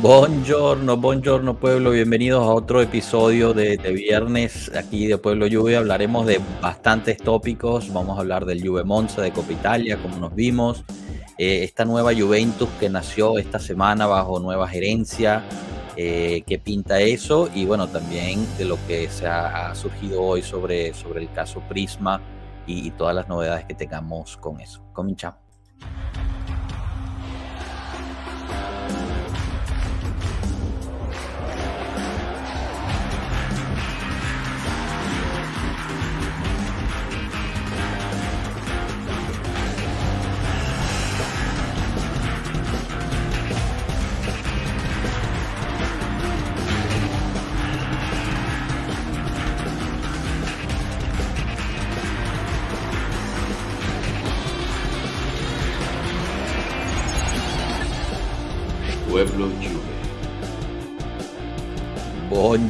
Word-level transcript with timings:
Buongiorno, 0.00 0.96
buongiorno 0.96 1.58
pueblo, 1.58 1.90
bienvenidos 1.90 2.44
a 2.44 2.52
otro 2.52 2.80
episodio 2.80 3.52
de, 3.52 3.76
viernes 3.78 4.70
aquí 4.76 5.08
de 5.08 5.18
Pueblo 5.18 5.48
Lluvia. 5.48 5.78
Hablaremos 5.78 6.24
de 6.24 6.40
bastantes 6.62 7.18
tópicos, 7.18 7.92
vamos 7.92 8.16
a 8.16 8.20
hablar 8.20 8.44
del 8.44 8.64
Juve 8.64 8.84
Monza, 8.84 9.22
de 9.22 9.32
Copa 9.32 9.52
Italia, 9.52 9.98
como 10.00 10.18
nos 10.18 10.36
vimos, 10.36 10.84
eh, 11.36 11.64
esta 11.64 11.84
nueva 11.84 12.14
Juventus 12.14 12.68
que 12.78 12.88
nació 12.88 13.38
esta 13.38 13.58
semana 13.58 14.06
bajo 14.06 14.38
nueva 14.38 14.68
gerencia, 14.68 15.42
eh, 15.96 16.44
qué 16.46 16.60
pinta 16.60 17.00
eso 17.00 17.50
y 17.52 17.64
bueno, 17.64 17.88
también 17.88 18.46
de 18.56 18.66
lo 18.66 18.78
que 18.86 19.08
se 19.08 19.26
ha, 19.26 19.74
surgido 19.74 20.22
hoy 20.22 20.42
sobre, 20.42 20.94
sobre 20.94 21.22
el 21.22 21.32
caso 21.32 21.60
Prisma 21.68 22.20
y, 22.68 22.86
y 22.86 22.90
todas 22.92 23.16
las 23.16 23.26
novedades 23.26 23.64
que 23.64 23.74
tengamos 23.74 24.36
con 24.36 24.60
eso. 24.60 24.80
Comenzamos. 24.92 25.40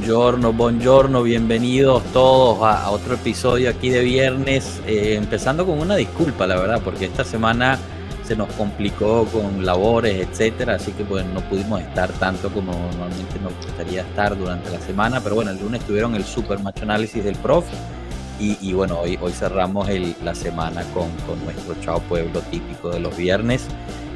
Buongiorno, 0.08 0.54
buongiorno, 0.54 1.22
bienvenidos 1.22 2.02
todos 2.14 2.62
a, 2.62 2.90
otro 2.90 3.16
episodio 3.16 3.68
aquí 3.68 3.90
de 3.90 4.00
viernes, 4.00 4.80
eh, 4.86 5.16
empezando 5.16 5.66
con 5.66 5.78
una 5.78 5.96
disculpa, 5.96 6.46
la 6.46 6.56
verdad, 6.56 6.80
porque 6.82 7.04
esta 7.04 7.24
semana 7.24 7.78
se 8.26 8.34
nos 8.34 8.50
complicó 8.54 9.26
con 9.26 9.66
labores, 9.66 10.26
etcétera, 10.26 10.76
así 10.76 10.92
que 10.92 11.04
pues 11.04 11.26
no 11.26 11.42
pudimos 11.42 11.82
estar 11.82 12.10
tanto 12.12 12.48
como 12.48 12.72
normalmente 12.72 13.38
nos 13.42 13.54
gustaría 13.56 14.00
estar 14.00 14.34
durante 14.34 14.70
la 14.70 14.80
semana, 14.80 15.20
pero 15.20 15.34
bueno, 15.34 15.50
el 15.50 15.58
lunes 15.58 15.84
tuvieron 15.84 16.14
el 16.14 16.24
super 16.24 16.58
macho 16.58 16.84
análisis 16.84 17.22
del 17.22 17.36
prof 17.36 17.66
y, 18.40 18.72
bueno, 18.72 19.00
hoy, 19.00 19.18
hoy 19.20 19.32
cerramos 19.32 19.90
la 20.24 20.34
semana 20.34 20.84
con, 20.94 21.10
nuestro 21.44 21.74
Chao 21.82 22.00
Pueblo 22.00 22.40
típico 22.50 22.88
de 22.88 23.00
los 23.00 23.14
viernes. 23.14 23.66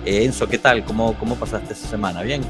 Enzo, 0.07 0.49
¿qué 0.49 0.57
tal? 0.57 0.85
¿Cómo, 0.87 1.13
¿Cómo 1.19 1.35
pasaste 1.35 1.75
esa 1.75 1.87
semana? 1.87 2.23
¿Bien? 2.23 2.41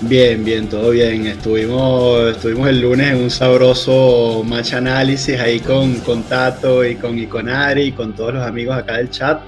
Bien, 0.00 0.44
bien, 0.44 0.68
todo 0.68 0.90
bien. 0.90 1.26
Estuvimos, 1.26 2.36
estuvimos 2.36 2.68
el 2.68 2.80
lunes 2.80 3.10
en 3.10 3.16
un 3.16 3.30
sabroso 3.30 4.44
match 4.46 4.74
análisis 4.74 5.38
ahí 5.40 5.58
con, 5.58 5.96
con 6.00 6.22
Tato 6.22 6.84
y 6.84 6.94
con 6.94 7.18
Iconari 7.18 7.82
y 7.82 7.92
con 7.92 8.14
todos 8.14 8.34
los 8.34 8.46
amigos 8.46 8.76
acá 8.76 8.98
del 8.98 9.10
chat. 9.10 9.40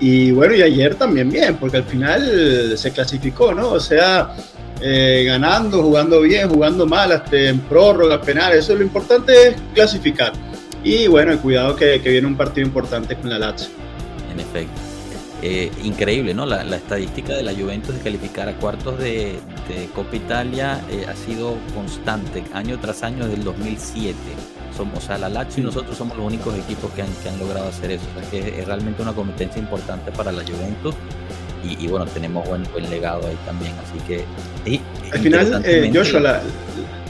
Y 0.00 0.30
bueno, 0.30 0.54
y 0.54 0.62
ayer 0.62 0.94
también 0.94 1.28
bien, 1.28 1.56
porque 1.56 1.78
al 1.78 1.84
final 1.84 2.72
se 2.78 2.90
clasificó, 2.90 3.52
¿no? 3.52 3.72
O 3.72 3.80
sea, 3.80 4.34
eh, 4.80 5.24
ganando, 5.26 5.82
jugando 5.82 6.22
bien, 6.22 6.48
jugando 6.48 6.86
mal, 6.86 7.12
hasta 7.12 7.36
en 7.36 7.60
prórroga, 7.60 8.18
penales. 8.18 8.60
Eso 8.60 8.72
es 8.72 8.78
lo 8.78 8.84
importante 8.86 9.48
es 9.48 9.56
clasificar. 9.74 10.32
Y 10.82 11.06
bueno, 11.06 11.38
cuidado 11.38 11.76
que, 11.76 12.00
que 12.00 12.08
viene 12.08 12.26
un 12.26 12.36
partido 12.36 12.66
importante 12.66 13.14
con 13.14 13.28
la 13.28 13.38
Lazio. 13.38 13.68
En 14.32 14.40
efecto. 14.40 14.87
Eh, 15.40 15.70
increíble, 15.84 16.34
¿no? 16.34 16.46
La, 16.46 16.62
estadística 16.76 17.34
de 17.34 17.44
la 17.44 17.52
Juventus 17.52 17.94
de 17.94 18.00
calificar 18.00 18.48
a 18.48 18.54
cuartos 18.56 18.98
de, 18.98 19.38
Copa 19.94 20.16
Italia 20.16 20.80
eh, 20.90 21.06
ha 21.08 21.14
sido 21.14 21.56
constante, 21.74 22.42
año 22.54 22.78
tras 22.80 23.02
año 23.02 23.24
desde 23.24 23.36
el 23.36 23.44
2007. 23.44 24.16
Somos, 24.76 24.98
o 24.98 25.00
sea, 25.06 25.18
la 25.18 25.28
Lazio 25.28 25.62
y 25.62 25.66
nosotros 25.66 25.96
somos 25.96 26.16
los 26.16 26.26
únicos 26.26 26.56
equipos 26.56 26.90
que 26.92 27.02
han, 27.02 27.08
que 27.22 27.28
han 27.28 27.38
logrado 27.38 27.68
hacer 27.68 27.92
eso. 27.92 28.04
O 28.16 28.20
sea, 28.20 28.30
que 28.30 28.60
es 28.60 28.66
realmente 28.66 29.02
una 29.02 29.12
competencia 29.12 29.60
importante 29.60 30.10
para 30.10 30.32
la 30.32 30.42
Juventus. 30.42 30.94
Y, 31.64 31.86
bueno, 31.88 32.06
tenemos 32.06 32.48
buen, 32.48 32.62
buen 32.72 32.88
legado 32.88 33.26
ahí 33.26 33.36
también. 33.44 33.72
Así 33.84 33.98
que. 34.06 34.24
Al 35.12 35.18
final, 35.18 35.62
eh, 35.66 35.90
Joshua, 35.92 36.20
la, 36.20 36.42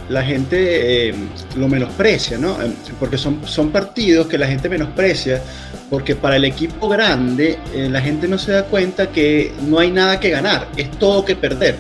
la 0.09 0.23
gente 0.25 1.15
lo 1.57 1.69
menosprecia, 1.69 2.39
¿no? 2.39 2.57
Porque 2.99 3.19
son, 3.19 3.47
son 3.47 3.71
partidos 3.71 4.27
que 4.27 4.39
la 4.39 4.47
gente 4.47 4.69
menosprecia 4.69 5.43
porque 5.91 6.15
para 6.15 6.37
el 6.37 6.45
equipo 6.45 6.89
grande 6.89 7.59
eh, 7.73 7.89
la 7.91 8.01
gente 8.01 8.29
no 8.29 8.39
se 8.39 8.53
da 8.53 8.65
cuenta 8.65 9.09
que 9.11 9.53
no 9.67 9.79
hay 9.79 9.91
nada 9.91 10.21
que 10.21 10.31
ganar, 10.31 10.69
es 10.77 10.91
todo 10.93 11.25
que 11.25 11.37
perder. 11.37 11.77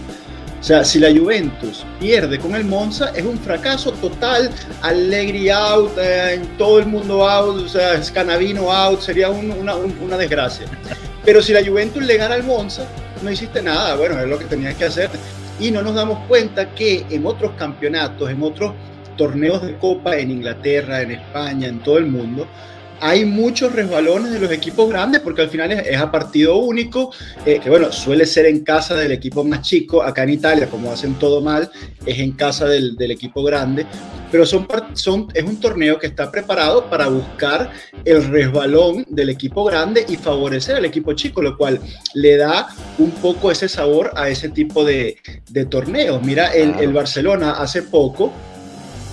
O 0.61 0.63
sea, 0.63 0.85
si 0.85 0.99
la 0.99 1.09
Juventus 1.13 1.87
pierde 2.01 2.39
con 2.39 2.55
el 2.57 2.65
Monza, 2.65 3.13
es 3.15 3.25
un 3.25 3.39
fracaso 3.39 3.93
total. 3.93 4.51
Allegri 4.83 5.51
out, 5.51 5.93
eh, 5.99 6.41
todo 6.59 6.81
el 6.81 6.87
mundo 6.87 7.29
out, 7.29 7.65
o 7.65 7.69
sea, 7.69 8.03
Scanavino 8.03 8.73
out, 8.73 9.01
sería 9.01 9.31
una, 9.31 9.77
una, 9.77 10.17
desgracia. 10.17 10.67
Pero 11.25 11.43
si 11.43 11.53
la 11.53 11.65
Juventus 11.65 12.03
le 12.03 12.17
gana 12.17 12.35
al 12.35 12.43
Monza, 12.43 12.83
no 13.23 13.31
hiciste 13.31 13.63
nada, 13.63 13.95
bueno, 13.95 14.19
es 14.21 14.27
lo 14.27 14.37
que 14.37 14.47
tenías 14.47 14.75
que 14.75 14.87
hacer. 14.87 15.11
Y 15.61 15.71
no 15.71 15.83
nos 15.83 15.95
damos 15.95 16.21
cuenta 16.27 16.71
que 16.71 17.05
en 17.11 17.27
otros 17.27 17.53
campeonatos, 17.53 18.31
en 18.31 18.43
otros 18.43 18.75
torneos 19.17 19.63
de 19.63 19.77
copa, 19.77 20.17
en 20.17 20.31
Inglaterra, 20.31 21.03
en 21.03 21.11
España, 21.11 21.67
en 21.67 21.81
todo 21.81 21.99
el 21.99 22.07
mundo, 22.07 22.47
hay 23.01 23.25
muchos 23.25 23.73
resbalones 23.73 24.33
de 24.33 24.41
los 24.41 24.51
equipos 24.51 24.89
grandes 24.89 25.21
porque 25.21 25.43
al 25.43 25.51
final 25.51 25.73
es, 25.73 25.99
a 25.99 26.11
partido 26.11 26.57
único, 26.57 27.13
eh, 27.47 27.61
que 27.63 27.71
bueno, 27.71 27.93
suele 27.93 28.27
ser 28.27 28.47
en 28.47 28.65
casa 28.65 28.95
del 28.95 29.13
equipo 29.13 29.45
más 29.45 29.63
chico, 29.63 30.03
acá 30.03 30.25
en 30.25 30.31
Italia, 30.31 30.69
como 30.69 30.91
hacen 30.91 31.15
todo 31.15 31.41
mal, 31.41 31.71
es 32.05 32.19
en 32.19 32.33
casa 32.33 32.67
del, 32.67 32.97
equipo 33.11 33.43
grande, 33.43 33.87
pero 34.31 34.45
son, 34.45 34.67
son, 34.93 35.29
es 35.33 35.43
un 35.43 35.59
torneo 35.59 35.99
que 35.99 36.09
está 36.09 36.31
preparado 36.31 36.89
para 36.91 37.09
buscar 37.09 37.71
el 38.05 38.25
resbalón 38.29 39.07
del 39.09 39.31
equipo 39.31 39.65
grande 39.65 40.05
y 40.09 40.17
favorecer 40.17 40.77
al 40.77 40.85
equipo 40.85 41.15
chico, 41.15 41.41
lo 41.41 41.57
cual 41.57 41.81
le 42.15 42.37
da 42.37 42.69
un 42.99 43.11
poco 43.13 43.51
ese 43.51 43.69
sabor 43.69 44.13
a 44.15 44.29
ese 44.29 44.51
tipo 44.51 44.85
de, 44.85 45.17
de 45.49 45.65
torneos. 45.65 46.23
Mira, 46.23 46.49
el, 46.49 46.75
el 46.81 46.93
Barcelona 46.93 47.53
hace 47.53 47.83
poco 47.83 48.33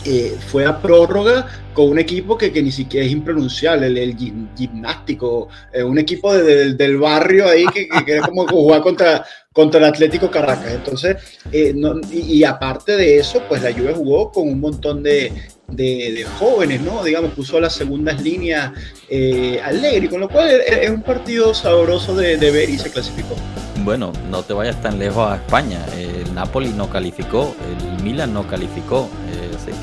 eh, 0.05 0.37
fue 0.47 0.65
a 0.65 0.79
prórroga 0.81 1.47
con 1.73 1.89
un 1.89 1.99
equipo 1.99 2.37
que, 2.37 2.51
que 2.51 2.63
ni 2.63 2.71
siquiera 2.71 3.05
es 3.05 3.11
impronunciable, 3.11 3.87
el, 3.87 4.15
gimnástico, 4.55 5.49
eh, 5.73 5.83
un 5.83 5.97
equipo 5.99 6.33
del 6.33 6.97
barrio 6.97 7.47
ahí 7.47 7.65
que, 7.73 7.87
que, 8.05 8.19
como 8.19 8.47
jugar 8.47 8.81
contra, 8.81 9.25
contra 9.51 9.79
el 9.79 9.85
Atlético 9.85 10.31
Caracas. 10.31 10.73
Entonces, 10.73 11.17
eh, 11.51 11.73
y, 12.11 12.43
aparte 12.43 12.95
de 12.95 13.17
eso, 13.17 13.41
pues 13.47 13.61
la 13.61 13.73
Juve 13.73 13.93
jugó 13.93 14.31
con 14.31 14.47
un 14.47 14.59
montón 14.59 15.03
de, 15.03 15.31
de, 15.67 16.25
jóvenes, 16.39 16.81
¿no? 16.81 17.03
Digamos, 17.03 17.31
puso 17.33 17.59
las 17.59 17.73
segundas 17.73 18.21
líneas 18.21 18.71
eh, 19.09 19.59
alegre, 19.63 20.09
con 20.09 20.21
lo 20.21 20.29
cual 20.29 20.49
es, 20.49 20.89
un 20.89 21.03
partido 21.03 21.53
sabroso 21.53 22.15
de, 22.15 22.37
de 22.37 22.51
ver 22.51 22.69
y 22.69 22.77
se 22.77 22.89
clasificó. 22.91 23.35
Bueno, 23.83 24.13
no 24.31 24.43
te 24.43 24.53
vayas 24.53 24.81
tan 24.81 24.97
lejos 24.97 25.29
a 25.29 25.35
España. 25.35 25.79
El 25.97 26.33
Napoli 26.33 26.69
no 26.69 26.89
calificó, 26.89 27.55
el 27.97 28.03
Milan 28.03 28.33
no 28.33 28.47
calificó 28.47 29.09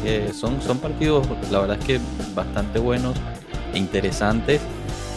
que 0.02 0.32
son, 0.32 0.60
son 0.62 0.78
partidos, 0.78 1.26
la 1.50 1.60
verdad 1.60 1.78
es 1.78 1.84
que 1.84 2.00
bastante 2.34 2.78
buenos 2.78 3.16
e 3.72 3.78
interesantes. 3.78 4.60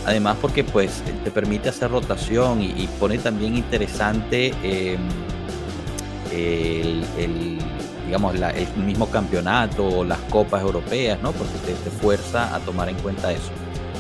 Además 0.06 0.38
porque 0.40 0.64
pues 0.64 1.02
te 1.24 1.32
permite 1.32 1.70
hacer 1.70 1.90
rotación 1.90 2.62
y, 2.62 2.88
pone 3.00 3.18
también 3.18 3.56
interesante 3.56 4.54
em, 4.62 5.00
el, 6.32 7.04
digamos, 8.06 8.36
el 8.36 8.84
mismo 8.84 9.10
campeonato 9.10 9.84
o 9.84 10.04
las 10.04 10.20
copas 10.30 10.62
europeas, 10.62 11.20
¿no? 11.22 11.32
Porque 11.32 11.54
te, 11.84 11.90
fuerza 11.90 12.56
a 12.56 12.60
tomar 12.60 12.90
en 12.90 12.96
cuenta 12.98 13.32
eso. 13.32 13.52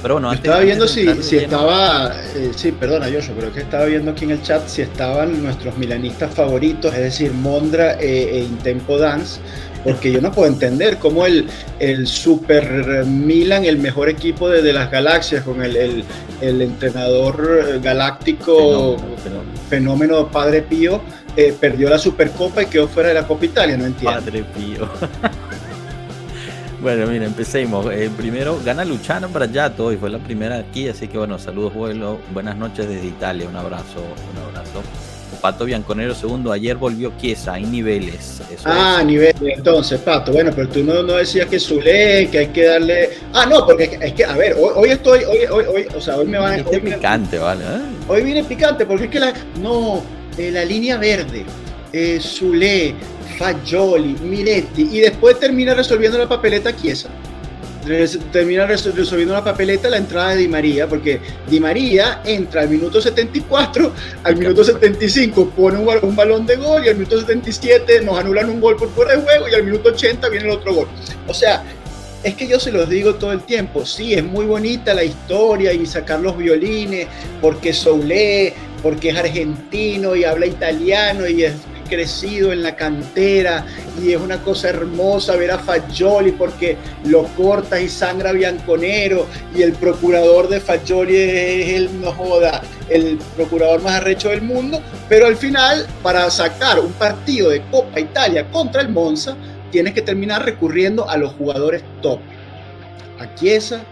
Pero 0.01 0.15
bueno, 0.15 0.31
estaba 0.31 0.59
viendo 0.59 0.87
si, 0.87 1.07
si 1.23 1.37
estaba, 1.37 2.13
eh, 2.35 2.51
sí, 2.55 2.71
perdona 2.71 3.07
Joshua, 3.07 3.33
pero 3.39 3.51
que 3.51 3.61
estaba 3.61 3.85
viendo 3.85 4.11
aquí 4.11 4.25
en 4.25 4.31
el 4.31 4.41
chat 4.43 4.67
si 4.67 4.83
estaban 4.83 5.41
nuestros 5.41 5.75
milanistas 5.77 6.31
favoritos, 6.31 6.93
es 6.93 6.99
decir, 6.99 7.31
Mondra 7.31 7.93
e, 7.99 8.37
e 8.37 8.43
Intempo 8.43 8.99
Dance, 8.99 9.39
porque 9.85 10.11
yo 10.11 10.19
no 10.19 10.31
puedo 10.31 10.51
entender 10.51 10.97
cómo 10.97 11.27
el, 11.27 11.47
el 11.79 12.07
Super 12.07 13.05
Milan, 13.05 13.65
el 13.65 13.77
mejor 13.77 14.09
equipo 14.09 14.49
de, 14.49 14.73
las 14.73 14.89
galaxias, 14.89 15.43
con 15.43 15.63
el, 15.63 16.03
entrenador 16.41 17.79
galáctico 17.81 18.97
fenómeno, 19.69 20.27
Padre 20.29 20.63
Pío, 20.63 21.01
eh, 21.37 21.55
perdió 21.57 21.89
la 21.89 21.99
Supercopa 21.99 22.63
y 22.63 22.65
quedó 22.65 22.87
fuera 22.87 23.09
de 23.09 23.15
la 23.15 23.27
Copa 23.27 23.45
Italia, 23.45 23.77
no 23.77 23.85
entiendo. 23.85 24.19
Padre 24.19 24.43
Pío. 24.43 24.89
bueno, 26.81 27.05
mira, 27.05 27.25
empecemos. 27.25 27.85
Eh, 27.93 28.09
primero, 28.17 28.59
gana 28.65 28.83
Luciano 28.83 29.29
Brayato 29.29 29.93
y 29.93 29.97
fue 29.97 30.09
la 30.09 30.17
primera 30.17 30.57
aquí, 30.57 30.89
así 30.89 31.07
que 31.07 31.19
bueno, 31.19 31.37
saludos, 31.37 31.75
vuelo. 31.75 32.19
Buenas 32.33 32.57
noches 32.57 32.89
desde 32.89 33.05
Italia, 33.05 33.47
un 33.47 33.55
abrazo, 33.55 33.99
un 34.33 34.49
abrazo. 34.49 34.81
Pato 35.45 35.65
Bianconero 35.65 36.15
segundo, 36.15 36.51
ayer 36.51 36.75
volvió 36.75 37.13
Chiesa, 37.19 37.53
hay 37.53 37.65
niveles. 37.65 38.41
ah, 38.63 39.03
niveles, 39.05 39.35
entonces, 39.39 39.99
Pato, 39.99 40.31
bueno, 40.31 40.49
pero 40.55 40.67
tú 40.69 40.83
no, 40.83 41.03
no 41.03 41.13
decías 41.13 41.45
que 41.47 41.59
Zule, 41.59 42.27
que 42.31 42.39
hay 42.39 42.47
que 42.47 42.65
darle... 42.65 43.09
Ah, 43.31 43.45
no, 43.45 43.63
porque 43.63 43.95
es 44.01 44.13
que, 44.13 44.25
a 44.25 44.35
ver, 44.35 44.55
hoy, 44.59 44.89
estoy, 44.89 45.19
hoy, 45.23 45.45
hoy, 45.51 45.65
hoy, 45.65 45.87
o 45.95 46.01
sea, 46.01 46.17
hoy 46.17 46.25
me 46.25 46.39
van 46.39 46.61
a... 46.61 46.67
Hoy 46.67 46.79
picante, 46.79 47.37
¿vale? 47.37 47.63
Hoy 48.07 48.23
viene 48.23 48.43
picante, 48.43 48.87
porque 48.87 49.03
es 49.03 49.09
que 49.11 49.19
la... 49.19 49.33
No, 49.61 50.01
la 50.35 50.65
línea 50.65 50.97
verde. 50.97 51.45
eh, 51.93 52.19
Zule, 52.19 52.95
Fagioli, 53.37 54.15
Miretti 54.23 54.89
y 54.93 54.99
después 54.99 55.39
termina 55.39 55.75
resolviendo 55.75 56.17
la 56.17 56.27
papeleta 56.27 56.75
Chiesa. 56.75 57.09
Termina 58.31 58.65
resolviendo 58.65 59.33
la 59.33 59.43
papeleta 59.43 59.89
la 59.89 59.97
entrada 59.97 60.29
de 60.31 60.37
Di 60.37 60.47
María, 60.47 60.87
porque 60.87 61.19
Di 61.47 61.59
María 61.59 62.21
entra 62.25 62.61
al 62.61 62.69
minuto 62.69 62.99
74, 62.99 63.93
al 64.23 64.35
minuto 64.37 64.63
75 64.63 65.49
pone 65.55 65.77
un, 65.77 65.87
un 66.01 66.15
balón 66.15 66.45
de 66.45 66.55
gol 66.55 66.85
y 66.85 66.89
al 66.89 66.95
minuto 66.95 67.19
77 67.19 68.01
nos 68.01 68.17
anulan 68.17 68.49
un 68.49 68.59
gol 68.59 68.75
por 68.75 68.89
fuera 68.89 69.15
de 69.15 69.21
juego 69.21 69.47
y 69.49 69.53
al 69.53 69.63
minuto 69.63 69.89
80 69.89 70.29
viene 70.29 70.45
el 70.45 70.51
otro 70.51 70.73
gol. 70.73 70.87
O 71.27 71.33
sea, 71.33 71.63
es 72.23 72.33
que 72.33 72.47
yo 72.47 72.59
se 72.59 72.71
los 72.71 72.89
digo 72.89 73.15
todo 73.15 73.31
el 73.31 73.41
tiempo, 73.41 73.85
sí, 73.85 74.15
es 74.15 74.23
muy 74.23 74.45
bonita 74.47 74.95
la 74.95 75.03
historia 75.03 75.71
y 75.73 75.85
sacar 75.85 76.21
los 76.21 76.35
violines, 76.35 77.07
porque 77.39 77.71
Soule, 77.71 78.51
porque 78.81 79.09
es 79.09 79.15
argentino 79.15 80.15
y 80.15 80.23
habla 80.23 80.47
italiano 80.47 81.27
y 81.27 81.43
es 81.43 81.53
crecido 81.85 82.51
en 82.51 82.63
la 82.63 82.75
cantera 82.75 83.65
y 84.01 84.11
es 84.11 84.19
una 84.19 84.41
cosa 84.41 84.69
hermosa 84.69 85.35
ver 85.35 85.51
a 85.51 85.59
Fagioli 85.59 86.31
porque 86.31 86.77
lo 87.05 87.23
corta 87.35 87.79
y 87.79 87.87
sangra 87.87 88.31
Bianconero 88.31 89.27
y 89.55 89.61
el 89.61 89.73
procurador 89.73 90.49
de 90.49 90.59
Fagioli 90.59 91.15
es 91.15 91.73
el, 91.73 92.01
no 92.01 92.11
joda, 92.11 92.61
el 92.89 93.17
procurador 93.35 93.81
más 93.81 93.95
arrecho 93.95 94.29
del 94.29 94.41
mundo, 94.41 94.81
pero 95.07 95.27
al 95.27 95.37
final 95.37 95.85
para 96.03 96.29
sacar 96.29 96.79
un 96.79 96.91
partido 96.93 97.49
de 97.49 97.61
Copa 97.69 97.99
Italia 97.99 98.45
contra 98.51 98.81
el 98.81 98.89
Monza 98.89 99.35
tienes 99.71 99.93
que 99.93 100.01
terminar 100.01 100.45
recurriendo 100.45 101.09
a 101.09 101.17
los 101.17 101.33
jugadores 101.33 101.83
top, 102.01 102.19
a 103.19 103.33
Chiesa, 103.35 103.83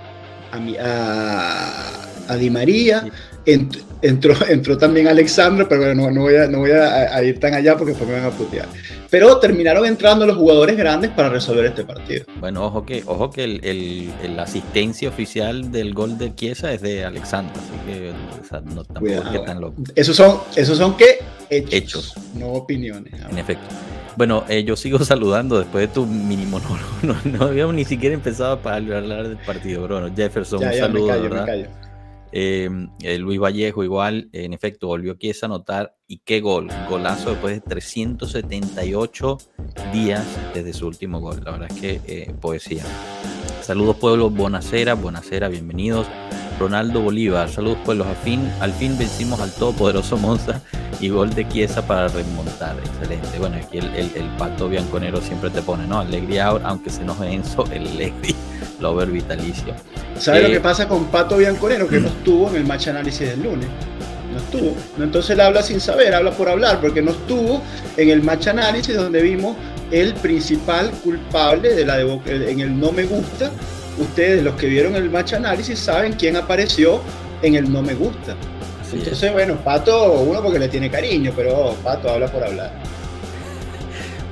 a, 0.51 2.04
a 2.28 2.36
Di 2.36 2.50
María, 2.50 3.06
entró, 3.45 4.34
entró 4.50 4.78
también 4.78 5.07
Alexandro, 5.07 5.68
pero 5.68 5.94
no, 5.95 6.12
no 6.12 6.22
voy, 6.22 6.36
a, 6.36 6.48
no 6.48 6.60
voy 6.60 6.72
a, 6.72 7.24
ir 7.24 7.40
tan 7.40 7.54
allá 7.54 7.75
porque 7.78 7.92
después 7.92 8.10
me 8.10 8.18
van 8.18 8.25
a 8.25 8.31
putear. 8.31 8.68
Pero 9.10 9.38
terminaron 9.40 9.86
entrando 9.86 10.25
los 10.25 10.38
jugadores 10.38 10.75
grandes 10.75 11.12
para 11.12 11.30
resolver 11.30 11.66
este 11.66 11.84
partido. 11.84 12.25
Bueno, 12.40 12.66
ojo 12.66 12.86
que, 12.86 13.04
ojo 13.06 13.30
que 13.30 13.44
el, 13.44 14.36
la 14.36 14.44
asistencia 14.44 15.10
oficial 15.10 15.72
del 15.72 15.94
gol 15.94 16.18
de 16.18 16.34
Chiesa 16.34 16.74
es 16.74 16.81
de 16.81 17.06
Alexandro, 17.06 17.54
así 17.56 17.92
que 17.92 18.12
no 18.74 18.84
tampoco 18.84 19.42
tan 19.44 19.62
loco. 19.62 19.84
Esos 19.96 20.16
son, 20.16 20.39
esos 20.56 20.78
son 20.78 20.98
qué? 20.98 21.19
Hechos, 21.50 22.16
no 22.36 22.48
opiniones. 22.48 23.13
En 23.30 23.38
efecto. 23.38 23.66
Bueno, 24.16 24.44
eh, 24.48 24.63
yo 24.63 24.75
sigo 24.75 25.00
saludando 25.06 25.60
después 25.60 25.88
de 25.88 25.94
tu 25.94 26.06
mini 26.06 26.46
monólogo. 26.46 26.80
No, 27.04 27.16
no, 27.25 27.46
habíamos 27.46 27.75
ni 27.75 27.86
siquiera 27.86 28.16
empezado 28.16 28.60
a 28.63 28.75
hablar 28.75 29.28
del 29.28 29.38
partido, 29.38 29.81
pero 29.81 30.00
bueno, 30.00 30.16
Jefferson, 30.16 30.63
un 30.63 30.74
saludo, 30.74 31.07
¿verdad? 31.22 31.50
Em, 31.50 31.66
eh, 32.35 32.69
Luis 33.19 33.39
Vallejo 33.39 33.83
igual, 33.83 34.30
en 34.33 34.53
efecto, 34.53 34.88
volvió 34.88 35.13
aquí 35.13 35.30
a 35.30 35.45
anotar 35.45 35.95
y 36.07 36.18
qué 36.19 36.41
gol, 36.41 36.68
golazo 36.89 37.30
después 37.30 37.56
de 37.56 37.62
378 37.62 39.38
días 39.94 40.25
desde 40.53 40.74
su 40.74 40.88
último 40.88 41.19
gol. 41.19 41.41
La 41.45 41.51
verdad 41.51 41.71
es 41.71 41.80
que 41.80 42.01
eh, 42.07 42.33
poesía. 42.41 42.83
Saludos 43.62 43.97
pueblos, 43.97 44.33
Bonacera, 44.33 44.95
Bonacera, 44.95 45.47
bienvenidos. 45.47 46.07
Ronaldo 46.59 47.01
Bolívar, 47.01 47.50
saludos 47.50 47.77
pueblos, 47.85 48.07
al 48.07 48.15
fin, 48.18 48.51
al 48.59 48.74
fin 48.74 48.97
vencimos 48.97 49.39
al 49.39 49.51
todopoderoso 49.53 50.18
Monza 50.18 50.62
y 51.00 51.09
gol 51.09 51.33
de 51.33 51.47
Chiesa 51.47 51.86
para 51.86 52.07
remontar, 52.07 52.77
excelente. 52.79 53.39
Bueno, 53.39 53.57
aquí 53.57 53.79
el, 53.79 53.94
el, 53.95 54.29
pato 54.38 54.69
bianconero 54.69 55.19
siempre 55.21 55.50
te 55.50 55.62
pone, 55.62 55.88
¿no? 55.88 56.00
Alegría, 56.00 56.47
aunque 56.47 56.89
se 56.89 57.03
nos 57.03 57.19
Enzo, 57.21 57.65
el 57.71 57.88
Alegría 57.88 58.36
Lover 58.83 59.09
vitalicio. 59.09 59.74
¿Sabe 60.19 60.44
lo 60.44 60.50
que 60.50 60.57
eh, 60.57 60.59
pasa 60.59 60.88
con 60.88 61.06
Pato 61.06 61.38
Bianconero? 61.38 61.88
Que 61.88 62.00
no 62.00 62.09
estuvo 62.09 62.50
en 62.50 62.57
el 62.57 62.65
match 62.65 62.89
análisis 62.89 63.27
del 63.27 63.41
lunes. 63.41 63.68
No 64.31 64.38
estuvo. 64.38 64.75
Entonces 65.03 65.31
él 65.31 65.39
habla 65.39 65.63
sin 65.63 65.80
saber, 65.80 66.13
habla 66.13 66.31
por 66.31 66.50
hablar, 66.50 66.81
porque 66.81 67.01
no 67.01 67.12
estuvo 67.12 67.62
en 67.97 68.09
el 68.09 68.21
match 68.21 68.47
análisis 68.47 68.95
donde 68.95 69.21
vimos 69.21 69.56
el 69.89 70.13
principal 70.15 70.91
culpable 71.03 71.74
de 71.74 71.85
la 71.85 72.00
en 72.01 72.59
el 72.59 72.80
no 72.80 72.91
me 72.91 73.03
gusta. 73.03 73.51
Ustedes, 73.97 74.44
los 74.44 74.56
que 74.56 74.68
vieron 74.68 74.95
el 74.95 75.09
match 75.09 75.33
análisis, 75.33 75.79
saben 75.79 76.13
quién 76.13 76.36
apareció 76.36 77.00
en 77.41 77.56
el 77.56 77.71
no 77.71 77.81
me 77.81 77.94
gusta. 77.94 78.36
Entonces, 78.91 79.31
bueno, 79.31 79.56
Pato, 79.63 80.21
uno 80.21 80.41
porque 80.41 80.59
le 80.59 80.68
tiene 80.68 80.89
cariño, 80.89 81.31
pero 81.36 81.75
Pato 81.83 82.09
habla 82.09 82.27
por 82.27 82.44
hablar. 82.44 82.71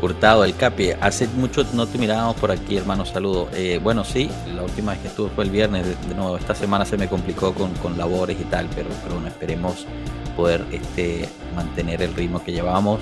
Hurtado, 0.02 0.44
el 0.44 0.56
Capi, 0.56 0.90
hace 1.00 1.28
mucho 1.28 1.64
no 1.74 1.86
te 1.86 2.00
mirábamos 2.00 2.36
por 2.36 2.50
aquí, 2.50 2.76
hermano, 2.76 3.06
saludo. 3.06 3.50
Eh, 3.54 3.80
bueno, 3.82 4.04
sí, 4.04 4.30
la 4.56 4.64
última 4.64 4.94
vez 4.94 5.02
que 5.02 5.08
estuve 5.10 5.30
fue 5.30 5.44
el 5.44 5.52
viernes, 5.52 5.86
de, 5.86 6.16
nuevo, 6.16 6.38
esta 6.38 6.56
semana 6.56 6.86
se 6.86 6.98
me 6.98 7.08
complicó 7.08 7.54
con, 7.54 7.98
labores 7.98 8.40
y 8.40 8.46
tal, 8.46 8.68
pero, 8.76 8.90
pero 9.04 9.16
bueno, 9.16 9.28
esperemos 9.28 9.86
poder 10.36 10.66
este, 10.72 11.30
mantener 11.56 12.02
el 12.02 12.16
ritmo 12.16 12.44
que 12.44 12.52
llevamos. 12.52 13.00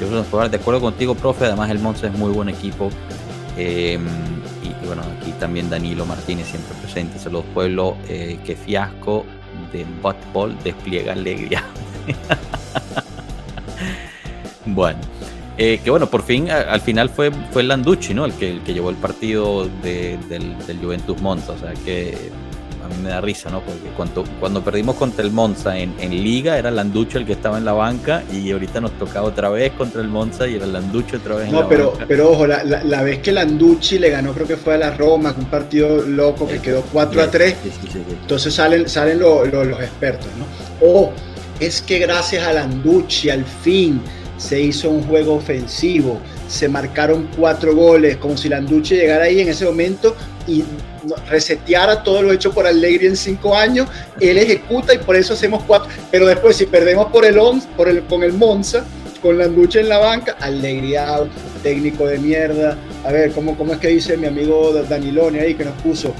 Yo 0.00 0.08
que 0.08 0.48
de 0.48 0.56
acuerdo 0.56 0.80
contigo, 0.80 1.14
profe, 1.14 1.44
además 1.44 1.70
el 1.70 1.80
Monza 1.80 2.06
es 2.06 2.14
muy 2.14 2.32
buen 2.32 2.48
equipo. 2.48 2.88
Em, 3.58 4.06
y, 4.62 4.86
bueno, 4.86 5.02
aquí 5.20 5.32
también 5.32 5.68
Danilo 5.68 6.06
Martínez 6.06 6.48
siempre 6.48 6.74
presente. 6.80 7.18
Saludos 7.18 7.44
pueblo, 7.52 7.96
eh, 8.08 8.38
qué 8.44 8.56
fiasco 8.56 9.26
de 9.70 9.84
Botball 10.00 10.56
despliega 10.64 11.12
alegría. 11.12 11.62
bueno. 14.66 14.98
Eh, 15.58 15.80
que 15.84 15.90
bueno, 15.90 16.08
por 16.08 16.22
fin, 16.22 16.50
al 16.50 16.80
final 16.80 17.10
fue, 17.10 17.30
fue 17.50 17.62
Landucci, 17.62 18.14
¿no? 18.14 18.24
El 18.24 18.32
que, 18.32 18.50
el 18.50 18.62
que 18.62 18.72
llevó 18.72 18.90
el 18.90 18.96
partido 18.96 19.68
del, 19.82 20.18
Juventus 20.80 21.20
Monza. 21.20 21.52
O 21.52 21.58
sea 21.58 21.74
que 21.84 22.16
a 22.82 22.88
mí 22.88 22.94
me 23.02 23.10
da 23.10 23.20
risa, 23.20 23.50
¿no? 23.50 23.60
Porque 23.60 23.90
cuando, 23.94 24.24
cuando 24.40 24.62
perdimos 24.62 24.96
contra 24.96 25.24
el 25.24 25.30
Monza 25.30 25.78
en, 25.78 25.92
Liga 26.10 26.58
era 26.58 26.70
Landucci 26.70 27.18
el 27.18 27.26
que 27.26 27.32
estaba 27.32 27.58
en 27.58 27.64
la 27.64 27.72
banca 27.72 28.22
y 28.32 28.50
ahorita 28.50 28.80
nos 28.80 28.92
tocaba 28.92 29.26
otra 29.26 29.50
vez 29.50 29.72
contra 29.72 30.00
el 30.00 30.08
Monza 30.08 30.48
y 30.48 30.56
era 30.56 30.66
Landucci 30.66 31.16
otra 31.16 31.36
vez 31.36 31.48
en 31.48 31.54
la 31.54 31.68
pero, 31.68 31.92
banca. 31.92 32.04
pero 32.08 32.30
ojo, 32.30 32.46
la, 32.46 33.02
vez 33.02 33.18
que 33.18 33.30
Landucci 33.30 33.98
le 33.98 34.10
ganó, 34.10 34.32
creo 34.32 34.46
que 34.46 34.56
fue 34.56 34.74
a 34.74 34.78
la 34.78 34.96
Roma, 34.96 35.34
un 35.38 35.44
partido 35.46 36.02
loco 36.02 36.48
que 36.48 36.60
quedó 36.60 36.82
4 36.92 37.22
a 37.22 37.30
3. 37.30 37.56
entonces 38.22 38.54
salen, 38.54 38.88
salen 38.88 39.20
los 39.20 39.80
expertos, 39.80 40.28
¿no? 40.38 40.46
O 40.86 41.12
es 41.60 41.82
que 41.82 41.98
gracias 41.98 42.46
a 42.46 42.52
Landucci 42.52 43.30
al 43.30 43.44
fin 43.44 44.00
se 44.42 44.60
hizo 44.60 44.90
un 44.90 45.04
juego 45.04 45.34
ofensivo, 45.34 46.20
se 46.48 46.68
marcaron 46.68 47.28
cuatro 47.36 47.76
goles, 47.76 48.16
como 48.16 48.36
si 48.36 48.48
Landucci 48.48 48.96
llegara 48.96 49.24
ahí 49.24 49.40
en 49.40 49.48
ese 49.48 49.64
momento 49.64 50.16
y 50.48 50.64
reseteara 51.28 52.02
todo 52.02 52.22
lo 52.22 52.32
hecho 52.32 52.52
por 52.52 52.66
Allegri 52.66 53.06
en 53.06 53.16
cinco 53.16 53.54
años, 53.54 53.88
él 54.18 54.38
ejecuta 54.38 54.94
y 54.94 54.98
por 54.98 55.14
eso 55.14 55.34
hacemos 55.34 55.62
cuatro, 55.62 55.88
pero 56.10 56.26
después 56.26 56.56
si 56.56 56.66
perdemos 56.66 57.06
por 57.12 57.24
el, 57.24 57.36
por 57.76 57.88
el 57.88 58.02
con 58.04 58.24
el 58.24 58.32
Monza, 58.32 58.84
con 59.22 59.38
Landucci 59.38 59.78
en 59.78 59.88
la 59.88 59.98
banca, 59.98 60.36
Allegri 60.40 60.96
out, 60.96 61.30
técnico 61.62 62.08
de 62.08 62.18
mierda, 62.18 62.76
a 63.04 63.12
ver, 63.12 63.30
¿cómo, 63.30 63.56
cómo 63.56 63.74
es 63.74 63.78
que 63.78 63.88
dice 63.88 64.16
mi 64.16 64.26
amigo 64.26 64.72
Daniloni 64.88 65.38
ahí 65.38 65.54
que 65.54 65.64
nos 65.64 65.80
puso? 65.82 66.12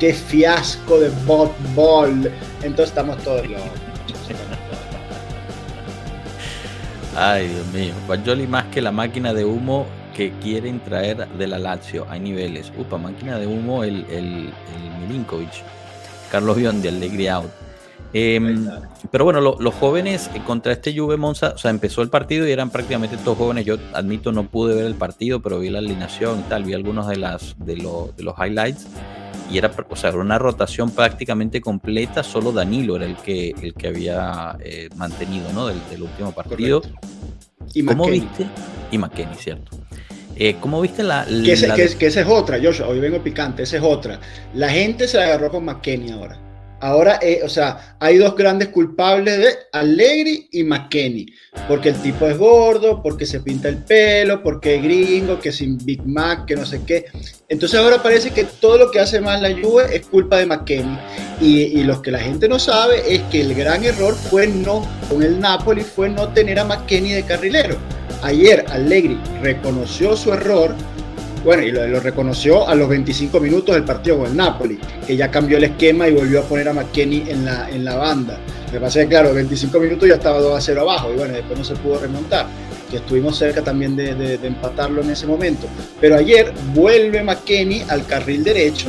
Qué 0.00 0.12
fiasco 0.12 0.98
de 0.98 1.10
bot. 1.26 1.52
Entonces 2.62 2.88
estamos 2.88 3.18
todos 3.22 3.48
locos. 3.48 3.87
Ay, 7.20 7.48
Dios 7.48 7.66
mío. 7.72 7.94
Fagioli 8.06 8.46
más 8.46 8.66
que 8.66 8.80
la 8.80 8.92
máquina 8.92 9.34
de 9.34 9.44
humo 9.44 9.86
que 10.14 10.30
quieren 10.40 10.78
traer 10.78 11.26
de 11.26 11.46
la 11.48 11.58
Lazio. 11.58 12.06
Hay 12.08 12.20
niveles. 12.20 12.72
Upa, 12.78 12.96
máquina 12.96 13.40
de 13.40 13.46
humo, 13.48 13.82
el, 13.82 14.06
el, 14.08 14.52
Milinkovic. 15.00 15.50
Carlos 16.30 16.56
Biondi, 16.56 16.86
Alegría 16.86 17.34
Out. 17.36 17.50
Em, 18.12 18.68
pero 19.10 19.24
bueno, 19.24 19.40
los 19.40 19.74
jóvenes 19.74 20.30
contra 20.46 20.72
este 20.72 20.96
Juve 20.96 21.16
Monza, 21.16 21.54
o 21.56 21.58
sea, 21.58 21.72
empezó 21.72 22.02
el 22.02 22.08
partido 22.08 22.46
y 22.46 22.52
eran 22.52 22.70
prácticamente 22.70 23.16
todos 23.16 23.36
jóvenes. 23.36 23.64
Yo 23.66 23.78
admito, 23.94 24.30
no 24.30 24.44
pude 24.44 24.76
ver 24.76 24.84
el 24.84 24.94
partido, 24.94 25.40
pero 25.40 25.58
vi 25.58 25.70
la 25.70 25.80
alineación 25.80 26.38
y 26.38 26.42
tal, 26.42 26.62
vi 26.62 26.74
algunos 26.74 27.08
de, 27.08 27.16
las, 27.16 27.56
de, 27.58 27.74
de 27.74 28.22
los 28.22 28.34
highlights 28.38 28.86
y 29.50 29.58
era, 29.58 29.70
o 29.88 29.96
sea, 29.96 30.10
era 30.10 30.18
una 30.18 30.38
rotación 30.38 30.90
prácticamente 30.90 31.60
completa, 31.60 32.22
solo 32.22 32.52
Danilo 32.52 32.96
era 32.96 33.06
el 33.06 33.16
que, 33.16 33.54
el 33.62 33.74
que 33.74 33.88
había 33.88 34.56
eh, 34.60 34.88
mantenido 34.96 35.52
¿no? 35.52 35.66
del, 35.66 36.02
último 36.02 36.32
partido. 36.32 36.82
Y 37.74 37.84
¿Cómo 37.84 38.06
viste? 38.06 38.46
Y 38.90 38.98
McKenny, 38.98 39.34
cierto. 39.34 39.76
Eh, 40.36 40.56
¿Cómo 40.60 40.80
viste 40.80 41.02
la... 41.02 41.26
que, 41.26 41.52
esa 41.52 42.20
es 42.20 42.26
otra, 42.26 42.58
Joshua, 42.62 42.88
hoy 42.88 43.00
vengo 43.00 43.22
picante, 43.22 43.62
esa 43.64 43.78
es 43.78 43.82
otra. 43.82 44.20
La 44.54 44.68
gente 44.68 45.08
se 45.08 45.20
agarró 45.20 45.50
con 45.50 45.64
McKenny 45.64 46.12
ahora. 46.12 46.47
Ahora, 46.80 47.18
eh, 47.20 47.40
o 47.44 47.48
sea, 47.48 47.96
hay 47.98 48.18
dos 48.18 48.36
grandes 48.36 48.68
culpables 48.68 49.38
de 49.38 49.48
Allegri 49.72 50.48
y 50.52 50.62
McKenny, 50.62 51.26
porque 51.66 51.88
el 51.88 51.96
tipo 52.00 52.26
es 52.26 52.38
gordo, 52.38 53.02
porque 53.02 53.26
se 53.26 53.40
pinta 53.40 53.68
el 53.68 53.78
pelo, 53.78 54.42
porque 54.42 54.76
es 54.76 54.82
gringo, 54.82 55.40
que 55.40 55.50
sin 55.50 55.76
Big 55.78 56.06
Mac, 56.06 56.46
que 56.46 56.54
no 56.54 56.64
sé 56.64 56.82
qué. 56.86 57.06
Entonces 57.48 57.80
ahora 57.80 58.00
parece 58.00 58.30
que 58.30 58.44
todo 58.44 58.78
lo 58.78 58.90
que 58.90 59.00
hace 59.00 59.20
mal 59.20 59.42
la 59.42 59.50
Juve 59.50 59.86
es 59.92 60.06
culpa 60.06 60.36
de 60.36 60.46
McKenny. 60.46 60.98
Y, 61.40 61.62
y 61.62 61.84
lo 61.84 62.00
que 62.00 62.12
la 62.12 62.20
gente 62.20 62.48
no 62.48 62.58
sabe 62.58 63.02
es 63.12 63.22
que 63.22 63.40
el 63.40 63.54
gran 63.54 63.84
error 63.84 64.14
fue 64.14 64.46
no, 64.46 64.86
con 65.08 65.22
el 65.22 65.40
Napoli, 65.40 65.82
fue 65.82 66.08
no 66.08 66.28
tener 66.28 66.60
a 66.60 66.64
McKenny 66.64 67.10
de 67.10 67.24
carrilero. 67.24 67.76
Ayer 68.22 68.64
Allegri 68.68 69.18
reconoció 69.42 70.16
su 70.16 70.32
error, 70.32 70.74
bueno, 71.44 71.62
y 71.62 71.70
lo, 71.70 72.00
reconoció 72.00 72.68
a 72.68 72.74
los 72.74 72.88
25 72.88 73.40
minutos 73.40 73.74
del 73.74 73.84
partido 73.84 74.18
con 74.18 74.26
el 74.26 74.36
Napoli, 74.36 74.78
que 75.06 75.16
ya 75.16 75.30
cambió 75.30 75.56
el 75.56 75.64
esquema 75.64 76.08
y 76.08 76.12
volvió 76.12 76.40
a 76.40 76.42
poner 76.42 76.68
a 76.68 76.72
McKenny 76.72 77.24
en 77.28 77.44
la, 77.44 77.68
en 77.70 77.84
la 77.84 77.96
banda. 77.96 78.38
Que 78.70 78.78
pasa 78.78 79.00
que, 79.00 79.08
claro, 79.08 79.32
25 79.32 79.78
minutos 79.80 80.08
ya 80.08 80.16
estaba 80.16 80.40
2 80.40 80.56
a 80.56 80.60
0 80.60 80.80
abajo 80.82 81.12
y 81.12 81.16
bueno, 81.16 81.34
después 81.34 81.58
no 81.58 81.64
se 81.64 81.74
pudo 81.76 81.98
remontar. 82.00 82.46
que 82.90 82.96
estuvimos 82.96 83.36
cerca 83.36 83.62
también 83.62 83.96
de, 83.96 84.34
empatarlo 84.42 85.02
en 85.02 85.10
ese 85.10 85.26
momento. 85.26 85.66
Pero 86.00 86.16
ayer 86.16 86.52
vuelve 86.74 87.22
McKenny 87.22 87.84
al 87.88 88.06
carril 88.06 88.44
derecho 88.44 88.88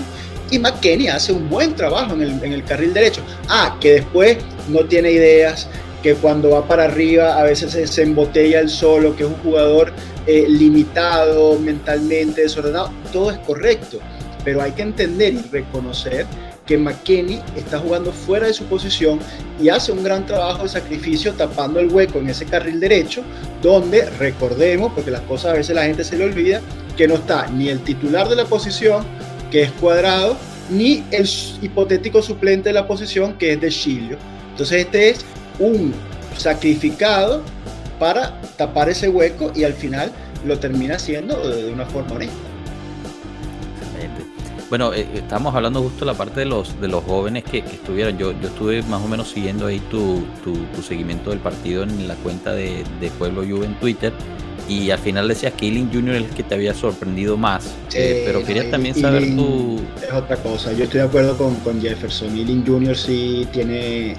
y 0.51 0.60
McKenny 0.60 1.08
hace 1.08 1.32
un 1.32 1.50
buen 1.50 1.75
trabajo 1.75 2.13
en 2.13 2.22
el, 2.22 2.44
en 2.44 2.53
el 2.53 2.63
carril 2.63 2.94
derecho. 2.94 3.22
Ah, 3.48 3.77
que 3.79 3.94
después 3.94 4.38
no 4.70 4.86
tiene 4.86 5.12
ideas, 5.12 5.68
que 6.01 6.15
cuando 6.15 6.51
va 6.51 6.68
para 6.68 6.86
arriba 6.86 7.39
a 7.39 7.44
veces 7.44 7.89
se, 7.89 8.03
embotella 8.03 8.60
el 8.60 8.70
solo, 8.70 9.15
que 9.15 9.24
es 9.24 9.29
un 9.29 9.36
jugador 9.38 9.91
eh, 10.27 10.46
limitado 10.48 11.60
mentalmente, 11.60 12.41
desordenado, 12.41 12.91
todo 13.12 13.32
es 13.32 13.38
correcto, 13.39 14.00
pero 14.44 14.62
hay 14.62 14.72
que 14.72 14.84
entender 14.84 15.34
y 15.34 15.41
reconocer 15.51 16.25
que 16.65 16.77
McKenny 16.77 17.41
está 17.58 17.79
jugando 17.79 18.12
fuera 18.12 18.46
de 18.46 18.53
su 18.53 18.63
posición 18.65 19.20
y 19.60 19.70
hace 19.70 19.91
un 19.91 20.03
gran 20.03 20.27
trabajo 20.27 20.63
de 20.63 20.70
sacrificio 20.70 21.34
tapando 21.34 21.79
el 21.79 21.91
hueco 21.91 22.20
en 22.20 22.29
ese 22.29 22.46
carril 22.46 22.79
derecho, 22.79 23.24
donde 23.62 24.08
recordemos, 24.12 24.94
porque 24.94 25.10
las 25.10 25.22
cosas 25.22 25.53
a 25.53 25.58
veces 25.58 25.75
la 25.75 25.86
gente 25.86 26.03
se 26.03 26.15
le 26.15 26.25
olvida, 26.25 26.62
que 26.96 27.08
no 27.08 27.15
está 27.15 27.48
ni 27.48 27.70
el 27.70 27.79
titular 27.79 28.29
de 28.29 28.36
la 28.36 28.46
posición, 28.46 29.03
que 29.50 29.63
es 29.63 29.72
cuadrado, 29.72 30.38
ni 30.70 31.03
el 31.10 31.27
hipotético 31.62 32.22
suplente 32.22 32.70
de 32.70 32.74
la 32.74 32.88
posición, 32.88 33.34
que 33.34 33.53
es 33.53 33.62
de 33.62 33.70
Chilio. 33.70 34.18
Entonces 34.51 34.86
este 34.86 35.10
es 35.10 35.25
un 35.60 35.94
sacrificado 36.38 37.44
para 38.00 38.39
tapar 38.58 38.89
ese 38.89 39.10
hueco 39.10 39.51
y 39.56 39.63
al 39.63 39.74
final 39.74 40.12
lo 40.46 40.58
termina 40.58 40.96
haciendo 40.96 41.50
de 41.50 41.72
una 41.72 41.86
forma 41.86 42.13
honesta. 42.13 42.50
Bueno, 44.70 44.94
eh, 44.94 45.08
estamos 45.16 45.56
hablando 45.56 45.82
justo 45.82 46.01
de 46.01 46.12
la 46.12 46.13
parte 46.18 46.42
de 46.42 46.46
los 46.46 46.80
de 46.80 46.88
los 46.88 47.04
jóvenes 47.04 47.44
que, 47.44 47.58
estuvieron. 47.60 48.18
Yo, 48.20 48.39
yo 48.39 48.50
estuve 48.50 48.84
más 48.84 49.01
o 49.01 49.08
menos 49.08 49.30
siguiendo 49.30 49.66
ahí 49.66 49.80
tu, 49.89 50.24
tu, 50.44 50.82
seguimiento 50.84 51.32
del 51.32 51.39
partido 51.39 51.82
en 51.82 52.08
la 52.08 52.13
cuenta 52.16 52.54
de, 52.54 52.84
Pueblo 53.18 53.42
Juve 53.42 53.66
en 53.66 53.80
Twitter. 53.80 54.13
Y 54.68 54.92
al 54.92 55.00
final 55.00 55.28
decías 55.28 55.54
que 55.54 55.66
Ealing 55.66 55.92
Jr. 55.92 56.13
es 56.13 56.22
el 56.22 56.30
que 56.30 56.44
te 56.44 56.54
había 56.54 56.75
sorprendido 56.75 57.36
más. 57.36 57.74
Eh, 57.96 58.22
pero 58.28 58.46
quería 58.46 58.70
también 58.70 58.94
saber 58.94 59.36
tu. 59.36 59.82
Es 60.04 60.13
otra 60.13 60.38
cosa. 60.38 60.72
Yo 60.74 60.84
estoy 60.84 61.00
de 61.00 61.08
acuerdo 61.08 61.36
con, 61.36 61.56
con 61.56 61.82
Jefferson. 61.82 62.38
Ealing 62.38 62.63
Jr. 62.63 62.96
sí 62.96 63.48
tiene 63.51 64.16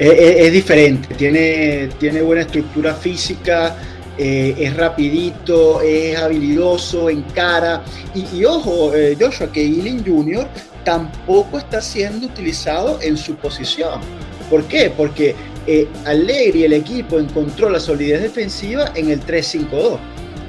es, 0.00 0.52
diferente, 0.52 1.14
tiene, 1.14 1.88
tiene 1.98 2.22
buena 2.22 2.42
estructura 2.42 2.94
física, 2.94 3.76
eh, 4.22 4.54
es 4.58 4.76
rapidito, 4.76 5.80
es 5.80 6.18
habilidoso, 6.18 7.08
encara. 7.08 7.82
Y, 8.14 8.38
y 8.38 8.44
ojo, 8.44 8.94
eh, 8.94 9.16
Joshua, 9.18 9.50
que 9.50 9.62
Ealing 9.62 10.04
Jr. 10.04 10.46
tampoco 10.84 11.58
está 11.58 11.80
siendo 11.80 12.26
utilizado 12.26 12.98
en 13.02 13.16
su 13.16 13.34
posición. 13.36 14.00
¿Por 14.50 14.64
qué? 14.64 14.92
Porque 14.94 15.34
eh, 15.66 15.88
Allegri, 16.04 16.64
el 16.64 16.72
equipo, 16.72 17.18
encontró 17.18 17.70
la 17.70 17.80
solidez 17.80 18.22
defensiva 18.22 18.92
en 18.94 19.10
el 19.10 19.24
3-5-2. 19.24 19.98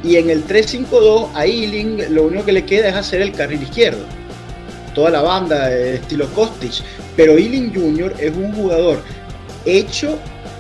Y 0.03 0.17
en 0.17 0.29
el 0.29 0.45
3-5-2 0.45 1.29
a 1.33 1.45
Ealing 1.45 2.13
lo 2.13 2.23
único 2.23 2.43
que 2.43 2.53
le 2.53 2.65
queda 2.65 2.89
es 2.89 2.95
hacer 2.95 3.21
el 3.21 3.31
carril 3.31 3.61
izquierdo. 3.61 4.03
Toda 4.95 5.11
la 5.11 5.21
banda, 5.21 5.73
estilo 5.73 6.27
Kostic. 6.33 6.83
Pero 7.15 7.37
Ealing 7.37 7.73
Jr. 7.73 8.15
es 8.19 8.35
un 8.35 8.51
jugador 8.53 9.01
hecho 9.65 10.17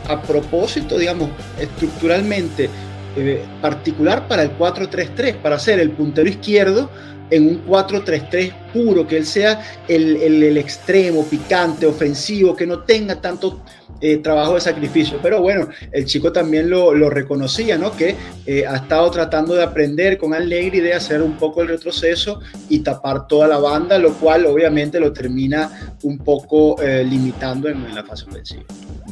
a 0.07 0.21
propósito, 0.21 0.97
digamos, 0.97 1.29
estructuralmente 1.59 2.69
eh, 3.15 3.43
particular 3.61 4.27
para 4.27 4.43
el 4.43 4.57
4-3-3, 4.57 5.37
para 5.37 5.59
ser 5.59 5.79
el 5.79 5.91
puntero 5.91 6.29
izquierdo 6.29 6.89
en 7.29 7.47
un 7.47 7.65
4-3-3 7.65 8.53
puro, 8.73 9.07
que 9.07 9.17
él 9.17 9.25
sea 9.25 9.61
el, 9.87 10.17
el, 10.17 10.57
extremo, 10.57 11.25
picante, 11.25 11.85
ofensivo, 11.85 12.55
que 12.55 12.67
no 12.67 12.79
tenga 12.79 13.15
tanto 13.15 13.61
eh, 14.01 14.17
trabajo 14.17 14.55
de 14.55 14.61
sacrificio. 14.61 15.19
Pero 15.21 15.41
bueno, 15.41 15.67
el 15.91 16.05
chico 16.05 16.31
también 16.31 16.69
lo, 16.69 16.93
lo 16.93 17.09
reconocía, 17.09 17.77
¿no? 17.77 17.95
Que 17.95 18.15
eh, 18.45 18.65
ha 18.65 18.77
estado 18.77 19.09
tratando 19.11 19.53
de 19.53 19.63
aprender 19.63 20.17
con 20.17 20.33
Allegri 20.33 20.79
de 20.79 20.93
hacer 20.93 21.21
un 21.21 21.37
poco 21.37 21.61
el 21.61 21.67
retroceso 21.67 22.41
y 22.69 22.79
tapar 22.79 23.27
toda 23.27 23.47
la 23.47 23.57
banda, 23.57 23.97
lo 23.97 24.13
cual 24.13 24.45
obviamente 24.45 24.99
lo 24.99 25.13
termina 25.13 25.95
un 26.03 26.17
poco 26.17 26.75
limitando 26.81 27.69
en, 27.69 27.85
en 27.85 27.95
la 27.95 28.03
fase 28.03 28.25
ofensiva. 28.27 28.63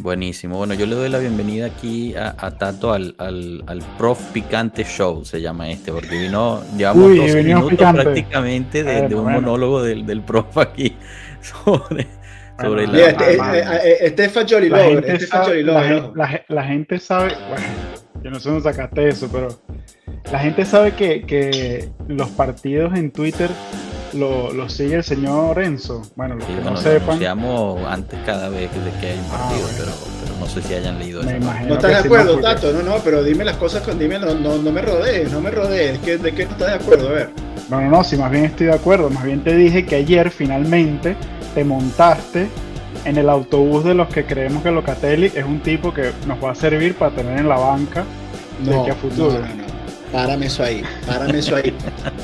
Buenísimo. 0.01 0.57
Bueno, 0.57 0.73
yo 0.75 0.85
le 0.85 0.95
doy 0.95 1.09
la 1.09 1.19
bienvenida 1.19 1.65
aquí 1.65 2.15
a, 2.15 2.51
Tato 2.51 2.93
al, 2.93 3.15
al, 3.17 3.83
Prof 3.97 4.19
Picante 4.31 4.85
Show, 4.85 5.25
se 5.25 5.41
llama 5.41 5.69
este, 5.69 5.91
porque 5.91 6.17
vino, 6.17 6.61
llevamos 6.77 7.15
dos 7.15 7.35
minutos 7.35 7.93
prácticamente 7.93 8.83
de, 8.83 9.13
un 9.13 9.31
monólogo 9.31 9.83
del, 9.83 10.05
del 10.05 10.21
prof 10.21 10.57
aquí 10.57 10.95
sobre, 11.41 12.07
sobre 12.61 12.87
la, 12.87 12.99
este, 12.99 13.33
eh, 13.33 13.39
eh, 13.83 13.97
este, 14.01 14.25
es 14.25 14.31
Fajoli 14.31 14.69
la, 14.69 14.79
gente 14.79 15.19
sabe, 15.25 15.63
la, 15.63 16.43
la, 16.47 16.63
gente 16.63 16.99
sabe, 16.99 17.33
bueno, 17.49 17.65
yo 18.23 18.31
no 18.31 18.39
sé 18.39 18.49
dónde 18.49 18.63
sacaste 18.63 19.07
eso, 19.07 19.29
pero 19.31 19.47
la 20.31 20.39
gente 20.39 20.65
sabe 20.65 20.93
que, 20.93 21.23
que 21.23 21.89
los 22.07 22.29
partidos 22.29 22.97
en 22.97 23.11
Twitter 23.11 23.49
lo, 24.13 24.51
lo, 24.53 24.69
sigue 24.69 24.95
el 24.95 25.03
señor 25.03 25.59
Enzo. 25.61 26.01
Bueno, 26.15 26.35
los 26.35 26.45
que 26.45 26.53
no 26.53 26.75
sepan. 26.77 27.19
Lo 27.19 27.87
antes 27.87 28.19
cada 28.25 28.49
vez 28.49 28.69
que 28.99 29.07
hay 29.07 29.17
un 29.17 29.25
ah, 29.31 29.37
partido, 29.37 29.67
pero, 29.77 29.91
pero, 30.23 30.39
no 30.39 30.45
sé 30.47 30.61
si 30.61 30.73
hayan 30.73 30.99
leído 30.99 31.21
eso. 31.21 31.29
No 31.67 31.75
estás 31.75 31.91
de 31.91 31.97
acuerdo, 31.97 32.39
Tato, 32.39 32.73
no, 32.73 32.81
no, 32.81 32.97
pero 33.03 33.23
dime 33.23 33.45
las 33.45 33.57
cosas, 33.57 33.81
con, 33.83 33.99
dime, 33.99 34.19
no, 34.19 34.33
no, 34.33 34.57
no 34.57 34.71
me 34.71 34.81
rodees, 34.81 35.31
no 35.31 35.41
me 35.41 35.51
rodees, 35.51 36.03
¿de 36.03 36.33
qué 36.33 36.45
no 36.45 36.51
estás 36.51 36.67
de 36.67 36.73
acuerdo? 36.73 37.09
A 37.09 37.11
ver. 37.11 37.29
No, 37.69 37.81
no, 37.81 37.89
no, 37.89 38.03
si 38.03 38.17
más 38.17 38.31
bien 38.31 38.45
estoy 38.45 38.67
de 38.67 38.73
acuerdo, 38.73 39.09
más 39.09 39.23
bien 39.23 39.43
te 39.43 39.55
dije 39.55 39.85
que 39.85 39.95
ayer 39.97 40.31
finalmente 40.31 41.15
te 41.53 41.63
montaste 41.63 42.47
en 43.05 43.17
el 43.17 43.29
autobús 43.29 43.83
de 43.83 43.93
los 43.93 44.07
que 44.09 44.25
creemos 44.25 44.63
que 44.63 44.71
Locatelli 44.71 45.27
es 45.27 45.45
un 45.45 45.59
tipo 45.61 45.93
que 45.93 46.11
nos 46.27 46.43
va 46.43 46.51
a 46.51 46.55
servir 46.55 46.95
para 46.95 47.15
tener 47.15 47.39
en 47.39 47.49
la 47.49 47.57
banca 47.57 48.03
de 48.63 48.71
que 48.83 48.91
a 48.91 48.95
futuro. 48.95 49.39
Párame 50.11 50.47
eso 50.47 50.63
ahí, 50.63 50.81
párame 51.05 51.39
eso 51.39 51.55
ahí. 51.55 51.73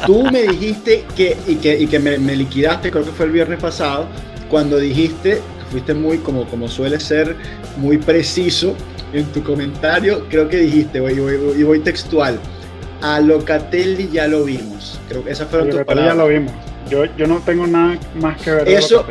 Tú 0.05 0.24
me 0.32 0.41
dijiste 0.41 1.05
que, 1.15 1.38
y 1.48 1.55
que, 1.55 1.77
y 1.79 1.88
que 1.88 2.00
me, 2.00 2.17
liquidaste, 2.17 2.89
creo 2.89 3.05
que 3.05 3.12
fue 3.12 3.27
el 3.27 3.32
viernes 3.32 3.60
pasado, 3.60 4.08
cuando 4.50 4.77
dijiste, 4.77 5.41
fuiste 5.70 5.94
muy, 5.94 6.17
como, 6.17 6.46
como 6.46 6.67
suele 6.67 7.00
ser, 7.00 7.36
muy 7.77 7.98
preciso 7.98 8.75
en 9.13 9.25
tu 9.25 9.44
comentario, 9.44 10.25
creo 10.29 10.50
que 10.50 10.58
dijiste, 10.58 10.98
y 10.98 11.63
voy, 11.63 11.79
textual, 11.82 12.39
a 13.01 13.20
Locatelli 13.20 14.10
ya 14.12 14.27
lo 14.27 14.46
vimos. 14.46 15.00
Creo 15.08 15.24
que 15.24 15.32
esa 15.32 15.46
fueron 15.46 15.70
tus 15.70 15.84
palabras. 15.84 16.15
ya 16.15 16.24
lo 16.24 16.27
vimos. 16.27 16.53
Yo, 16.89 17.06
yo 17.18 17.27
no 17.27 17.39
tengo 17.39 17.65
nada 17.68 17.98
más 18.15 18.42
que 18.42 18.51
ver. 18.51 18.68
Eso, 18.68 19.06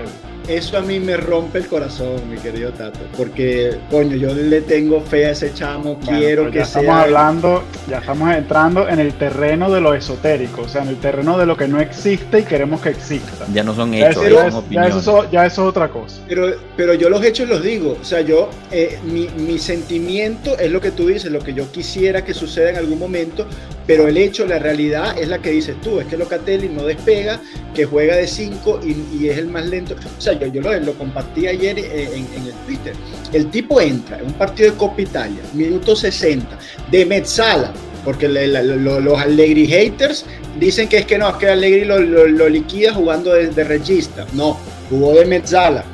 eso 0.49 0.77
a 0.77 0.83
mí 0.83 1.01
me 1.01 1.17
rompe 1.17 1.59
el 1.59 1.67
corazón, 1.67 2.21
mi 2.29 2.37
querido 2.37 2.71
Tato, 2.73 3.01
porque, 3.17 3.79
coño, 3.91 4.15
yo 4.17 4.35
le 4.35 4.61
tengo 4.61 5.01
fe 5.01 5.27
a 5.27 5.31
ese 5.31 5.55
chamo, 5.55 5.99
quiero 5.99 6.51
que 6.51 6.59
ya 6.59 6.65
estamos 6.65 6.95
hablando, 6.95 7.65
ya 7.89 7.99
estamos 7.99 8.31
entrando 8.35 8.87
en 8.89 8.99
el 8.99 9.15
terreno 9.15 9.71
de 9.71 9.81
lo 9.81 9.95
esotérico, 9.95 10.63
o 10.63 10.69
sea, 10.69 10.83
en 10.83 10.89
el 10.89 10.97
terreno 10.97 11.39
de 11.39 11.47
lo 11.47 11.57
que 11.57 11.67
no 11.67 11.81
existe 11.81 12.41
y 12.41 12.43
queremos 12.43 12.83
que 12.83 12.91
exista. 12.91 13.47
Ya 13.55 13.63
no 13.63 13.75
son 13.75 13.95
hechos, 13.95 14.23
ya, 14.31 14.51
son 14.51 14.69
ya, 14.71 14.87
eso, 14.87 15.31
ya 15.31 15.47
eso 15.47 15.63
es 15.63 15.69
otra 15.69 15.89
cosa. 15.89 16.21
Pero, 16.29 16.55
pero 16.77 16.93
yo 16.93 17.09
los 17.09 17.25
hechos 17.25 17.49
los 17.49 17.63
digo, 17.63 17.97
o 18.01 18.05
sea, 18.05 18.21
yo, 18.21 18.51
eh, 18.71 18.99
mi, 19.03 19.29
mi 19.39 19.59
sentimiento 19.59 20.59
es 20.59 20.71
lo 20.71 20.81
que 20.81 20.91
tú 20.91 21.07
dices, 21.07 21.33
lo 21.33 21.41
que 21.41 21.55
yo 21.55 21.71
quisiera 21.73 22.23
que 22.23 22.35
suceda 22.35 22.69
en 22.69 22.77
algún 22.77 22.99
momento, 22.99 23.47
pero 23.87 24.09
el 24.09 24.17
hecho, 24.17 24.47
la 24.47 24.59
realidad 24.59 25.17
es 25.19 25.29
la 25.29 25.39
que 25.39 25.51
dices 25.51 25.79
tú, 25.83 26.01
es 26.01 26.07
que 26.07 26.17
Locatelli 26.17 26.69
no 26.69 26.85
despega, 26.85 27.41
que 27.75 27.85
juega 27.85 28.17
de 28.17 28.27
5 28.27 28.81
y, 28.83 29.29
es 29.29 29.37
el 29.37 29.49
más 29.49 29.67
lento. 29.67 29.95
O 29.95 30.21
sea, 30.21 30.33
yo, 30.33 30.61
lo, 30.61 30.79
lo 30.81 30.95
compartí 30.95 31.47
ayer 31.47 31.79
eh, 31.79 32.09
en, 32.15 32.47
el 32.47 32.53
Twitter. 32.67 32.95
El 33.33 33.51
tipo 33.51 33.81
entra 33.81 34.19
en 34.19 34.27
un 34.27 34.33
partido 34.33 34.71
de 34.71 34.77
Copa 34.77 35.03
Italia, 35.03 35.43
minuto 35.53 35.95
60, 35.95 36.59
de 36.91 37.05
Metzala, 37.05 37.73
porque 38.05 38.29
los 38.29 39.19
Allegri 39.19 39.67
haters 39.67 40.25
dicen 40.59 40.89
que 40.89 40.99
es 40.99 41.07
que 41.07 41.19
no, 41.19 41.29
es 41.29 41.37
que 41.37 41.49
Allegri 41.49 41.85
lo, 41.85 41.99
lo, 42.01 42.49
liquida 42.49 42.95
jugando 42.95 43.35
de, 43.35 43.49
de, 43.49 43.65
regista. 43.65 44.27
No, 44.33 44.59
jugó 44.89 45.15
de 45.15 45.27
Metzala, 45.27 45.85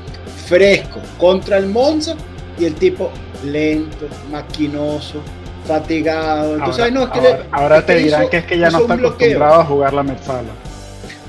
fresco, 0.47 1.01
contra 1.19 1.59
el 1.59 1.67
Monza 1.67 2.15
y 2.59 2.67
el 2.67 2.75
tipo 2.75 3.11
lento, 3.45 4.07
maquinoso, 4.31 5.23
fatigado. 5.71 6.55
Entonces, 6.55 6.85
ahora, 6.85 6.91
no, 6.91 7.05
es 7.05 7.11
que 7.11 7.37
ahora, 7.53 7.87
te 7.87 7.95
dirán 7.97 8.29
que 8.29 8.39
es 8.39 8.45
que 8.45 8.59
ya 8.59 8.71
no 8.71 8.81
está 8.81 8.95
acostumbrado 8.95 9.61
a 9.61 9.65
jugar 9.65 9.93
la 9.93 10.03
Metzala. 10.03 10.51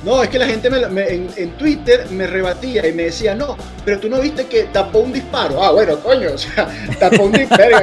No, 0.04 0.24
es 0.24 0.30
que 0.30 0.40
la 0.40 0.48
gente 0.48 0.68
en, 0.68 1.52
Twitter 1.52 2.08
me 2.10 2.26
rebatía 2.26 2.88
y 2.88 2.94
me 2.94 3.04
decía, 3.04 3.36
no, 3.36 3.56
pero 3.86 4.00
tú 4.00 4.10
no 4.10 4.20
viste 4.20 4.48
que 4.48 4.64
tapó 4.64 5.00
un 5.00 5.14
disparo. 5.14 5.64
Ah, 5.64 5.72
bueno, 5.72 6.00
coño, 6.00 6.30
o 6.34 6.38
sea, 6.38 6.68
tapó 7.00 7.24
un 7.24 7.34
disparo. 7.34 7.78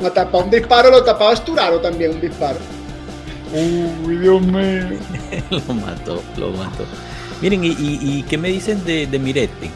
no, 0.00 0.12
tapó 0.12 0.38
un 0.38 0.50
disparo, 0.50 0.90
lo 0.90 1.04
tapaba 1.04 1.34
Esturaro 1.34 1.78
también 1.78 2.12
un 2.12 2.20
disparo. 2.22 2.56
Uy, 3.52 4.16
Dios 4.16 4.40
mío. 4.40 4.98
lo 5.50 5.74
mató, 5.74 6.22
lo 6.38 6.50
mató. 6.52 6.86
Miren, 7.42 7.60
¿y, 7.62 8.22
qué 8.22 8.38
me 8.38 8.48
dicen 8.48 8.82
de, 8.86 9.06
de 9.06 9.18
Miretti? 9.18 9.70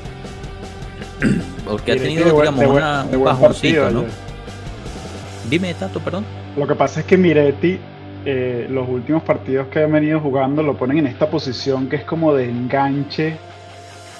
Porque 1.66 1.92
ha 1.92 1.96
tenido, 1.96 2.24
digamos, 2.40 2.64
una, 2.64 3.04
un 3.04 3.24
bajoncito, 3.24 3.90
¿no? 3.90 4.27
Dime, 5.48 5.72
Tato, 5.74 6.00
perdón. 6.00 6.24
Lo 6.56 6.66
que 6.66 6.74
pasa 6.74 7.00
es 7.00 7.06
que 7.06 7.16
Miretti, 7.16 7.78
eh, 8.24 8.66
los 8.68 8.88
últimos 8.88 9.22
partidos 9.22 9.68
que 9.68 9.80
ha 9.80 9.86
venido 9.86 10.20
jugando 10.20 10.62
lo 10.62 10.76
ponen 10.76 10.98
en 10.98 11.06
esta 11.06 11.30
posición 11.30 11.88
que 11.88 11.96
es 11.96 12.04
como 12.04 12.34
de 12.34 12.44
enganche 12.48 13.36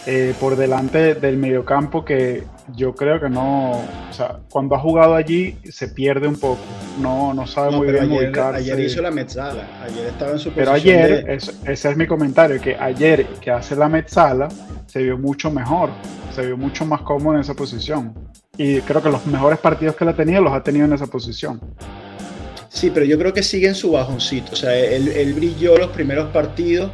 eh, 0.07 0.35
por 0.41 0.57
delante 0.57 1.15
del 1.15 1.37
mediocampo 1.37 2.03
que 2.03 2.45
yo 2.75 2.95
creo 2.95 3.21
que 3.21 3.29
no, 3.29 3.73
o 3.73 4.13
sea, 4.13 4.39
cuando 4.49 4.75
ha 4.75 4.79
jugado 4.79 5.15
allí 5.15 5.59
se 5.65 5.89
pierde 5.89 6.29
un 6.29 6.39
poco, 6.39 6.61
no, 7.01 7.35
no 7.35 7.47
sabe 7.47 7.77
muy 7.77 7.91
bien 7.91 8.05
ayer, 8.05 8.25
ubicarse. 8.27 8.61
Ayer 8.61 8.81
hizo 8.81 9.03
la 9.03 9.11
mezzala, 9.11 9.69
ayer 9.83 10.07
estaba 10.07 10.33
en 10.33 10.39
su 10.39 10.51
Pero 10.53 10.73
ayer, 10.73 11.29
ese 11.29 11.91
es 11.91 11.97
mi 11.97 12.07
comentario, 12.07 12.61
que 12.61 12.75
ayer 12.77 13.27
que 13.41 13.51
hace 13.51 13.77
la 13.77 13.89
mezzala 13.89 14.49
se 14.87 15.03
vio 15.03 15.19
mucho 15.19 15.51
mejor, 15.51 15.91
se 16.35 16.47
vio 16.47 16.57
mucho 16.57 16.87
más 16.87 17.03
cómodo 17.03 17.35
en 17.35 17.41
esa 17.41 17.53
posición. 17.55 18.15
Y 18.59 18.81
creo 18.83 19.03
que 19.03 19.09
los 19.09 19.25
mejores 19.27 19.59
partidos 19.59 19.97
que 19.97 20.05
él 20.05 20.11
ha 20.11 20.17
tenido 20.17 20.43
los 20.43 20.53
ha 20.53 20.63
tenido 20.63 20.85
en 20.85 20.93
esa 20.93 21.07
posición. 21.07 21.61
Sí, 22.69 22.91
pero 22.93 23.07
yo 23.07 23.19
creo 23.19 23.33
que 23.33 23.43
sigue 23.43 23.69
en 23.69 23.75
su 23.75 23.93
bajoncito, 23.93 24.53
o 24.53 24.57
sea, 24.57 24.77
él, 24.77 25.09
él 25.09 25.33
brilló 25.33 25.79
los 25.79 25.89
primeros 25.89 26.31
partidos 26.33 26.91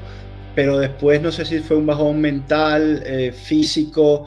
pero 0.55 0.79
después 0.79 1.21
no 1.21 1.33
sé 1.33 1.45
si 1.45 1.61
fue 1.61 1.77
un 1.77 1.87
bajón 1.87 2.21
mental, 2.21 3.03
eh, 3.05 3.33
físico. 3.33 4.27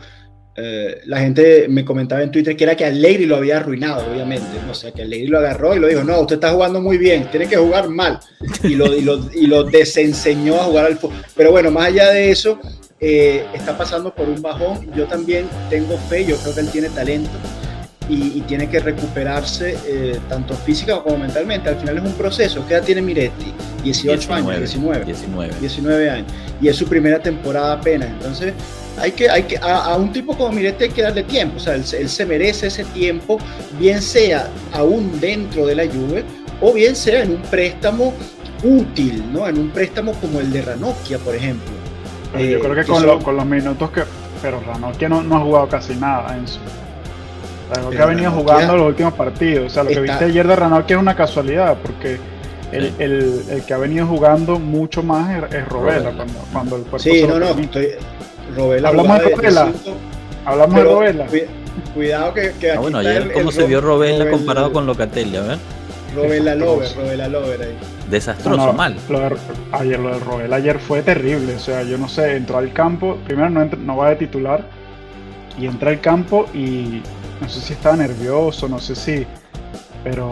Eh, 0.55 1.01
la 1.05 1.19
gente 1.19 1.67
me 1.69 1.85
comentaba 1.85 2.23
en 2.23 2.31
Twitter 2.31 2.57
que 2.57 2.63
era 2.63 2.75
que 2.75 2.83
Allegri 2.83 3.25
lo 3.25 3.37
había 3.37 3.57
arruinado, 3.57 4.11
obviamente. 4.11 4.57
O 4.69 4.73
sea, 4.73 4.91
que 4.91 5.03
Allegri 5.03 5.27
lo 5.27 5.37
agarró 5.37 5.75
y 5.75 5.79
lo 5.79 5.87
dijo, 5.87 6.03
no, 6.03 6.21
usted 6.21 6.35
está 6.35 6.51
jugando 6.51 6.81
muy 6.81 6.97
bien, 6.97 7.29
tiene 7.31 7.47
que 7.47 7.55
jugar 7.55 7.87
mal. 7.89 8.19
Y 8.63 8.75
lo, 8.75 8.93
y 8.93 9.01
lo, 9.01 9.29
y 9.33 9.47
lo 9.47 9.63
desenseñó 9.63 10.55
a 10.55 10.65
jugar 10.65 10.85
al 10.87 10.97
fútbol. 10.97 11.17
Pero 11.35 11.51
bueno, 11.51 11.71
más 11.71 11.87
allá 11.87 12.09
de 12.09 12.31
eso, 12.31 12.59
eh, 12.99 13.45
está 13.53 13.77
pasando 13.77 14.13
por 14.13 14.27
un 14.27 14.41
bajón. 14.41 14.91
Yo 14.93 15.05
también 15.07 15.47
tengo 15.69 15.97
fe, 16.09 16.25
yo 16.25 16.35
creo 16.37 16.53
que 16.53 16.61
él 16.61 16.69
tiene 16.69 16.89
talento 16.89 17.31
y, 18.09 18.41
tiene 18.41 18.69
que 18.69 18.79
recuperarse 18.79 19.77
eh, 19.85 20.19
tanto 20.29 20.53
física 20.53 21.01
como 21.01 21.17
mentalmente. 21.17 21.69
Al 21.69 21.77
final 21.77 21.97
es 21.97 22.03
un 22.03 22.13
proceso. 22.13 22.65
¿Qué 22.67 22.75
edad 22.75 22.83
tiene 22.83 23.01
Miretti? 23.01 23.53
18 23.83 24.33
años, 24.33 24.57
19, 24.57 25.05
19. 25.05 25.53
19 25.59 26.09
años. 26.09 26.31
Y 26.61 26.67
es 26.67 26.75
su 26.75 26.87
primera 26.87 27.19
temporada 27.19 27.73
apenas. 27.73 28.09
Entonces, 28.09 28.53
hay 28.99 29.11
que, 29.11 29.29
hay 29.29 29.43
que, 29.43 29.57
a, 29.57 29.95
un 29.95 30.11
tipo 30.11 30.35
como 30.35 30.51
Miretti 30.51 30.85
hay 30.85 30.89
que 30.89 31.01
darle 31.01 31.23
tiempo. 31.23 31.57
O 31.57 31.59
sea, 31.59 31.75
él, 31.75 31.83
se 31.85 32.25
merece 32.25 32.67
ese 32.67 32.83
tiempo, 32.85 33.37
bien 33.77 34.01
sea 34.01 34.49
aún 34.71 35.19
dentro 35.19 35.65
de 35.65 35.75
la 35.75 35.85
Juve 35.85 36.23
o 36.59 36.73
bien 36.73 36.95
sea 36.95 37.23
en 37.23 37.31
un 37.31 37.41
préstamo 37.43 38.13
útil, 38.63 39.23
¿no? 39.31 39.47
En 39.47 39.59
un 39.59 39.69
préstamo 39.69 40.13
como 40.13 40.39
el 40.39 40.51
de 40.51 40.63
Ranocchia, 40.63 41.19
por 41.19 41.35
ejemplo. 41.35 41.76
Yo 42.33 42.39
eh, 42.39 42.59
creo 42.61 42.75
que, 42.75 42.83
con, 42.83 43.21
con, 43.23 43.35
los 43.35 43.45
minutos 43.45 43.89
que... 43.91 44.03
Pero 44.41 44.61
Ranocchia 44.61 45.09
no, 45.09 45.23
no 45.23 45.37
ha 45.37 45.39
jugado 45.39 45.67
casi 45.67 45.95
nada 45.95 46.37
en 46.37 46.47
su 46.47 46.59
lo 47.75 47.89
que 47.89 47.99
ha 47.99 48.05
venido 48.05 48.31
jugando 48.31 48.77
los 48.77 48.87
últimos 48.87 49.13
partidos. 49.13 49.67
O 49.67 49.69
sea, 49.69 49.83
lo 49.83 49.89
que 49.89 50.01
viste 50.01 50.25
ayer 50.25 50.47
de 50.47 50.55
Ranocchia 50.55 50.95
es 50.95 51.01
una 51.01 51.15
casualidad, 51.15 51.77
porque 51.81 52.17
el, 52.71 52.93
el, 52.99 53.43
el, 53.49 53.65
que 53.65 53.73
ha 53.73 53.77
venido 53.77 54.07
jugando 54.07 54.59
mucho 54.59 55.03
más 55.03 55.43
es, 55.51 55.67
Robela, 55.67 56.11
cuando, 56.11 56.33
cuando, 56.51 56.75
el 56.77 56.81
cuerpo 56.83 56.99
Sí, 56.99 57.25
no, 57.27 57.39
no, 57.39 57.47
estoy, 57.47 57.89
Robela 58.55 58.89
Hablamos 58.89 59.19
de 59.19 59.29
Robela. 59.35 59.71
Hablamos 60.45 60.75
de 60.75 60.83
Robela. 60.83 61.25
Cuidado 61.93 62.33
que, 62.33 62.53
que 62.59 62.71
ah, 62.71 62.79
bueno, 62.79 62.99
ayer 62.99 63.31
cómo 63.33 63.51
se 63.51 63.65
vio 63.65 63.81
Robela 63.81 64.29
comparado 64.29 64.71
con 64.71 64.85
Locatelli, 64.85 65.37
a 65.37 65.41
ver. 65.41 65.57
Robela 66.17 66.55
Lover, 66.55 66.89
Robela 66.95 67.27
Lover 67.27 67.61
ahí. 67.61 67.77
Desastroso, 68.09 68.73
mal. 68.73 68.95
ayer 69.71 69.99
lo 69.99 70.09
de 70.09 70.19
Robela 70.19 70.55
ayer 70.55 70.79
fue 70.79 71.01
terrible, 71.03 71.55
o 71.55 71.59
sea, 71.59 71.83
yo 71.83 71.97
no 71.97 72.09
sé, 72.09 72.35
entró 72.35 72.57
al 72.57 72.73
campo, 72.73 73.17
primero 73.25 73.49
no, 73.49 73.65
no 73.65 73.97
va 73.97 74.09
de 74.09 74.15
titular, 74.17 74.65
y 75.59 75.65
entra 75.65 75.91
al 75.91 76.01
campo 76.01 76.47
y 76.53 77.01
no 77.41 77.49
sé 77.49 77.61
si 77.61 77.73
estaba 77.73 77.95
nervioso, 77.95 78.67
no 78.67 78.79
sé 78.79 78.95
si, 78.95 79.25
pero, 80.03 80.29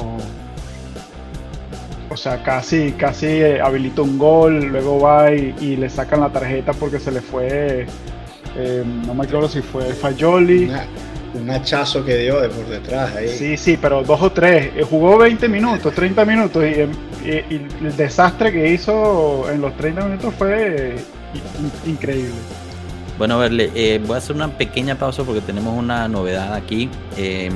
o 2.10 2.18
sea, 2.18 2.42
casi, 2.44 2.94
casi 2.94 3.44
habilita 3.44 4.02
un 4.02 4.18
gol, 4.18 4.66
luego 4.66 5.00
va 5.00 5.32
y, 5.32 5.76
le 5.76 5.90
sacan 5.90 6.22
la 6.22 6.30
tarjeta 6.30 6.74
porque 6.74 7.00
se 7.00 7.12
le 7.12 7.22
fue, 7.22 7.86
eh, 8.58 8.84
no 9.06 9.14
me 9.14 9.26
acuerdo 9.26 9.50
si 9.50 9.62
fue 9.62 9.86
Fayoli. 9.94 10.72
Un 11.36 11.50
hachazo 11.50 12.04
que 12.06 12.18
dio 12.18 12.42
de 12.42 12.50
por 12.50 12.66
detrás 12.68 13.16
ahí. 13.16 13.30
Sí, 13.30 13.58
sí, 13.58 13.78
pero 13.80 14.04
dos 14.04 14.22
o 14.22 14.32
tres. 14.32 14.72
Eh, 14.76 14.86
jugó 14.90 15.18
20 15.18 15.48
minutos, 15.48 15.94
30 15.94 16.26
minutos 16.26 16.64
y, 16.64 16.80
el 17.28 17.98
desastre 17.98 18.52
que 18.52 18.72
hizo 18.72 19.50
en 19.52 19.60
los 19.62 19.76
30 19.78 20.06
minutos 20.06 20.34
fue 20.38 20.96
increíble. 21.86 22.36
Bueno, 23.18 23.36
a 23.36 23.38
verle, 23.38 23.72
eh, 23.76 24.02
voy 24.06 24.16
a 24.16 24.18
hacer 24.18 24.36
una 24.36 24.50
pequeña 24.58 24.96
pausa 24.96 25.24
porque 25.24 25.40
tenemos 25.40 25.78
una 25.78 26.08
novedad 26.10 26.54
aquí. 26.54 26.90
Eh, 27.18 27.50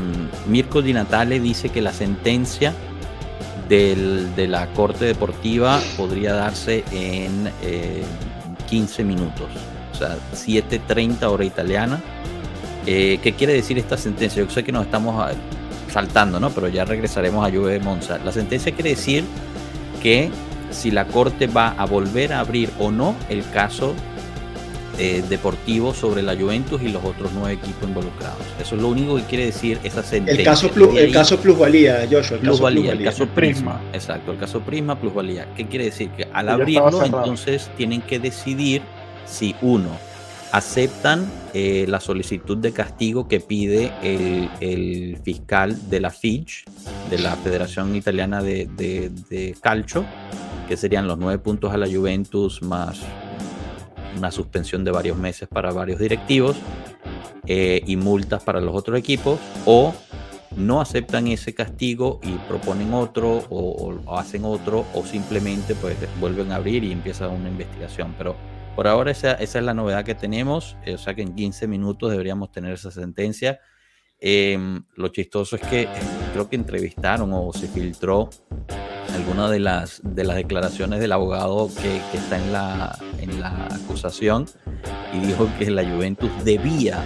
Mirko 0.48 0.82
Di 0.82 0.94
Natale 0.94 1.40
dice 1.40 1.70
que 1.70 1.82
la 1.82 1.92
sentencia 1.92 2.74
de 3.68 4.48
la 4.48 4.68
Corte 4.74 5.06
Deportiva 5.06 5.80
podría 5.96 6.34
darse 6.34 6.84
en 6.92 7.52
15 8.68 9.02
eh, 9.02 9.06
minutos, 9.06 9.48
o 9.92 9.96
sea, 9.96 10.18
7.30 10.34 11.24
hora 11.26 11.46
italiana. 11.46 12.02
Eh, 12.92 13.20
¿Qué 13.22 13.34
quiere 13.34 13.54
decir 13.54 13.78
esta 13.78 13.98
sentencia? 13.98 14.44
Yo 14.44 14.50
sé 14.50 14.64
que 14.64 14.72
nos 14.72 14.84
estamos 14.84 15.24
ah, 15.24 15.32
saltando, 15.92 16.40
¿no? 16.40 16.50
Pero 16.50 16.70
ya 16.70 16.86
regresaremos 16.86 17.48
a 17.48 17.52
Juve 17.52 17.80
Monza. 17.80 18.18
La 18.26 18.32
sentencia 18.32 18.72
quiere 18.72 18.90
decir 18.90 19.24
que 20.02 20.32
si 20.72 20.90
la 20.90 21.06
Corte 21.06 21.46
va 21.46 21.76
a 21.78 21.86
volver 21.86 22.34
a 22.34 22.40
abrir 22.40 22.72
o 22.80 22.90
no 22.90 23.16
el 23.30 23.48
caso 23.52 23.94
eh, 24.98 25.24
deportivo 25.30 25.94
sobre 25.94 26.24
la 26.24 26.36
Juventus 26.36 26.82
y 26.82 26.88
los 26.88 27.06
otros 27.06 27.30
nueve 27.36 27.60
equipos 27.62 27.88
involucrados. 27.88 28.42
Eso 28.60 28.76
es 28.76 28.82
lo 28.82 28.88
único 28.88 29.18
que 29.18 29.24
quiere 29.26 29.46
decir 29.46 29.80
esa 29.84 30.02
sentencia. 30.02 30.42
El 30.42 30.44
caso, 30.44 30.72
plus, 30.72 30.98
el 30.98 31.12
caso 31.12 31.40
plusvalía, 31.40 32.08
Joshua. 32.10 32.38
El 32.38 32.42
plusvalía, 32.42 32.94
el 32.94 33.04
caso 33.04 33.28
prisma. 33.28 33.80
Exacto, 33.94 34.32
el 34.32 34.40
caso 34.40 34.62
prisma, 34.62 35.00
plusvalía. 35.00 35.46
¿Qué 35.56 35.68
quiere 35.68 35.86
decir? 35.86 36.10
Que 36.10 36.28
al 36.34 36.50
abrirlo, 36.50 37.06
entonces 37.06 37.70
tienen 37.78 38.02
que 38.02 38.18
decidir 38.18 38.82
si 39.28 39.56
uno 39.62 40.09
aceptan 40.52 41.30
eh, 41.54 41.86
la 41.88 42.00
solicitud 42.00 42.58
de 42.58 42.72
castigo 42.72 43.28
que 43.28 43.40
pide 43.40 43.92
el, 44.02 45.18
fiscal 45.24 45.90
de 45.90 46.00
la 46.00 46.10
FIGE, 46.10 46.66
de 47.10 47.20
la 47.20 47.36
Federación 47.36 47.96
Italiana 47.96 48.42
de, 48.42 48.68
de 48.68 49.56
Calcio, 49.62 50.06
que 50.68 50.78
serían 50.78 51.08
los 51.08 51.18
nueve 51.18 51.40
puntos 51.40 51.74
a 51.74 51.78
la 51.78 51.88
Juventus 51.88 52.62
más 52.62 53.00
una 54.18 54.32
suspensión 54.32 54.84
de 54.84 54.92
varios 54.92 55.18
meses 55.18 55.48
para 55.48 55.72
varios 55.72 56.00
directivos 56.00 56.58
eh, 57.46 57.82
y 57.86 57.96
multas 57.96 58.44
para 58.44 58.62
los 58.62 58.76
otros 58.76 59.00
equipos, 59.00 59.40
o 59.66 59.94
no 60.56 60.82
aceptan 60.82 61.28
ese 61.28 61.54
castigo 61.54 62.20
y 62.24 62.32
proponen 62.48 62.94
otro 62.94 63.44
o, 63.50 64.18
hacen 64.18 64.44
otro 64.46 64.86
o 64.94 65.06
simplemente 65.06 65.74
pues 65.76 65.96
vuelven 66.20 66.52
a 66.52 66.56
abrir 66.56 66.84
y 66.84 66.92
empieza 66.92 67.28
una 67.28 67.50
investigación. 67.50 68.14
Pero 68.18 68.36
por 68.80 68.88
ahora 68.88 69.12
esa, 69.12 69.34
es 69.34 69.54
la 69.56 69.74
novedad 69.74 70.06
que 70.06 70.16
tenemos, 70.16 70.78
eh, 70.86 70.94
o 70.94 70.98
sea 70.98 71.14
que 71.14 71.22
en 71.22 71.36
15 71.36 71.68
minutos 71.68 72.12
deberíamos 72.12 72.50
tener 72.50 72.76
esa 72.76 72.90
sentencia. 72.92 73.60
Em, 74.22 74.82
lo 74.96 75.10
chistoso 75.10 75.58
es 75.58 75.62
que 75.64 75.90
creo 76.32 76.50
que 76.50 76.56
entrevistaron 76.56 77.30
o 77.34 77.52
se 77.52 77.68
filtró 77.68 78.30
alguna 79.14 79.50
de 79.50 79.60
las, 79.60 80.00
de 80.02 80.24
las 80.24 80.38
declaraciones 80.38 81.02
del 81.02 81.12
abogado 81.12 81.68
que, 81.68 82.02
que, 82.10 82.18
está 82.20 82.38
en 82.38 82.54
la, 82.54 82.98
en 83.18 83.42
la 83.42 83.66
acusación 83.66 84.46
y 85.12 85.28
dijo 85.28 85.50
que 85.60 85.70
la 85.72 85.84
Juventus 85.84 86.32
debía 86.46 87.04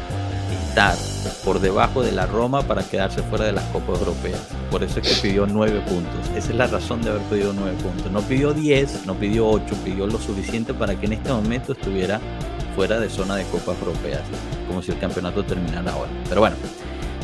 estar 0.73 0.97
por 1.45 1.59
debajo 1.59 2.01
de 2.01 2.11
la 2.11 2.25
Roma 2.25 2.63
para 2.63 2.81
quedarse 2.81 3.21
fuera 3.21 3.45
de 3.45 3.51
las 3.51 3.63
Copas 3.65 3.99
Europeas. 3.99 4.39
Por 4.71 4.83
eso 4.83 4.99
es 4.99 5.07
que 5.07 5.29
pidió 5.29 5.45
nueve 5.45 5.81
puntos. 5.81 6.27
Esa 6.35 6.49
es 6.49 6.55
la 6.55 6.65
razón 6.65 7.03
de 7.03 7.11
haber 7.11 7.21
pedido 7.23 7.53
nueve 7.53 7.77
puntos. 7.83 8.11
No 8.11 8.21
pidió 8.21 8.55
10, 8.55 9.05
no 9.05 9.13
pidió 9.13 9.47
8, 9.47 9.75
pidió 9.85 10.07
lo 10.07 10.17
suficiente 10.17 10.73
para 10.73 10.95
que 10.95 11.05
en 11.05 11.13
este 11.13 11.31
momento 11.31 11.73
estuviera 11.73 12.19
fuera 12.75 12.99
de 12.99 13.07
zona 13.07 13.35
de 13.35 13.43
Copas 13.45 13.77
Europeas, 13.77 14.21
como 14.67 14.81
si 14.81 14.91
el 14.91 14.97
campeonato 14.97 15.43
terminara 15.45 15.91
ahora. 15.91 16.09
Pero 16.27 16.41
bueno, 16.41 16.55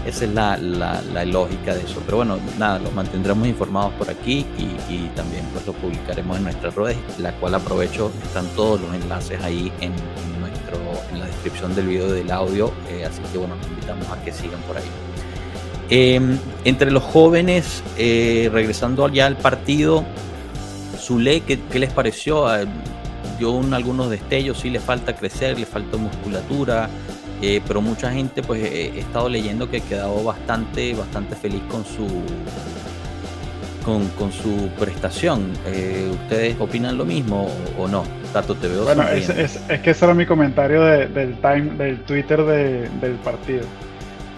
esa 0.06 0.26
es 0.26 0.34
la, 0.34 0.58
la, 0.58 1.26
lógica 1.26 1.76
de 1.76 1.82
eso. 1.82 2.02
Pero 2.06 2.18
bueno, 2.18 2.38
nada, 2.58 2.80
los 2.80 2.94
mantendremos 2.94 3.48
informados 3.48 3.94
por 3.94 4.10
aquí 4.10 4.46
y, 4.58 5.08
también 5.16 5.44
pues 5.54 5.66
lo 5.66 5.74
publicaremos 5.74 6.38
en 6.38 6.44
nuestras 6.44 6.76
redes, 6.76 6.98
la 7.18 7.34
cual 7.34 7.56
aprovecho, 7.56 8.12
están 8.24 8.46
todos 8.56 8.82
los 8.82 8.94
enlaces 8.94 9.42
ahí 9.44 9.72
en, 9.82 9.92
nuestro, 10.40 10.78
en 11.12 11.20
la 11.20 11.26
descripción 11.26 11.76
del 11.76 11.88
video 11.88 12.12
del 12.12 12.32
audio, 12.32 12.72
eh, 12.90 13.06
así 13.06 13.22
que 13.32 13.38
bueno, 13.38 13.56
los 13.56 13.68
invitamos 13.68 14.08
a 14.08 14.24
que 14.24 14.32
sigan 14.32 14.60
por 14.62 14.78
ahí. 14.78 14.84
Em, 15.90 16.38
entre 16.66 16.92
los 16.92 17.04
jóvenes, 17.04 17.84
eh, 17.98 18.50
regresando 18.54 19.08
ya 19.10 19.26
al 19.26 19.38
partido, 19.38 20.06
Zule, 20.98 21.42
¿qué, 21.42 21.60
¿qué, 21.72 21.80
les 21.80 21.92
pareció? 21.92 22.48
Ah, 22.48 22.60
dio 23.40 23.52
un, 23.52 23.74
algunos 23.74 24.10
destellos, 24.10 24.60
sí 24.60 24.70
le 24.70 24.80
falta 24.80 25.16
crecer, 25.16 25.58
le 25.58 25.66
falta 25.66 25.98
musculatura, 25.98 26.90
eh, 27.42 27.62
pero 27.68 27.82
mucha 27.82 28.12
gente, 28.12 28.42
pues 28.42 28.64
he 28.64 29.00
estado 29.00 29.30
leyendo 29.30 29.70
que 29.70 29.78
ha 29.78 29.82
quedado 29.82 30.24
bastante, 30.24 30.94
bastante 30.94 31.36
feliz 31.36 31.62
con 31.70 31.86
su 31.86 32.08
con, 34.18 34.32
su 34.32 34.70
prestación. 34.80 35.52
Eh, 35.66 36.10
¿Ustedes 36.12 36.60
opinan 36.60 36.98
lo 36.98 37.06
mismo 37.06 37.50
o, 37.78 37.88
no? 37.88 38.04
Tato, 38.34 38.56
te 38.56 38.68
veo. 38.68 38.84
Bueno, 38.84 39.08
es, 39.10 39.60
que 39.84 39.90
ese 39.90 40.06
era 40.06 40.14
mi 40.14 40.26
comentario 40.26 40.84
del 40.84 41.38
time, 41.42 41.72
del 41.78 42.00
Twitter 42.02 42.44
del 42.44 43.16
partido. 43.24 43.64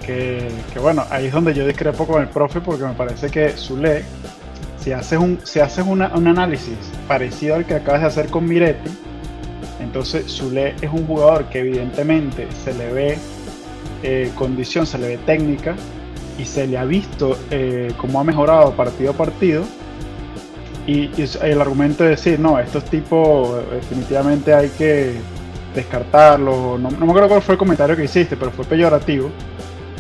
Que, 0.06 0.50
bueno, 0.82 1.06
ahí 1.10 1.28
es 1.28 1.34
donde 1.34 1.54
yo 1.54 1.66
discrepo 1.66 2.06
con 2.06 2.22
el 2.22 2.28
profe 2.28 2.60
porque 2.60 2.84
me 2.84 2.94
parece 2.94 3.30
que 3.30 3.50
Zule, 3.52 4.04
si 4.78 4.92
haces 4.92 5.20
un, 5.20 5.40
si 5.44 5.60
haces 5.60 5.86
un 5.86 6.02
análisis 6.02 6.78
parecido 7.08 7.56
al 7.56 7.66
que 7.66 7.76
acabas 7.76 8.02
de 8.02 8.08
hacer 8.08 8.28
con 8.28 8.46
Miretti, 8.46 8.90
Entonces 9.82 10.32
Zule 10.32 10.76
es 10.82 10.91
un 10.91 11.06
jugador 11.06 11.46
que 11.46 11.60
evidentemente 11.60 12.48
se 12.63 12.74
le 12.74 12.91
ve 12.91 13.17
eh, 14.04 14.32
condición, 14.36 14.86
se 14.86 14.98
le 14.98 15.10
ve 15.10 15.17
técnica 15.17 15.76
y 16.38 16.46
se 16.46 16.67
le 16.67 16.78
ha 16.78 16.86
visto 16.86 17.38
eh, 17.52 17.94
cómo 17.98 18.20
ha 18.20 18.24
mejorado 18.24 18.72
partido 18.72 19.12
a 19.12 19.13
partido. 19.13 19.63
Y, 20.88 21.12
el 21.44 21.62
argumento 21.62 22.04
de 22.04 22.12
decir, 22.12 22.39
no, 22.39 22.60
estos 22.60 22.86
tipos 22.86 23.56
definitivamente 23.72 24.54
hay 24.54 24.70
que 24.70 25.13
descartarlos. 25.76 26.80
No, 26.80 26.89
me 26.89 27.06
acuerdo 27.06 27.30
cuál 27.30 27.41
fue 27.41 27.54
el 27.54 27.60
comentario 27.60 27.96
que 27.96 28.06
hiciste, 28.06 28.36
pero 28.36 28.52
fue 28.52 28.65
peyorativo. 28.65 29.30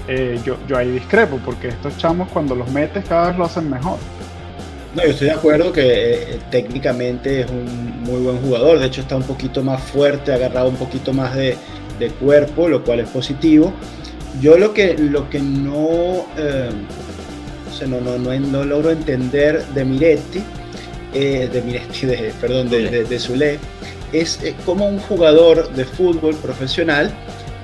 Eh, 0.07 0.39
yo, 0.43 0.57
yo 0.67 0.77
ahí 0.77 0.89
discrepo, 0.89 1.39
porque 1.45 1.69
estos 1.69 1.95
chamos 1.97 2.27
cuando 2.29 2.55
los 2.55 2.69
metes 2.71 3.05
cada 3.07 3.27
vez 3.27 3.37
lo 3.37 3.45
hacen 3.45 3.69
mejor. 3.69 3.97
No, 4.95 5.03
yo 5.03 5.11
estoy 5.11 5.27
de 5.27 5.33
acuerdo 5.33 5.71
que 5.71 6.13
eh, 6.13 6.39
técnicamente 6.49 7.41
es 7.41 7.49
un 7.49 8.01
muy 8.03 8.21
buen 8.21 8.37
jugador, 8.41 8.79
de 8.79 8.87
hecho 8.87 9.01
está 9.01 9.15
un 9.15 9.23
poquito 9.23 9.63
más 9.63 9.81
fuerte, 9.81 10.33
agarrado 10.33 10.67
un 10.67 10.75
poquito 10.75 11.13
más 11.13 11.35
de, 11.35 11.57
cuerpo, 12.19 12.67
lo 12.67 12.83
cual 12.83 12.99
es 13.01 13.09
positivo. 13.09 13.71
Yo 14.41 14.57
lo 14.57 14.73
que, 14.73 14.97
lo 14.97 15.29
que 15.29 15.39
no, 15.39 16.25
eh, 16.35 16.71
no, 17.87 18.01
no, 18.01 18.17
no, 18.17 18.65
logro 18.65 18.89
entender 18.89 19.63
de 19.67 19.85
Miretti, 19.85 20.41
de 21.13 21.61
Miretti, 21.63 22.07
de, 22.07 22.33
perdón, 22.41 22.69
de, 22.71 23.03
de, 23.03 23.19
Zule, 23.19 23.59
es 24.11 24.39
como 24.65 24.87
un 24.87 24.97
jugador 24.97 25.71
de 25.73 25.85
fútbol 25.85 26.35
profesional 26.37 27.13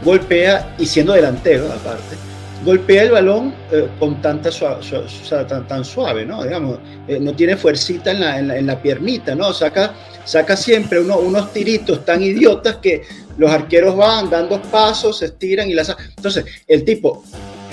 golpea, 0.03 0.75
y 0.77 0.85
siendo 0.85 1.13
delantero 1.13 1.65
aparte, 1.71 2.15
golpea 2.63 3.03
el 3.03 3.11
balón 3.11 3.53
eh, 3.71 3.87
con 3.99 4.21
tanta 4.21 4.49
tan, 5.67 5.85
suave, 5.85 6.25
¿no? 6.25 6.43
Digamos, 6.43 6.79
eh, 7.07 7.19
no 7.19 7.33
tiene 7.33 7.55
fuercita 7.55 8.11
en 8.11 8.19
la, 8.19 8.39
en 8.39 8.65
la, 8.65 8.81
piernita, 8.81 9.35
¿no? 9.35 9.53
Saca, 9.53 9.93
saca 10.25 10.57
siempre 10.57 10.99
unos 10.99 11.53
tiritos 11.53 12.03
tan 12.05 12.21
idiotas 12.21 12.77
que 12.77 13.03
los 13.37 13.51
arqueros 13.51 13.95
van, 13.95 14.29
dan 14.29 14.49
dos 14.49 14.61
pasos, 14.71 15.19
se 15.19 15.25
estiran 15.25 15.69
y 15.69 15.73
las... 15.73 15.95
Entonces, 16.15 16.45
el 16.67 16.83
tipo 16.83 17.23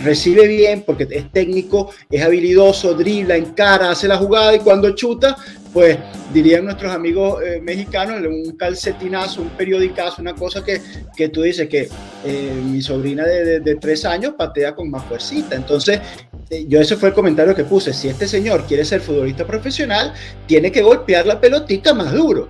recibe 0.03 0.47
bien 0.47 0.83
porque 0.83 1.07
es 1.11 1.31
técnico, 1.33 1.90
es 2.11 2.23
habilidoso, 2.23 2.94
dribla, 2.94 3.37
encara, 3.37 3.90
hace 3.90 4.09
la 4.09 4.18
jugada 4.18 4.55
y 4.55 4.59
cuando 4.59 4.94
chuta, 4.94 5.37
pues 5.74 5.98
dirían 6.32 6.64
nuestros 6.64 6.92
amigos 6.92 7.42
eh, 7.42 7.60
mexicanos, 7.60 8.20
un 8.24 8.56
calcetinazo, 8.56 9.42
un 9.42 9.50
periodicazo, 9.50 10.22
una 10.22 10.32
cosa 10.32 10.64
que, 10.64 10.80
que 11.16 11.28
tú 11.28 11.42
dices 11.42 11.68
que 11.68 11.88
eh, 12.24 12.62
mi 12.64 12.80
sobrina 12.80 13.24
de, 13.24 13.76
tres 13.80 14.04
años 14.04 14.34
patea 14.38 14.72
con 14.74 14.88
más 14.88 15.04
fuercita. 15.04 15.56
Entonces, 15.56 16.00
eh, 16.48 16.64
yo 16.68 16.80
ese 16.80 16.96
fue 16.96 17.08
el 17.08 17.14
comentario 17.14 17.56
que 17.56 17.64
puse, 17.64 17.92
si 17.92 18.08
este 18.08 18.28
señor 18.28 18.64
quiere 18.66 18.84
ser 18.84 19.00
futbolista 19.00 19.44
profesional, 19.44 20.14
tiene 20.46 20.70
que 20.70 20.80
golpear 20.80 21.26
la 21.26 21.40
pelotita 21.40 21.92
más 21.92 22.12
duro. 22.12 22.48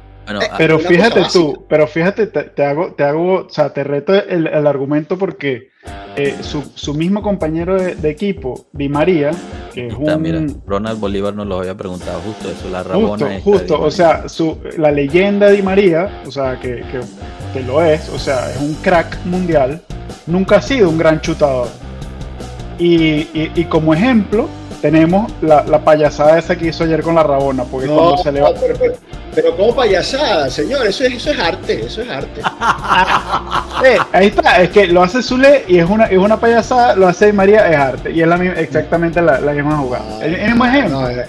Pero 0.57 0.79
fíjate 0.79 1.23
tú, 1.33 1.65
pero 1.69 1.87
fíjate, 1.87 2.27
te, 2.27 2.65
hago, 2.65 2.95
te 2.95 3.05
hago, 3.05 3.47
o 3.47 3.51
sea, 3.51 3.73
te 3.73 3.85
reto 3.85 4.15
el, 4.15 4.47
el 4.47 4.67
argumento 4.67 5.19
porque 5.19 5.71
eh, 6.17 6.37
su, 6.43 6.95
mismo 6.95 7.23
compañero 7.23 7.77
de, 7.77 8.09
equipo, 8.09 8.67
Di 8.73 8.89
María, 8.89 9.33
que 9.73 9.89
es 9.89 9.95
un... 9.95 10.63
Ronald 10.65 11.01
Bolívar 11.01 11.35
nos 11.35 11.47
lo 11.49 11.59
había 11.59 11.77
preguntado 11.77 12.21
justo 12.21 12.51
eso, 12.51 12.71
la 12.71 12.85
Rabona. 12.85 13.41
Justo, 13.41 13.51
justo 13.51 13.81
o 13.81 13.91
sea, 13.91 14.29
su, 14.29 14.57
la 14.79 14.93
leyenda 14.93 15.51
Di 15.51 15.61
María, 15.61 16.23
o 16.25 16.31
sea, 16.31 16.61
que, 16.61 16.85
que, 17.53 17.61
lo 17.65 17.83
es, 17.83 18.09
o 18.11 18.19
sea, 18.19 18.51
es 18.53 18.61
un 18.61 18.75
crack 18.75 19.25
mundial, 19.25 19.83
nunca 20.27 20.59
ha 20.59 20.63
sido 20.63 20.89
un 20.89 20.99
gran 20.99 21.21
chutador. 21.21 21.69
Y, 22.79 23.29
y, 23.33 23.65
como 23.65 23.93
ejemplo, 23.95 24.49
tenemos 24.85 25.33
la, 25.41 25.65
la, 25.65 25.83
payasada 25.83 26.39
esa 26.39 26.57
que 26.57 26.67
hizo 26.67 26.85
ayer 26.85 27.01
con 27.03 27.15
la 27.15 27.23
Rabona, 27.23 27.65
porque 27.65 27.87
cuando 27.87 28.19
se 28.19 28.31
le 28.31 28.43
va... 28.43 28.51
Pero 29.35 29.57
como 29.57 29.75
payasada, 29.75 30.51
señor, 30.51 30.87
eso 30.87 31.05
es, 31.05 31.15
eso 31.15 31.31
es 31.31 31.39
arte, 31.39 31.87
eso 31.87 32.03
es 32.03 32.11
arte. 32.11 32.43
ahí 34.13 34.27
está, 34.27 34.61
es 34.61 34.69
que 34.69 34.87
lo 34.89 35.03
hace 35.03 35.23
Zule 35.23 35.65
y 35.69 35.79
es 35.79 35.89
una, 35.89 36.05
es 36.05 36.19
una 36.19 36.39
payasada, 36.39 36.97
lo 36.97 37.09
hace 37.09 37.33
María, 37.33 37.67
es 37.71 37.77
arte. 37.79 38.11
Y 38.11 38.21
es 38.21 38.29
la, 38.29 38.37
exactamente 38.61 39.23
la, 39.23 39.41
la 39.41 39.53
misma 39.53 39.79
jugada. 39.79 40.23
el, 40.23 40.49
mismo 40.49 40.67
ejemplo. 40.67 41.01
No, 41.01 41.09
eh, 41.09 41.29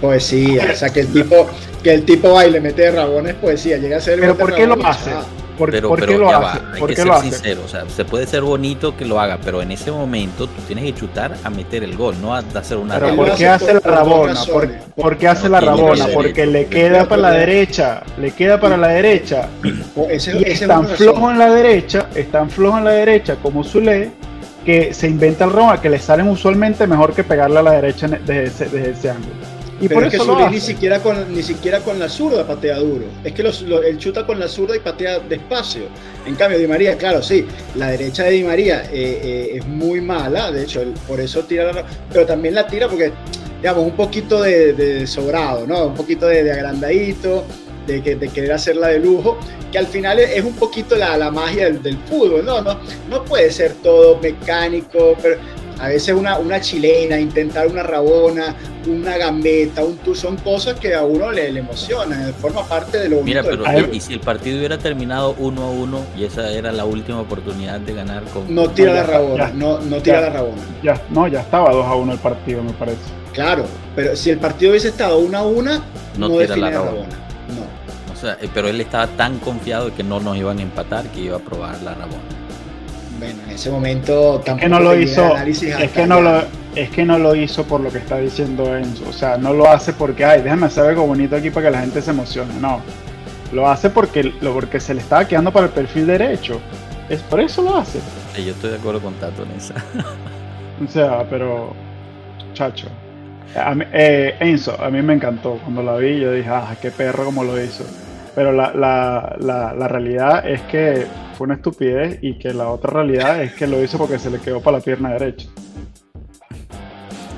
poesía, 0.00 0.68
o 0.72 0.76
sea 0.76 0.90
que 0.90 1.00
el 1.00 1.12
tipo, 1.12 1.48
que 1.82 1.94
el 1.94 2.04
tipo 2.04 2.34
baile, 2.34 2.60
mete 2.60 2.88
rabones 2.92 3.34
poesía, 3.34 3.78
llega 3.78 3.96
a 3.96 4.00
ser 4.00 4.20
Pero 4.20 4.38
¿por 4.38 4.54
qué 4.54 4.64
lo 4.64 4.74
hace? 4.86 5.10
Pero, 5.70 5.88
¿por 5.88 6.06
qué 6.06 6.18
lo 6.18 6.28
hace? 6.28 6.60
hay 6.74 6.82
que 6.86 6.96
ser 6.96 7.14
sincero, 7.20 7.62
o 7.64 7.68
sea, 7.68 7.84
se 7.88 8.04
puede 8.04 8.26
ser 8.26 8.42
bonito 8.42 8.96
que 8.96 9.04
lo 9.04 9.20
haga, 9.20 9.38
pero 9.42 9.62
en 9.62 9.72
ese 9.72 9.90
momento 9.90 10.46
tú 10.46 10.62
tienes 10.66 10.84
que 10.84 10.94
chutar 10.94 11.34
a 11.44 11.50
meter 11.50 11.84
el 11.84 11.96
gol, 11.96 12.16
no 12.20 12.34
a 12.34 12.38
hacer 12.38 12.76
una 12.76 12.98
Pero 12.98 13.16
¿por 13.16 13.34
qué 13.34 13.48
hace 13.48 13.74
la 13.74 13.80
rabona? 13.80 14.40
¿Por, 14.94 15.16
qué 15.16 15.28
hace 15.28 15.48
la 15.48 15.60
rabona? 15.60 16.06
Porque 16.12 16.46
le 16.46 16.66
queda 16.66 17.08
para 17.08 17.22
la 17.22 17.30
derecha, 17.30 18.02
le 18.18 18.32
queda 18.32 18.60
para 18.60 18.76
la 18.76 18.88
derecha. 18.88 19.48
y 19.64 20.48
es 20.48 20.66
tan 20.66 20.86
flojo 20.86 21.30
en 21.30 21.38
la 21.38 21.50
derecha, 21.52 22.08
es 22.14 22.30
tan 22.30 22.50
flojo 22.50 22.78
en 22.78 22.84
la 22.84 22.92
derecha 22.92 23.36
como 23.36 23.64
Zule, 23.64 24.10
que 24.64 24.94
se 24.94 25.08
inventa 25.08 25.44
el 25.44 25.52
Roma 25.52 25.80
que 25.80 25.90
le 25.90 25.98
salen 25.98 26.28
usualmente 26.28 26.86
mejor 26.86 27.14
que 27.14 27.24
pegarle 27.24 27.58
a 27.58 27.62
la 27.62 27.72
derecha 27.72 28.06
desde 28.08 28.44
desde 28.44 28.90
ese 28.90 29.10
ángulo. 29.10 29.51
Y 29.82 29.88
por 29.88 30.04
eso 30.04 30.16
es 30.16 30.46
que 30.46 30.50
ni 30.50 30.60
siquiera 30.60 31.00
con 31.00 31.34
ni 31.34 31.42
siquiera 31.42 31.80
con 31.80 31.98
la 31.98 32.08
zurda 32.08 32.46
patea 32.46 32.78
duro. 32.78 33.04
Es 33.24 33.32
que 33.32 33.42
los, 33.42 33.62
él 33.62 33.98
chuta 33.98 34.24
con 34.24 34.38
la 34.38 34.46
zurda 34.46 34.76
y 34.76 34.78
patea 34.78 35.18
despacio. 35.18 35.82
En 36.24 36.36
cambio, 36.36 36.56
Di 36.60 36.68
María, 36.68 36.96
claro, 36.96 37.20
sí, 37.20 37.44
la 37.74 37.88
derecha 37.88 38.22
de 38.22 38.30
Di 38.30 38.44
María 38.44 38.84
eh, 38.84 38.90
eh, 38.92 39.50
es 39.56 39.66
muy 39.66 40.00
mala. 40.00 40.52
De 40.52 40.62
hecho, 40.62 40.84
por 41.08 41.18
eso 41.18 41.40
tira 41.40 41.72
la, 41.72 41.84
pero 42.12 42.24
también 42.24 42.54
la 42.54 42.64
tira 42.68 42.86
porque, 42.86 43.10
digamos, 43.56 43.84
un 43.84 43.96
poquito 43.96 44.42
de, 44.42 45.04
sobrado, 45.08 45.66
¿no? 45.66 45.86
Un 45.86 45.94
poquito 45.94 46.28
de, 46.28 46.52
agrandadito. 46.52 47.44
De, 47.84 48.00
de, 48.00 48.28
querer 48.28 48.52
hacerla 48.52 48.86
de 48.86 49.00
lujo, 49.00 49.36
que 49.72 49.78
al 49.78 49.88
final 49.88 50.20
es 50.20 50.44
un 50.44 50.54
poquito 50.54 50.94
la, 50.94 51.16
la 51.16 51.32
magia 51.32 51.64
del, 51.64 51.82
del, 51.82 51.98
fútbol, 52.08 52.44
¿no? 52.44 52.62
¿no? 52.62 52.78
No 53.10 53.24
puede 53.24 53.50
ser 53.50 53.72
todo 53.82 54.20
mecánico, 54.20 55.16
pero 55.20 55.38
a 55.82 55.88
veces 55.88 56.14
una, 56.14 56.38
una 56.38 56.60
chilena, 56.60 57.18
intentar 57.18 57.66
una 57.66 57.82
rabona, 57.82 58.54
una 58.86 59.18
gambeta, 59.18 59.82
un 59.82 59.96
tour, 59.96 60.16
son 60.16 60.36
cosas 60.36 60.78
que 60.78 60.94
a 60.94 61.02
uno 61.02 61.32
le, 61.32 61.50
le 61.50 61.58
emocionan, 61.58 62.32
forma 62.34 62.62
parte 62.62 62.98
de 62.98 63.08
lo 63.08 63.20
Mira, 63.22 63.42
pero 63.42 63.64
y, 63.92 63.98
si 63.98 64.12
el 64.12 64.20
partido 64.20 64.58
hubiera 64.58 64.78
terminado 64.78 65.34
1 65.38 65.60
a 65.60 65.70
1 65.72 66.04
y 66.16 66.24
esa 66.24 66.48
era 66.52 66.70
la 66.70 66.84
última 66.84 67.20
oportunidad 67.20 67.80
de 67.80 67.94
ganar 67.94 68.22
con... 68.26 68.54
No 68.54 68.70
tira 68.70 68.94
la 68.94 69.02
rabona, 69.02 69.50
no, 69.52 69.80
no 69.80 70.00
tira 70.00 70.20
la 70.20 70.30
rabona. 70.30 70.62
Ya, 70.84 71.02
no, 71.10 71.26
ya 71.26 71.40
estaba 71.40 71.72
2 71.72 71.84
a 71.84 71.94
1 71.96 72.12
el 72.12 72.18
partido, 72.20 72.62
me 72.62 72.72
parece. 72.74 73.00
Claro, 73.32 73.64
pero 73.96 74.14
si 74.14 74.30
el 74.30 74.38
partido 74.38 74.70
hubiese 74.70 74.86
estado 74.86 75.18
1 75.18 75.36
a 75.36 75.42
1, 75.42 75.82
no, 76.16 76.28
tira 76.38 76.56
la 76.56 76.70
rabona. 76.70 77.08
No. 77.48 78.12
O 78.12 78.16
sea, 78.16 78.38
eh, 78.40 78.48
pero 78.54 78.68
él 78.68 78.80
estaba 78.80 79.08
tan 79.08 79.40
confiado 79.40 79.86
de 79.86 79.94
que 79.94 80.04
no 80.04 80.20
nos 80.20 80.36
iban 80.36 80.60
a 80.60 80.62
empatar 80.62 81.06
que 81.06 81.22
iba 81.22 81.38
a 81.38 81.40
probar 81.40 81.82
la 81.82 81.94
rabona 81.94 82.41
bueno, 83.18 83.40
en 83.46 83.50
ese 83.50 83.70
momento 83.70 84.40
tampoco 84.44 84.56
es 84.56 84.62
que 84.62 84.68
no 84.68 84.80
lo 84.80 84.98
hizo, 84.98 85.36
es 85.36 85.90
que 85.90 86.06
no 86.06 86.20
lo, 86.20 86.42
es 86.74 86.90
que 86.90 87.04
no 87.04 87.18
lo 87.18 87.34
hizo 87.34 87.64
por 87.64 87.80
lo 87.80 87.90
que 87.90 87.98
está 87.98 88.18
diciendo 88.18 88.76
Enzo, 88.76 89.04
o 89.08 89.12
sea, 89.12 89.36
no 89.36 89.52
lo 89.52 89.68
hace 89.68 89.92
porque, 89.92 90.24
ay, 90.24 90.42
déjame 90.42 90.66
hacer 90.66 90.84
algo 90.86 91.06
bonito 91.06 91.36
aquí 91.36 91.50
para 91.50 91.66
que 91.66 91.72
la 91.72 91.80
gente 91.80 92.02
se 92.02 92.10
emocione, 92.10 92.54
no, 92.60 92.80
lo 93.52 93.68
hace 93.68 93.90
porque, 93.90 94.24
lo, 94.40 94.54
porque 94.54 94.80
se 94.80 94.94
le 94.94 95.00
estaba 95.00 95.26
quedando 95.26 95.52
para 95.52 95.66
el 95.66 95.72
perfil 95.72 96.06
derecho, 96.06 96.60
es 97.08 97.20
por 97.20 97.40
eso 97.40 97.62
lo 97.62 97.76
hace. 97.76 98.00
yo 98.36 98.52
estoy 98.52 98.70
de 98.70 98.76
acuerdo 98.76 99.00
con 99.00 99.14
Tato 99.14 99.42
en 99.42 99.50
esa. 99.52 99.74
o 100.84 100.90
sea, 100.90 101.24
pero, 101.28 101.74
chacho. 102.54 102.88
Eh, 103.92 104.34
Enzo, 104.40 104.80
a 104.82 104.88
mí 104.88 105.02
me 105.02 105.12
encantó 105.12 105.58
cuando 105.62 105.82
la 105.82 105.96
vi, 105.96 106.20
yo 106.20 106.32
dije, 106.32 106.48
ah, 106.48 106.74
qué 106.80 106.90
perro 106.90 107.26
como 107.26 107.44
lo 107.44 107.62
hizo. 107.62 107.84
Pero 108.34 108.50
la, 108.50 108.72
la, 108.72 109.36
la, 109.38 109.74
la 109.74 109.88
realidad 109.88 110.48
es 110.48 110.62
que 110.62 111.06
fue 111.32 111.46
una 111.46 111.54
estupidez 111.54 112.18
y 112.22 112.38
que 112.38 112.52
la 112.54 112.68
otra 112.68 112.92
realidad 112.92 113.42
es 113.42 113.52
que 113.54 113.66
lo 113.66 113.82
hizo 113.82 113.98
porque 113.98 114.18
se 114.18 114.30
le 114.30 114.38
quedó 114.38 114.60
para 114.60 114.78
la 114.78 114.84
pierna 114.84 115.10
derecha. 115.10 115.48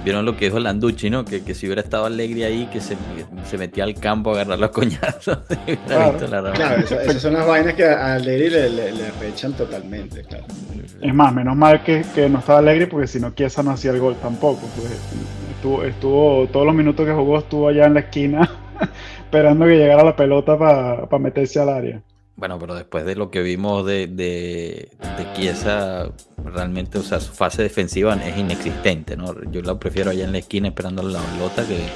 Vieron 0.04 0.26
lo 0.26 0.36
que 0.36 0.44
dijo 0.44 0.60
Landucci, 0.60 1.08
¿no? 1.08 1.24
Que, 1.24 1.42
que 1.42 1.54
si 1.54 1.64
hubiera 1.64 1.80
estado 1.80 2.04
Alegre 2.04 2.44
ahí, 2.44 2.66
que 2.66 2.78
se, 2.78 2.94
se, 3.48 3.56
metía 3.56 3.84
al 3.84 3.94
campo 3.94 4.30
a 4.30 4.34
agarrar 4.34 4.58
los 4.58 4.70
coñazos. 4.70 5.38
claro, 5.86 6.18
claro 6.18 6.52
esas 6.52 7.22
son 7.22 7.32
las 7.32 7.46
vainas 7.46 7.72
que 7.72 7.86
a 7.86 8.14
Alegre 8.14 8.50
le, 8.50 8.70
le, 8.70 8.92
le 8.92 9.10
rechan 9.12 9.54
totalmente, 9.54 10.22
claro. 10.24 10.44
Es 11.00 11.14
más, 11.14 11.34
menos 11.34 11.56
mal 11.56 11.82
que, 11.82 12.04
que 12.14 12.28
no 12.28 12.40
estaba 12.40 12.58
Alegre 12.58 12.86
porque 12.86 13.06
si 13.06 13.18
no, 13.18 13.34
Kiesa 13.34 13.62
no 13.62 13.70
hacía 13.70 13.92
el 13.92 14.00
gol 14.00 14.16
tampoco. 14.20 14.68
Pues, 14.76 14.92
estuvo, 15.56 15.82
estuvo, 15.84 16.46
todos 16.48 16.66
los 16.66 16.74
minutos 16.74 17.06
que 17.06 17.12
jugó 17.12 17.38
estuvo 17.38 17.68
allá 17.68 17.86
en 17.86 17.94
la 17.94 18.00
esquina 18.00 18.50
esperando 19.24 19.64
que 19.64 19.78
llegara 19.78 20.04
la 20.04 20.14
pelota 20.14 20.58
para 20.58 21.18
meterse 21.18 21.60
al 21.60 21.70
área. 21.70 22.02
Bueno, 22.36 22.58
pero 22.58 22.74
después 22.74 23.04
de 23.04 23.14
lo 23.14 23.30
que 23.30 23.42
vimos 23.42 23.86
de, 23.86 24.08
de, 24.08 24.88
Chiesa, 25.34 26.08
realmente, 26.44 26.98
o 26.98 27.02
sea, 27.02 27.20
su 27.20 27.32
fase 27.32 27.62
defensiva 27.62 28.14
es 28.14 28.36
inexistente, 28.36 29.16
¿no? 29.16 29.34
Yo 29.50 29.62
la 29.62 29.78
prefiero 29.78 30.10
allá 30.10 30.24
en 30.24 30.32
la 30.32 30.38
esquina 30.38 30.68
esperando 30.68 31.02
la 31.02 31.20
pelota 31.20 31.64
que, 31.66 31.86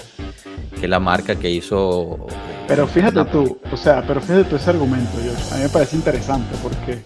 que 0.80 0.86
la 0.86 1.00
marca 1.00 1.36
que 1.36 1.50
hizo. 1.50 2.28
Pero 2.68 2.86
fíjate 2.86 3.24
tú, 3.26 3.58
o 3.72 3.76
sea, 3.76 4.04
pero 4.06 4.20
fíjate 4.20 4.44
tú 4.44 4.56
ese 4.56 4.70
argumento, 4.70 5.18
yo, 5.24 5.32
a 5.52 5.56
mí 5.56 5.62
me 5.64 5.68
parece 5.68 5.96
interesante 5.96 6.54
porque 6.62 7.02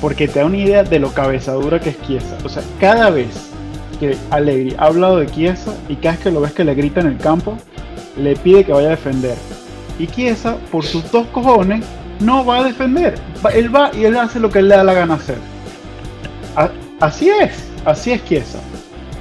porque 0.00 0.26
te 0.26 0.40
da 0.40 0.46
una 0.46 0.58
idea 0.58 0.82
de 0.82 0.98
lo 0.98 1.12
cabezadura 1.12 1.80
que 1.80 1.90
es 1.90 2.02
Chiesa. 2.02 2.36
O 2.44 2.48
sea, 2.48 2.62
cada 2.80 3.10
vez 3.10 3.28
que 4.00 4.16
Allegri 4.30 4.74
ha 4.78 4.86
hablado 4.86 5.18
de 5.18 5.26
Chiesa 5.26 5.72
y 5.88 5.94
cada 5.96 6.12
vez 6.14 6.24
que 6.24 6.30
lo 6.32 6.40
ves 6.40 6.52
que 6.52 6.64
le 6.64 6.74
grita 6.74 7.00
en 7.00 7.06
el 7.06 7.18
campo, 7.18 7.56
le 8.16 8.34
pide 8.36 8.64
que 8.64 8.72
vaya 8.72 8.88
a 8.88 8.90
defender 8.90 9.36
y 10.02 10.08
Chiesa, 10.08 10.56
por 10.72 10.84
sus 10.84 11.08
dos 11.12 11.28
cojones, 11.28 11.84
no 12.18 12.44
va 12.44 12.58
a 12.58 12.64
defender. 12.64 13.14
Él 13.54 13.74
va 13.74 13.92
y 13.94 14.04
él 14.04 14.16
hace 14.16 14.40
lo 14.40 14.50
que 14.50 14.58
él 14.58 14.68
le 14.68 14.76
da 14.76 14.82
la 14.82 14.94
gana 14.94 15.14
hacer. 15.14 15.38
Así 16.98 17.28
es, 17.28 17.68
así 17.84 18.10
es 18.10 18.24
Chiesa. 18.24 18.58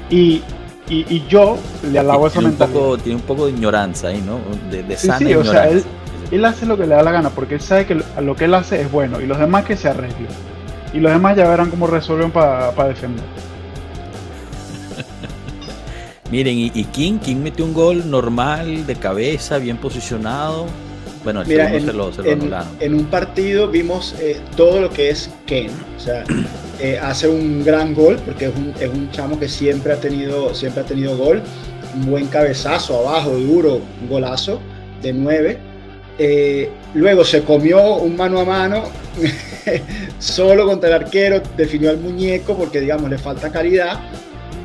Y, 0.09 0.41
y, 0.89 1.23
yo 1.29 1.57
le 1.89 1.99
alabo 1.99 2.27
esa 2.27 2.41
mentalidad. 2.41 2.97
tiene 3.03 3.17
un 3.17 3.25
poco 3.25 3.45
de 3.45 3.51
ignorancia 3.51 4.09
ahí, 4.09 4.23
¿no? 4.25 4.39
De, 4.71 4.81
de 4.81 4.97
sana 4.97 5.19
sí, 5.19 5.33
O 5.35 5.43
sea, 5.43 5.69
él, 5.69 5.83
él, 6.31 6.43
hace 6.45 6.65
lo 6.65 6.75
que 6.77 6.87
le 6.87 6.95
da 6.95 7.03
la 7.03 7.11
gana 7.11 7.29
porque 7.29 7.55
él 7.55 7.61
sabe 7.61 7.85
que 7.85 8.01
lo 8.19 8.35
que 8.35 8.45
él 8.45 8.53
hace 8.55 8.81
es 8.81 8.91
bueno 8.91 9.21
y 9.21 9.27
los 9.27 9.37
demás 9.37 9.65
que 9.65 9.77
se 9.77 9.87
arreglen. 9.87 10.27
Y 10.93 10.99
los 10.99 11.11
demás 11.11 11.37
ya 11.37 11.47
verán 11.47 11.69
cómo 11.69 11.85
resuelven 11.85 12.31
para 12.31 12.87
defender. 12.87 13.23
Miren, 16.31 16.57
y, 16.57 16.69
King, 16.85 17.19
King 17.19 17.37
metió 17.37 17.65
un 17.65 17.73
gol 17.73 18.09
normal, 18.09 18.87
de 18.87 18.95
cabeza, 18.95 19.57
bien 19.57 19.75
posicionado. 19.75 20.65
Bueno, 21.25 21.41
el 21.41 21.47
Mira, 21.47 21.75
en, 21.75 21.85
se 21.85 21.91
lo, 21.91 22.13
se 22.13 22.23
lo 22.23 22.31
en, 22.79 22.95
un 22.95 23.05
partido 23.05 23.67
vimos 23.67 24.15
eh, 24.19 24.39
todo 24.55 24.79
lo 24.79 24.89
que 24.89 25.09
es 25.09 25.29
Ken. 25.45 25.69
O 25.97 25.99
sea, 25.99 26.23
eh, 26.79 26.97
hace 26.99 27.27
un 27.27 27.65
gran 27.65 27.93
gol 27.93 28.17
porque 28.25 28.45
es 28.45 28.55
un, 28.55 28.73
es 28.79 28.89
un, 28.89 29.11
chamo 29.11 29.37
que 29.37 29.49
siempre 29.49 29.91
ha 29.91 29.97
tenido, 29.97 30.55
siempre 30.55 30.81
ha 30.81 30.85
tenido 30.85 31.17
gol. 31.17 31.41
Un 31.95 32.09
buen 32.09 32.27
cabezazo 32.27 33.05
abajo, 33.05 33.31
duro, 33.31 33.81
un 34.01 34.09
golazo 34.09 34.61
de 35.01 35.11
nueve. 35.11 35.57
Eh, 36.17 36.69
luego 36.93 37.25
se 37.25 37.43
comió 37.43 37.95
un 37.95 38.15
mano 38.15 38.39
a 38.39 38.45
mano 38.45 38.83
solo 40.19 40.65
contra 40.65 40.87
el 40.87 40.95
arquero, 41.03 41.41
definió 41.57 41.89
al 41.89 41.97
muñeco 41.97 42.55
porque 42.55 42.79
digamos 42.79 43.09
le 43.09 43.17
falta 43.17 43.51
calidad 43.51 43.99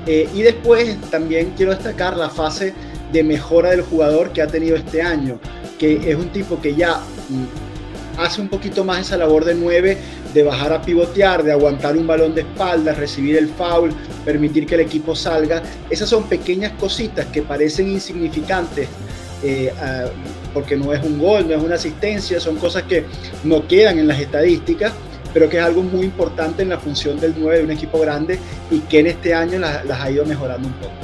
eh, 0.07 0.29
y 0.35 0.43
después 0.43 1.01
también 1.11 1.53
quiero 1.57 1.73
destacar 1.73 2.17
la 2.17 2.31
fase 2.31 2.73
de 3.13 3.23
mejora 3.23 3.71
del 3.71 3.83
jugador 3.83 4.33
que 4.33 4.43
ha 4.43 4.47
tenido 4.47 4.77
este 4.77 5.03
año, 5.03 5.39
que 5.79 6.11
es 6.11 6.17
un 6.17 6.29
tipo 6.31 6.61
que 6.61 6.75
ya 6.75 6.99
mm, 7.29 8.21
hace 8.21 8.41
un 8.41 8.49
poquito 8.49 8.85
más 8.85 9.01
esa 9.01 9.17
labor 9.17 9.45
de 9.45 9.55
9, 9.55 9.99
de 10.33 10.43
bajar 10.43 10.73
a 10.73 10.83
pivotear, 10.83 11.43
de 11.43 11.53
aguantar 11.53 11.97
un 11.97 12.07
balón 12.07 12.35
de 12.35 12.43
espaldas, 12.43 12.97
recibir 12.99 13.37
el 13.37 13.49
foul, 13.49 13.93
permitir 14.25 14.67
que 14.67 14.75
el 14.77 14.83
equipo 14.83 15.15
salga. 15.15 15.63
Esas 15.91 16.09
son 16.09 16.25
pequeñas 16.25 16.73
cositas 16.73 17.27
que 17.27 17.43
parecen 17.43 17.89
insignificantes. 17.89 18.89
Eh, 19.43 19.73
porque 20.55 20.75
no 20.75 20.95
es 20.95 21.05
un 21.05 21.19
gol, 21.19 21.47
no 21.47 21.55
es 21.55 21.63
una 21.63 21.75
asistencia, 21.75 22.41
son 22.41 22.57
cosas 22.57 22.85
que 22.85 23.05
no 23.45 23.69
quedan 23.69 23.99
en 23.99 24.09
las 24.09 24.19
estadísticas, 24.19 24.95
pero 25.37 25.51
que 25.51 25.59
es 25.59 25.63
algo 25.63 25.83
muy 25.83 26.07
importante 26.07 26.63
en 26.63 26.71
la 26.71 26.79
función 26.79 27.21
del 27.21 27.35
9 27.37 27.59
de 27.59 27.65
un 27.65 27.71
equipo 27.71 28.01
grande 28.01 28.39
y 28.71 28.79
que 28.81 29.01
en 29.01 29.09
este 29.09 29.35
año 29.35 29.59
las, 29.59 29.85
ha 29.87 30.11
ido 30.11 30.25
mejorando 30.25 30.67
un 30.67 30.73
poco. 30.73 30.95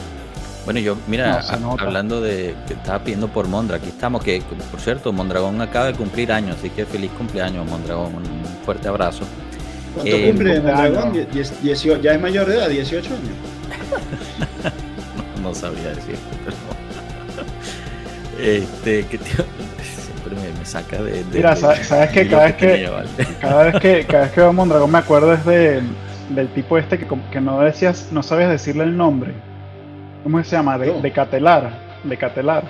Bueno, 0.64 0.80
yo, 0.80 0.96
mira, 1.06 1.40
hablando 1.78 2.22
de 2.22 2.54
que 2.66 2.72
estaba 2.72 3.00
pidiendo 3.04 3.28
por 3.28 3.46
Mondra, 3.46 3.76
aquí 3.76 3.88
estamos, 3.88 4.24
que 4.24 4.42
por 4.70 4.80
cierto, 4.80 5.12
Mondragón 5.12 5.60
acaba 5.60 5.88
de 5.88 5.92
cumplir 5.92 6.32
años, 6.32 6.56
así 6.58 6.70
que 6.70 6.86
feliz 6.86 7.10
cumpleaños, 7.10 7.68
Mondragón, 7.68 8.14
un 8.14 8.64
fuerte 8.64 8.88
abrazo. 8.88 9.24
¿Cuánto 9.94 10.16
eh, 10.16 10.28
cumple 10.30 10.60
Mondragón? 10.62 11.12
ya 11.62 12.12
es 12.14 12.20
mayor 12.22 12.48
de 12.48 12.54
edad, 12.54 12.70
18 12.70 13.10
años. 13.12 13.20
no, 15.42 15.54
sabía 15.54 15.90
decirte, 15.90 16.20
pero. 16.42 16.56
este, 18.42 19.04
que 19.08 19.18
me, 20.34 20.64
saca 20.64 21.02
de, 21.02 21.24
Mira, 21.32 21.56
sabes, 21.56 22.10
que 22.10 22.28
cada 22.28 22.44
vez 22.46 22.54
que, 22.56 22.90
cada 23.40 23.64
vez 23.64 23.80
que 23.80 24.06
cada 24.06 24.22
vez 24.24 24.32
que 24.32 24.40
veo 24.40 24.52
Mondragón 24.52 24.90
me 24.90 24.98
acuerdo 24.98 25.32
es 25.32 25.44
de, 25.44 25.82
del 26.30 26.48
tipo 26.54 26.78
este 26.78 26.98
que, 26.98 27.06
que 27.30 27.40
no 27.40 27.60
decías, 27.60 28.08
no 28.10 28.22
sabías 28.22 28.50
decirle 28.50 28.84
el 28.84 28.96
nombre. 28.96 29.32
¿Cómo 30.22 30.42
se 30.44 30.56
llama? 30.56 30.78
De, 30.78 30.92
de 31.00 31.12
Catelar. 31.12 31.70
De 32.04 32.16
Catelar. 32.16 32.64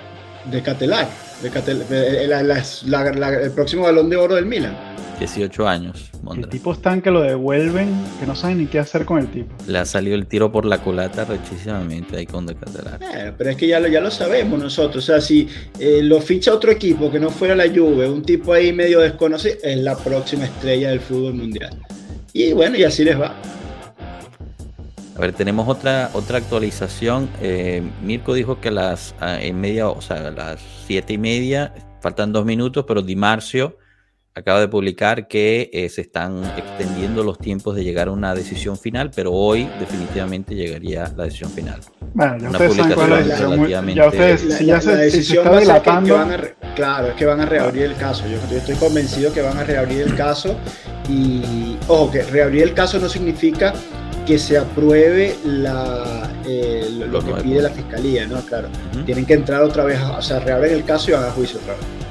De 0.45 0.61
Catelar. 0.61 1.07
De 1.41 1.49
Catelar. 1.49 3.33
el 3.41 3.51
próximo 3.51 3.83
balón 3.83 4.09
de 4.09 4.17
oro 4.17 4.35
del 4.35 4.45
Milan. 4.45 4.75
18 5.19 5.67
años. 5.67 6.11
El 6.35 6.47
tipo 6.47 6.71
están 6.73 7.01
que 7.01 7.11
lo 7.11 7.21
devuelven, 7.21 7.89
que 8.19 8.25
no 8.25 8.35
saben 8.35 8.59
ni 8.59 8.65
qué 8.65 8.79
hacer 8.79 9.05
con 9.05 9.19
el 9.19 9.27
tipo. 9.27 9.53
Le 9.67 9.79
ha 9.79 9.85
salido 9.85 10.15
el 10.15 10.25
tiro 10.25 10.51
por 10.51 10.65
la 10.65 10.79
culata 10.79 11.25
rechísimamente 11.25 12.17
ahí 12.17 12.25
con 12.25 12.45
Decatelar. 12.45 12.99
Eh, 13.01 13.33
pero 13.37 13.49
es 13.49 13.57
que 13.57 13.67
ya 13.67 13.79
lo, 13.79 13.87
ya 13.87 14.01
lo 14.01 14.09
sabemos 14.09 14.59
nosotros. 14.59 15.03
O 15.03 15.05
sea, 15.05 15.21
si 15.21 15.47
eh, 15.79 16.01
lo 16.01 16.21
ficha 16.21 16.53
otro 16.53 16.71
equipo 16.71 17.11
que 17.11 17.19
no 17.19 17.29
fuera 17.29 17.55
la 17.55 17.67
Juve, 17.67 18.09
un 18.09 18.23
tipo 18.23 18.53
ahí 18.53 18.73
medio 18.73 18.99
desconocido, 18.99 19.55
es 19.63 19.77
la 19.77 19.97
próxima 19.97 20.45
estrella 20.45 20.89
del 20.89 20.99
fútbol 20.99 21.35
mundial. 21.35 21.77
Y 22.31 22.53
bueno, 22.53 22.77
y 22.77 22.83
así 22.83 23.03
les 23.03 23.19
va. 23.19 23.35
A 25.15 25.19
ver, 25.19 25.33
tenemos 25.33 25.67
otra 25.67 26.09
otra 26.13 26.39
actualización. 26.39 27.29
Eh, 27.41 27.83
Mirko 28.01 28.33
dijo 28.33 28.59
que 28.59 28.69
a 28.69 28.71
las 28.71 29.13
en 29.21 29.61
media, 29.61 29.87
o 29.89 30.01
sea, 30.01 30.27
a 30.27 30.31
las 30.31 30.59
siete 30.87 31.13
y 31.13 31.17
media, 31.19 31.73
faltan 32.01 32.33
dos 32.33 32.45
minutos, 32.45 32.85
pero 32.87 33.03
Di 33.03 33.15
Marcio 33.15 33.77
acaba 34.35 34.59
de 34.59 34.67
publicar 34.67 35.27
que 35.27 35.69
eh, 35.73 35.89
se 35.89 36.01
están 36.01 36.43
extendiendo 36.57 37.23
los 37.23 37.37
tiempos 37.37 37.75
de 37.75 37.83
llegar 37.83 38.07
a 38.07 38.11
una 38.11 38.33
decisión 38.33 38.77
final, 38.77 39.11
pero 39.15 39.31
hoy 39.31 39.69
definitivamente 39.79 40.55
llegaría 40.55 41.11
la 41.15 41.25
decisión 41.25 41.51
final. 41.51 41.79
Bueno, 42.13 42.37
ya 42.39 42.49
ustedes 42.49 42.75
saben 42.75 42.93
cuál 42.95 43.13
es 43.13 43.27
la 43.27 43.35
decisión. 43.35 43.87
Ya 43.89 44.07
ustedes, 44.07 44.41
si 44.41 44.65
ya 44.65 44.81
se, 44.81 44.95
decisión 44.95 45.45
está 45.45 45.59
dilatando... 45.59 46.27
claro, 46.75 47.09
es 47.09 47.13
que 47.13 47.25
van 47.25 47.41
a 47.41 47.45
reabrir 47.45 47.83
el 47.83 47.95
caso. 47.95 48.23
Yo, 48.27 48.37
estoy 48.57 48.75
convencido 48.75 49.31
que 49.31 49.41
van 49.41 49.57
a 49.57 49.63
reabrir 49.63 50.01
el 50.01 50.15
caso 50.15 50.55
y, 51.07 51.77
ojo, 51.87 52.11
que 52.11 52.23
reabrir 52.23 52.63
el 52.63 52.73
caso 52.73 52.99
no 52.99 53.09
significa 53.09 53.73
que 54.25 54.39
se 54.39 54.57
apruebe 54.57 55.35
la, 55.43 56.31
eh, 56.47 56.87
lo, 56.89 57.19
que 57.19 57.33
pide 57.43 57.61
la 57.61 57.69
fiscalía, 57.69 58.25
¿no? 58.25 58.39
Claro, 58.41 58.69
tienen 59.05 59.25
que 59.25 59.33
entrar 59.33 59.61
otra 59.63 59.83
vez, 59.83 59.99
o 59.99 60.21
sea, 60.21 60.39
reabren 60.39 60.73
el 60.73 60.85
caso 60.85 61.11
y 61.11 61.13
van 61.13 61.25
a 61.25 61.31
juicio 61.31 61.59
otra 61.59 61.73
vez. 61.73 62.02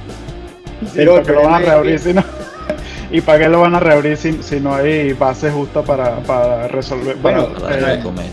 Pero 0.94 1.14
¿para 1.14 1.26
qué 1.26 1.32
lo 1.32 1.42
van 1.42 1.54
a 1.54 1.58
reabrir 1.58 1.98
si 1.98 2.12
no? 2.12 2.24
¿Y 3.10 3.20
para 3.20 3.38
qué 3.38 3.48
lo 3.48 3.60
van 3.60 3.74
a 3.74 3.80
reabrir 3.80 4.16
si, 4.16 4.60
no 4.60 4.74
hay 4.74 5.12
base 5.12 5.50
justa 5.50 5.82
para, 5.82 6.68
resolver? 6.68 7.16
Bueno, 7.16 7.48
para 7.54 8.00
comer, 8.00 8.30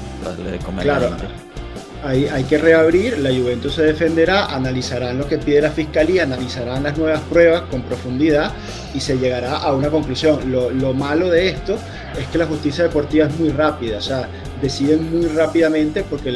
claro, 0.80 1.10
hay, 2.04 2.28
hay 2.28 2.44
que 2.46 2.58
reabrir, 2.58 3.20
la 3.20 3.30
Juventus 3.30 3.76
se 3.76 3.84
defenderá, 3.84 4.46
analizarán 4.46 5.18
lo 5.18 5.28
que 5.28 5.38
pide 5.38 5.62
la 5.62 5.72
Fiscalía, 5.72 6.24
analizarán 6.24 6.84
las 6.84 6.98
nuevas 6.98 7.22
pruebas 7.22 7.64
con 7.64 7.82
profundidad 7.82 8.54
y 8.94 9.02
se 9.02 9.18
llegará 9.18 9.58
a 9.58 9.74
una 9.74 9.90
conclusión. 9.90 10.52
Lo, 10.52 10.94
malo 10.94 11.30
de 11.30 11.50
esto 11.50 11.78
es 12.18 12.28
que 12.28 12.38
la 12.38 12.46
justicia 12.46 12.86
deportiva 12.86 13.28
es 13.28 13.38
muy 13.38 13.50
rápida, 13.50 13.98
o 13.98 14.02
sea, 14.02 14.28
deciden 14.62 15.12
muy 15.12 15.28
rápidamente 15.28 16.04
porque 16.10 16.32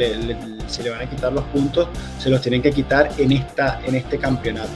se 0.66 0.82
le 0.82 0.90
van 0.90 1.02
a 1.02 1.10
quitar 1.10 1.32
los 1.32 1.44
puntos, 1.44 1.88
se 2.18 2.28
los 2.28 2.40
tienen 2.40 2.60
que 2.60 2.72
quitar 2.72 3.10
en, 3.16 3.32
esta, 3.32 3.80
en 3.86 3.94
este 3.94 4.18
campeonato. 4.18 4.68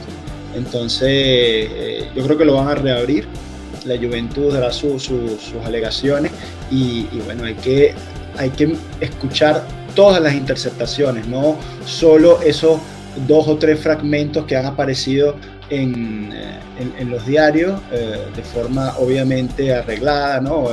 Entonces, 0.55 1.09
eh, 1.09 2.09
yo 2.15 2.23
creo 2.23 2.37
que 2.37 2.45
lo 2.45 2.55
van 2.55 2.67
a 2.67 2.75
reabrir. 2.75 3.27
La 3.85 3.97
Juventud 3.97 4.53
dará 4.53 4.71
sus 4.71 5.09
alegaciones 5.63 6.31
y, 6.69 7.05
bueno, 7.25 7.45
hay 7.45 7.55
que, 7.55 7.93
hay 8.37 8.49
que 8.49 8.75
escuchar 8.99 9.65
todas 9.95 10.21
las 10.21 10.33
interceptaciones, 10.33 11.27
no 11.27 11.57
solo 11.85 12.41
esos 12.41 12.79
dos 13.25 13.47
o 13.47 13.57
tres 13.57 13.79
fragmentos 13.79 14.45
que 14.45 14.57
han 14.57 14.65
aparecido 14.65 15.35
en, 15.69 16.31
eh, 16.33 17.05
los 17.05 17.25
diarios 17.25 17.79
eh, 17.91 18.17
de 18.35 18.41
forma 18.43 18.97
obviamente 18.97 19.73
arreglada, 19.73 20.41
¿no? 20.41 20.67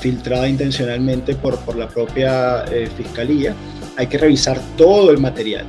filtrada 0.00 0.48
intencionalmente 0.48 1.36
por, 1.36 1.56
por 1.60 1.76
la 1.76 1.86
propia 1.86 2.64
fiscalía. 2.96 3.54
Hay 3.96 4.08
que 4.08 4.18
revisar 4.18 4.60
todo 4.76 5.12
el 5.12 5.18
material. 5.18 5.64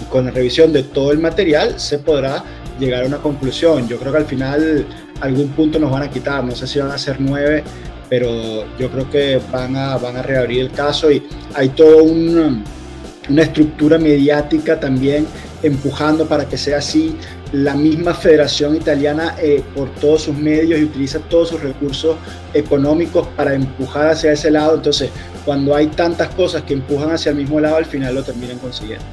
Y 0.00 0.04
con 0.10 0.24
la 0.24 0.32
revisión 0.32 0.72
de 0.72 0.82
todo 0.82 1.12
el 1.12 1.18
material 1.18 1.78
se 1.78 1.98
podrá 1.98 2.44
llegar 2.78 3.04
a 3.04 3.06
una 3.06 3.18
conclusión. 3.18 3.88
Yo 3.88 3.98
creo 3.98 4.12
que 4.12 4.18
al 4.18 4.26
final 4.26 4.86
algún 5.20 5.48
punto 5.48 5.78
nos 5.78 5.90
van 5.90 6.02
a 6.02 6.10
quitar, 6.10 6.44
no 6.44 6.54
sé 6.54 6.66
si 6.66 6.78
van 6.78 6.90
a 6.90 6.98
ser 6.98 7.16
nueve, 7.20 7.64
pero 8.08 8.64
yo 8.78 8.90
creo 8.90 9.10
que 9.10 9.40
van 9.52 9.76
a, 9.76 9.96
van 9.98 10.16
a 10.16 10.22
reabrir 10.22 10.60
el 10.60 10.70
caso 10.70 11.10
y 11.10 11.22
hay 11.54 11.70
toda 11.70 12.02
una 12.02 13.42
estructura 13.42 13.98
mediática 13.98 14.80
también 14.80 15.26
empujando 15.62 16.26
para 16.26 16.48
que 16.48 16.56
sea 16.56 16.78
así. 16.78 17.16
La 17.52 17.74
misma 17.74 18.12
Federación 18.12 18.76
Italiana 18.76 19.34
eh, 19.40 19.62
por 19.74 19.90
todos 19.94 20.22
sus 20.22 20.36
medios 20.36 20.78
y 20.78 20.84
utiliza 20.84 21.18
todos 21.18 21.48
sus 21.48 21.62
recursos 21.62 22.16
económicos 22.52 23.26
para 23.28 23.54
empujar 23.54 24.08
hacia 24.08 24.32
ese 24.32 24.50
lado. 24.50 24.74
Entonces, 24.74 25.10
cuando 25.46 25.74
hay 25.74 25.86
tantas 25.86 26.28
cosas 26.34 26.62
que 26.62 26.74
empujan 26.74 27.10
hacia 27.10 27.30
el 27.30 27.36
mismo 27.36 27.58
lado, 27.58 27.76
al 27.76 27.86
final 27.86 28.14
lo 28.14 28.22
terminan 28.22 28.58
consiguiendo. 28.58 29.04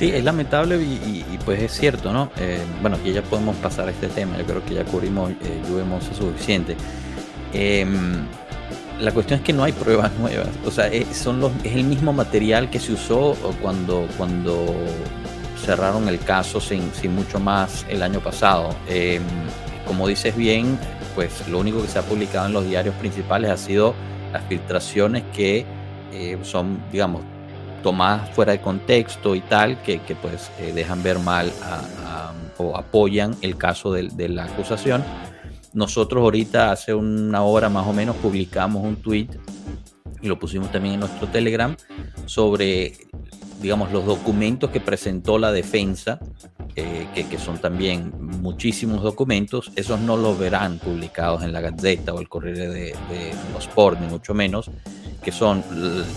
Sí, 0.00 0.10
es 0.14 0.24
lamentable 0.24 0.78
y, 0.78 1.38
pues 1.44 1.60
es 1.60 1.72
cierto, 1.72 2.10
¿no? 2.10 2.30
Eh, 2.38 2.62
bueno, 2.80 2.96
aquí 2.96 3.12
ya 3.12 3.20
podemos 3.20 3.54
pasar 3.56 3.86
a 3.86 3.90
este 3.90 4.06
tema, 4.06 4.38
yo 4.38 4.46
creo 4.46 4.64
que 4.64 4.72
ya 4.72 4.84
cubrimos, 4.86 5.30
eh, 5.30 5.60
lluvemos 5.68 6.04
suficiente. 6.04 6.74
Em, 7.52 8.24
la 8.98 9.12
cuestión 9.12 9.40
es 9.40 9.44
que 9.44 9.52
no 9.52 9.62
hay 9.62 9.72
pruebas 9.72 10.10
nuevas, 10.18 10.48
o 10.64 10.70
sea, 10.70 10.86
es, 10.86 11.14
son 11.14 11.38
los, 11.38 11.52
es 11.64 11.74
el 11.74 11.84
mismo 11.84 12.14
material 12.14 12.70
que 12.70 12.80
se 12.80 12.94
usó 12.94 13.36
cuando, 13.60 14.08
cuando 14.16 14.74
cerraron 15.62 16.08
el 16.08 16.18
caso 16.20 16.62
sin, 16.62 16.94
sin 16.94 17.14
mucho 17.14 17.38
más 17.38 17.84
el 17.90 18.02
año 18.02 18.20
pasado. 18.20 18.74
Em, 18.88 19.22
como 19.86 20.08
dices 20.08 20.34
bien, 20.34 20.78
pues 21.14 21.46
lo 21.46 21.58
único 21.58 21.82
que 21.82 21.88
se 21.88 21.98
ha 21.98 22.02
publicado 22.02 22.46
en 22.46 22.54
los 22.54 22.64
diarios 22.64 22.94
principales 22.94 23.50
ha 23.50 23.58
sido 23.58 23.94
las 24.32 24.44
filtraciones 24.44 25.24
que 25.34 25.66
eh, 26.10 26.38
son, 26.40 26.82
digamos, 26.90 27.20
tomadas 27.82 28.30
fuera 28.30 28.52
de 28.52 28.60
contexto 28.60 29.34
y 29.34 29.40
tal, 29.40 29.80
que, 29.82 30.00
pues 30.20 30.50
eh, 30.58 30.72
dejan 30.74 31.02
ver 31.02 31.18
mal 31.18 31.52
o 32.58 32.76
apoyan 32.76 33.36
el 33.40 33.56
caso 33.56 33.92
de, 33.92 34.28
la 34.28 34.44
acusación. 34.44 35.02
Nosotros 35.72 36.22
ahorita 36.22 36.72
hace 36.72 36.94
una 36.94 37.42
hora 37.42 37.68
más 37.68 37.86
o 37.86 37.92
menos 37.92 38.16
publicamos 38.16 38.84
un 38.84 38.96
tweet 38.96 39.28
y 40.20 40.28
lo 40.28 40.38
pusimos 40.38 40.70
también 40.70 40.94
en 40.94 41.00
nuestro 41.00 41.28
Telegram 41.28 41.76
sobre, 42.26 42.92
digamos, 43.62 43.92
los 43.92 44.04
documentos 44.04 44.70
que 44.70 44.80
presentó 44.80 45.38
la 45.38 45.52
defensa, 45.52 46.18
eh, 46.76 47.06
que, 47.30 47.38
son 47.38 47.58
también 47.58 48.12
muchísimos 48.20 49.02
documentos, 49.02 49.72
esos 49.76 50.00
no 50.00 50.16
los 50.16 50.38
verán 50.38 50.78
publicados 50.78 51.42
en 51.42 51.52
la 51.52 51.60
Gazeta 51.60 52.12
o 52.12 52.20
el 52.20 52.28
Corriere 52.28 52.68
de, 52.68 52.84
de 53.08 53.32
los 53.54 53.66
Sport, 53.66 54.00
ni 54.00 54.06
mucho 54.06 54.34
menos, 54.34 54.70
que 55.22 55.32
son 55.32 55.62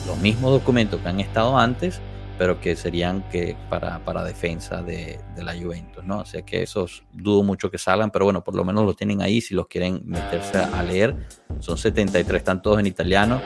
los 0.07 0.17
mismos 0.17 0.51
documentos 0.51 1.01
que 1.01 1.09
han 1.09 1.19
estado 1.19 1.57
antes, 1.57 1.99
pero 2.37 2.59
que 2.59 2.75
serían 2.75 3.23
que 3.29 3.55
para, 3.69 4.03
para 4.03 4.23
defensa 4.23 4.81
de, 4.81 5.19
de, 5.35 5.43
la 5.43 5.53
Juventus, 5.53 6.03
¿no? 6.03 6.19
O 6.19 6.25
sea 6.25 6.41
que 6.41 6.63
esos 6.63 7.03
dudo 7.11 7.43
mucho 7.43 7.69
que 7.69 7.77
salgan, 7.77 8.11
pero 8.11 8.25
bueno, 8.25 8.43
por 8.43 8.55
lo 8.55 8.63
menos 8.63 8.85
los 8.85 8.95
tienen 8.95 9.21
ahí 9.21 9.39
si 9.39 9.53
los 9.53 9.67
quieren 9.67 10.01
meterse 10.05 10.57
a, 10.57 10.81
leer. 10.83 11.15
Son 11.59 11.77
73, 11.77 12.39
están 12.39 12.61
todos 12.61 12.79
en 12.79 12.87
italiano, 12.87 13.39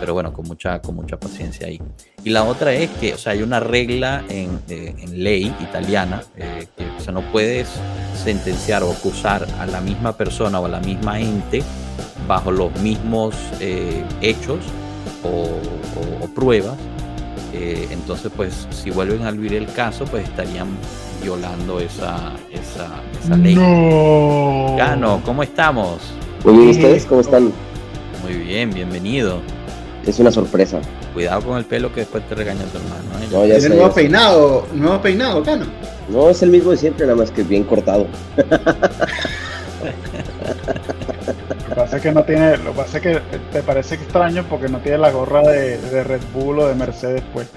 pero 0.00 0.14
bueno, 0.14 0.32
con 0.32 0.46
mucha, 0.46 0.80
con 0.80 0.94
mucha 0.94 1.18
paciencia 1.18 1.66
ahí. 1.66 1.80
Y 2.24 2.30
la 2.30 2.44
otra 2.44 2.72
es 2.72 2.90
que, 2.92 3.14
o 3.14 3.18
sea, 3.18 3.32
hay 3.32 3.42
una 3.42 3.60
regla 3.60 4.24
en, 4.28 4.58
eh, 4.68 4.94
en 4.98 5.22
ley 5.22 5.54
italiana, 5.60 6.22
eh, 6.36 6.66
que 6.76 6.86
o 6.86 7.00
sea, 7.00 7.12
no 7.12 7.20
puedes 7.30 7.68
sentenciar 8.14 8.82
o 8.82 8.90
acusar 8.90 9.46
a 9.58 9.66
la 9.66 9.80
misma 9.80 10.16
persona 10.16 10.60
o 10.60 10.64
a 10.64 10.68
la 10.68 10.80
misma 10.80 11.20
ente 11.20 11.62
bajo 12.26 12.50
los 12.50 12.74
mismos 12.80 13.34
eh, 13.60 14.04
hechos 14.20 14.60
o, 15.22 16.26
pruebas. 16.34 16.76
Eh, 17.52 17.88
entonces, 17.90 18.30
pues, 18.34 18.66
si 18.70 18.90
vuelven 18.90 19.22
a 19.22 19.28
abrir 19.28 19.54
el 19.54 19.66
caso, 19.72 20.04
pues 20.04 20.24
estarían 20.24 20.68
violando 21.22 21.80
esa, 21.80 22.32
esa, 22.52 23.36
ley. 23.36 23.54
No. 23.54 24.76
Gano, 24.76 25.20
¿cómo 25.24 25.42
estamos? 25.42 25.98
Muy 26.44 26.56
bien, 26.56 26.70
¿ustedes 26.70 27.04
cómo 27.06 27.20
están? 27.20 27.52
Muy 28.22 28.34
bien, 28.34 28.70
bienvenido. 28.70 29.40
Es 30.06 30.18
una 30.18 30.30
sorpresa. 30.30 30.80
Cuidado 31.12 31.42
con 31.42 31.58
el 31.58 31.64
pelo 31.64 31.92
que 31.92 32.00
después 32.00 32.26
te 32.28 32.34
regaña 32.34 32.64
tu 32.64 32.78
hermano. 32.78 33.24
¿eh? 33.24 33.28
No, 33.30 33.46
ya 33.46 33.68
nuevo 33.68 33.92
peinado, 33.92 34.66
nuevo 34.72 35.02
peinado, 35.02 35.42
Cano. 35.42 35.66
No, 36.08 36.30
es 36.30 36.42
el 36.42 36.50
mismo 36.50 36.70
de 36.70 36.76
siempre, 36.76 37.06
nada 37.06 37.18
más 37.18 37.30
que 37.30 37.42
bien 37.42 37.64
cortado. 37.64 38.06
Lo 41.68 41.68
que 41.68 41.74
pasa 41.74 41.96
es 41.96 42.02
que 42.02 42.12
no 42.12 42.24
tiene, 42.24 42.56
lo 42.58 42.72
que 42.72 42.76
pasa 42.76 42.96
es 42.98 43.02
que 43.02 43.20
te 43.52 43.62
parece 43.62 43.94
extraño 43.94 44.44
porque 44.48 44.68
no 44.68 44.78
tiene 44.78 44.98
la 44.98 45.10
gorra 45.10 45.42
de, 45.42 46.04
Red 46.04 46.20
Bull 46.34 46.58
o 46.60 46.68
de 46.68 46.74
Mercedes 46.74 47.22
pues. 47.32 47.48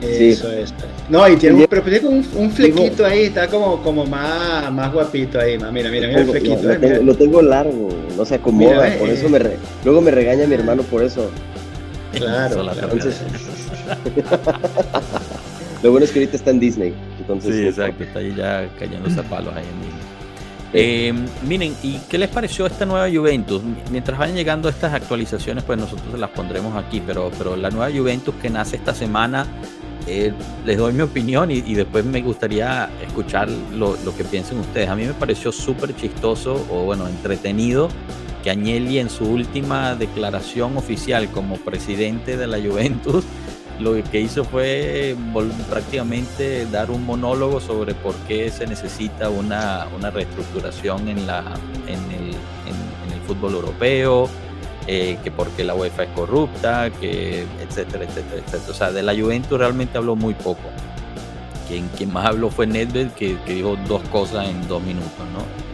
Eso 0.00 0.50
es. 0.50 0.72
No, 1.10 1.28
y 1.28 1.36
tiene, 1.36 1.56
un, 1.56 1.66
pero 1.68 1.82
tiene 1.82 2.08
un, 2.08 2.26
un 2.34 2.50
flequito 2.50 3.04
ahí, 3.04 3.24
está 3.24 3.48
como, 3.48 3.82
como 3.82 4.06
más, 4.06 4.72
más 4.72 4.90
guapito 4.90 5.38
ahí, 5.38 5.58
Mira, 5.58 5.70
mira, 5.70 5.90
mira 5.90 6.20
el 6.20 6.30
flequito. 6.30 6.62
Lo, 7.02 7.14
tengo, 7.14 7.42
largo, 7.42 7.90
no 8.16 8.24
se 8.24 8.36
acomoda, 8.36 8.90
por 8.98 9.10
eso 9.10 9.28
me 9.28 9.38
luego 9.84 10.00
me 10.00 10.10
regaña 10.10 10.46
mi 10.46 10.54
hermano 10.54 10.82
por 10.84 11.02
eso. 11.02 11.30
Claro, 12.14 12.62
entonces... 12.72 13.20
lo 15.82 15.90
bueno 15.90 16.04
es 16.04 16.12
que 16.12 16.20
ahorita 16.20 16.36
está 16.36 16.50
en 16.50 16.60
Disney. 16.60 16.94
Entonces, 17.18 17.54
sí, 17.54 17.66
exacto, 17.66 18.04
está 18.04 18.20
ahí 18.20 18.34
ya 18.34 18.68
cayendo 18.78 19.10
zapalos 19.10 19.54
ahí 19.54 19.64
en 19.64 19.80
Disney. 19.82 20.00
Eh, 20.72 21.12
miren, 21.46 21.74
¿y 21.82 21.98
qué 22.08 22.16
les 22.16 22.28
pareció 22.28 22.66
esta 22.66 22.86
nueva 22.86 23.08
Juventus? 23.10 23.60
Mientras 23.90 24.18
vayan 24.18 24.36
llegando 24.36 24.68
estas 24.68 24.94
actualizaciones, 24.94 25.64
pues 25.64 25.78
nosotros 25.78 26.18
las 26.18 26.30
pondremos 26.30 26.76
aquí, 26.76 27.02
pero, 27.04 27.30
pero 27.36 27.56
la 27.56 27.70
nueva 27.70 27.90
Juventus 27.90 28.34
que 28.40 28.50
nace 28.50 28.76
esta 28.76 28.94
semana, 28.94 29.46
eh, 30.06 30.32
les 30.64 30.78
doy 30.78 30.92
mi 30.92 31.02
opinión 31.02 31.50
y, 31.50 31.60
después 31.60 32.04
me 32.04 32.22
gustaría 32.22 32.88
escuchar 33.06 33.48
lo, 33.48 33.96
que 34.16 34.24
piensen 34.24 34.58
ustedes. 34.58 34.88
A 34.88 34.96
mí 34.96 35.04
me 35.04 35.14
pareció 35.14 35.52
súper 35.52 35.94
chistoso 35.96 36.66
o 36.70 36.84
bueno, 36.84 37.06
entretenido 37.08 37.88
que 38.42 38.50
Agnelli 38.50 38.98
en 38.98 39.10
su 39.10 39.24
última 39.24 39.94
declaración 39.94 40.76
oficial 40.76 41.28
como 41.30 41.56
presidente 41.56 42.36
de 42.36 42.46
la 42.46 42.58
Juventus 42.58 43.24
lo 43.80 44.02
que 44.04 44.20
hizo 44.20 44.44
fue 44.44 45.16
prácticamente 45.68 46.66
dar 46.66 46.90
un 46.90 47.04
monólogo 47.04 47.60
sobre 47.60 47.94
por 47.94 48.14
qué 48.28 48.50
se 48.50 48.66
necesita 48.66 49.30
una, 49.30 49.86
reestructuración 50.10 51.08
en, 51.08 51.26
la, 51.26 51.44
en, 51.86 51.98
el, 52.10 52.30
fútbol 53.26 53.54
europeo, 53.54 54.28
eh, 54.88 55.16
que 55.22 55.30
porque 55.30 55.62
la 55.62 55.74
UEFA 55.74 56.04
es 56.04 56.10
corrupta, 56.10 56.90
que 56.90 57.46
etcétera, 57.60 58.04
etcétera, 58.04 58.42
etcétera. 58.44 58.70
O 58.70 58.74
sea, 58.74 58.90
de 58.90 59.02
la 59.04 59.14
Juventus 59.14 59.56
realmente 59.56 59.96
habló 59.96 60.16
muy 60.16 60.34
poco. 60.34 60.68
Quien, 61.68 61.88
quien 61.96 62.12
más 62.12 62.26
habló 62.26 62.50
fue 62.50 62.66
Nedved, 62.66 63.10
que, 63.12 63.38
que 63.46 63.54
dijo 63.54 63.76
dos 63.86 64.02
cosas 64.10 64.48
en 64.48 64.66
dos 64.66 64.82
minutos, 64.82 65.12
¿no? 65.32 65.69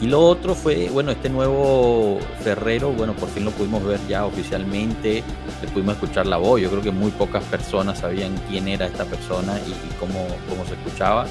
Y 0.00 0.06
lo 0.06 0.20
otro 0.20 0.54
fue, 0.54 0.88
bueno, 0.90 1.10
este 1.10 1.28
nuevo 1.28 2.20
Ferrero, 2.40 2.92
bueno, 2.92 3.14
por 3.14 3.28
fin 3.28 3.44
lo 3.44 3.50
pudimos 3.50 3.84
ver 3.84 3.98
ya 4.08 4.26
oficialmente, 4.26 5.24
le 5.60 5.68
pudimos 5.68 5.94
escuchar 5.94 6.26
la 6.26 6.36
voz. 6.36 6.60
Yo 6.60 6.70
creo 6.70 6.82
que 6.82 6.92
muy 6.92 7.10
pocas 7.10 7.42
personas 7.44 7.98
sabían 7.98 8.32
quién 8.48 8.68
era 8.68 8.86
esta 8.86 9.04
persona 9.04 9.58
y, 9.58 9.72
cómo, 9.98 10.26
cómo 10.48 10.64
se 10.66 10.74
escuchaba. 10.74 11.26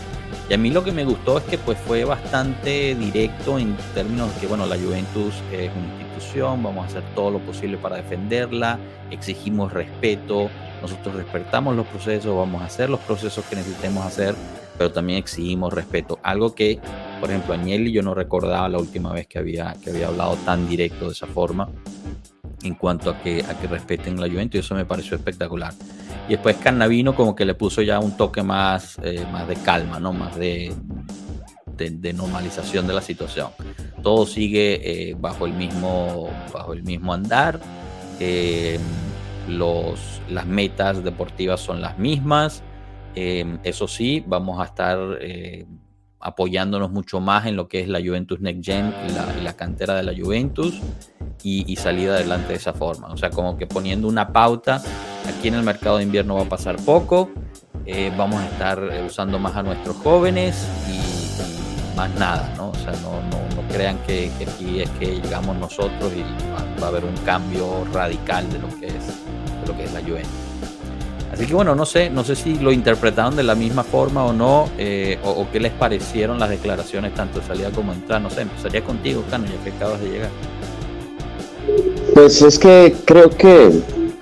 Y 0.49 0.53
a 0.53 0.57
mí 0.57 0.69
lo 0.69 0.83
que 0.83 0.91
me 0.91 1.05
gustó 1.05 1.37
es 1.37 1.45
que 1.45 1.57
pues 1.57 1.77
fue 1.77 2.03
bastante 2.03 2.93
directo 2.95 3.57
en 3.57 3.77
términos 3.93 4.33
de 4.35 4.41
que, 4.41 4.47
bueno, 4.47 4.65
la 4.65 4.75
Juventus 4.75 5.35
es 5.53 5.71
una 5.71 6.01
institución, 6.01 6.61
vamos 6.61 6.83
a 6.83 6.87
hacer 6.87 7.03
todo 7.15 7.31
lo 7.31 7.39
posible 7.39 7.77
para 7.77 7.95
defenderla, 7.95 8.79
exigimos 9.11 9.71
respeto, 9.71 10.49
nosotros 10.81 11.15
respetamos 11.15 11.73
los 11.75 11.87
procesos, 11.87 12.35
vamos 12.35 12.61
a 12.61 12.65
hacer 12.65 12.89
los 12.89 12.99
procesos 12.99 13.45
que 13.45 13.55
necesitemos 13.55 14.05
hacer 14.05 14.35
pero 14.77 14.91
también 14.91 15.19
exigimos 15.19 15.73
respeto. 15.73 16.19
Algo 16.23 16.53
que, 16.53 16.79
por 17.19 17.29
ejemplo, 17.29 17.53
Agnelli 17.53 17.91
yo 17.91 18.01
no 18.01 18.13
recordaba 18.13 18.69
la 18.69 18.77
última 18.77 19.11
vez 19.13 19.27
que 19.27 19.39
había, 19.39 19.75
que 19.83 19.89
había 19.89 20.07
hablado 20.07 20.35
tan 20.45 20.67
directo 20.67 21.05
de 21.05 21.11
esa 21.11 21.27
forma 21.27 21.69
en 22.63 22.75
cuanto 22.75 23.09
a 23.09 23.21
que, 23.21 23.43
a 23.43 23.59
que 23.59 23.67
respeten 23.67 24.19
la 24.19 24.27
Juventus 24.27 24.55
y 24.55 24.59
eso 24.59 24.75
me 24.75 24.85
pareció 24.85 25.17
espectacular. 25.17 25.73
Y 26.27 26.31
después 26.31 26.57
Cannavino 26.57 27.15
como 27.15 27.35
que 27.35 27.45
le 27.45 27.53
puso 27.53 27.81
ya 27.81 27.99
un 27.99 28.17
toque 28.17 28.43
más, 28.43 28.97
eh, 29.03 29.25
más 29.31 29.47
de 29.47 29.55
calma, 29.55 29.99
¿no? 29.99 30.11
más 30.11 30.35
de, 30.35 30.73
de, 31.77 32.13
normalización 32.13 32.87
de 32.87 32.93
la 32.93 33.01
situación. 33.01 33.49
Todo 34.01 34.25
sigue 34.25 35.09
eh, 35.09 35.15
bajo, 35.17 35.45
el 35.45 35.53
mismo, 35.53 36.29
bajo 36.53 36.73
el 36.73 36.83
mismo 36.83 37.13
andar. 37.13 37.59
Eh, 38.19 38.79
los, 39.47 40.21
las 40.29 40.45
metas 40.45 41.03
deportivas 41.03 41.61
son 41.61 41.81
las 41.81 41.97
mismas. 41.97 42.63
Em, 43.15 43.59
eso 43.63 43.87
sí, 43.87 44.23
vamos 44.25 44.59
a 44.59 44.65
estar 44.65 44.97
eh, 45.21 45.65
apoyándonos 46.19 46.91
mucho 46.91 47.19
más 47.19 47.45
en 47.45 47.55
lo 47.55 47.67
que 47.67 47.81
es 47.81 47.87
la 47.87 47.99
Juventus 47.99 48.39
Next 48.39 48.65
Gen 48.65 48.93
y 49.07 49.43
la, 49.43 49.53
cantera 49.53 49.95
de 49.95 50.03
la 50.03 50.13
Juventus 50.15 50.79
y, 51.43 51.75
salir 51.75 52.09
adelante 52.09 52.49
de 52.49 52.55
esa 52.55 52.73
forma. 52.73 53.07
O 53.07 53.17
sea, 53.17 53.29
como 53.29 53.57
que 53.57 53.67
poniendo 53.67 54.07
una 54.07 54.33
pauta, 54.33 54.81
aquí 55.27 55.47
en 55.47 55.55
el 55.55 55.63
mercado 55.63 55.97
de 55.97 56.03
invierno 56.03 56.35
va 56.35 56.43
a 56.43 56.49
pasar 56.49 56.75
poco, 56.77 57.29
eh, 57.85 58.11
vamos 58.17 58.41
a 58.41 58.47
estar 58.47 58.81
usando 59.05 59.39
más 59.39 59.55
a 59.55 59.63
nuestros 59.63 59.95
jóvenes 59.97 60.67
y, 60.89 61.95
más 61.95 62.13
nada, 62.15 62.53
¿no? 62.57 62.69
O 62.69 62.75
sea, 62.75 62.93
no, 63.01 63.21
no, 63.29 63.67
crean 63.69 63.97
que, 64.05 64.31
aquí 64.41 64.81
es 64.81 64.89
que 64.91 65.19
llegamos 65.19 65.57
nosotros 65.57 66.13
y 66.13 66.21
va, 66.51 66.81
va, 66.81 66.85
a 66.87 66.89
haber 66.89 67.05
un 67.05 67.15
cambio 67.25 67.85
radical 67.91 68.49
de 68.51 68.59
lo 68.59 68.67
que 68.79 68.87
es, 68.87 69.07
de 69.07 69.67
lo 69.67 69.75
que 69.75 69.83
es 69.83 69.93
la 69.93 70.01
Juventus. 70.01 70.46
Así 71.31 71.45
que 71.45 71.53
bueno, 71.53 71.75
no 71.75 71.85
sé, 71.85 72.09
no 72.09 72.23
sé 72.23 72.35
si 72.35 72.55
lo 72.55 72.71
interpretaron 72.71 73.35
de 73.35 73.43
la 73.43 73.55
misma 73.55 73.83
forma 73.83 74.25
o 74.25 74.33
no, 74.33 74.69
eh, 74.77 75.19
o, 75.23 75.47
qué 75.51 75.59
les 75.59 75.73
parecieron 75.73 76.39
las 76.39 76.49
declaraciones 76.49 77.13
tanto 77.13 77.39
de 77.39 77.45
salida 77.45 77.69
como 77.71 77.91
de 77.91 77.99
entrada. 77.99 78.19
No 78.21 78.29
sé, 78.29 78.41
empezaría 78.41 78.83
contigo, 78.83 79.23
Cano, 79.29 79.45
ya 79.45 79.63
que 79.63 79.75
acabas 79.75 80.01
de 80.01 80.09
llegar. 80.09 80.29
Pues 82.13 82.41
es 82.41 82.57
que 82.57 82.95
creo 83.05 83.29
que 83.29 83.81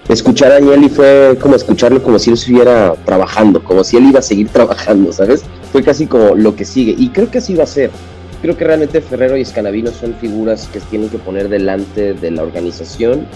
escuchar 0.09 0.51
a 0.51 0.55
Agnelli 0.55 0.89
fue 0.89 1.37
como 1.39 1.55
escucharlo 1.55 2.01
como 2.01 2.17
si 2.17 2.31
él 2.31 2.33
estuviera 2.33 2.95
trabajando, 3.05 3.63
como 3.63 3.83
si 3.83 3.97
él 3.97 4.05
iba 4.05 4.19
a 4.19 4.23
seguir 4.23 4.49
trabajando, 4.49 5.13
¿sabes? 5.13 5.43
Fue 5.71 5.83
casi 5.83 6.07
como 6.07 6.35
lo 6.35 6.55
que 6.55 6.65
sigue. 6.65 6.95
Y 6.97 7.09
creo 7.09 7.29
que 7.29 7.37
así 7.37 7.53
va 7.53 7.63
a 7.63 7.67
ser. 7.67 7.91
Creo 8.41 8.57
que 8.57 8.65
realmente 8.65 8.99
Ferrero 9.01 9.37
y 9.37 9.41
Escanavino 9.41 9.91
son 9.91 10.15
figuras 10.15 10.67
que 10.67 10.79
tienen 10.79 11.09
que 11.09 11.17
poner 11.17 11.49
delante 11.49 12.13
de 12.13 12.31
la 12.31 12.43
organización 12.43 13.27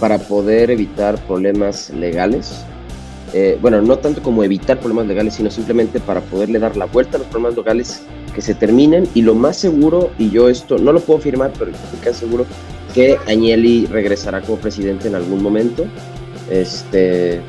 para 0.00 0.18
poder 0.18 0.70
evitar 0.70 1.18
problemas 1.26 1.90
legales 1.90 2.64
eh, 3.32 3.58
bueno, 3.60 3.82
no 3.82 3.98
tanto 3.98 4.22
como 4.22 4.44
evitar 4.44 4.78
problemas 4.78 5.06
legales, 5.06 5.34
sino 5.34 5.50
simplemente 5.50 6.00
para 6.00 6.20
poderle 6.20 6.58
dar 6.58 6.76
la 6.76 6.86
vuelta 6.86 7.16
a 7.16 7.20
los 7.20 7.28
problemas 7.28 7.56
legales 7.56 8.02
que 8.34 8.40
se 8.40 8.54
terminen 8.54 9.08
y 9.14 9.22
lo 9.22 9.34
más 9.34 9.56
seguro, 9.56 10.10
y 10.18 10.30
yo 10.30 10.48
esto 10.48 10.78
no 10.78 10.92
lo 10.92 11.00
puedo 11.00 11.18
afirmar, 11.18 11.52
pero 11.58 11.70
estoy 11.70 11.98
casi 12.00 12.20
seguro 12.20 12.46
que 12.94 13.18
Agnelli 13.26 13.86
regresará 13.86 14.40
como 14.40 14.58
presidente 14.58 15.08
en 15.08 15.14
algún 15.14 15.42
momento. 15.42 15.84
Este, 16.50 17.40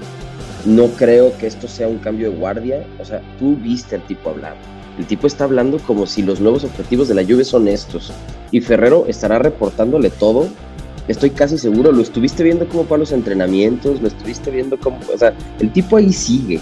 no 0.65 0.87
creo 0.87 1.37
que 1.37 1.47
esto 1.47 1.67
sea 1.67 1.87
un 1.87 1.99
cambio 1.99 2.31
de 2.31 2.37
guardia, 2.37 2.85
o 2.99 3.05
sea, 3.05 3.21
tú 3.39 3.55
viste 3.55 3.95
al 3.95 4.01
tipo 4.01 4.29
hablar. 4.29 4.55
El 4.97 5.05
tipo 5.05 5.27
está 5.27 5.43
hablando 5.43 5.77
como 5.77 6.07
si 6.07 6.23
los 6.23 6.41
nuevos 6.41 6.63
objetivos 6.63 7.07
de 7.07 7.13
la 7.13 7.21
lluvia 7.21 7.45
son 7.45 7.67
estos. 7.67 8.11
Y 8.51 8.61
Ferrero 8.61 9.05
estará 9.07 9.39
reportándole 9.39 10.09
todo 10.09 10.47
estoy 11.07 11.29
casi 11.31 11.57
seguro, 11.57 11.91
lo 11.91 12.01
estuviste 12.01 12.43
viendo 12.43 12.67
cómo 12.67 12.83
para 12.83 12.99
los 12.99 13.11
entrenamientos, 13.11 14.01
lo 14.01 14.07
estuviste 14.07 14.51
viendo 14.51 14.77
cómo, 14.77 14.99
o 15.13 15.17
sea, 15.17 15.33
el 15.59 15.71
tipo 15.71 15.97
ahí 15.97 16.11
sigue. 16.11 16.59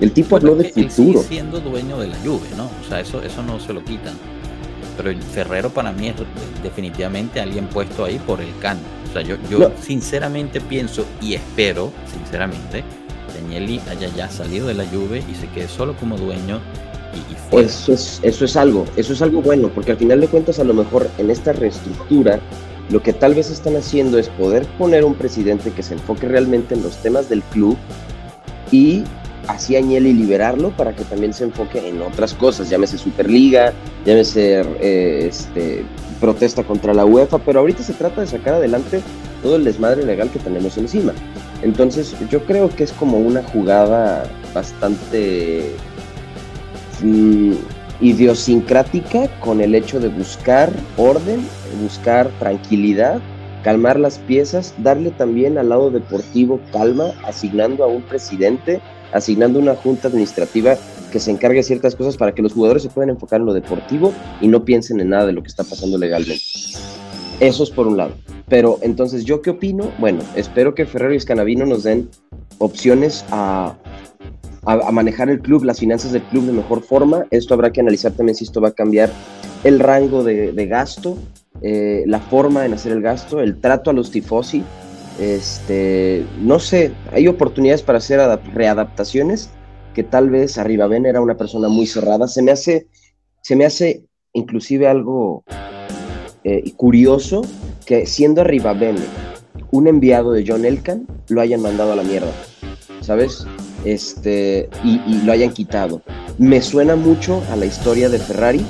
El 0.00 0.12
tipo 0.12 0.36
habló 0.36 0.54
de 0.56 0.64
futuro. 0.64 0.90
sigue 0.90 1.22
siendo 1.22 1.58
dueño 1.60 1.98
de 1.98 2.08
la 2.08 2.16
Juve, 2.16 2.46
¿no? 2.56 2.64
O 2.64 2.88
sea, 2.88 3.00
eso, 3.00 3.22
eso 3.22 3.42
no 3.42 3.58
se 3.58 3.72
lo 3.72 3.82
quitan. 3.82 4.14
Pero 4.96 5.18
Ferrero 5.32 5.70
para 5.70 5.92
mí 5.92 6.08
es 6.08 6.14
definitivamente 6.62 7.40
alguien 7.40 7.66
puesto 7.66 8.04
ahí 8.04 8.18
por 8.18 8.40
el 8.40 8.50
can. 8.60 8.78
O 9.08 9.12
sea, 9.12 9.22
yo, 9.22 9.36
yo 9.50 9.72
sinceramente 9.80 10.60
pienso 10.60 11.06
y 11.22 11.34
espero, 11.34 11.92
sinceramente, 12.12 12.84
que 13.32 13.38
Agnelli 13.38 13.80
haya 13.90 14.08
ya 14.14 14.28
salido 14.28 14.66
de 14.66 14.74
la 14.74 14.86
Juve 14.86 15.22
y 15.30 15.34
se 15.34 15.48
quede 15.48 15.68
solo 15.68 15.96
como 15.96 16.18
dueño 16.18 16.60
y, 17.14 17.56
Eso 17.56 17.94
es, 17.94 18.20
eso 18.22 18.44
es 18.44 18.56
algo, 18.56 18.84
eso 18.96 19.14
es 19.14 19.22
algo 19.22 19.40
bueno, 19.40 19.70
porque 19.74 19.92
al 19.92 19.96
final 19.96 20.20
de 20.20 20.28
cuentas 20.28 20.58
a 20.58 20.64
lo 20.64 20.74
mejor 20.74 21.08
en 21.16 21.30
esta 21.30 21.52
reestructura 21.52 22.40
lo 22.90 23.02
que 23.02 23.12
tal 23.12 23.34
vez 23.34 23.50
están 23.50 23.76
haciendo 23.76 24.18
es 24.18 24.28
poder 24.28 24.66
poner 24.78 25.04
un 25.04 25.14
presidente 25.14 25.70
que 25.72 25.82
se 25.82 25.94
enfoque 25.94 26.28
realmente 26.28 26.74
en 26.74 26.82
los 26.82 26.96
temas 26.98 27.28
del 27.28 27.42
club 27.42 27.76
y 28.70 29.02
así 29.48 29.76
Agnelli 29.76 30.12
liberarlo 30.12 30.70
para 30.70 30.94
que 30.94 31.04
también 31.04 31.32
se 31.32 31.44
enfoque 31.44 31.88
en 31.88 32.02
otras 32.02 32.34
cosas, 32.34 32.68
llámese 32.68 32.98
Superliga, 32.98 33.72
llámese 34.04 34.60
eh, 34.80 35.26
este, 35.28 35.84
protesta 36.20 36.64
contra 36.64 36.94
la 36.94 37.04
UEFA, 37.04 37.38
pero 37.38 37.60
ahorita 37.60 37.82
se 37.82 37.92
trata 37.92 38.20
de 38.20 38.26
sacar 38.26 38.54
adelante 38.54 39.00
todo 39.42 39.56
el 39.56 39.64
desmadre 39.64 40.04
legal 40.04 40.30
que 40.30 40.38
tenemos 40.38 40.76
encima. 40.78 41.12
Entonces 41.62 42.14
yo 42.30 42.44
creo 42.44 42.68
que 42.68 42.84
es 42.84 42.92
como 42.92 43.18
una 43.18 43.42
jugada 43.42 44.28
bastante 44.54 45.72
mm, 47.02 47.52
idiosincrática 48.00 49.28
con 49.40 49.60
el 49.60 49.74
hecho 49.74 50.00
de 50.00 50.08
buscar 50.08 50.70
orden, 50.96 51.46
buscar 51.76 52.28
tranquilidad, 52.38 53.20
calmar 53.62 53.98
las 53.98 54.18
piezas, 54.18 54.74
darle 54.78 55.10
también 55.10 55.58
al 55.58 55.68
lado 55.68 55.90
deportivo 55.90 56.60
calma, 56.72 57.12
asignando 57.24 57.84
a 57.84 57.88
un 57.88 58.02
presidente 58.02 58.80
asignando 59.12 59.58
una 59.58 59.74
junta 59.74 60.08
administrativa 60.08 60.76
que 61.10 61.20
se 61.20 61.30
encargue 61.30 61.58
de 61.58 61.62
ciertas 61.62 61.94
cosas 61.94 62.16
para 62.16 62.34
que 62.34 62.42
los 62.42 62.52
jugadores 62.52 62.82
se 62.82 62.88
puedan 62.88 63.10
enfocar 63.10 63.40
en 63.40 63.46
lo 63.46 63.54
deportivo 63.54 64.12
y 64.40 64.48
no 64.48 64.64
piensen 64.64 65.00
en 65.00 65.10
nada 65.10 65.26
de 65.26 65.32
lo 65.32 65.42
que 65.42 65.48
está 65.48 65.64
pasando 65.64 65.98
legalmente. 65.98 66.42
Eso 67.40 67.62
es 67.62 67.70
por 67.70 67.86
un 67.86 67.96
lado. 67.96 68.14
Pero 68.48 68.78
entonces, 68.82 69.24
¿yo 69.24 69.42
qué 69.42 69.50
opino? 69.50 69.90
Bueno, 69.98 70.20
espero 70.36 70.74
que 70.74 70.86
Ferrero 70.86 71.14
y 71.14 71.20
Scanavino 71.20 71.66
nos 71.66 71.82
den 71.82 72.08
opciones 72.58 73.24
a, 73.30 73.76
a, 74.64 74.92
manejar 74.92 75.28
el 75.28 75.40
club, 75.40 75.64
las 75.64 75.80
finanzas 75.80 76.12
del 76.12 76.22
club 76.22 76.46
de 76.46 76.52
mejor 76.52 76.82
forma. 76.82 77.26
Esto 77.30 77.54
habrá 77.54 77.72
que 77.72 77.80
analizar 77.80 78.12
también 78.12 78.36
si 78.36 78.44
esto 78.44 78.60
va 78.60 78.68
a 78.68 78.72
cambiar 78.72 79.10
el 79.64 79.80
rango 79.80 80.22
de, 80.22 80.66
gasto, 80.66 81.18
eh, 81.62 82.04
la 82.06 82.20
forma 82.20 82.66
en 82.66 82.74
hacer 82.74 82.92
el 82.92 83.02
gasto, 83.02 83.40
el 83.40 83.60
trato 83.60 83.90
a 83.90 83.92
los 83.92 84.10
tifosi, 84.10 84.62
este, 85.18 86.26
no 86.40 86.58
sé, 86.58 86.92
hay 87.12 87.26
oportunidades 87.26 87.82
para 87.82 87.98
hacer 87.98 88.20
readaptaciones 88.52 89.50
que 89.94 90.02
tal 90.02 90.28
vez 90.28 90.58
Arriba 90.58 90.86
Ben 90.86 91.06
era 91.06 91.22
una 91.22 91.38
persona 91.38 91.68
muy 91.68 91.86
cerrada. 91.86 92.28
Se 92.28 92.42
me 92.42 92.52
hace, 92.52 92.86
se 93.40 93.56
me 93.56 93.64
hace 93.64 94.04
inclusive 94.34 94.86
algo 94.86 95.42
eh, 96.44 96.70
curioso 96.76 97.42
que 97.86 98.04
siendo 98.04 98.42
Arriba 98.42 98.74
Ben 98.74 98.96
un 99.70 99.88
enviado 99.88 100.32
de 100.32 100.44
John 100.46 100.66
Elkan, 100.66 101.06
lo 101.28 101.40
hayan 101.40 101.62
mandado 101.62 101.92
a 101.92 101.96
la 101.96 102.02
mierda, 102.02 102.30
¿sabes? 103.00 103.46
Este, 103.84 104.68
y, 104.84 105.00
y 105.06 105.22
lo 105.24 105.32
hayan 105.32 105.52
quitado. 105.52 106.02
Me 106.38 106.60
suena 106.60 106.94
mucho 106.94 107.42
a 107.50 107.56
la 107.56 107.64
historia 107.64 108.08
de 108.08 108.18
Ferrari, 108.18 108.64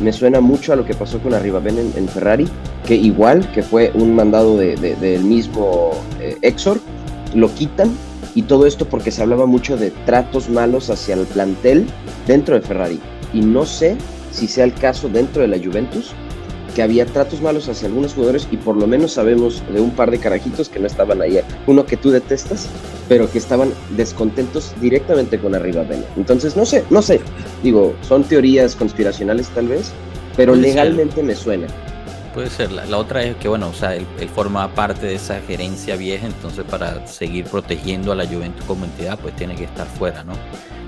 me 0.00 0.12
suena 0.12 0.40
mucho 0.40 0.72
a 0.72 0.76
lo 0.76 0.84
que 0.84 0.94
pasó 0.94 1.18
con 1.20 1.34
Arribaben 1.34 1.78
en, 1.78 1.92
en 1.96 2.08
Ferrari, 2.08 2.46
que 2.86 2.94
igual, 2.94 3.50
que 3.52 3.62
fue 3.62 3.90
un 3.94 4.14
mandado 4.14 4.56
del 4.56 5.24
mismo 5.24 5.90
eh, 6.20 6.36
Exor, 6.42 6.80
lo 7.34 7.52
quitan 7.54 7.90
y 8.34 8.42
todo 8.42 8.66
esto 8.66 8.86
porque 8.86 9.10
se 9.10 9.22
hablaba 9.22 9.46
mucho 9.46 9.76
de 9.76 9.90
tratos 10.04 10.48
malos 10.48 10.90
hacia 10.90 11.14
el 11.14 11.26
plantel 11.26 11.86
dentro 12.26 12.54
de 12.54 12.60
Ferrari. 12.60 13.00
Y 13.32 13.40
no 13.40 13.64
sé 13.64 13.96
si 14.30 14.46
sea 14.46 14.64
el 14.64 14.74
caso 14.74 15.08
dentro 15.08 15.42
de 15.42 15.48
la 15.48 15.58
Juventus, 15.58 16.14
que 16.76 16.82
había 16.82 17.06
tratos 17.06 17.40
malos 17.40 17.70
hacia 17.70 17.88
algunos 17.88 18.12
jugadores 18.12 18.46
y 18.50 18.58
por 18.58 18.76
lo 18.76 18.86
menos 18.86 19.12
sabemos 19.12 19.62
de 19.72 19.80
un 19.80 19.92
par 19.92 20.10
de 20.10 20.18
carajitos 20.18 20.68
que 20.68 20.78
no 20.78 20.86
estaban 20.86 21.22
ahí. 21.22 21.40
Uno 21.66 21.86
que 21.86 21.96
tú 21.96 22.10
detestas, 22.10 22.68
pero 23.08 23.30
que 23.30 23.38
estaban 23.38 23.72
descontentos 23.96 24.74
directamente 24.78 25.38
con 25.38 25.54
Arriba 25.54 25.84
Bene. 25.84 26.04
Entonces, 26.18 26.54
no 26.54 26.66
sé, 26.66 26.84
no 26.90 27.00
sé. 27.00 27.18
Digo, 27.62 27.94
son 28.02 28.24
teorías 28.24 28.76
conspiracionales 28.76 29.48
tal 29.48 29.68
vez, 29.68 29.90
pero 30.36 30.54
legalmente 30.54 31.22
me 31.22 31.34
suena. 31.34 31.66
Puede 32.34 32.50
ser. 32.50 32.70
La, 32.70 32.98
otra 32.98 33.22
es 33.22 33.36
que, 33.36 33.48
bueno, 33.48 33.70
o 33.70 33.72
sea, 33.72 33.96
él, 33.96 34.06
forma 34.34 34.68
parte 34.74 35.06
de 35.06 35.14
esa 35.14 35.40
gerencia 35.40 35.96
vieja, 35.96 36.26
entonces 36.26 36.66
para 36.66 37.06
seguir 37.06 37.46
protegiendo 37.46 38.12
a 38.12 38.16
la 38.16 38.26
Juventus 38.26 38.66
como 38.66 38.84
entidad, 38.84 39.18
pues 39.18 39.34
tiene 39.34 39.54
que 39.54 39.64
estar 39.64 39.86
fuera, 39.86 40.24
¿no? 40.24 40.34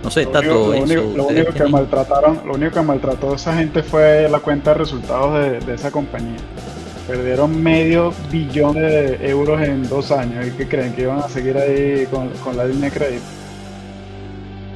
No 0.02 0.10
sé, 0.10 0.22
está 0.22 0.40
todo 0.40 0.72
lo 0.72 0.80
único, 0.80 1.02
lo 1.16 1.26
único 1.26 1.52
que 1.52 1.64
maltrataron, 1.64 2.40
lo 2.46 2.54
único 2.54 2.74
que 2.74 2.82
maltrató 2.82 3.32
a 3.32 3.36
esa 3.36 3.54
gente 3.56 3.82
fue 3.82 4.28
la 4.30 4.38
cuenta 4.38 4.72
de 4.72 4.78
resultados 4.78 5.66
de, 5.66 5.74
esa 5.74 5.90
compañía. 5.90 6.38
Perdieron 7.06 7.62
medio 7.62 8.12
billón 8.30 8.74
de 8.74 9.28
euros 9.28 9.60
en 9.62 9.88
dos 9.88 10.12
años. 10.12 10.46
¿Y 10.46 10.50
que 10.50 10.68
creen 10.68 10.92
que 10.92 11.02
iban 11.02 11.18
a 11.18 11.28
seguir 11.28 11.56
ahí 11.56 12.06
con, 12.10 12.28
con 12.44 12.56
la 12.56 12.66
línea 12.66 12.90
de 12.90 12.96
crédito? 12.96 13.24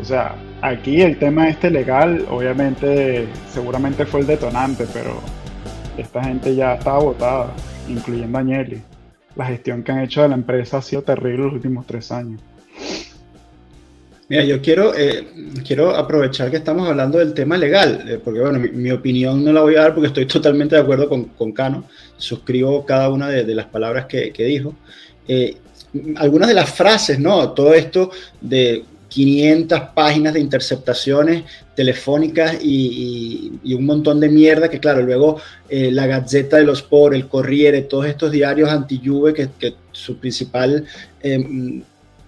O 0.01 0.05
sea, 0.05 0.35
aquí 0.63 1.03
el 1.03 1.19
tema 1.19 1.49
este 1.49 1.71
legal, 1.71 2.27
obviamente, 2.31 3.29
seguramente 3.53 4.07
fue 4.07 4.21
el 4.21 4.27
detonante, 4.27 4.87
pero 4.93 5.21
esta 5.97 6.25
gente 6.25 6.55
ya 6.55 6.75
estaba 6.75 6.99
votada, 6.99 7.53
incluyendo 7.89 8.39
a 8.39 8.41
Agnelli. 8.41 8.83
La 9.37 9.47
gestión 9.47 9.83
que 9.83 9.93
han 9.93 10.01
hecho 10.01 10.23
de 10.23 10.29
la 10.29 10.35
empresa 10.35 10.79
ha 10.79 10.83
sido 10.83 11.03
terrible 11.03 11.45
los 11.45 11.53
últimos 11.53 11.87
tres 11.87 12.11
años. 12.11 12.41
Mira, 14.29 14.45
yo 14.45 14.63
quiero, 14.63 14.95
eh, 14.97 15.27
quiero 15.67 15.95
aprovechar 15.95 16.51
que 16.51 16.57
estamos 16.59 16.89
hablando 16.89 17.19
del 17.19 17.35
tema 17.35 17.59
legal, 17.59 18.05
eh, 18.09 18.21
porque 18.23 18.41
bueno, 18.41 18.59
mi, 18.59 18.91
opinión 18.91 19.45
no 19.45 19.53
la 19.53 19.63
voy 19.63 19.75
a 19.75 19.83
dar 19.83 19.95
porque 19.95 20.09
estoy 20.09 20.27
totalmente 20.27 20.77
de 20.77 20.81
acuerdo 20.81 21.09
con, 21.09 21.25
con 21.25 21.53
Cano, 21.53 21.85
suscribo 22.17 22.87
cada 22.87 23.11
una 23.11 23.29
de, 23.29 23.55
las 23.55 23.67
palabras 23.67 24.07
que, 24.07 24.33
dijo. 24.39 24.75
Eh, 25.27 25.57
algunas 26.17 26.49
de 26.49 26.55
las 26.55 26.71
frases, 26.71 27.19
¿no? 27.19 27.51
Todo 27.51 27.75
esto 27.75 28.11
de 28.41 28.85
500 29.09 29.81
páginas 29.95 30.33
de 30.33 30.41
interceptaciones 30.41 31.45
telefónicas 31.77 32.57
y, 32.63 33.53
un 33.75 33.85
montón 33.85 34.19
de 34.21 34.31
mierda 34.31 34.71
que 34.71 34.81
claro, 34.81 35.03
luego 35.03 35.39
la 35.69 36.07
Gazzetta 36.07 36.57
de 36.57 36.65
los 36.65 36.79
Sport, 36.79 37.15
el 37.15 37.29
Corriere, 37.29 37.83
todos 37.83 38.07
estos 38.07 38.31
diarios 38.31 38.71
anti-Juve 38.71 39.35
que, 39.35 39.51
que, 39.59 39.75
su 39.93 40.17
principal 40.17 40.87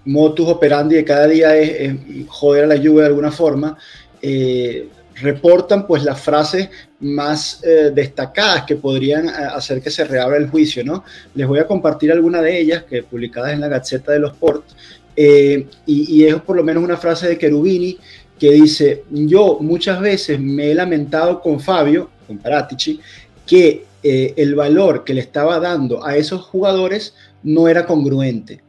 motus 0.05 0.49
operandi 0.49 0.97
de 0.97 1.05
cada 1.05 1.27
día 1.27 1.57
es, 1.57 1.95
joder 2.29 2.65
a 2.65 2.67
la 2.69 2.77
lluvia 2.77 3.03
de 3.03 3.09
alguna 3.09 3.31
forma, 3.31 3.77
eh, 4.21 4.89
reportan 5.17 5.87
pues 5.87 6.03
las 6.03 6.21
frases 6.21 6.69
más 7.01 7.61
eh, 7.63 7.93
destacadas 7.95 8.65
que 8.65 8.77
podrían 8.77 9.29
eh, 9.29 9.33
hacer 9.55 9.81
que 9.81 9.91
se 9.91 10.05
reabra 10.05 10.37
el 10.37 10.49
juicio, 10.49 10.85
¿no? 10.85 11.05
Les 11.35 11.47
voy 11.47 11.61
a 11.61 11.67
compartir 11.67 12.11
alguna 12.11 12.43
de 12.43 12.59
ellas 12.59 12.85
que 12.85 13.03
publicadas 13.03 13.53
en 13.53 13.61
la 13.61 13.69
Gaceta 13.69 14.13
de 14.13 14.19
los 14.19 14.35
Ports 14.37 14.75
y, 15.17 15.67
y, 15.87 16.25
es 16.25 16.35
por 16.41 16.57
lo 16.57 16.65
menos 16.65 16.83
una 16.83 16.97
frase 16.97 17.29
de 17.29 17.39
Cherubini 17.39 17.97
que 18.37 18.51
dice, 18.51 19.05
yo 19.11 19.59
muchas 19.61 20.01
veces 20.01 20.41
me 20.41 20.73
he 20.73 20.75
lamentado 20.75 21.41
con 21.41 21.61
Fabio, 21.61 22.11
con 22.27 22.39
Paratici, 22.39 22.99
que 23.47 23.85
el 24.03 24.55
valor 24.57 25.05
que 25.05 25.15
le 25.15 25.21
estaba 25.21 25.61
dando 25.61 26.05
a 26.05 26.17
esos 26.17 26.43
jugadores 26.43 27.15
no 27.45 27.69
era 27.69 27.87
congruente. 27.87 28.64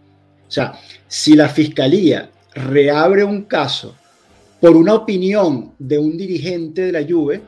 O 0.47 0.51
sea, 0.51 0.73
si 1.07 1.35
la 1.35 1.49
fiscalía 1.49 2.29
reabre 2.53 3.23
un 3.23 3.43
caso 3.43 3.95
por 4.59 4.77
una 4.77 4.93
opinión 4.93 5.73
de 5.77 5.97
un 5.97 6.17
dirigente 6.17 6.83
de 6.83 6.91
la 6.91 7.05
Juve 7.07 7.41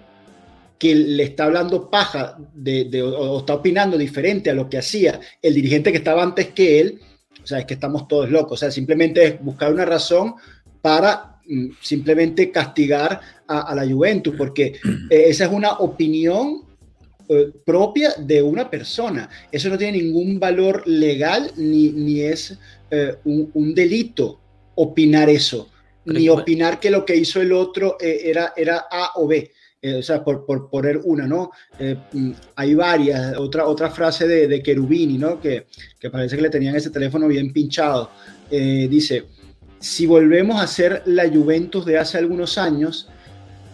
que 0.78 0.94
le 0.94 1.24
está 1.24 1.46
hablando 1.46 1.90
paja 1.90 2.38
de, 2.54 3.02
o 3.02 3.40
está 3.40 3.56
opinando 3.56 3.98
diferente 3.98 4.50
a 4.50 4.54
lo 4.54 4.70
que 4.70 4.78
hacía 4.78 5.20
el 5.42 5.56
dirigente 5.56 5.92
que 5.92 5.98
estaba 5.98 6.22
antes 6.22 6.48
que 6.48 6.80
él, 6.80 7.00
o 7.44 7.48
sea, 7.48 7.60
es 7.60 7.66
que 7.66 7.74
estamos 7.76 8.08
todos 8.08 8.30
locos. 8.30 8.54
O 8.54 8.58
sea, 8.58 8.72
simplemente 8.72 9.26
es 9.26 9.42
buscar 9.42 9.74
una 9.74 9.86
razón 9.86 10.36
para 10.82 11.40
mm, 11.48 11.70
simplemente 11.82 12.52
castigar 12.52 13.22
a, 13.48 13.74
la 13.74 13.88
Juventus, 13.88 14.36
porque 14.38 14.76
eh, 15.10 15.24
esa 15.28 15.46
es 15.46 15.52
una 15.52 15.74
opinión 15.80 16.64
eh, 17.30 17.52
propia 17.66 18.14
de 18.20 18.42
una 18.42 18.70
persona. 18.70 19.30
Eso 19.52 19.70
no 19.70 19.78
tiene 19.78 19.98
ningún 19.98 20.40
valor 20.40 20.84
legal 20.86 21.52
ni, 21.56 21.90
ni 21.90 22.22
es 22.22 22.58
eh, 22.90 23.16
un, 23.26 23.74
delito 23.74 24.40
opinar 24.76 25.30
eso, 25.30 25.70
ni 26.06 26.30
opinar 26.30 26.80
que 26.80 26.90
lo 26.90 27.04
que 27.06 27.16
hizo 27.16 27.42
el 27.42 27.52
otro 27.52 27.98
eh, 28.00 28.22
era, 28.26 28.54
era 28.56 28.86
A 28.90 29.12
o 29.16 29.28
B. 29.28 29.52
o 29.98 30.02
sea, 30.02 30.24
por, 30.24 30.46
por, 30.46 30.70
poner 30.70 31.02
una, 31.04 31.28
¿no? 31.28 31.52
Mm, 32.14 32.32
hay 32.56 32.76
varias. 32.76 33.38
Otra, 33.38 33.66
otra 33.66 33.90
frase 33.90 34.28
de, 34.28 34.48
de 34.48 34.62
Cherubini, 34.62 35.18
¿no? 35.18 35.40
Que, 35.40 35.68
que, 36.00 36.10
parece 36.10 36.36
que 36.36 36.42
le 36.42 36.50
tenían 36.50 36.76
ese 36.76 36.90
teléfono 36.90 37.28
bien 37.28 37.52
pinchado. 37.52 38.12
dice, 38.50 39.26
si 39.80 40.06
volvemos 40.06 40.62
a 40.62 40.68
ser 40.68 41.04
la 41.06 41.30
Juventus 41.30 41.86
de 41.86 41.98
hace 41.98 42.18
algunos 42.18 42.58
años, 42.58 43.10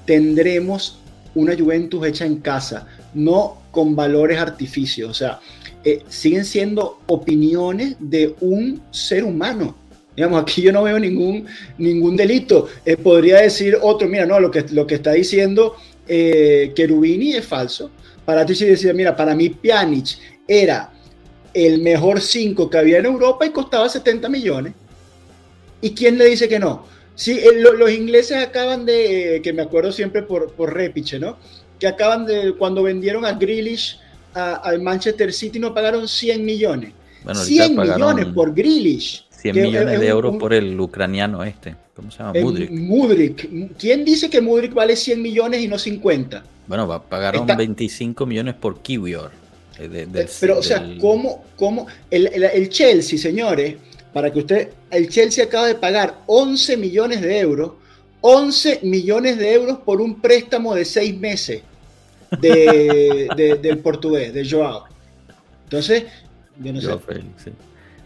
tendremos 0.05 0.99
una 1.36 1.55
Juventus 1.57 2.05
hecha 2.05 2.26
en 2.26 2.38
casa, 2.38 2.88
no 3.14 3.61
con 3.72 3.95
valores 3.95 4.39
artificios. 4.39 5.09
O 5.09 5.14
sea, 5.14 5.39
eh, 5.84 6.01
siguen 6.07 6.45
siendo 6.45 6.99
opiniones 7.07 7.95
de 7.99 8.36
un 8.39 8.81
ser 8.91 9.23
humano. 9.23 9.75
Digamos, 10.15 10.41
aquí 10.41 10.61
yo 10.61 10.71
no 10.71 10.84
veo 10.84 10.99
ningún, 10.99 11.45
ningún 11.77 12.15
delito. 12.15 12.67
Eh, 12.86 12.95
podría 12.95 13.41
decir 13.41 13.77
otro, 13.81 14.07
mira, 14.07 14.25
no, 14.25 14.39
lo 14.39 14.51
que, 14.51 14.63
lo 14.71 14.88
que 14.88 14.95
está 14.95 15.11
diciendo 15.13 15.75
eh, 16.07 16.71
Cherubini 16.73 17.34
es 17.34 17.45
falso. 17.45 17.91
Para 18.23 18.45
ti 18.45 18.55
sí 18.55 18.65
decía, 18.65 18.93
mira, 18.93 19.15
para 19.15 19.36
mí 19.36 19.49
Pjanic 19.49 20.17
era 20.47 20.93
el 21.53 21.81
mejor 21.81 22.21
5 22.21 22.69
que 22.69 22.77
había 22.77 22.99
en 22.99 23.05
Europa 23.05 23.45
y 23.45 23.49
costaba 23.49 23.89
70 23.89 24.29
millones. 24.29 24.73
¿Y 25.81 25.91
quién 25.91 26.17
le 26.17 26.25
dice 26.25 26.47
que 26.47 26.59
no? 26.59 26.86
Sí, 27.15 27.41
los 27.61 27.91
ingleses 27.91 28.38
acaban 28.38 28.86
de, 28.86 29.41
que 29.43 29.53
me 29.53 29.61
acuerdo 29.61 29.91
siempre 29.91 30.23
por, 30.23 30.53
por 30.53 30.73
Repiche, 30.73 31.19
¿no? 31.19 31.38
Que 31.77 31.88
acaban 31.88 32.25
de, 32.25 32.53
cuando 32.53 32.84
vendieron 32.84 33.25
a 33.25 33.34
Grealish 33.34 33.99
al 34.34 34.81
Manchester 34.81 35.31
City, 35.34 35.59
no 35.59 35.73
pagaron 35.73 36.07
100 36.07 36.43
millones. 36.43 36.93
100 37.31 37.75
millones 37.75 38.25
por 38.27 38.53
Grealish. 38.53 39.25
100 39.29 39.55
millones 39.55 39.99
de 39.99 40.07
euros 40.07 40.38
por 40.38 40.53
el 40.53 40.79
ucraniano 40.79 41.43
este. 41.43 41.75
¿Cómo 41.95 42.09
se 42.09 42.19
llama? 42.19 42.34
Mudrik. 42.39 42.71
Mudrik. 42.71 43.77
¿Quién 43.77 44.03
dice 44.03 44.29
que 44.29 44.41
Mudrik 44.41 44.73
vale 44.73 44.95
100 44.95 45.21
millones 45.21 45.61
y 45.61 45.67
no 45.67 45.77
50? 45.77 46.43
Bueno, 46.67 47.03
pagaron 47.09 47.45
25 47.45 48.25
millones 48.25 48.55
por 48.55 48.79
Kiwior. 48.81 49.31
Eh, 49.79 50.07
eh, 50.13 50.27
pero, 50.39 50.59
o 50.59 50.63
sea, 50.63 50.84
¿cómo, 50.99 51.43
cómo 51.55 51.88
el, 52.09 52.27
el, 52.27 52.69
Chelsea, 52.69 53.17
señores, 53.17 53.75
para 54.13 54.31
que 54.31 54.39
usted, 54.39 54.69
el 54.91 55.09
Chelsea 55.09 55.43
acaba 55.45 55.67
de 55.67 55.75
pagar 55.75 56.21
11 56.27 56.77
millones 56.77 57.21
de 57.21 57.39
euros, 57.39 57.73
11 58.21 58.81
millones 58.84 59.38
de 59.38 59.53
euros 59.53 59.79
por 59.79 59.99
un 59.99 60.21
préstamo 60.21 60.73
de 60.75 60.86
seis 60.86 61.19
meses 61.19 61.61
de, 62.39 63.59
del 63.61 63.77
portugués, 63.79 64.34
de 64.34 64.49
Joao. 64.49 64.86
Entonces, 65.65 66.05
yo 66.61 66.73
no 66.73 66.81
sé. 66.81 66.91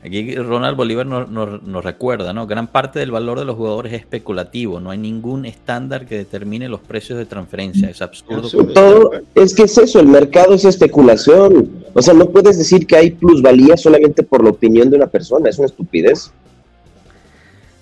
Aquí 0.03 0.35
Ronald 0.35 0.77
Bolívar 0.77 1.05
nos, 1.05 1.83
recuerda, 1.83 2.31
¿no? 2.31 2.45
Gran 2.47 2.67
parte 2.67 2.99
del 2.99 3.11
valor 3.11 3.39
de 3.39 3.45
los 3.45 3.55
jugadores 3.55 3.93
es 3.93 4.01
especulativo, 4.01 4.79
no 4.79 4.91
hay 4.91 4.97
ningún 4.97 5.45
estándar 5.45 6.05
que 6.05 6.15
determine 6.15 6.69
los 6.69 6.81
precios 6.81 7.17
de 7.17 7.25
transferencia, 7.25 7.89
es 7.89 8.01
absurdo. 8.01 8.47
Todo, 8.73 9.11
es 9.35 9.55
que 9.55 9.63
es 9.63 9.77
eso, 9.77 9.99
el 9.99 10.07
mercado 10.07 10.53
es 10.53 10.65
especulación. 10.65 11.83
O 11.93 12.01
sea, 12.01 12.13
no 12.13 12.29
puedes 12.29 12.57
decir 12.57 12.85
que 12.85 12.95
hay 12.95 13.11
plusvalía 13.11 13.75
solamente 13.75 14.23
por 14.23 14.43
la 14.43 14.51
opinión 14.51 14.89
de 14.89 14.97
una 14.97 15.07
persona, 15.07 15.49
es 15.49 15.57
una 15.57 15.67
estupidez. 15.67 16.31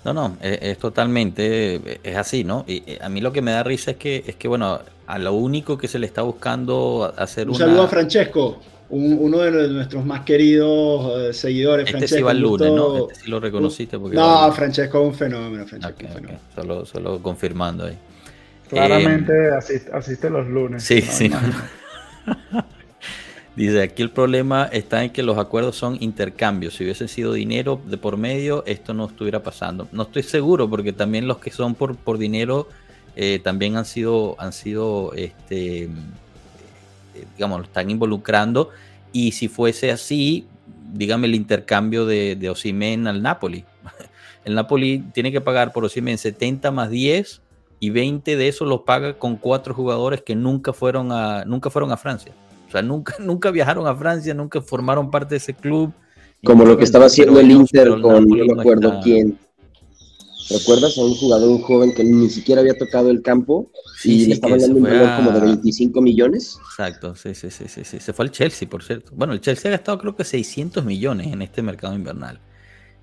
No, 0.06 0.14
no, 0.14 0.36
es, 0.40 0.78
totalmente, 0.78 2.00
es 2.04 2.16
así, 2.16 2.44
¿no? 2.44 2.64
Y 2.68 2.82
a 3.00 3.08
mí 3.08 3.20
lo 3.20 3.32
que 3.32 3.42
me 3.42 3.50
da 3.50 3.64
risa 3.64 3.92
es 3.92 3.96
que, 3.96 4.22
es 4.26 4.36
que 4.36 4.46
bueno, 4.46 4.80
a 5.06 5.18
lo 5.18 5.32
único 5.32 5.78
que 5.78 5.88
se 5.88 5.98
le 5.98 6.06
está 6.06 6.22
buscando 6.22 7.12
hacer 7.16 7.48
Un 7.48 7.56
saludo 7.56 7.82
a 7.82 7.88
Francesco 7.88 8.60
uno 8.88 9.38
de 9.38 9.68
nuestros 9.68 10.04
más 10.04 10.20
queridos 10.20 11.30
eh, 11.30 11.32
seguidores. 11.32 11.86
Este 11.86 11.98
Francesco, 11.98 12.16
sí 12.18 12.22
va 12.22 12.30
el 12.30 12.40
lunes, 12.40 12.72
¿no? 12.72 13.08
Este 13.08 13.24
sí 13.24 13.30
lo 13.30 13.40
reconociste. 13.40 13.98
Porque 13.98 14.16
no, 14.16 14.52
Francesco 14.52 15.00
es 15.00 15.08
un 15.08 15.14
fenómeno. 15.14 15.64
Solo, 16.54 16.86
solo, 16.86 17.20
confirmando 17.20 17.86
ahí. 17.86 17.98
Claramente 18.68 19.32
eh, 19.48 19.86
asiste, 19.92 20.30
los 20.30 20.46
lunes. 20.46 20.84
Sí, 20.84 21.00
sí. 21.02 21.30
Dice, 23.56 23.82
aquí 23.82 24.02
el 24.02 24.10
problema 24.10 24.64
está 24.64 25.02
en 25.02 25.10
que 25.10 25.22
los 25.22 25.38
acuerdos 25.38 25.76
son 25.76 25.96
intercambios. 26.00 26.74
Si 26.74 26.84
hubiese 26.84 27.08
sido 27.08 27.32
dinero 27.32 27.80
de 27.86 27.96
por 27.96 28.18
medio, 28.18 28.62
esto 28.66 28.92
no 28.92 29.06
estuviera 29.06 29.42
pasando. 29.42 29.88
No 29.92 30.02
estoy 30.02 30.24
seguro, 30.24 30.68
porque 30.68 30.92
también 30.92 31.26
los 31.26 31.38
que 31.38 31.50
son 31.50 31.74
por, 31.74 31.96
por 31.96 32.18
dinero 32.18 32.68
eh, 33.16 33.40
también 33.42 33.78
han 33.78 33.86
sido, 33.86 34.36
han 34.38 34.52
sido 34.52 35.14
este, 35.14 35.88
digamos, 37.34 37.60
lo 37.60 37.64
están 37.64 37.88
involucrando. 37.88 38.68
Y 39.10 39.32
si 39.32 39.48
fuese 39.48 39.90
así, 39.90 40.46
dígame 40.92 41.26
el 41.26 41.34
intercambio 41.34 42.04
de, 42.04 42.36
de 42.36 42.50
Osimen 42.50 43.06
al 43.06 43.22
Napoli. 43.22 43.64
El 44.44 44.54
Napoli 44.54 45.02
tiene 45.12 45.32
que 45.32 45.40
pagar 45.40 45.72
por 45.72 45.84
Osimen 45.84 46.18
70 46.18 46.70
más 46.70 46.88
10 46.88 47.42
y 47.80 47.90
20 47.90 48.36
de 48.36 48.46
eso 48.46 48.64
los 48.64 48.82
paga 48.82 49.14
con 49.14 49.36
cuatro 49.36 49.74
jugadores 49.74 50.22
que 50.22 50.36
nunca 50.36 50.72
fueron 50.72 51.10
a, 51.10 51.44
nunca 51.44 51.68
fueron 51.68 51.90
a 51.90 51.96
Francia. 51.96 52.32
O 52.66 52.70
sea, 52.70 52.82
nunca, 52.82 53.14
nunca 53.20 53.50
viajaron 53.50 53.86
a 53.86 53.94
Francia, 53.94 54.34
nunca 54.34 54.60
formaron 54.60 55.10
parte 55.10 55.34
de 55.34 55.38
ese 55.38 55.54
club. 55.54 55.92
Como 56.44 56.64
lo 56.64 56.76
que 56.76 56.84
estaba 56.84 57.06
haciendo 57.06 57.40
el 57.40 57.50
Inter 57.50 57.88
con 58.00 58.28
no 58.28 58.54
me 58.54 58.60
acuerdo 58.60 59.00
quién. 59.02 59.38
¿Recuerdas 60.48 60.96
a 60.96 61.02
un 61.02 61.14
jugador, 61.14 61.48
un 61.48 61.62
joven 61.62 61.92
que 61.92 62.04
ni 62.04 62.30
siquiera 62.30 62.60
había 62.60 62.78
tocado 62.78 63.10
el 63.10 63.20
campo 63.20 63.68
y 64.04 64.26
le 64.26 64.34
estaban 64.34 64.60
dando 64.60 64.76
un 64.76 64.82
valor 64.84 65.16
como 65.16 65.30
de 65.32 65.40
25 65.40 66.00
millones? 66.00 66.58
Exacto, 66.70 67.16
sí, 67.16 67.34
sí, 67.34 67.50
sí, 67.50 67.64
sí, 67.66 67.82
sí. 67.82 67.98
Se 67.98 68.12
fue 68.12 68.26
al 68.26 68.30
Chelsea, 68.30 68.68
por 68.68 68.84
cierto. 68.84 69.10
Bueno, 69.16 69.32
el 69.32 69.40
Chelsea 69.40 69.68
ha 69.68 69.72
gastado 69.72 69.98
creo 69.98 70.14
que 70.14 70.22
600 70.22 70.84
millones 70.84 71.32
en 71.32 71.42
este 71.42 71.62
mercado 71.62 71.94
invernal. 71.94 72.40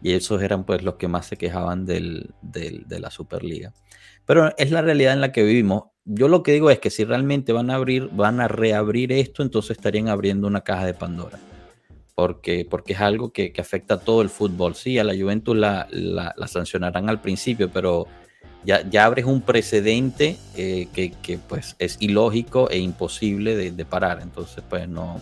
Y 0.01 0.14
esos 0.14 0.41
eran 0.41 0.66
pues 0.66 0.84
los 0.84 0.95
que 0.95 1.09
más 1.09 1.28
se 1.28 1.36
quejaban 1.36 1.86
del, 1.86 2.34
del, 2.41 2.88
de 2.88 2.99
la 2.99 3.11
Superliga. 3.11 3.74
Pero 4.26 4.53
es 4.57 4.72
la 4.72 4.82
realidad 4.82 5.14
en 5.14 5.22
la 5.22 5.32
que 5.34 5.43
vivimos. 5.43 5.84
Yo 6.06 6.28
lo 6.28 6.43
que 6.43 6.51
digo 6.54 6.70
es 6.70 6.80
que 6.80 6.89
si 6.89 7.06
realmente 7.06 7.54
van 7.54 7.70
a 7.70 7.76
abrir, 7.76 8.10
van 8.12 8.41
a 8.41 8.47
reabrir 8.47 9.12
esto, 9.12 9.41
entonces 9.41 9.78
estarían 9.78 10.10
abriendo 10.10 10.47
una 10.47 10.62
caja 10.62 10.86
de 10.86 10.93
Pandora 10.93 11.39
porque, 12.16 12.68
porque 12.70 12.93
es 12.93 13.01
algo 13.01 13.32
que, 13.32 13.54
afecta 13.58 13.95
a 13.95 13.99
todo 13.99 14.22
el 14.22 14.30
fútbol. 14.30 14.76
Sí, 14.76 14.99
a 14.99 15.04
la 15.04 15.16
Juventus 15.16 15.56
la, 15.56 15.88
sancionarán 16.47 17.10
al 17.10 17.22
principio, 17.22 17.70
pero 17.72 18.08
ya, 18.64 18.88
ya 18.88 19.06
abres 19.06 19.26
un 19.26 19.41
precedente 19.41 20.38
eh, 20.56 20.88
que, 20.93 21.39
pues 21.47 21.76
es 21.80 21.97
ilógico 21.99 22.70
e 22.70 22.78
imposible 22.78 23.56
de, 23.56 23.86
parar. 23.86 24.20
Entonces, 24.22 24.64
pues 24.70 24.88
no. 24.88 25.22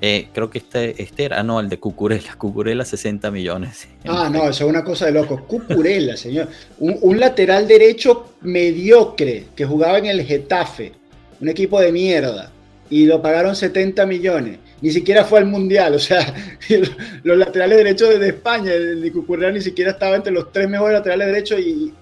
Eh, 0.00 0.28
creo 0.32 0.48
que 0.48 0.58
este, 0.58 1.02
este 1.02 1.24
era, 1.24 1.42
no, 1.42 1.60
el 1.60 1.68
de 1.68 1.78
Cucurella, 1.78 2.34
Cucurella 2.38 2.84
60 2.84 3.30
millones. 3.30 3.88
Ah, 4.06 4.28
no, 4.32 4.48
eso 4.48 4.64
es 4.64 4.70
una 4.70 4.84
cosa 4.84 5.06
de 5.06 5.12
loco. 5.12 5.44
Cucurella, 5.46 6.16
señor. 6.16 6.48
Un, 6.78 6.98
un 7.00 7.20
lateral 7.20 7.66
derecho 7.66 8.34
mediocre 8.42 9.46
que 9.56 9.64
jugaba 9.64 9.98
en 9.98 10.06
el 10.06 10.22
Getafe, 10.24 10.92
un 11.40 11.48
equipo 11.48 11.80
de 11.80 11.92
mierda, 11.92 12.52
y 12.90 13.06
lo 13.06 13.20
pagaron 13.20 13.54
70 13.54 14.06
millones 14.06 14.58
ni 14.80 14.90
siquiera 14.90 15.24
fue 15.24 15.40
al 15.40 15.46
Mundial, 15.46 15.94
o 15.94 15.98
sea, 15.98 16.34
los 17.22 17.36
laterales 17.36 17.78
derechos 17.78 18.18
de 18.18 18.28
España, 18.28 18.72
el 18.72 19.02
de 19.02 19.12
Cucurella 19.12 19.52
ni 19.52 19.60
siquiera 19.60 19.92
estaba 19.92 20.16
entre 20.16 20.32
los 20.32 20.52
tres 20.52 20.68
mejores 20.68 20.94
laterales 20.94 21.26
derechos 21.28 21.60
y, 21.60 21.92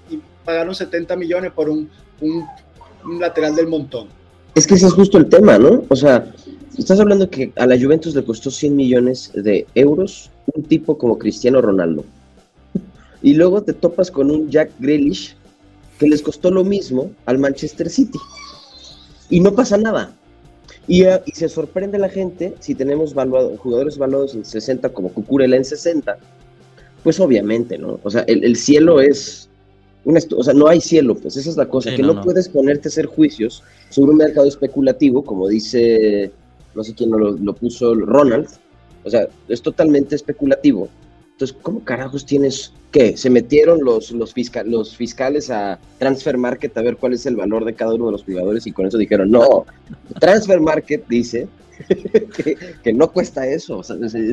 pagaron 0.45 0.77
70 0.77 1.17
millones 1.17 1.51
por 1.51 1.69
un, 1.69 1.91
lateral 3.19 3.57
del 3.57 3.67
montón. 3.67 4.07
Es 4.55 4.65
que 4.65 4.75
ese 4.75 4.87
es 4.87 4.93
justo 4.93 5.19
el 5.19 5.29
tema, 5.29 5.59
¿no? 5.59 5.83
O 5.89 5.97
sea, 5.97 6.25
estás 6.79 7.01
hablando 7.01 7.29
que 7.31 7.53
a 7.57 7.67
la 7.67 7.79
Juventus 7.79 8.15
le 8.15 8.25
costó 8.25 8.51
100 8.51 8.77
millones 8.77 9.31
de 9.35 9.67
euros 9.75 10.31
un 10.55 10.63
tipo 10.65 10.97
como 10.99 11.19
Cristiano 11.19 11.61
Ronaldo. 11.61 12.05
Y 13.23 13.35
luego 13.35 13.63
te 13.63 13.73
topas 13.73 14.11
con 14.11 14.31
un 14.31 14.51
Jack 14.51 14.71
Grealish 14.79 15.35
que 15.99 16.07
les 16.07 16.23
costó 16.23 16.51
lo 16.51 16.65
mismo 16.65 17.11
al 17.25 17.39
Manchester 17.39 17.89
City. 17.89 18.19
Y 19.31 19.41
no 19.41 19.55
pasa 19.55 19.77
nada. 19.77 20.15
Eh, 20.89 21.21
y, 21.25 21.33
se 21.33 21.49
sorprende 21.49 21.99
la 21.99 22.09
gente 22.09 22.55
si 22.61 22.75
tenemos 22.75 23.15
jugadores 23.59 23.99
valuados 23.99 24.35
en 24.35 24.45
60 24.45 24.91
como 24.91 25.09
Cucurella 25.09 25.57
en 25.57 25.65
60. 25.65 26.19
Pues 27.03 27.19
obviamente, 27.21 27.79
¿no? 27.79 27.99
O 28.03 28.11
sea, 28.11 28.23
el, 28.23 28.57
cielo 28.57 29.01
es... 29.01 29.49
Una 30.05 30.21
o 30.37 30.45
sea, 30.45 30.55
no 30.55 30.69
hay 30.69 30.81
cielo, 30.81 31.17
pues 31.17 31.37
esa 31.37 31.51
es 31.51 31.57
la 31.57 31.69
cosa, 31.69 31.93
que 31.93 32.03
no, 32.03 32.23
puedes 32.23 32.49
ponerte 32.49 32.87
a 32.87 32.91
hacer 32.91 33.07
juicios 33.07 33.65
sobre 33.91 34.13
un 34.13 34.19
mercado 34.19 34.47
especulativo, 34.47 35.25
como 35.25 35.49
dice, 35.49 36.31
no 36.77 36.85
sé 36.85 36.95
quién 36.95 37.11
lo, 37.11 37.33
lo 37.33 37.55
puso, 37.55 37.95
Ronald. 37.95 38.47
O 39.05 39.11
sea, 39.11 39.27
es 39.49 39.63
totalmente 39.63 40.15
especulativo. 40.15 40.89
Entonces, 41.37 41.55
¿cómo 41.61 41.85
carajos 41.85 42.25
tienes 42.25 42.73
qué? 42.91 43.15
¿Se 43.15 43.29
metieron 43.29 43.85
los, 43.85 44.11
los, 44.11 44.33
los 44.65 44.97
fiscales 44.97 45.51
a 45.51 45.79
Transfer 45.99 46.39
Market 46.39 46.75
a 46.79 46.81
ver 46.81 46.97
cuál 46.97 47.13
es 47.13 47.27
el 47.27 47.37
valor 47.37 47.67
de 47.67 47.75
cada 47.75 47.93
uno 47.93 48.07
de 48.07 48.13
los 48.13 48.25
jugadores 48.25 48.67
y 48.67 48.73
con 48.73 48.87
eso 48.87 48.97
dijeron, 48.97 49.31
no, 49.31 49.67
Transfer 50.19 50.61
Market 50.61 51.07
dice 51.07 51.47
que, 52.83 52.93
no 52.95 53.13
cuesta 53.13 53.47
eso. 53.47 53.83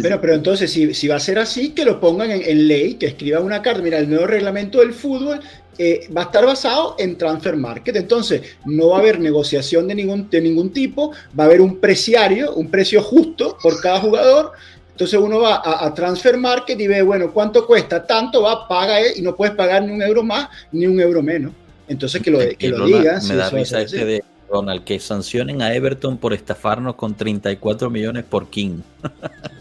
pero, 0.01 0.21
pero 0.21 0.33
entonces, 0.33 0.71
si, 0.71 1.07
va 1.09 1.15
a 1.17 1.19
ser 1.19 1.39
así, 1.39 1.71
que 1.71 1.83
lo 1.83 1.99
pongan 1.99 2.31
en, 2.31 2.67
ley, 2.69 2.93
que 2.93 3.07
escriban 3.07 3.43
una 3.43 3.61
carta. 3.61 3.81
Mira, 3.81 3.99
el 3.99 4.09
nuevo 4.09 4.25
reglamento 4.25 4.79
del 4.79 4.93
fútbol 4.93 5.41
eh, 5.77 6.07
va 6.15 6.21
a 6.21 6.25
estar 6.25 6.45
basado 6.45 6.95
en 6.99 7.17
transfer 7.17 7.57
market. 7.57 7.97
Entonces, 7.97 8.43
no 8.63 8.91
va 8.91 8.97
a 8.97 8.99
haber 9.01 9.19
negociación 9.19 9.89
de 9.89 9.95
ningún, 9.95 10.29
de 10.29 10.39
ningún 10.39 10.71
tipo, 10.71 11.11
va 11.37 11.43
a 11.43 11.47
haber 11.47 11.59
un 11.59 11.79
preciario, 11.79 12.53
un 12.55 12.69
precio 12.69 13.01
justo 13.03 13.57
por 13.61 13.81
cada 13.81 13.99
jugador 13.99 14.53
entonces 14.93 15.19
uno 15.19 15.39
va 15.39 15.61
a, 15.63 15.93
Transfer 15.93 16.37
Market 16.37 16.79
y 16.79 16.87
ve, 16.87 17.01
bueno, 17.01 17.31
¿cuánto 17.31 17.65
cuesta? 17.65 18.05
Tanto 18.05 18.43
va, 18.43 18.67
paga 18.67 18.99
y 19.15 19.21
no 19.21 19.35
puedes 19.35 19.55
pagar 19.55 19.83
ni 19.83 19.91
un 19.91 20.01
euro 20.01 20.23
más 20.23 20.47
ni 20.71 20.85
un 20.85 20.99
euro 20.99 21.21
menos. 21.23 21.51
Entonces 21.87 22.21
que 22.21 22.31
lo, 22.31 22.39
que 22.57 22.69
lo 22.69 22.85
digan. 22.85 23.19
Me 23.27 23.35
da 23.35 23.49
risa 23.49 23.81
este 23.81 24.05
de 24.05 24.23
Ronald, 24.49 24.83
que 24.83 24.99
sancionen 24.99 25.63
a 25.63 25.73
Everton 25.73 26.17
por 26.17 26.31
estafarnos 26.33 26.95
con 26.95 27.15
34 27.15 27.89
millones 27.89 28.23
por 28.23 28.47
King. 28.49 28.81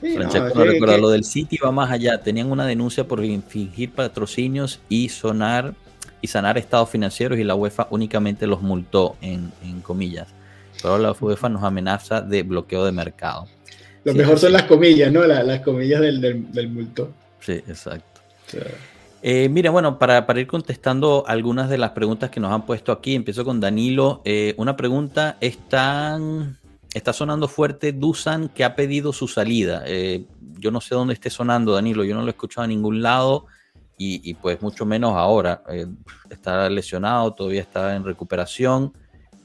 Francesco 0.00 0.58
no, 0.58 0.64
recuerda, 0.64 0.96
lo 0.96 1.10
del 1.10 1.22
City 1.22 1.58
va 1.62 1.70
más 1.70 1.90
allá. 1.90 2.18
Tenían 2.18 2.50
una 2.50 2.66
denuncia 2.66 3.04
por 3.04 3.20
fingir 3.20 3.92
patrocinios 3.92 4.80
y 4.88 5.10
sonar 5.10 5.74
y 6.20 6.28
sanar 6.28 6.56
estados 6.56 6.88
financieros 6.88 7.38
y 7.38 7.44
la 7.44 7.54
UEFA 7.54 7.88
únicamente 7.90 8.46
los 8.46 8.62
multó 8.62 9.16
en, 9.20 9.52
comillas. 9.82 10.28
Pero 10.80 10.98
la 10.98 11.12
UEFA 11.12 11.48
nos 11.48 11.62
amenaza 11.62 12.20
de 12.20 12.42
bloqueo 12.42 12.84
de 12.84 12.92
mercado. 12.92 13.48
Lo 14.04 14.14
mejor 14.14 14.38
son 14.38 14.52
las 14.52 14.64
comillas, 14.64 15.12
¿no? 15.12 15.24
las 15.24 15.60
comillas 15.60 16.00
del, 16.00 16.20
del, 16.20 16.68
multo. 16.68 17.12
Sí, 17.40 17.52
exacto. 17.52 18.20
Eh, 19.22 19.48
mira, 19.48 19.70
bueno, 19.70 19.98
para, 19.98 20.26
ir 20.40 20.46
contestando 20.46 21.24
algunas 21.26 21.70
de 21.70 21.78
las 21.78 21.90
preguntas 21.90 22.30
que 22.30 22.40
nos 22.40 22.52
han 22.52 22.66
puesto 22.66 22.90
aquí, 22.90 23.14
empiezo 23.14 23.44
con 23.44 23.60
Danilo. 23.60 24.20
Eh, 24.24 24.54
una 24.56 24.76
pregunta, 24.76 25.36
están, 25.40 26.58
está 26.92 27.12
sonando 27.12 27.46
fuerte 27.46 27.92
Dusan 27.92 28.48
que 28.48 28.64
ha 28.64 28.74
pedido 28.74 29.12
su 29.12 29.28
salida. 29.28 29.84
Eh, 29.86 30.24
yo 30.58 30.70
no 30.72 30.80
sé 30.80 30.94
dónde 30.94 31.14
esté 31.14 31.30
sonando, 31.30 31.72
Danilo, 31.72 32.02
yo 32.04 32.14
no 32.14 32.22
lo 32.22 32.28
he 32.28 32.30
escuchado 32.30 32.64
a 32.64 32.68
ningún 32.68 33.02
lado 33.02 33.46
y, 34.04 34.34
pues 34.34 34.60
mucho 34.62 34.84
menos 34.84 35.14
ahora. 35.14 35.62
Eh, 35.68 35.86
está 36.28 36.68
lesionado, 36.68 37.32
todavía 37.34 37.60
está 37.60 37.94
en 37.94 38.04
recuperación 38.04 38.92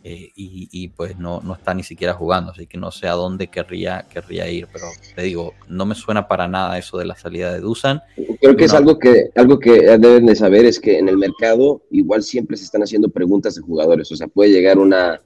eh, 0.10 0.32
y, 0.36 0.88
pues 0.88 1.18
no, 1.18 1.42
no 1.42 1.56
está 1.56 1.74
ni 1.74 1.84
siquiera 1.84 2.14
jugando, 2.14 2.52
así 2.52 2.66
que 2.66 2.78
no 2.78 2.92
sé 2.92 3.10
a 3.10 3.12
dónde 3.12 3.48
querría, 3.48 4.06
querría 4.10 4.50
ir, 4.50 4.66
pero 4.72 4.86
te 5.14 5.22
digo, 5.22 5.54
no 5.68 5.86
me 5.86 5.96
suena 5.96 6.30
para 6.30 6.48
nada 6.48 6.78
eso 6.78 6.98
de 6.98 7.04
la 7.04 7.18
salida 7.18 7.52
de 7.52 7.60
Dusan. 7.60 8.02
Creo 8.40 8.56
que 8.56 8.64
es 8.64 8.74
algo 8.74 8.98
que, 8.98 9.32
algo 9.36 9.60
que 9.60 9.98
deben 9.98 10.28
de 10.28 10.36
saber, 10.38 10.64
es 10.64 10.80
que 10.80 10.98
en 10.98 11.10
el 11.10 11.18
mercado 11.18 11.82
igual 11.92 12.24
siempre 12.24 12.56
se 12.56 12.64
están 12.64 12.84
haciendo 12.84 13.10
preguntas 13.10 13.56
de 13.56 13.62
jugadores, 13.62 14.10
o 14.10 14.16
sea, 14.16 14.28
puede 14.28 14.52
llegar 14.52 14.78
una 14.78 15.20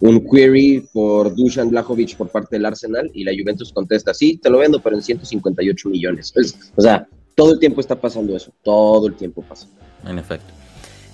un 0.00 0.28
query 0.28 0.86
por 0.92 1.34
Dusan 1.34 1.70
Blajovic 1.70 2.14
por 2.18 2.28
parte 2.28 2.56
del 2.56 2.66
Arsenal 2.66 3.10
y 3.14 3.24
la 3.24 3.32
Juventus 3.32 3.72
contesta, 3.72 4.12
sí, 4.12 4.36
te 4.36 4.50
lo 4.50 4.58
vendo, 4.58 4.78
pero 4.82 4.94
en 4.94 5.02
158 5.02 5.88
millones. 5.88 6.32
Pues, 6.32 6.72
o 6.76 6.82
sea, 6.82 7.08
todo 7.34 7.54
el 7.54 7.58
tiempo 7.58 7.80
está 7.80 7.98
pasando 7.98 8.36
eso, 8.36 8.52
todo 8.62 9.06
el 9.06 9.14
tiempo 9.14 9.42
pasa. 9.42 9.66
En 10.06 10.18
efecto. 10.18 10.52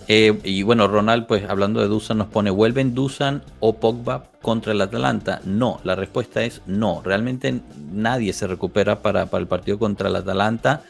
Eh, 0.08 0.40
y 0.42 0.62
bueno, 0.62 0.88
Ronald, 0.88 1.26
pues 1.26 1.48
hablando 1.48 1.80
de 1.80 1.86
Dusan, 1.86 2.18
nos 2.18 2.28
pone, 2.28 2.50
¿vuelven 2.50 2.94
Dusan 2.94 3.42
o 3.60 3.74
Pogba 3.74 4.24
contra 4.40 4.72
el 4.72 4.80
Atalanta? 4.80 5.40
No, 5.44 5.80
la 5.84 5.94
respuesta 5.94 6.42
es 6.42 6.62
no. 6.66 7.02
Realmente 7.04 7.60
nadie 7.92 8.32
se 8.32 8.46
recupera 8.46 9.02
para, 9.02 9.26
para 9.26 9.42
el 9.42 9.48
partido 9.48 9.78
contra 9.78 10.08
el 10.08 10.16
Atalanta. 10.16 10.82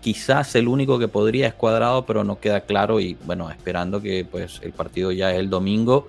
Quizás 0.00 0.54
el 0.56 0.66
único 0.66 0.98
que 0.98 1.08
podría 1.08 1.46
es 1.46 1.54
cuadrado, 1.54 2.06
pero 2.06 2.24
no 2.24 2.40
queda 2.40 2.62
claro. 2.62 2.98
Y 2.98 3.16
bueno, 3.24 3.50
esperando 3.50 4.02
que 4.02 4.26
pues 4.28 4.60
el 4.62 4.72
partido 4.72 5.12
ya 5.12 5.32
es 5.32 5.38
el 5.38 5.48
domingo 5.48 6.08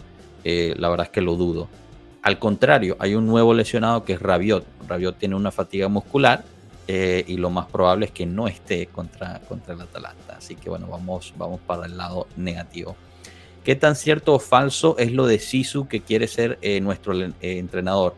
eh, 0.49 0.75
la 0.77 0.87
verdad 0.87 1.07
es 1.07 1.11
que 1.11 1.19
lo 1.19 1.35
dudo. 1.35 1.67
Al 2.21 2.39
contrario, 2.39 2.95
hay 2.99 3.15
un 3.15 3.27
nuevo 3.27 3.53
lesionado 3.53 4.05
que 4.05 4.13
es 4.13 4.21
Rabiot. 4.21 4.65
Rabiot 4.87 5.17
tiene 5.17 5.35
una 5.35 5.51
fatiga 5.51 5.89
muscular 5.89 6.45
eh, 6.87 7.23
y 7.27 7.37
lo 7.37 7.49
más 7.49 7.67
probable 7.67 8.07
es 8.07 8.11
que 8.11 8.25
no 8.25 8.47
esté 8.47 8.87
contra, 8.87 9.39
contra 9.41 9.73
el 9.73 9.81
Atalanta. 9.81 10.37
Así 10.37 10.55
que 10.55 10.69
bueno, 10.69 10.87
vamos, 10.87 11.33
vamos 11.37 11.59
para 11.65 11.85
el 11.85 11.97
lado 11.97 12.27
negativo. 12.35 12.95
¿Qué 13.63 13.75
tan 13.75 13.95
cierto 13.95 14.33
o 14.35 14.39
falso 14.39 14.95
es 14.97 15.11
lo 15.11 15.27
de 15.27 15.39
Sisu 15.39 15.87
que 15.87 16.01
quiere 16.01 16.27
ser 16.27 16.57
eh, 16.61 16.79
nuestro 16.79 17.13
entrenador? 17.41 18.15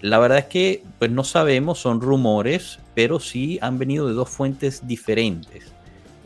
La 0.00 0.18
verdad 0.18 0.38
es 0.38 0.46
que 0.46 0.82
pues 0.98 1.10
no 1.10 1.24
sabemos, 1.24 1.78
son 1.78 2.00
rumores, 2.00 2.78
pero 2.94 3.20
sí 3.20 3.58
han 3.62 3.78
venido 3.78 4.08
de 4.08 4.14
dos 4.14 4.28
fuentes 4.28 4.86
diferentes 4.86 5.72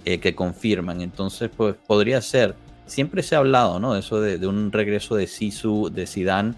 que 0.04 0.36
confirman. 0.36 1.00
Entonces, 1.00 1.50
pues 1.56 1.74
podría 1.84 2.22
ser 2.22 2.54
siempre 2.86 3.22
se 3.22 3.34
ha 3.34 3.38
hablado, 3.38 3.78
¿no? 3.78 3.96
Eso 3.96 4.20
de, 4.20 4.44
un 4.46 4.72
regreso 4.72 5.16
de 5.16 5.26
Sisu, 5.26 5.90
de 5.92 6.06
Zidane 6.06 6.54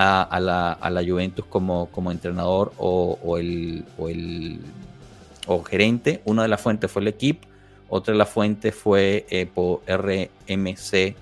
a, 0.00 0.40
la, 0.90 1.04
Juventus 1.06 1.44
como, 1.46 1.86
como 1.90 2.12
entrenador 2.12 2.72
o, 2.78 3.36
el, 3.36 3.84
o, 5.46 5.62
gerente. 5.64 6.22
Una 6.24 6.42
de 6.42 6.48
las 6.48 6.60
fuentes 6.60 6.90
fue 6.90 7.02
el 7.02 7.08
equipo, 7.08 7.48
otra 7.88 8.12
de 8.12 8.18
las 8.18 8.28
fuentes 8.28 8.74
fue 8.74 9.26
eh, 9.28 9.48
RMC 9.88 11.16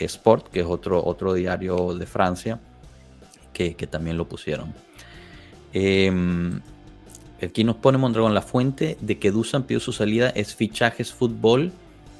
Sport, 0.00 0.48
que 0.48 0.60
es 0.60 0.66
otro, 0.66 1.04
otro 1.04 1.34
diario 1.34 1.94
de 1.94 2.06
Francia, 2.06 2.58
que, 3.52 3.74
también 3.88 4.16
lo 4.16 4.28
pusieron. 4.28 4.72
Em, 5.72 6.60
aquí 7.42 7.62
nos 7.64 7.76
pone 7.76 7.98
Mondragón 7.98 8.34
la 8.34 8.42
fuente 8.42 8.96
de 9.00 9.18
que 9.18 9.30
Dusan 9.30 9.64
pidió 9.64 9.80
su 9.80 9.92
salida 9.92 10.30
es 10.30 10.54
fichajes 10.54 11.12
fútbol 11.12 11.72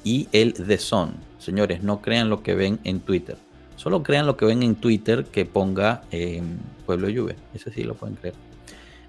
y 0.03 0.27
el 0.31 0.53
The 0.53 0.77
Sun. 0.77 1.13
Señores, 1.39 1.81
no 1.81 2.01
crean 2.01 2.29
lo 2.29 2.43
que 2.43 2.55
ven 2.55 2.79
en 2.83 2.99
Twitter. 2.99 3.37
Solo 3.79 4.03
crean 4.03 4.25
lo 4.25 4.35
que 4.35 4.43
ven 4.43 4.61
en 4.61 4.75
Twitter 4.75 5.23
que 5.23 5.45
ponga 5.45 6.01
eh, 6.11 6.43
Pueblo 6.85 7.07
Juve. 7.07 7.37
Ese 7.53 7.71
sí 7.71 7.83
lo 7.83 7.93
pueden 7.93 8.17
creer. 8.17 8.35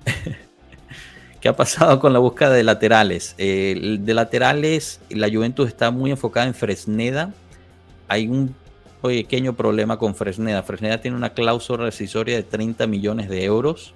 ¿Qué 1.40 1.48
ha 1.48 1.56
pasado 1.56 1.98
con 1.98 2.12
la 2.12 2.20
búsqueda 2.20 2.50
de 2.50 2.62
laterales? 2.62 3.34
De 3.36 4.12
laterales, 4.14 5.00
la 5.08 5.28
Juventus 5.28 5.66
está 5.66 5.90
muy 5.90 6.12
enfocada 6.12 6.46
en 6.46 6.54
Fresneda. 6.54 7.34
Hay 8.06 8.28
un 8.28 8.54
pequeño 9.02 9.56
problema 9.56 9.98
con 9.98 10.14
Fresneda. 10.14 10.62
Fresneda 10.62 11.00
tiene 11.00 11.16
una 11.16 11.30
cláusula 11.30 11.86
rescisoria 11.86 12.36
de 12.36 12.44
30 12.44 12.86
millones 12.86 13.28
de 13.28 13.42
euros 13.42 13.92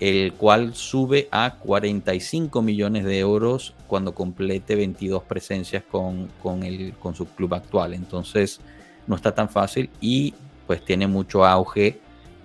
el 0.00 0.32
cual 0.32 0.74
sube 0.74 1.28
a 1.30 1.58
45 1.60 2.60
millones 2.60 3.04
de 3.04 3.20
euros 3.20 3.72
cuando 3.86 4.16
complete 4.16 4.74
22 4.74 5.22
presencias 5.22 5.84
con, 5.88 6.28
el, 6.64 6.94
con 6.98 7.14
su 7.14 7.26
club 7.26 7.54
actual. 7.54 7.94
Entonces 7.94 8.58
no 9.06 9.16
está 9.16 9.34
tan 9.34 9.48
fácil 9.48 9.90
y 10.00 10.34
pues 10.66 10.84
tiene 10.84 11.06
mucho 11.06 11.44
auge 11.44 12.00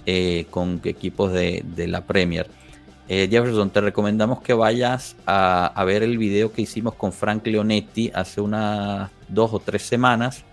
eh, 0.05 0.45
con 0.49 0.81
equipos 0.83 1.31
de, 1.33 1.63
la 1.87 2.01
Premier. 2.01 2.47
Eh, 3.09 3.27
Jefferson, 3.29 3.69
te 3.69 3.81
recomendamos 3.81 4.41
que 4.41 4.53
vayas 4.53 5.15
a, 5.25 5.83
ver 5.85 6.03
el 6.03 6.17
video 6.17 6.51
que 6.51 6.61
hicimos 6.61 6.93
con 6.95 7.13
Frank 7.13 7.45
Leonetti 7.45 8.11
hace 8.13 8.41
unas 8.41 9.09
dos 9.27 9.53
o 9.53 9.59
tres 9.59 9.83
semanas, 9.83 10.43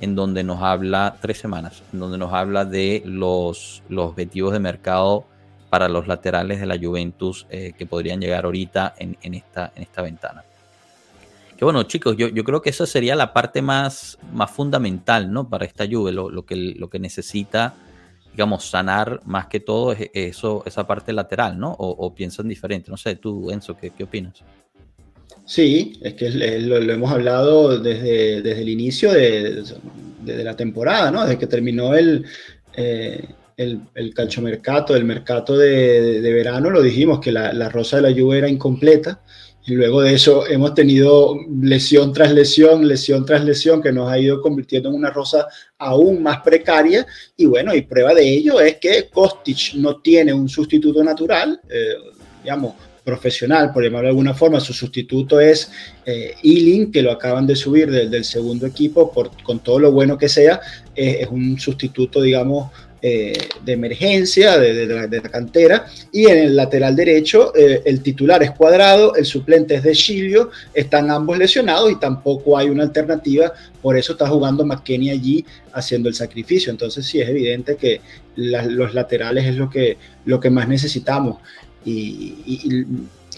en 0.00 0.14
donde 0.14 0.42
nos 0.42 0.62
habla, 0.62 1.16
tres 1.20 1.38
semanas, 1.38 1.82
en 1.92 2.00
donde 2.00 2.18
nos 2.18 2.32
habla 2.32 2.64
de 2.64 3.02
los, 3.04 3.82
los 3.88 4.10
objetivos 4.10 4.52
de 4.52 4.60
mercado 4.60 5.26
para 5.70 5.88
los 5.88 6.08
laterales 6.08 6.58
de 6.60 6.66
la 6.66 6.78
Juventus 6.78 7.46
eh, 7.48 7.72
que 7.78 7.86
podrían 7.86 8.20
llegar 8.20 8.44
ahorita 8.44 8.94
en, 8.98 9.16
esta, 9.34 9.72
en 9.74 9.82
esta 9.82 10.02
ventana. 10.02 10.44
Bueno, 11.60 11.82
chicos, 11.82 12.16
yo, 12.16 12.44
creo 12.44 12.62
que 12.62 12.70
esa 12.70 12.86
sería 12.86 13.14
la 13.14 13.32
parte 13.32 13.60
más, 13.60 14.18
más 14.32 14.50
fundamental 14.50 15.30
¿no? 15.30 15.48
para 15.48 15.66
esta 15.66 15.86
Juve, 15.86 16.12
lo, 16.12 16.44
que, 16.46 16.56
lo 16.56 16.88
que 16.88 16.98
necesita, 16.98 17.74
digamos, 18.32 18.64
sanar 18.64 19.20
más 19.26 19.46
que 19.46 19.60
todo 19.60 19.92
es 19.92 20.10
eso, 20.14 20.62
esa 20.66 20.86
parte 20.86 21.12
lateral, 21.12 21.58
¿no? 21.58 21.74
O, 21.78 22.14
piensan 22.14 22.48
diferente. 22.48 22.90
No 22.90 22.96
sé, 22.96 23.16
tú, 23.16 23.50
Enzo, 23.50 23.76
¿qué, 23.76 23.92
opinas? 24.02 24.34
Sí, 25.44 25.98
es 26.02 26.14
que 26.14 26.30
lo, 26.30 26.76
hemos 26.78 27.10
hablado 27.10 27.78
desde, 27.78 28.40
desde 28.40 28.62
el 28.62 28.68
inicio 28.68 29.12
de, 29.12 29.62
la 30.24 30.56
temporada, 30.56 31.10
¿no? 31.10 31.22
Desde 31.22 31.38
que 31.38 31.46
terminó 31.46 31.94
el, 31.94 32.24
eh, 32.74 33.28
el, 33.56 34.14
calchomercato, 34.14 34.96
el 34.96 35.04
mercado 35.04 35.58
de, 35.58 36.20
verano, 36.20 36.70
lo 36.70 36.80
dijimos 36.82 37.20
que 37.20 37.32
la, 37.32 37.68
rosa 37.68 37.96
de 37.96 38.02
la 38.02 38.10
lluvia 38.10 38.38
era 38.38 38.48
incompleta. 38.48 39.20
Y 39.66 39.74
luego 39.74 40.00
de 40.02 40.14
eso 40.14 40.46
hemos 40.46 40.74
tenido 40.74 41.36
lesión 41.60 42.12
tras 42.12 42.32
lesión, 42.32 42.88
lesión 42.88 43.24
tras 43.24 43.44
lesión, 43.44 43.82
que 43.82 43.92
nos 43.92 44.10
ha 44.10 44.18
ido 44.18 44.40
convirtiendo 44.40 44.88
en 44.88 44.94
una 44.94 45.10
rosa 45.10 45.46
aún 45.78 46.22
más 46.22 46.40
precaria. 46.40 47.06
Y 47.36 47.46
bueno, 47.46 47.74
y 47.74 47.82
prueba 47.82 48.14
de 48.14 48.28
ello 48.28 48.60
es 48.60 48.76
que 48.76 49.08
Kostic 49.12 49.74
no 49.74 50.00
tiene 50.00 50.32
un 50.32 50.48
sustituto 50.48 51.04
natural, 51.04 51.60
eh, 51.68 51.94
digamos, 52.42 52.74
profesional, 53.04 53.72
por 53.72 53.82
llamarlo 53.82 54.06
de 54.06 54.10
alguna 54.10 54.34
forma. 54.34 54.60
Su 54.60 54.72
sustituto 54.72 55.40
es 55.40 55.70
eh, 56.06 56.34
Ealing, 56.42 56.90
que 56.90 57.02
lo 57.02 57.12
acaban 57.12 57.46
de 57.46 57.56
subir 57.56 57.90
del, 57.90 58.24
segundo 58.24 58.66
equipo, 58.66 59.12
por, 59.12 59.30
con 59.42 59.58
todo 59.60 59.78
lo 59.78 59.92
bueno 59.92 60.16
que 60.16 60.28
sea. 60.28 60.60
Eh, 60.94 61.18
es 61.20 61.28
un 61.28 61.58
sustituto, 61.58 62.22
digamos, 62.22 62.70
eh, 63.02 63.32
de 63.64 63.72
emergencia 63.72 64.58
de, 64.58 64.86
la, 64.86 65.08
cantera 65.22 65.86
y 66.12 66.26
en 66.26 66.38
el 66.38 66.56
lateral 66.56 66.94
derecho 66.94 67.52
eh, 67.56 67.82
el 67.86 68.02
titular 68.02 68.42
es 68.42 68.50
cuadrado, 68.50 69.14
el 69.14 69.24
suplente 69.24 69.74
es 69.76 69.82
de 69.82 69.92
Chilio, 69.92 70.50
están 70.74 71.10
ambos 71.10 71.38
lesionados 71.38 71.90
y 71.90 71.98
tampoco 71.98 72.58
hay 72.58 72.68
una 72.68 72.82
alternativa, 72.82 73.52
por 73.80 73.96
eso 73.96 74.12
está 74.12 74.28
jugando 74.28 74.66
McKenny 74.66 75.10
allí 75.10 75.44
haciendo 75.72 76.08
el 76.08 76.14
sacrificio. 76.14 76.70
Entonces 76.70 77.06
sí 77.06 77.20
es 77.20 77.28
evidente 77.28 77.76
que 77.76 78.00
los 78.36 78.94
laterales 78.94 79.46
es 79.46 79.56
lo 79.56 79.70
que, 79.70 79.96
lo 80.24 80.38
que 80.38 80.50
más 80.50 80.68
necesitamos 80.68 81.38
y, 81.84 82.74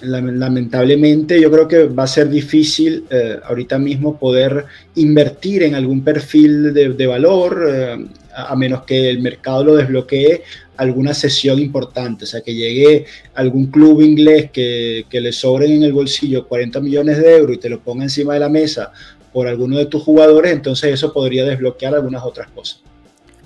lamentablemente 0.02 1.40
yo 1.40 1.50
creo 1.50 1.68
que 1.68 1.84
va 1.84 2.04
a 2.04 2.08
ser 2.08 2.28
difícil 2.28 3.04
eh, 3.10 3.38
ahorita 3.44 3.78
mismo 3.78 4.18
poder 4.18 4.66
invertir 4.96 5.62
en 5.62 5.74
algún 5.74 6.02
perfil 6.02 6.74
de, 6.74 7.06
valor 7.06 8.08
a 8.34 8.56
menos 8.56 8.82
que 8.84 9.10
el 9.10 9.20
mercado 9.20 9.64
lo 9.64 9.76
desbloquee 9.76 10.42
alguna 10.82 11.14
sesión 11.14 11.58
importante, 11.58 12.24
o 12.24 12.26
sea, 12.26 12.40
que 12.40 12.54
llegue 12.54 13.06
algún 13.34 13.66
club 13.66 14.00
inglés 14.00 14.50
que, 14.50 15.06
le 15.10 15.32
sobren 15.32 15.72
en 15.72 15.82
el 15.84 15.92
bolsillo 15.92 16.46
40 16.48 16.80
millones 16.80 17.18
de 17.18 17.36
euros 17.36 17.56
y 17.56 17.60
te 17.60 17.68
lo 17.68 17.80
ponga 17.80 18.04
encima 18.04 18.34
de 18.34 18.40
la 18.40 18.48
mesa 18.48 18.92
por 19.32 19.46
alguno 19.46 19.78
de 19.78 19.86
tus 19.86 20.02
jugadores, 20.02 20.52
entonces 20.52 20.92
eso 20.92 21.12
podría 21.12 21.44
desbloquear 21.44 21.94
algunas 21.94 22.22
otras 22.22 22.48
cosas. 22.50 22.80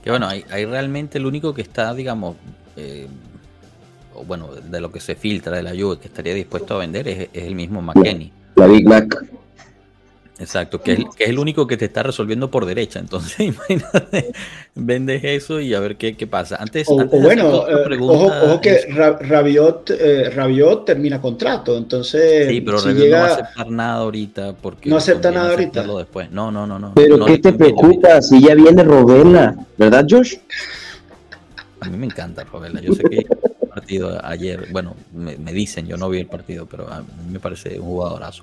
Que 0.02 0.10
bueno, 0.10 0.28
hay, 0.28 0.64
realmente 0.64 1.18
el 1.18 1.26
único 1.26 1.52
que 1.52 1.62
está, 1.62 1.94
digamos, 1.94 2.36
eh, 2.76 3.06
bueno, 4.24 4.54
de 4.54 4.80
lo 4.80 4.90
que 4.90 5.00
se 5.00 5.14
filtra 5.14 5.56
de 5.56 5.62
la 5.62 5.70
Juve 5.70 5.98
que 5.98 6.08
estaría 6.08 6.34
dispuesto 6.34 6.74
a 6.74 6.78
vender 6.78 7.08
es, 7.08 7.28
el 7.32 7.54
mismo 7.54 7.82
McKenny. 7.82 8.32
La 8.56 8.66
Big 8.66 8.86
Mac. 8.86 9.24
Exacto, 10.38 10.82
que 10.82 10.92
es, 10.92 10.98
que 11.16 11.24
es, 11.24 11.30
el 11.30 11.38
único 11.38 11.66
que 11.66 11.78
te 11.78 11.86
está 11.86 12.02
resolviendo 12.02 12.50
por 12.50 12.66
derecha. 12.66 12.98
Entonces, 12.98 13.40
imagínate, 13.40 14.32
vendes 14.74 15.24
eso 15.24 15.60
y 15.60 15.72
a 15.72 15.80
ver 15.80 15.96
qué, 15.96 16.14
qué 16.14 16.26
pasa. 16.26 16.56
Antes, 16.56 16.86
o, 16.88 17.00
antes 17.00 17.22
bueno, 17.22 17.66
eh, 17.66 17.84
pregunta, 17.84 18.14
ojo, 18.14 18.46
ojo, 18.52 18.60
que 18.60 18.86
Rabiot, 18.90 19.90
eh, 19.90 20.30
Rabiot, 20.30 20.84
termina 20.84 21.20
contrato. 21.20 21.76
Entonces, 21.76 22.48
sí, 22.48 22.60
pero 22.60 22.78
si 22.78 22.88
Rabiot 22.88 23.04
llega... 23.04 23.18
no 23.18 23.24
va 23.24 23.30
a 23.30 23.34
aceptar 23.34 23.70
nada 23.70 23.98
ahorita. 24.00 24.52
Porque 24.60 24.90
no 24.90 24.96
acepta 24.96 25.30
nada 25.30 25.50
ahorita. 25.50 25.86
Después. 25.86 26.30
No, 26.30 26.50
no, 26.50 26.66
no, 26.66 26.78
no. 26.78 26.92
Pero 26.94 27.16
no, 27.16 27.24
¿qué 27.24 27.38
te 27.38 27.52
preocupa 27.54 28.20
si 28.20 28.42
ya 28.42 28.54
viene 28.54 28.84
Robela? 28.84 29.56
¿Verdad, 29.78 30.06
Josh? 30.08 30.36
A 31.80 31.88
mí 31.88 31.96
me 31.96 32.06
encanta 32.06 32.44
Robela. 32.44 32.80
Yo 32.80 32.92
sé 32.92 33.04
que 33.04 33.26
partido 33.76 34.18
ayer, 34.24 34.68
bueno, 34.72 34.96
me, 35.12 35.52
dicen, 35.52 35.86
yo 35.86 35.98
no 35.98 36.08
vi 36.08 36.20
el 36.20 36.26
partido, 36.26 36.64
pero 36.64 36.88
me 37.30 37.38
parece 37.38 37.78
un 37.78 37.86
jugadorazo. 37.86 38.42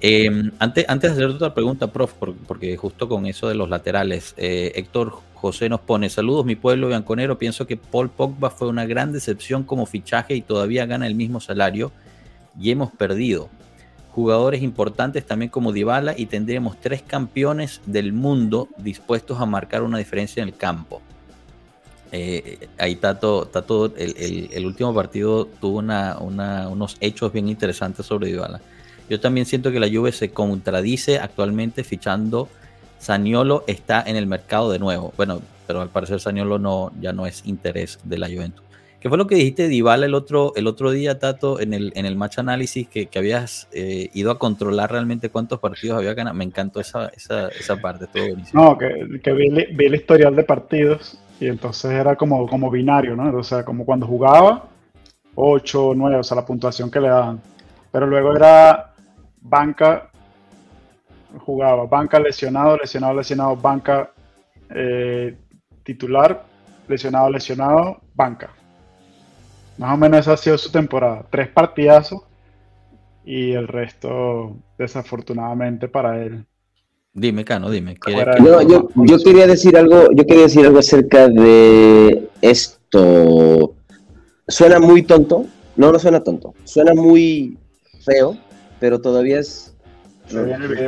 Eh, 0.00 0.30
antes, 0.60 0.84
antes 0.88 1.10
de 1.10 1.16
hacer 1.16 1.34
otra 1.34 1.52
pregunta, 1.52 1.88
prof, 1.88 2.12
porque 2.46 2.76
justo 2.76 3.08
con 3.08 3.26
eso 3.26 3.48
de 3.48 3.56
los 3.56 3.68
laterales, 3.68 4.32
eh, 4.36 4.70
Héctor 4.76 5.18
José 5.34 5.68
nos 5.68 5.80
pone, 5.80 6.08
saludos 6.08 6.46
mi 6.46 6.54
pueblo 6.54 6.86
bianconero, 6.86 7.36
pienso 7.36 7.66
que 7.66 7.76
Paul 7.76 8.10
Pogba 8.10 8.50
fue 8.50 8.68
una 8.68 8.86
gran 8.86 9.12
decepción 9.12 9.64
como 9.64 9.86
fichaje 9.86 10.36
y 10.36 10.40
todavía 10.40 10.86
gana 10.86 11.08
el 11.08 11.16
mismo 11.16 11.40
salario 11.40 11.90
y 12.58 12.70
hemos 12.70 12.92
perdido. 12.92 13.48
Jugadores 14.12 14.62
importantes 14.62 15.26
también 15.26 15.50
como 15.50 15.72
Dybala 15.72 16.14
y 16.16 16.26
tendríamos 16.26 16.80
tres 16.80 17.02
campeones 17.02 17.80
del 17.86 18.12
mundo 18.12 18.68
dispuestos 18.76 19.40
a 19.40 19.46
marcar 19.46 19.82
una 19.82 19.98
diferencia 19.98 20.42
en 20.42 20.48
el 20.48 20.56
campo. 20.56 21.02
Eh, 22.12 22.68
ahí 22.78 22.92
está 22.92 23.18
todo 23.18 23.92
el, 23.96 24.14
el, 24.16 24.48
el, 24.52 24.66
último 24.66 24.92
partido 24.92 25.46
tuvo 25.60 25.78
una, 25.78 26.18
una, 26.18 26.68
unos 26.68 26.96
hechos 27.00 27.32
bien 27.32 27.48
interesantes 27.48 28.06
sobre 28.06 28.28
Dybala. 28.28 28.60
Yo 29.08 29.20
también 29.20 29.46
siento 29.46 29.72
que 29.72 29.80
la 29.80 29.88
Juve 29.88 30.12
se 30.12 30.30
contradice 30.30 31.18
actualmente 31.18 31.84
fichando. 31.84 32.48
Saniolo 32.98 33.64
está 33.66 34.02
en 34.06 34.16
el 34.16 34.26
mercado 34.26 34.70
de 34.70 34.78
nuevo. 34.78 35.12
Bueno, 35.16 35.40
pero 35.66 35.80
al 35.80 35.88
parecer 35.88 36.20
Saniolo 36.20 36.58
no, 36.58 36.92
ya 37.00 37.12
no 37.12 37.26
es 37.26 37.42
interés 37.46 37.98
de 38.04 38.18
la 38.18 38.28
Juventus. 38.28 38.64
¿Qué 39.00 39.08
fue 39.08 39.16
lo 39.16 39.26
que 39.26 39.34
dijiste 39.34 39.62
de 39.62 39.68
Dybala 39.70 40.04
el 40.04 40.14
otro, 40.14 40.52
el 40.56 40.66
otro 40.66 40.90
día, 40.90 41.18
Tato, 41.18 41.58
en 41.58 41.72
el, 41.72 41.90
en 41.96 42.04
el 42.04 42.16
match 42.16 42.38
análisis, 42.38 42.86
que, 42.86 43.06
que 43.06 43.18
habías 43.18 43.66
eh, 43.72 44.10
ido 44.12 44.30
a 44.30 44.38
controlar 44.38 44.92
realmente 44.92 45.30
cuántos 45.30 45.58
partidos 45.58 45.96
había 45.96 46.12
ganado? 46.12 46.36
Me 46.36 46.44
encantó 46.44 46.80
esa, 46.80 47.08
esa, 47.08 47.48
esa 47.48 47.76
parte, 47.80 48.06
todo 48.06 48.26
buenísimo. 48.26 48.62
No, 48.62 48.76
que, 48.76 49.20
que 49.22 49.32
vi, 49.32 49.48
vi, 49.48 49.86
el 49.86 49.94
historial 49.94 50.36
de 50.36 50.44
partidos 50.44 51.18
y 51.40 51.48
entonces 51.48 51.90
era 51.90 52.16
como, 52.16 52.46
como 52.46 52.70
binario, 52.70 53.16
¿no? 53.16 53.36
O 53.36 53.42
sea, 53.42 53.64
como 53.64 53.84
cuando 53.84 54.06
jugaba, 54.06 54.68
8, 55.34 55.92
9, 55.96 56.16
o 56.16 56.22
sea, 56.22 56.36
la 56.36 56.46
puntuación 56.46 56.90
que 56.90 57.00
le 57.00 57.08
daban. 57.08 57.40
Pero 57.90 58.06
luego 58.06 58.36
era 58.36 58.92
banca 59.40 60.10
jugaba, 61.38 61.86
banca 61.86 62.18
lesionado, 62.20 62.76
lesionado, 62.76 63.14
lesionado, 63.14 63.56
banca 63.56 64.12
eh, 64.68 65.36
titular, 65.82 66.44
lesionado, 66.88 67.30
lesionado, 67.30 68.00
banca. 68.14 68.50
Más 69.78 69.94
o 69.94 69.96
menos 69.96 70.20
esa 70.20 70.34
ha 70.34 70.36
sido 70.36 70.58
su 70.58 70.70
temporada. 70.70 71.24
Tres 71.30 71.48
partidazos 71.48 72.22
y 73.24 73.52
el 73.52 73.66
resto, 73.68 74.56
desafortunadamente 74.76 75.88
para 75.88 76.22
él. 76.22 76.46
Dime, 77.12 77.44
Cano, 77.44 77.70
dime. 77.70 77.96
No, 78.40 78.62
yo, 78.62 78.88
yo, 78.94 79.18
quería 79.18 79.46
decir 79.46 79.76
algo, 79.76 80.10
yo 80.12 80.26
quería 80.26 80.44
decir 80.44 80.64
algo 80.64 80.78
acerca 80.78 81.28
de 81.28 82.28
esto. 82.40 83.74
Suena 84.46 84.78
muy 84.78 85.02
tonto. 85.02 85.46
No, 85.76 85.92
no 85.92 85.98
suena 85.98 86.22
tonto. 86.22 86.54
Suena 86.64 86.94
muy 86.94 87.58
feo 88.04 88.36
pero 88.80 89.00
todavía 89.00 89.38
es 89.38 89.72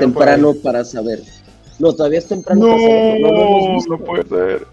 temprano 0.01 0.55
para 0.55 0.85
saber. 0.85 1.21
No, 1.79 1.93
todavía 1.93 2.19
es 2.19 2.27
temprano 2.27 2.67
no, 2.67 2.73
para 2.73 2.81
saber. 2.81 3.21
No, 3.21 3.31
lo 3.31 3.43
hemos 3.45 3.75
visto. 3.75 3.91
no 3.91 3.99
puede 3.99 4.29
ser. 4.29 4.67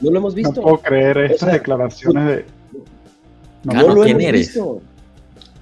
No 0.00 0.10
lo 0.10 0.18
hemos 0.18 0.34
visto. 0.34 0.54
No 0.56 0.62
puedo 0.62 0.78
creer 0.78 1.18
estas 1.18 1.42
o 1.42 1.46
sea, 1.46 1.52
declaraciones 1.54 2.26
de. 2.26 2.44
No, 3.64 3.72
no 3.72 3.94
lo 3.94 4.02
¿quién 4.02 4.20
hemos 4.20 4.28
eres? 4.28 4.40
visto. 4.48 4.82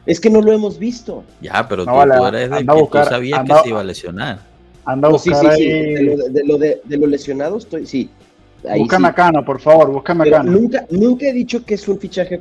Es 0.07 0.20
que 0.20 0.31
no 0.31 0.41
lo 0.41 0.53
hemos 0.53 0.79
visto. 0.79 1.24
Ya, 1.41 1.66
pero 1.68 1.85
tú, 1.85 1.91
vale, 1.91 2.16
tú 2.16 2.27
eres 2.27 2.51
de 2.51 2.64
que 2.64 2.72
buscar, 2.72 3.05
tú 3.05 3.11
sabías 3.11 3.41
anda, 3.41 3.57
que 3.57 3.62
se 3.62 3.68
iba 3.68 3.81
a 3.81 3.85
lesionar. 3.85 4.41
Anda 4.87 5.09
a 5.09 5.11
buscar 5.11 5.34
sí, 5.34 5.47
sí, 5.51 5.57
sí. 5.57 5.70
ahí... 5.70 5.95
De, 5.95 6.03
lo, 6.03 6.16
de, 6.16 6.45
lo 6.45 6.59
de, 6.59 6.80
de, 6.84 6.97
lo 6.97 7.07
lesionado 7.07 7.59
estoy, 7.59 7.87
sí. 7.87 8.09
Ahí 8.68 8.80
búscame 8.80 9.09
sí. 9.09 9.11
a 9.11 9.14
Cano, 9.14 9.45
por 9.45 9.61
favor, 9.61 9.91
búscame 9.91 10.28
a 10.28 10.39
Cano. 10.39 10.53
Nunca, 10.53 10.87
nunca 10.91 11.26
he 11.26 11.32
dicho 11.32 11.64
que 11.64 11.74
es 11.74 11.87
un 11.89 11.99
fichaje 11.99 12.41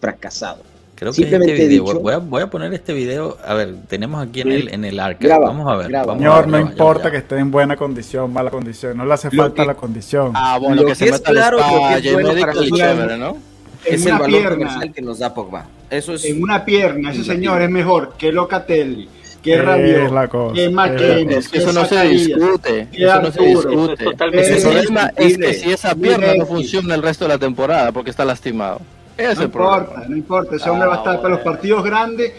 fracasado. 0.00 0.62
Creo 1.02 1.12
que 1.12 1.22
este 1.22 1.38
video, 1.38 1.68
dicho, 1.68 2.00
voy, 2.00 2.14
a, 2.14 2.18
voy, 2.18 2.42
a, 2.42 2.46
poner 2.48 2.72
este 2.72 2.92
video, 2.92 3.36
a 3.44 3.54
ver, 3.54 3.74
tenemos 3.88 4.24
aquí 4.24 4.42
en 4.42 4.52
el, 4.52 4.72
en 4.72 4.84
el 4.84 5.00
arca, 5.00 5.26
graba, 5.26 5.46
vamos 5.48 5.68
a 5.68 5.76
ver. 5.76 5.88
Graba, 5.88 6.06
vamos 6.06 6.20
señor, 6.20 6.32
a 6.32 6.36
ver, 6.36 6.46
no 6.46 6.58
graba, 6.58 6.70
importa 6.70 7.10
que 7.10 7.16
esté 7.16 7.38
en 7.38 7.50
buena 7.50 7.76
condición, 7.76 8.32
mala 8.32 8.50
condición, 8.50 8.96
no 8.96 9.04
le 9.04 9.14
hace 9.14 9.28
falta 9.28 9.62
que, 9.62 9.66
la 9.66 9.74
condición. 9.74 10.30
Ah, 10.32 10.58
bueno, 10.60 10.76
lo 10.76 10.82
que, 10.82 10.88
que 10.90 10.94
se 10.94 11.10
meta 11.10 11.32
claro, 11.32 11.58
spa, 11.58 11.98
es 11.98 12.12
bueno 12.12 12.40
para 12.40 12.52
chévere, 12.52 13.18
¿no? 13.18 13.36
Es 13.84 14.06
el 14.06 14.12
valor 14.12 14.28
pierna, 14.28 14.50
comercial 14.50 14.92
que 14.92 15.02
nos 15.02 15.18
da 15.18 15.34
Pogba. 15.34 15.66
Eso 15.90 16.14
es 16.14 16.24
en 16.24 16.40
una 16.40 16.64
pierna, 16.64 17.10
ese 17.10 17.24
señor 17.24 17.62
es 17.62 17.70
mejor 17.70 18.14
que 18.16 18.30
Locatelli, 18.30 19.08
que 19.42 19.60
Rabiot, 19.60 20.54
que 20.54 20.70
McKenna, 20.70 21.36
es 21.36 21.48
que 21.48 21.58
eso 21.58 21.72
no 21.72 21.84
se 21.84 22.00
discute, 22.06 22.88
eso 22.92 23.20
no 23.20 23.32
se 23.32 23.42
discute. 23.42 24.04
El 24.04 24.62
problema 24.62 25.12
es 25.16 25.36
que 25.36 25.54
si 25.54 25.70
esa 25.72 25.94
pierna 25.94 26.34
no 26.34 26.46
funciona 26.46 26.94
el 26.94 27.02
resto 27.02 27.24
de 27.24 27.30
la 27.30 27.38
temporada 27.38 27.90
porque 27.92 28.10
está 28.10 28.24
lastimado. 28.24 28.80
Ese 29.16 29.34
no 29.36 29.42
importa, 29.44 29.84
problema. 29.84 30.08
no 30.08 30.16
importa, 30.16 30.56
ese 30.56 30.70
hombre 30.70 30.86
ah, 30.86 30.88
va 30.88 30.94
a 30.94 30.98
estar 30.98 31.12
bueno. 31.14 31.22
para 31.22 31.34
los 31.34 31.44
partidos 31.44 31.84
grandes. 31.84 32.32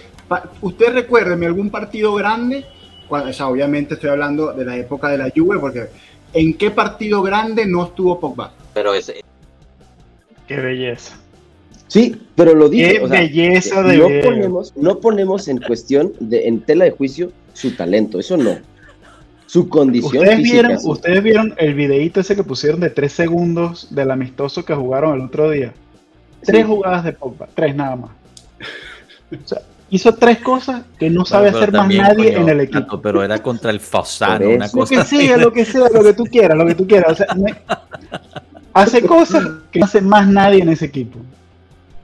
Usted 0.62 0.94
recuérdeme 0.94 1.46
algún 1.46 1.70
partido 1.70 2.16
grande, 2.16 2.66
cuando, 3.08 3.30
o 3.30 3.34
sea, 3.34 3.48
obviamente 3.48 3.94
estoy 3.96 4.10
hablando 4.10 4.54
de 4.54 4.66
la 4.66 4.78
época 4.78 5.10
de 5.10 5.18
la 5.18 5.30
Juve, 5.36 5.60
porque 5.60 5.90
¿en 6.34 6.56
qué 6.56 6.72
partido 6.72 7.22
grande 7.22 7.66
no 7.68 7.86
estuvo 7.86 8.20
Pogba? 8.20 8.52
Pero 8.74 8.94
ese. 8.94 9.24
Qué 10.48 10.56
belleza. 10.56 11.20
Sí, 11.94 12.20
pero 12.34 12.56
lo 12.56 12.70
dije. 12.70 12.94
Qué 12.94 13.04
o 13.04 13.08
sea, 13.08 13.20
belleza 13.20 13.84
de 13.84 13.98
no 14.00 14.08
ponemos, 14.24 14.74
no 14.76 15.00
ponemos 15.00 15.48
en 15.48 15.60
cuestión, 15.60 16.12
de, 16.20 16.48
en 16.48 16.62
tela 16.62 16.86
de 16.86 16.92
juicio, 16.92 17.32
su 17.54 17.76
talento, 17.76 18.20
eso 18.20 18.36
no. 18.36 18.58
Su 19.46 19.70
condición 19.70 20.24
¿Ustedes 20.24 20.38
física. 20.38 20.70
Vieron, 20.70 20.78
¿Ustedes 20.86 21.22
vieron 21.24 21.54
el 21.56 21.76
videito 21.76 22.22
ese 22.22 22.36
que 22.36 22.44
pusieron 22.44 22.80
de 22.80 22.90
tres 22.90 23.12
segundos 23.12 23.90
del 23.92 24.10
amistoso 24.10 24.66
que 24.66 24.74
jugaron 24.74 25.14
el 25.14 25.28
otro 25.28 25.52
día? 25.52 25.72
Tres 26.44 26.62
sí. 26.62 26.68
jugadas 26.68 27.04
de 27.04 27.14
Pogba, 27.14 27.48
tres 27.54 27.76
nada 27.76 27.96
más. 27.96 28.10
O 29.32 29.48
sea, 29.48 29.62
hizo 29.92 30.16
tres 30.16 30.40
cosas 30.40 30.82
que 30.98 31.12
no 31.12 31.26
sabe 31.26 31.50
pero, 31.50 31.58
hacer 31.60 31.72
también, 31.74 32.02
más 32.02 32.18
nadie 32.18 32.34
coño, 32.34 32.44
en 32.44 32.50
el 32.50 32.62
equipo. 32.62 32.80
Tato, 32.80 33.02
pero 33.04 33.24
era 33.24 33.38
contra 33.44 33.70
el 33.70 33.80
Fosano, 33.80 34.50
una 34.50 34.66
Lo 34.66 34.72
cosa 34.72 34.96
que 34.96 35.02
así. 35.02 35.28
sea, 35.28 35.38
lo 35.38 35.54
que 35.54 35.64
sea, 35.64 35.88
lo 35.94 36.04
que 36.04 36.14
tú 36.14 36.24
quieras, 36.24 36.58
lo 36.58 36.66
que 36.66 36.74
tú 36.74 36.88
quieras. 36.88 37.12
O 37.12 37.16
sea, 37.16 37.28
me- 37.36 37.54
hace 38.74 39.04
cosas 39.04 39.48
que 39.70 39.78
no 39.78 39.86
hace 39.86 40.02
más 40.02 40.28
nadie 40.28 40.64
en 40.64 40.70
ese 40.70 40.86
equipo. 40.86 41.20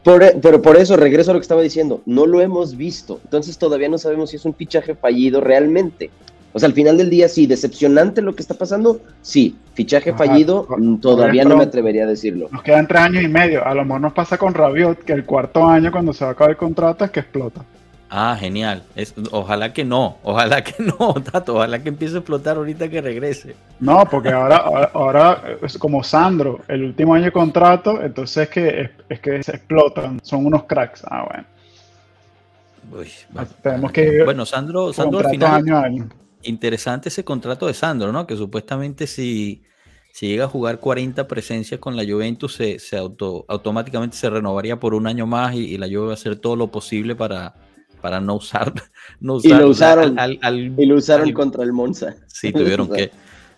Por, 0.03 0.39
pero 0.41 0.61
por 0.61 0.77
eso 0.77 0.95
regreso 0.95 1.31
a 1.31 1.33
lo 1.33 1.39
que 1.39 1.43
estaba 1.43 1.61
diciendo. 1.61 2.01
No 2.05 2.25
lo 2.25 2.41
hemos 2.41 2.77
visto. 2.77 3.19
Entonces 3.23 3.57
todavía 3.57 3.89
no 3.89 3.97
sabemos 3.97 4.29
si 4.29 4.37
es 4.37 4.45
un 4.45 4.53
fichaje 4.53 4.95
fallido 4.95 5.41
realmente. 5.41 6.09
O 6.51 6.59
sea, 6.59 6.67
al 6.67 6.73
final 6.73 6.97
del 6.97 7.09
día, 7.09 7.29
sí, 7.29 7.45
decepcionante 7.45 8.21
lo 8.21 8.33
que 8.33 8.41
está 8.41 8.55
pasando. 8.55 9.01
Sí, 9.21 9.55
fichaje 9.73 10.09
Ajá, 10.11 10.25
fallido, 10.25 10.65
mm, 10.67 10.95
todavía 10.97 11.43
no 11.45 11.55
me 11.55 11.63
atrevería 11.63 12.05
a 12.05 12.07
decirlo. 12.07 12.49
Nos 12.51 12.63
quedan 12.63 12.87
tres 12.87 13.01
años 13.01 13.23
y 13.23 13.27
medio. 13.27 13.65
A 13.65 13.75
lo 13.75 13.85
mejor 13.85 14.01
nos 14.01 14.13
pasa 14.13 14.37
con 14.37 14.53
Rabiot, 14.53 15.03
que 15.03 15.13
el 15.13 15.25
cuarto 15.25 15.65
año, 15.67 15.91
cuando 15.91 16.11
se 16.11 16.23
va 16.23 16.31
a 16.31 16.33
acabar 16.33 16.51
el 16.51 16.57
contrato, 16.57 17.05
es 17.05 17.11
que 17.11 17.19
explota. 17.19 17.63
Ah, 18.11 18.35
genial. 18.39 18.83
Es- 18.95 19.13
ojalá 19.31 19.71
que 19.71 19.85
no, 19.85 20.17
ojalá 20.23 20.63
que 20.63 20.73
no, 20.99 21.13
Tato, 21.23 21.55
ojalá 21.55 21.81
que 21.83 21.89
empiece 21.89 22.15
a 22.15 22.19
explotar 22.19 22.57
ahorita 22.57 22.89
que 22.89 23.01
regrese. 23.01 23.55
No, 23.79 24.03
porque 24.09 24.29
ahora, 24.29 24.57
ahora, 24.57 24.91
ahora 24.93 25.43
es 25.61 25.77
como 25.77 26.03
Sandro, 26.03 26.61
el 26.67 26.83
último 26.85 27.13
año 27.13 27.25
de 27.25 27.31
contrato, 27.31 28.01
entonces 28.01 28.43
es 28.43 28.49
que, 28.49 28.81
es, 28.81 28.89
es 29.09 29.19
que 29.19 29.43
se 29.43 29.55
explotan, 29.57 30.19
son 30.23 30.45
unos 30.45 30.63
cracks. 30.63 31.03
Ah, 31.05 31.25
bueno. 31.29 31.45
Uy, 32.91 33.09
bueno. 33.29 33.49
Tenemos 33.61 33.91
que 33.91 34.23
Bueno, 34.23 34.45
Sandro, 34.45 34.91
Sandro 34.93 35.19
al 35.19 35.29
final, 35.29 35.67
año. 35.83 36.09
interesante 36.41 37.09
ese 37.09 37.23
contrato 37.23 37.67
de 37.67 37.73
Sandro, 37.75 38.11
¿no? 38.11 38.25
Que 38.25 38.35
supuestamente 38.35 39.05
si, 39.05 39.63
si 40.11 40.27
llega 40.27 40.45
a 40.45 40.47
jugar 40.47 40.79
40 40.79 41.27
presencias 41.27 41.79
con 41.79 41.95
la 41.95 42.03
Juventus, 42.03 42.55
se, 42.55 42.79
se 42.79 42.97
auto, 42.97 43.45
automáticamente 43.47 44.17
se 44.17 44.29
renovaría 44.31 44.79
por 44.79 44.95
un 44.95 45.05
año 45.05 45.27
más 45.27 45.53
y, 45.53 45.59
y 45.75 45.77
la 45.77 45.85
Juve 45.87 46.05
va 46.07 46.11
a 46.11 46.13
hacer 46.15 46.37
todo 46.37 46.55
lo 46.55 46.71
posible 46.71 47.15
para, 47.15 47.53
para 48.01 48.19
no 48.21 48.35
usar. 48.35 48.73
No 49.21 49.37
Y 49.43 49.49
lo 49.49 49.67
usaron, 49.69 50.17
al- 50.17 50.39
al- 50.41 50.73
Y 50.79 50.85
lo 50.85 50.95
usaron 50.95 51.27
al- 51.27 51.33
contra 51.33 51.63
el 51.63 51.73
Monza. 51.73 52.15
Sí, 52.27 52.53
tuvieron 52.53 52.89
que. 52.89 53.11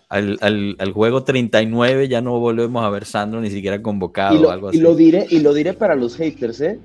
Al, 0.08 0.36
al, 0.40 0.76
al 0.78 0.92
juego 0.92 1.22
39 1.24 2.08
ya 2.08 2.20
no 2.20 2.38
volvemos 2.40 2.84
a 2.84 2.90
ver 2.90 3.04
Sandro 3.04 3.40
ni 3.40 3.48
siquiera 3.50 3.80
convocado 3.80 4.34
Y 4.34 4.38
o 4.38 4.42
lo, 4.42 4.50
algo 4.50 4.66
y 4.68 4.70
así. 4.70 4.80
lo 4.80 4.94
diré, 4.94 5.26
y 5.30 5.40
lo 5.40 5.54
diré 5.54 5.72
para 5.72 5.94
los 5.94 6.16
haters, 6.16 6.60
¿eh? 6.60 6.78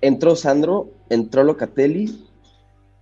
Entró 0.00 0.34
Sandro, 0.36 0.90
entró 1.08 1.44
Locatelli 1.44 2.18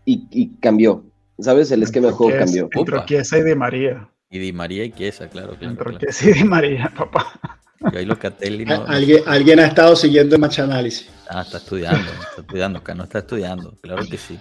y, 0.05 0.27
y 0.31 0.49
cambió. 0.61 1.05
¿Sabes? 1.39 1.71
El 1.73 1.83
esquema 1.83 2.09
de 2.09 2.13
juego 2.13 2.39
cambió. 2.39 2.69
Entró. 2.73 3.05
Chiesa 3.07 3.39
y 3.39 3.43
Di 3.45 3.55
María. 3.55 4.09
Y 4.31 4.39
Di 4.39 4.53
María 4.53 4.85
y 4.85 4.93
Chiesa, 4.93 5.29
claro, 5.29 5.55
claro. 5.57 5.71
Entró 5.71 5.85
claro. 5.91 5.99
Chiesa 5.99 6.31
y 6.31 6.33
Di 6.35 6.45
María, 6.45 6.93
papá. 6.97 7.61
Y 7.93 7.97
ahí 7.97 8.05
Locatelli 8.05 8.65
no, 8.65 8.79
no- 8.79 8.87
Alguien, 8.87 9.23
alguien 9.27 9.59
ha 9.61 9.67
estado 9.67 9.97
siguiendo 9.97 10.35
el 10.37 10.41
match 10.41 10.61
análisis. 10.61 11.09
Ah, 11.29 11.43
está 11.43 11.57
estudiando, 11.59 12.11
está 12.13 12.41
estudiando, 12.43 12.83
Cano 12.83 13.05
está 13.05 13.19
estudiando, 13.21 13.75
claro 13.81 14.03
que 14.09 14.19
sí. 14.19 14.39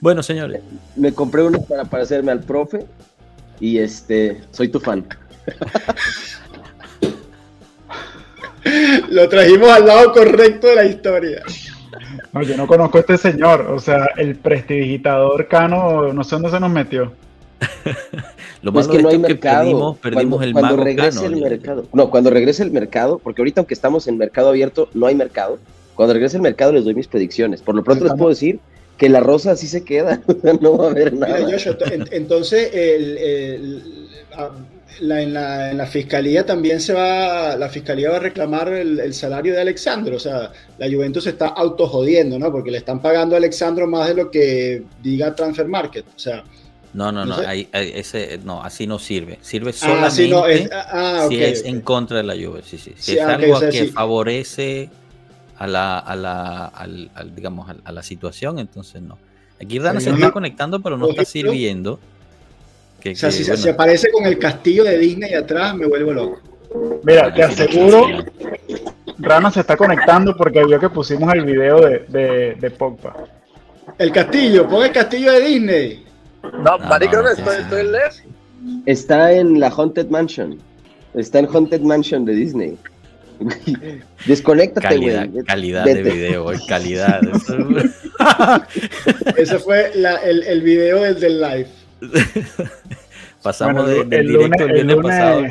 Bueno, 0.00 0.22
señores. 0.22 0.60
Me 0.94 1.12
compré 1.12 1.42
uno 1.42 1.60
para 1.62 1.84
parecerme 1.84 2.30
al 2.32 2.40
profe 2.40 2.86
y 3.58 3.78
este, 3.78 4.42
soy 4.52 4.68
tu 4.68 4.78
fan. 4.78 5.06
Lo 9.10 9.28
trajimos 9.28 9.68
al 9.70 9.86
lado 9.86 10.12
correcto 10.12 10.66
de 10.66 10.74
la 10.74 10.84
historia. 10.84 11.42
No, 12.32 12.42
yo 12.42 12.56
no 12.56 12.66
conozco 12.66 12.98
a 12.98 13.00
este 13.00 13.16
señor, 13.16 13.62
o 13.62 13.78
sea, 13.78 14.10
el 14.16 14.36
prestidigitador 14.36 15.48
Cano, 15.48 16.12
no 16.12 16.24
sé 16.24 16.34
dónde 16.36 16.50
se 16.50 16.60
nos 16.60 16.70
metió. 16.70 17.12
Lo 18.62 18.72
más 18.72 18.88
que 18.88 19.02
no 19.02 19.08
hay 19.08 19.18
mercado. 19.18 19.96
Perdimos, 20.02 20.42
el 20.42 20.52
cuando 20.52 20.76
regrese 20.76 21.26
el 21.26 21.36
mercado. 21.36 21.86
No, 21.92 22.10
cuando 22.10 22.30
regrese 22.30 22.62
el 22.62 22.70
mercado, 22.70 23.18
porque 23.18 23.42
ahorita 23.42 23.60
aunque 23.60 23.74
estamos 23.74 24.08
en 24.08 24.18
mercado 24.18 24.48
abierto, 24.48 24.88
no 24.94 25.06
hay 25.06 25.14
mercado. 25.14 25.58
Cuando 25.94 26.14
regrese 26.14 26.36
el 26.36 26.42
mercado 26.42 26.72
les 26.72 26.84
doy 26.84 26.94
mis 26.94 27.08
predicciones. 27.08 27.62
Por 27.62 27.74
lo 27.74 27.84
pronto 27.84 28.04
les 28.04 28.14
puedo 28.14 28.30
decir 28.30 28.60
que 28.96 29.08
la 29.08 29.20
rosa 29.20 29.52
así 29.52 29.66
se 29.66 29.84
queda, 29.84 30.22
no 30.60 30.78
va 30.78 30.86
a 30.86 30.90
haber 30.90 31.12
nada. 31.12 31.38
entonces, 32.10 32.70
en, 32.72 33.82
la, 35.00 35.86
fiscalía 35.86 36.46
también 36.46 36.80
se 36.80 36.94
va, 36.94 37.56
la 37.56 37.68
fiscalía 37.68 38.10
va 38.10 38.16
a 38.16 38.20
reclamar 38.20 38.72
el, 38.72 39.12
salario 39.12 39.52
de 39.52 39.60
Alexandro, 39.60 40.16
o 40.16 40.20
sea, 40.20 40.50
la 40.78 40.90
Juventus 40.90 41.24
se 41.24 41.30
está 41.30 41.48
autojodiendo, 41.48 42.38
¿no? 42.38 42.50
Porque 42.50 42.70
le 42.70 42.78
están 42.78 43.02
pagando 43.02 43.34
a 43.34 43.38
Alexandro 43.38 43.86
más 43.86 44.08
de 44.08 44.14
lo 44.14 44.30
que 44.30 44.84
diga 45.02 45.34
Transfer 45.34 45.68
Market, 45.68 46.06
o 46.14 46.18
sea. 46.18 46.44
No, 46.96 47.12
no, 47.12 47.26
no, 47.26 47.36
ese, 47.72 48.40
no, 48.42 48.62
así 48.62 48.86
no 48.86 48.98
sirve. 48.98 49.38
Sirve 49.42 49.68
ah, 49.68 49.72
solamente 49.74 50.70
ah, 50.72 51.26
si 51.28 51.44
es 51.44 51.62
en 51.66 51.82
contra 51.82 52.16
de 52.16 52.22
la 52.22 52.32
Juve, 52.32 52.62
sí, 52.64 52.78
sí. 52.78 52.94
Si 52.96 53.18
es 53.18 53.20
ah, 53.20 53.34
algo 53.34 53.60
que 53.60 53.88
favorece 53.88 54.88
a 55.58 55.66
la, 55.66 55.98
a 55.98 56.16
la, 56.16 56.64
al, 56.68 57.10
digamos, 57.34 57.68
a, 57.84 57.92
la 57.92 58.02
situación, 58.02 58.58
entonces 58.58 59.02
no. 59.02 59.18
Aquí 59.60 59.78
Rana 59.78 60.00
se 60.00 60.08
está 60.08 60.30
conectando, 60.30 60.80
pero 60.80 60.96
no 60.96 61.10
está 61.10 61.26
sirviendo. 61.26 62.00
Que, 62.98 63.10
o 63.10 63.14
sea, 63.14 63.30
si, 63.30 63.44
se 63.44 63.68
aparece 63.68 64.10
con 64.10 64.24
el 64.24 64.38
castillo 64.38 64.84
de 64.84 64.96
Disney 64.96 65.34
atrás, 65.34 65.74
me 65.74 65.86
vuelvo 65.86 66.14
loco. 66.14 66.40
Mira, 67.02 67.32
te 67.34 67.42
aseguro, 67.42 68.06
Rana 69.18 69.50
se 69.50 69.60
está 69.60 69.76
conectando 69.76 70.34
porque 70.34 70.64
vio 70.64 70.80
que 70.80 70.88
pusimos 70.88 71.30
el 71.34 71.44
video 71.44 71.78
de, 71.82 72.06
de, 72.08 72.54
de 72.54 72.70
Pogba. 72.70 73.14
El 73.98 74.10
castillo, 74.12 74.66
pon 74.66 74.82
el 74.82 74.92
castillo 74.92 75.32
de 75.32 75.40
Disney. 75.42 76.05
No, 76.52 76.78
no, 76.78 76.98
no, 76.98 77.28
estoy, 77.28 77.56
estoy 77.56 77.80
en 77.80 78.82
Está 78.86 79.32
en 79.32 79.60
la 79.60 79.68
Haunted 79.68 80.08
Mansion. 80.08 80.58
Está 81.14 81.38
en 81.38 81.46
Haunted 81.46 81.80
Mansion 81.80 82.24
de 82.24 82.34
Disney. 82.34 82.78
Desconéctate, 84.26 84.88
calidad, 84.88 85.28
calidad 85.46 85.84
de 85.84 86.02
video, 86.02 86.46
calidad. 86.66 87.20
Ese 89.36 89.58
fue 89.58 89.92
el, 89.94 90.42
el, 90.42 90.62
video 90.62 91.02
desde 91.02 91.26
el 91.28 91.40
live. 91.40 91.68
Pasamos 93.42 93.86
del 94.08 94.26
directo 94.26 94.64
el, 94.64 94.86
lunes, 94.86 94.96
pasado. 95.02 95.44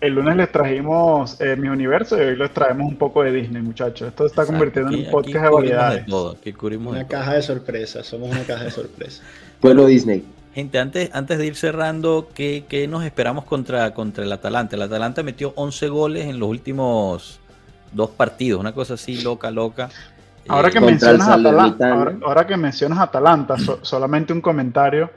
El 0.00 0.14
lunes 0.14 0.36
les 0.36 0.52
trajimos 0.52 1.40
eh, 1.40 1.56
mi 1.56 1.68
universo 1.68 2.18
y 2.18 2.26
hoy 2.26 2.36
les 2.36 2.52
traemos 2.52 2.86
un 2.86 2.96
poco 2.96 3.22
de 3.22 3.32
Disney, 3.32 3.62
muchachos. 3.62 4.08
Esto 4.08 4.24
se 4.24 4.32
está 4.32 4.44
convirtiendo 4.44 4.92
en 4.92 5.06
un 5.06 5.10
podcast 5.10 5.44
de 5.44 5.50
variedades. 5.50 6.04
una 6.08 7.08
caja 7.08 7.34
de 7.34 7.42
sorpresas, 7.42 8.06
somos 8.06 8.30
una 8.30 8.42
caja 8.42 8.64
de 8.64 8.70
sorpresas. 8.70 9.22
Bueno, 9.64 9.86
Disney. 9.86 10.22
Gente, 10.54 10.78
antes, 10.78 11.08
antes 11.14 11.38
de 11.38 11.46
ir 11.46 11.56
cerrando, 11.56 12.28
¿qué, 12.34 12.66
qué 12.68 12.86
nos 12.86 13.02
esperamos 13.02 13.44
contra, 13.44 13.94
contra 13.94 14.22
el 14.22 14.30
Atalanta? 14.30 14.76
El 14.76 14.82
Atalanta 14.82 15.22
metió 15.22 15.54
11 15.56 15.88
goles 15.88 16.26
en 16.26 16.38
los 16.38 16.50
últimos 16.50 17.40
dos 17.90 18.10
partidos, 18.10 18.60
una 18.60 18.74
cosa 18.74 18.92
así 18.92 19.22
loca, 19.22 19.50
loca. 19.50 19.88
Ahora 20.48 20.70
que, 20.70 20.82
mencionas 20.82 21.26
Atalanta, 21.28 22.16
ahora, 22.22 22.46
que 22.46 22.58
mencionas 22.58 22.98
Atalanta, 22.98 23.56
solamente 23.80 24.34
un 24.34 24.42
comentario 24.42 25.10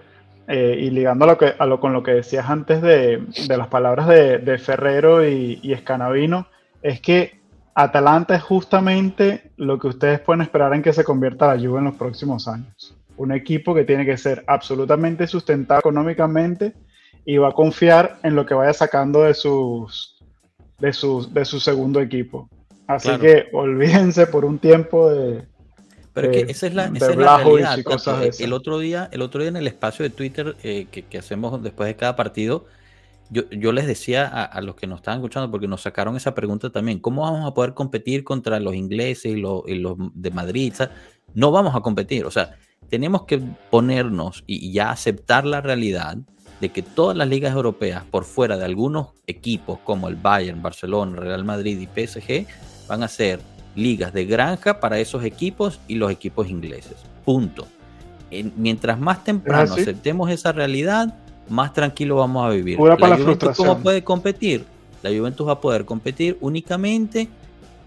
eh, 0.48 0.78
y 0.80 0.92
ligando 0.92 1.26
a 1.26 1.28
lo 1.28 1.38
que, 1.38 1.54
a 1.60 1.66
lo, 1.66 1.82
con 1.82 1.92
lo 1.92 2.02
que 2.02 2.12
decías 2.12 2.50
antes 2.50 2.82
de, 2.82 3.22
de 3.50 3.58
las 3.58 3.68
palabras 3.68 4.08
de, 4.08 4.38
de 4.38 4.58
Ferrero 4.60 5.28
y, 5.28 5.60
y, 5.62 5.74
Escanavino, 5.74 6.48
es 6.82 7.02
que 7.02 7.42
Atalanta 7.76 8.34
es 8.34 8.44
justamente 8.44 9.52
lo 9.58 9.78
que 9.78 9.88
ustedes 9.88 10.22
pueden 10.22 10.40
esperar 10.40 10.74
en 10.74 10.82
que 10.82 10.94
se 10.94 11.04
convierta 11.04 11.54
la 11.54 11.62
Juve 11.62 11.80
en 11.80 11.86
los 11.86 11.96
próximos 11.96 12.48
años 12.48 12.97
un 13.18 13.32
equipo 13.32 13.74
que 13.76 13.84
tiene 13.84 14.06
que 14.06 14.18
ser 14.18 14.44
absolutamente 14.48 15.28
sustentado 15.28 15.80
económicamente 15.80 16.74
y 17.26 17.38
va 17.38 17.50
a 17.50 17.54
confiar 17.54 18.20
en 18.24 18.36
lo 18.36 18.46
que 18.46 18.54
vaya 18.54 18.74
sacando 18.74 19.24
de 19.24 19.34
sus 19.34 20.18
de 20.80 20.94
su, 20.94 21.32
de 21.34 21.44
su 21.44 21.60
segundo 21.60 22.00
equipo. 22.00 22.50
Así 22.88 23.10
que 23.20 23.48
olvídense 23.52 24.28
por 24.28 24.46
un 24.46 24.60
tiempo 24.60 25.10
de, 25.10 25.44
pero 26.22 26.32
que 26.32 26.46
esa 26.48 26.66
es 26.66 26.74
la, 26.74 26.88
realidad. 26.88 27.78
el 28.40 28.54
otro 28.54 28.80
día, 28.80 29.08
el 29.12 29.22
otro 29.22 29.42
día 29.42 29.50
en 29.50 29.58
el 29.58 29.68
espacio 29.68 30.02
de 30.02 30.10
Twitter 30.10 30.56
eh, 30.64 30.88
que, 30.90 31.18
hacemos 31.18 31.62
después 31.62 31.86
de 31.86 31.96
cada 31.96 32.16
partido, 32.16 32.66
yo, 33.30 33.48
yo 33.52 33.72
les 33.72 33.86
decía 33.86 34.26
a, 34.26 34.62
los 34.62 34.76
que 34.76 34.88
nos 34.88 35.02
estaban 35.02 35.20
escuchando, 35.20 35.52
porque 35.52 35.68
nos 35.68 35.82
sacaron 35.82 36.16
esa 36.16 36.34
pregunta 36.34 36.72
también, 36.72 37.00
¿cómo 37.00 37.22
vamos 37.22 37.46
a 37.46 37.54
poder 37.54 37.76
competir 37.76 38.24
contra 38.24 38.60
los 38.60 38.74
ingleses 38.74 39.26
y 39.26 39.36
los, 39.36 39.62
y 39.68 39.76
los 39.76 39.96
de 40.16 40.32
Madrid? 40.32 40.74
No 41.36 41.52
vamos 41.52 41.76
a 41.76 41.82
competir. 41.82 42.26
O 42.26 42.32
sea, 42.32 42.58
tenemos 42.90 43.24
que 43.24 43.40
ponernos 43.70 44.44
y 44.48 44.72
ya 44.72 44.92
aceptar 44.92 45.46
la 45.46 45.62
realidad 45.62 46.18
de 46.60 46.70
que 46.70 46.82
todas 46.82 47.16
las 47.16 47.28
ligas 47.28 47.54
europeas, 47.54 48.04
por 48.10 48.24
fuera 48.24 48.58
de 48.58 48.66
algunos 48.66 49.10
equipos 49.28 49.80
como 49.84 50.08
el 50.08 50.16
Bayern, 50.16 50.62
Barcelona, 50.62 51.20
Real 51.20 51.44
Madrid 51.44 51.80
y 51.80 51.86
PSG, 51.86 52.48
van 52.88 53.04
a 53.04 53.08
ser 53.08 53.40
ligas 53.76 54.12
de 54.14 54.26
granja 54.26 54.80
para 54.80 55.00
esos 55.00 55.24
equipos 55.24 55.80
y 55.88 55.96
los 55.96 56.12
equipos 56.12 56.50
ingleses. 56.50 56.96
Punto. 57.24 57.68
mientras 58.56 59.00
más 59.00 59.24
temprano 59.24 59.74
aceptemos 59.74 60.30
esa 60.32 60.52
realidad, 60.52 61.14
más 61.50 61.74
tranquilo 61.74 62.16
vamos 62.16 62.46
a 62.46 62.50
vivir. 62.50 62.80
la, 62.80 63.18
Juventus, 63.18 63.56
¿cómo 63.56 63.78
puede 63.80 64.04
competir? 64.04 64.66
La 65.04 65.12
Juventus 65.12 65.48
va 65.48 65.54
a 65.54 65.62
poder 65.62 65.86
competir 65.86 66.38
únicamente 66.42 67.30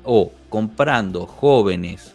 o 0.04 0.30
comprando 0.48 1.26
jóvenes 1.26 2.14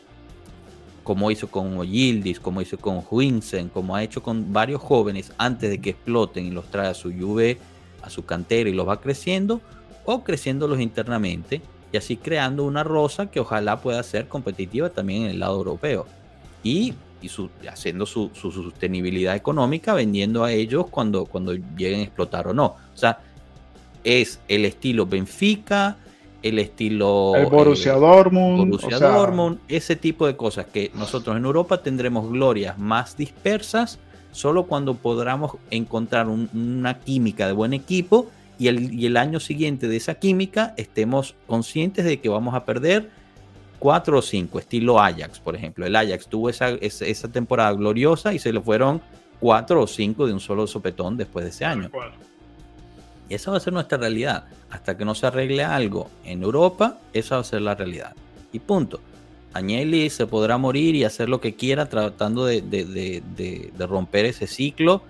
como 1.06 1.30
hizo 1.30 1.50
con 1.50 1.86
Yildiz, 1.86 2.40
como 2.40 2.62
hizo 2.62 2.80
con 2.80 3.04
Huinsen, 3.10 3.70
como 3.70 3.96
ha 3.96 4.02
hecho 4.02 4.24
con 4.24 4.52
varios 4.52 4.82
jóvenes 4.82 5.32
antes 5.38 5.70
de 5.70 5.80
que 5.80 5.92
exploten 5.92 6.48
y 6.48 6.50
los 6.50 6.66
trae 6.72 6.88
a 6.88 6.96
su 6.96 7.14
Juve, 7.14 7.60
a 8.02 8.10
su 8.10 8.26
cantera 8.26 8.72
y 8.72 8.74
los 8.74 8.88
va 8.88 9.00
creciendo, 9.00 9.62
o 10.04 10.24
creciéndolos 10.24 10.80
internamente 10.82 11.62
y 11.92 11.98
así 11.98 12.18
creando 12.18 12.64
una 12.64 12.84
rosa 12.84 13.30
que 13.30 13.40
ojalá 13.40 13.82
pueda 13.82 14.02
ser 14.02 14.28
competitiva 14.28 14.90
también 14.90 15.26
en 15.26 15.30
el 15.30 15.40
lado 15.40 15.58
europeo. 15.58 16.08
Y, 16.64 16.96
haciendo 17.72 18.08
su, 18.08 18.32
sostenibilidad 18.34 19.36
económica, 19.36 19.94
vendiendo 19.94 20.44
a 20.44 20.52
ellos 20.52 20.88
cuando, 20.90 21.26
cuando 21.26 21.54
lleguen 21.54 22.00
a 22.00 22.04
explotar 22.04 22.48
o 22.48 22.54
no. 22.56 22.66
O 22.66 22.98
sea, 22.98 23.20
es 24.04 24.40
el 24.48 24.66
estilo 24.66 25.06
Benfica, 25.06 25.98
el 26.46 26.60
estilo 26.60 27.34
el 27.36 27.48
Borussia 27.48 27.94
eh, 27.94 28.00
Dortmund, 28.00 28.70
Borussia 28.70 29.00
Dortmund, 29.00 29.60
ese 29.68 29.96
tipo 29.96 30.28
de 30.28 30.38
cosas 30.38 30.68
que 30.68 30.92
nosotros 30.94 31.36
en 31.36 31.44
Europa 31.44 31.82
tendremos 31.82 32.30
glorias 32.30 32.78
más 32.78 33.18
dispersas 33.18 34.00
solo 34.32 34.66
cuando 34.66 34.94
podamos 34.94 35.54
encontrar 35.72 36.28
una 36.28 37.00
química 37.00 37.48
de 37.48 37.54
buen 37.54 37.74
equipo 37.74 38.28
y 38.60 38.68
el, 38.68 38.94
y 38.94 39.08
el, 39.08 39.18
año 39.18 39.40
siguiente 39.40 39.88
de 39.88 39.98
esa 39.98 40.16
química 40.16 40.76
estemos 40.78 41.36
conscientes 41.48 42.06
de 42.06 42.20
que 42.20 42.30
vamos 42.30 42.54
a 42.54 42.64
perder 42.64 43.10
cuatro 43.80 44.20
o 44.20 44.22
cinco, 44.22 44.60
estilo 44.60 45.00
Ajax, 45.00 45.40
por 45.40 45.56
ejemplo. 45.56 45.86
El 45.86 45.96
Ajax 45.96 46.28
tuvo 46.28 46.50
esa, 46.50 46.70
esa, 46.70 47.28
temporada 47.28 47.74
gloriosa 47.74 48.34
y 48.34 48.40
se 48.40 48.54
le 48.54 48.62
fueron 48.62 49.02
cuatro 49.40 49.82
o 49.82 49.88
cinco 49.88 50.28
de 50.28 50.34
un 50.34 50.40
solo 50.40 50.68
sopetón 50.68 51.18
después 51.18 51.44
de 51.44 51.50
ese 51.50 51.66
año. 51.66 51.90
Y 53.30 53.36
esa 53.36 53.52
va 53.52 53.58
a 53.58 53.60
ser 53.60 53.74
nuestra 53.74 53.98
realidad. 53.98 54.46
Hasta 54.70 54.98
que 54.98 55.06
no 55.06 55.16
se 55.16 55.28
arregle 55.28 55.64
algo 55.64 56.10
en 56.24 56.44
Europa, 56.44 57.00
esa 57.14 57.36
va 57.36 57.42
a 57.42 57.46
ser 57.46 57.62
la 57.62 57.76
realidad. 57.76 58.16
Y 58.52 58.60
punto. 58.60 59.00
Agnelli 59.54 60.10
se 60.10 60.28
podrá 60.28 60.58
morir 60.58 60.96
y 60.96 61.06
hacer 61.06 61.30
lo 61.30 61.40
que 61.40 61.56
quiera 61.56 61.88
tratando 61.88 62.46
de, 62.46 63.22
romper 63.80 64.26
ese 64.26 64.48
ciclo. 64.48 65.02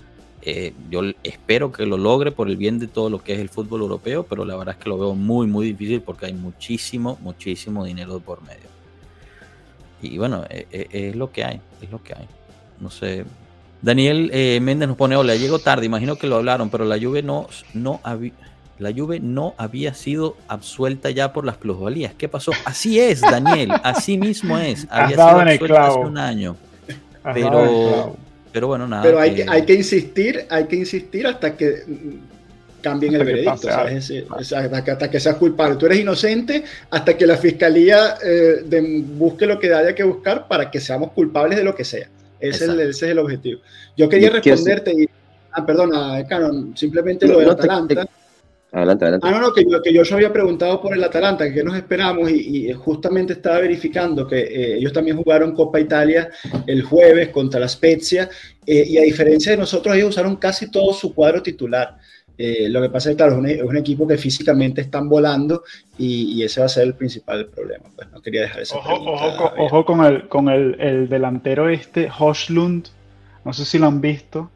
Eh, 0.43 0.73
yo 0.91 1.01
espero 1.23 1.71
que 1.71 1.87
lo 1.87 1.97
logre 1.97 2.31
por 2.31 2.47
el 2.47 2.55
bien 2.55 2.77
de 2.77 2.87
todo 2.87 3.09
lo 3.09 3.23
que 3.23 3.33
es 3.33 3.39
el 3.39 3.49
fútbol 3.49 3.81
europeo, 3.81 4.23
pero 4.23 4.45
la 4.45 4.55
verdad 4.55 4.75
es 4.77 4.83
que 4.83 4.89
lo 4.89 4.99
veo 4.99 5.15
muy, 5.15 5.47
muy 5.47 5.65
difícil 5.65 6.01
porque 6.01 6.27
hay 6.27 6.33
muchísimo, 6.33 7.17
muchísimo 7.21 7.83
dinero 7.83 8.19
por 8.19 8.43
medio. 8.43 8.69
Y 10.03 10.19
bueno, 10.19 10.43
es, 10.47 10.67
e, 10.71 10.87
es 10.91 11.15
lo 11.15 11.31
que 11.31 11.43
hay, 11.43 11.59
es 11.81 11.89
lo 11.89 12.03
que 12.03 12.13
hay. 12.13 12.27
No 12.79 12.91
sé, 12.91 13.25
Daniel 13.85 14.31
eh, 14.33 14.59
Méndez 14.63 14.87
nos 14.87 14.97
pone, 14.97 15.15
hola, 15.15 15.35
llego 15.35 15.59
tarde, 15.59 15.85
imagino 15.85 16.15
que 16.15 16.25
lo 16.25 16.37
hablaron, 16.37 16.71
pero 16.71 16.85
la 16.85 16.97
lluvia 16.97 17.21
no, 17.21 17.47
no 17.73 18.01
había... 18.03 18.31
La 18.77 18.89
lluvia 18.89 19.21
no 19.23 19.53
había 19.57 19.93
sido 19.93 20.35
absuelta 20.49 21.09
ya 21.09 21.31
por 21.31 21.45
las 21.45 21.55
plusvalías. 21.55 22.13
¿Qué 22.17 22.27
pasó? 22.27 22.51
Así 22.65 22.99
es, 22.99 23.21
Daniel, 23.21 23.71
así 23.83 24.17
mismo 24.17 24.57
es. 24.57 24.85
Había 24.89 25.15
sido 25.15 25.29
absuelta 25.29 25.87
hace 25.87 25.99
un 25.99 26.17
año. 26.17 26.57
Pero, 27.33 28.17
pero 28.51 28.67
bueno, 28.67 28.85
nada. 28.85 29.03
Pero 29.03 29.17
hay 29.17 29.33
que, 29.33 29.45
hay 29.47 29.63
que 29.63 29.75
insistir, 29.75 30.45
hay 30.49 30.65
que 30.65 30.75
insistir 30.75 31.25
hasta 31.25 31.55
que 31.55 31.83
cambien 32.81 33.15
el 33.15 33.23
veredicto, 33.23 33.69
hasta, 33.69 35.09
que 35.09 35.19
seas 35.21 35.35
culpable. 35.37 35.77
Tú 35.77 35.85
eres 35.85 35.99
inocente 35.99 36.65
hasta 36.89 37.15
que 37.15 37.25
la 37.25 37.37
fiscalía 37.37 38.17
eh, 38.21 38.61
busque 39.17 39.45
lo 39.45 39.57
que 39.57 39.73
haya 39.73 39.95
que 39.95 40.03
buscar 40.03 40.49
para 40.49 40.69
que 40.69 40.81
seamos 40.81 41.13
culpables 41.13 41.57
de 41.57 41.63
lo 41.63 41.73
que 41.73 41.85
sea. 41.85 42.09
Ese 42.49 42.89
es 42.89 43.03
el 43.03 43.19
objetivo. 43.19 43.61
Yo 43.97 44.09
quería 44.09 44.29
responderte 44.29 44.93
y, 44.93 45.09
ah, 45.51 45.65
perdona, 45.65 46.25
Canon, 46.27 46.75
simplemente 46.75 47.27
lo 47.27 47.39
de 47.39 47.51
Atalanta. 47.51 48.07
Adelante, 48.71 49.05
adelante. 49.05 49.27
Ah, 49.27 49.31
no, 49.31 49.39
no, 49.39 49.53
que 49.53 49.63
yo, 49.63 49.81
que 49.81 49.93
yo 49.93 50.01
había 50.13 50.33
preguntado 50.33 50.81
por 50.81 50.93
el 50.93 51.01
Atalanta, 51.01 51.49
que 51.53 51.63
nos 51.63 51.77
esperamos, 51.77 52.29
y, 52.29 52.73
justamente 52.73 53.31
estaba 53.31 53.59
verificando 53.59 54.27
que 54.27 54.39
eh, 54.39 54.77
ellos 54.77 54.91
también 54.91 55.15
jugaron 55.15 55.53
Copa 55.53 55.79
Italia 55.79 56.29
el 56.67 56.81
jueves 56.81 57.29
contra 57.29 57.57
la 57.57 57.69
Spezia, 57.69 58.29
eh, 58.65 58.83
y 58.85 58.97
a 58.97 59.03
diferencia 59.03 59.53
de 59.53 59.57
nosotros, 59.59 59.95
ellos 59.95 60.09
usaron 60.09 60.35
casi 60.35 60.69
todo 60.69 60.91
su 60.91 61.13
cuadro 61.13 61.41
titular. 61.41 61.97
Eh, 62.37 62.67
lo 62.69 62.81
que 62.81 62.89
pasa 62.89 63.09
es 63.09 63.15
que, 63.15 63.17
claro, 63.17 63.45
es 63.45 63.61
un, 63.61 63.77
equipo 63.77 64.07
que 64.07 64.17
físicamente 64.17 64.81
están 64.81 65.07
volando 65.07 65.63
y, 65.97 66.43
ese 66.43 66.59
va 66.59 66.65
a 66.65 66.69
ser 66.69 66.83
el 66.83 66.93
principal 66.95 67.47
problema. 67.47 67.85
Pues 67.95 68.11
no 68.11 68.21
quería 68.21 68.41
dejar 68.41 68.61
esa 68.61 68.77
ojo, 68.77 68.93
ojo, 68.93 69.53
ojo, 69.57 69.85
con, 69.85 70.03
el, 70.05 70.27
con 70.27 70.49
el, 70.49 70.75
el 70.79 71.07
delantero 71.07 71.69
este, 71.69 72.09
Hoslund, 72.17 72.87
no 73.43 73.53
sé 73.53 73.63
si 73.65 73.79
lo 73.79 73.87
han 73.87 74.01
visto 74.01 74.51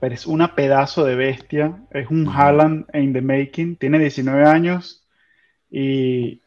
pero 0.00 0.14
es 0.14 0.26
una 0.26 0.54
pedazo 0.54 1.04
de 1.04 1.16
bestia. 1.16 1.76
Es 1.90 2.08
un 2.10 2.28
Haaland 2.28 2.86
in 2.94 3.12
the 3.12 3.20
making. 3.20 3.76
Tiene 3.76 3.98
19 3.98 4.44
años 4.44 5.04
y 5.70 6.40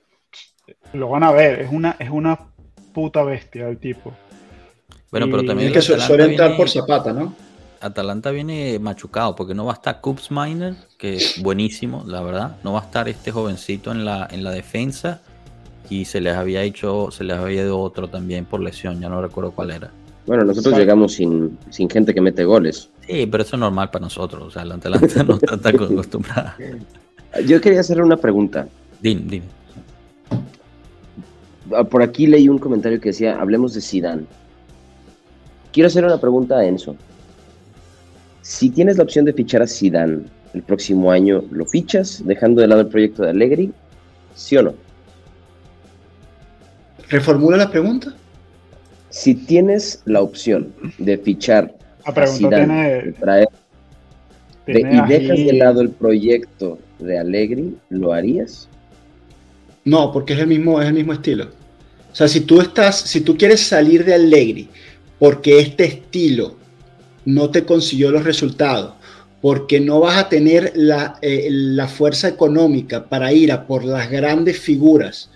lo 0.94 1.10
van 1.10 1.24
a 1.24 1.32
ver. 1.32 1.62
Es 1.62 1.72
una, 1.72 1.96
es 2.00 2.10
una 2.10 2.40
puta 2.94 3.24
bestia 3.24 3.68
el 3.68 3.78
tipo. 3.78 4.14
Bueno, 5.12 5.28
pero 5.30 5.44
también. 5.44 5.70
Es 5.76 5.86
que 5.86 6.00
suele 6.00 6.26
entrar 6.26 6.56
por 6.56 6.70
Zapata, 6.70 7.12
¿no? 7.12 7.36
Atalanta 7.82 8.32
viene 8.32 8.80
machucado 8.80 9.36
porque 9.36 9.54
no 9.54 9.66
va 9.66 9.72
a 9.72 9.76
estar 9.76 10.02
Coops 10.02 10.32
Miner, 10.32 10.76
que 10.98 11.16
es 11.16 11.42
buenísimo, 11.42 12.04
la 12.06 12.22
verdad. 12.22 12.58
No 12.64 12.74
va 12.74 12.80
a 12.80 12.84
estar 12.84 13.10
este 13.10 13.32
jovencito 13.32 13.92
en 13.92 14.06
la, 14.06 14.28
en 14.32 14.44
la 14.44 14.52
defensa. 14.52 15.22
Y 15.90 16.06
se 16.06 16.22
les 16.22 16.36
había 16.36 16.64
hecho, 16.64 17.12
se 17.12 17.24
les 17.24 17.38
había 17.38 17.64
ido 17.64 17.80
otro 17.80 18.08
también 18.08 18.46
por 18.46 18.62
lesión, 18.62 19.02
ya 19.02 19.10
no 19.10 19.22
recuerdo 19.22 19.52
cuál 19.52 19.72
era. 19.72 19.92
Bueno, 20.26 20.44
nosotros 20.44 20.78
llegamos 20.78 21.14
sin, 21.14 21.58
sin 21.70 21.90
gente 21.90 22.14
que 22.14 22.22
mete 22.22 22.46
goles. 22.46 22.90
Sí, 23.06 23.26
pero 23.26 23.44
eso 23.44 23.56
es 23.56 23.60
normal 23.60 23.90
para 23.90 24.04
nosotros. 24.04 24.44
O 24.44 24.52
sea, 24.52 24.64
la 24.64 24.76
Atalanta 24.76 25.24
no 25.24 25.36
está 25.36 25.58
tan 25.58 25.76
acostumbrada. 25.76 26.56
Yo 27.46 27.60
quería 27.60 27.80
hacer 27.80 28.02
una 28.02 28.18
pregunta. 28.18 28.68
Dime, 29.02 29.22
dime. 29.26 29.46
Ah, 31.76 31.84
por 31.84 32.04
aquí 32.04 32.28
leí 32.28 32.50
un 32.50 32.60
comentario 32.60 33.00
que 33.00 33.10
decía, 33.10 33.40
hablemos 33.40 33.74
de 33.74 33.82
Sidán. 33.82 34.28
Quiero 35.72 35.88
hacer 35.88 36.06
una 36.06 36.20
pregunta 36.20 36.58
a 36.58 36.66
Enzo. 36.66 36.96
Si 38.42 38.70
tienes 38.70 38.98
la 38.98 39.04
opción 39.04 39.26
de 39.26 39.34
fichar 39.34 39.62
a 39.62 39.68
Sidán 39.68 40.26
el 40.54 40.64
próximo 40.64 41.12
año, 41.12 41.44
¿lo 41.52 41.66
fichas 41.66 42.22
dejando 42.26 42.62
de 42.62 42.68
lado 42.68 42.82
el 42.82 42.88
proyecto 42.88 43.24
de 43.24 43.30
Allegri? 43.30 43.72
¿Sí 44.36 44.58
o 44.58 44.64
no? 44.64 44.74
¿Reformula 47.10 47.58
la 47.58 47.70
pregunta? 47.70 48.16
Si 49.10 49.36
tienes 49.36 50.02
la 50.06 50.22
opción 50.22 50.74
de 50.98 51.18
fichar 51.18 51.76
a 52.06 52.28
Zidane, 52.28 53.14
traer, 53.20 53.50
y 54.68 55.08
dejas 55.08 55.38
de 55.38 55.54
lado 55.54 55.82
el 55.82 55.89
proyecto 55.89 56.80
de 57.00 57.20
Allegri, 57.20 57.76
¿lo 57.89 58.14
harías? 58.14 58.70
No, 59.84 60.12
porque 60.12 60.34
es 60.34 60.39
el 60.39 60.48
mismo, 60.48 60.82
es 60.82 60.88
el 60.88 60.94
mismo 60.94 61.14
estilo. 61.14 61.46
O 62.12 62.16
sea, 62.16 62.28
si 62.28 62.42
tú 62.42 62.62
estás, 62.62 63.00
si 63.00 63.22
tú 63.22 63.38
quieres 63.38 63.62
salir 63.62 64.06
de 64.06 64.14
Allegri 64.14 64.70
porque 65.20 65.60
este 65.60 65.86
estilo 65.86 66.56
no 67.26 67.50
te 67.50 67.66
consiguió 67.66 68.12
los 68.12 68.24
resultados, 68.24 68.94
porque 69.42 69.80
no 69.80 70.00
vas 70.00 70.18
a 70.18 70.30
tener 70.30 70.74
la, 70.76 71.18
eh, 71.22 71.48
la 71.50 71.88
fuerza 71.88 72.28
económica 72.28 73.06
para 73.10 73.34
ir 73.34 73.52
a 73.52 73.66
por 73.66 73.84
las 73.84 74.10
grandes 74.10 74.60
figuras 74.60 75.30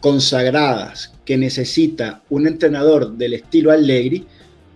consagradas 0.00 1.12
que 1.24 1.36
necesita 1.36 2.22
un 2.30 2.46
entrenador 2.46 3.12
del 3.16 3.34
estilo 3.34 3.72
Allegri, 3.72 4.24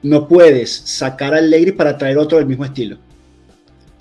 no 0.02 0.26
puedes 0.26 0.70
sacar 0.70 1.34
a 1.34 1.38
Allegri 1.38 1.72
para 1.72 1.96
traer 1.96 2.18
otro 2.18 2.38
del 2.38 2.46
mismo 2.46 2.64
estilo. 2.64 2.98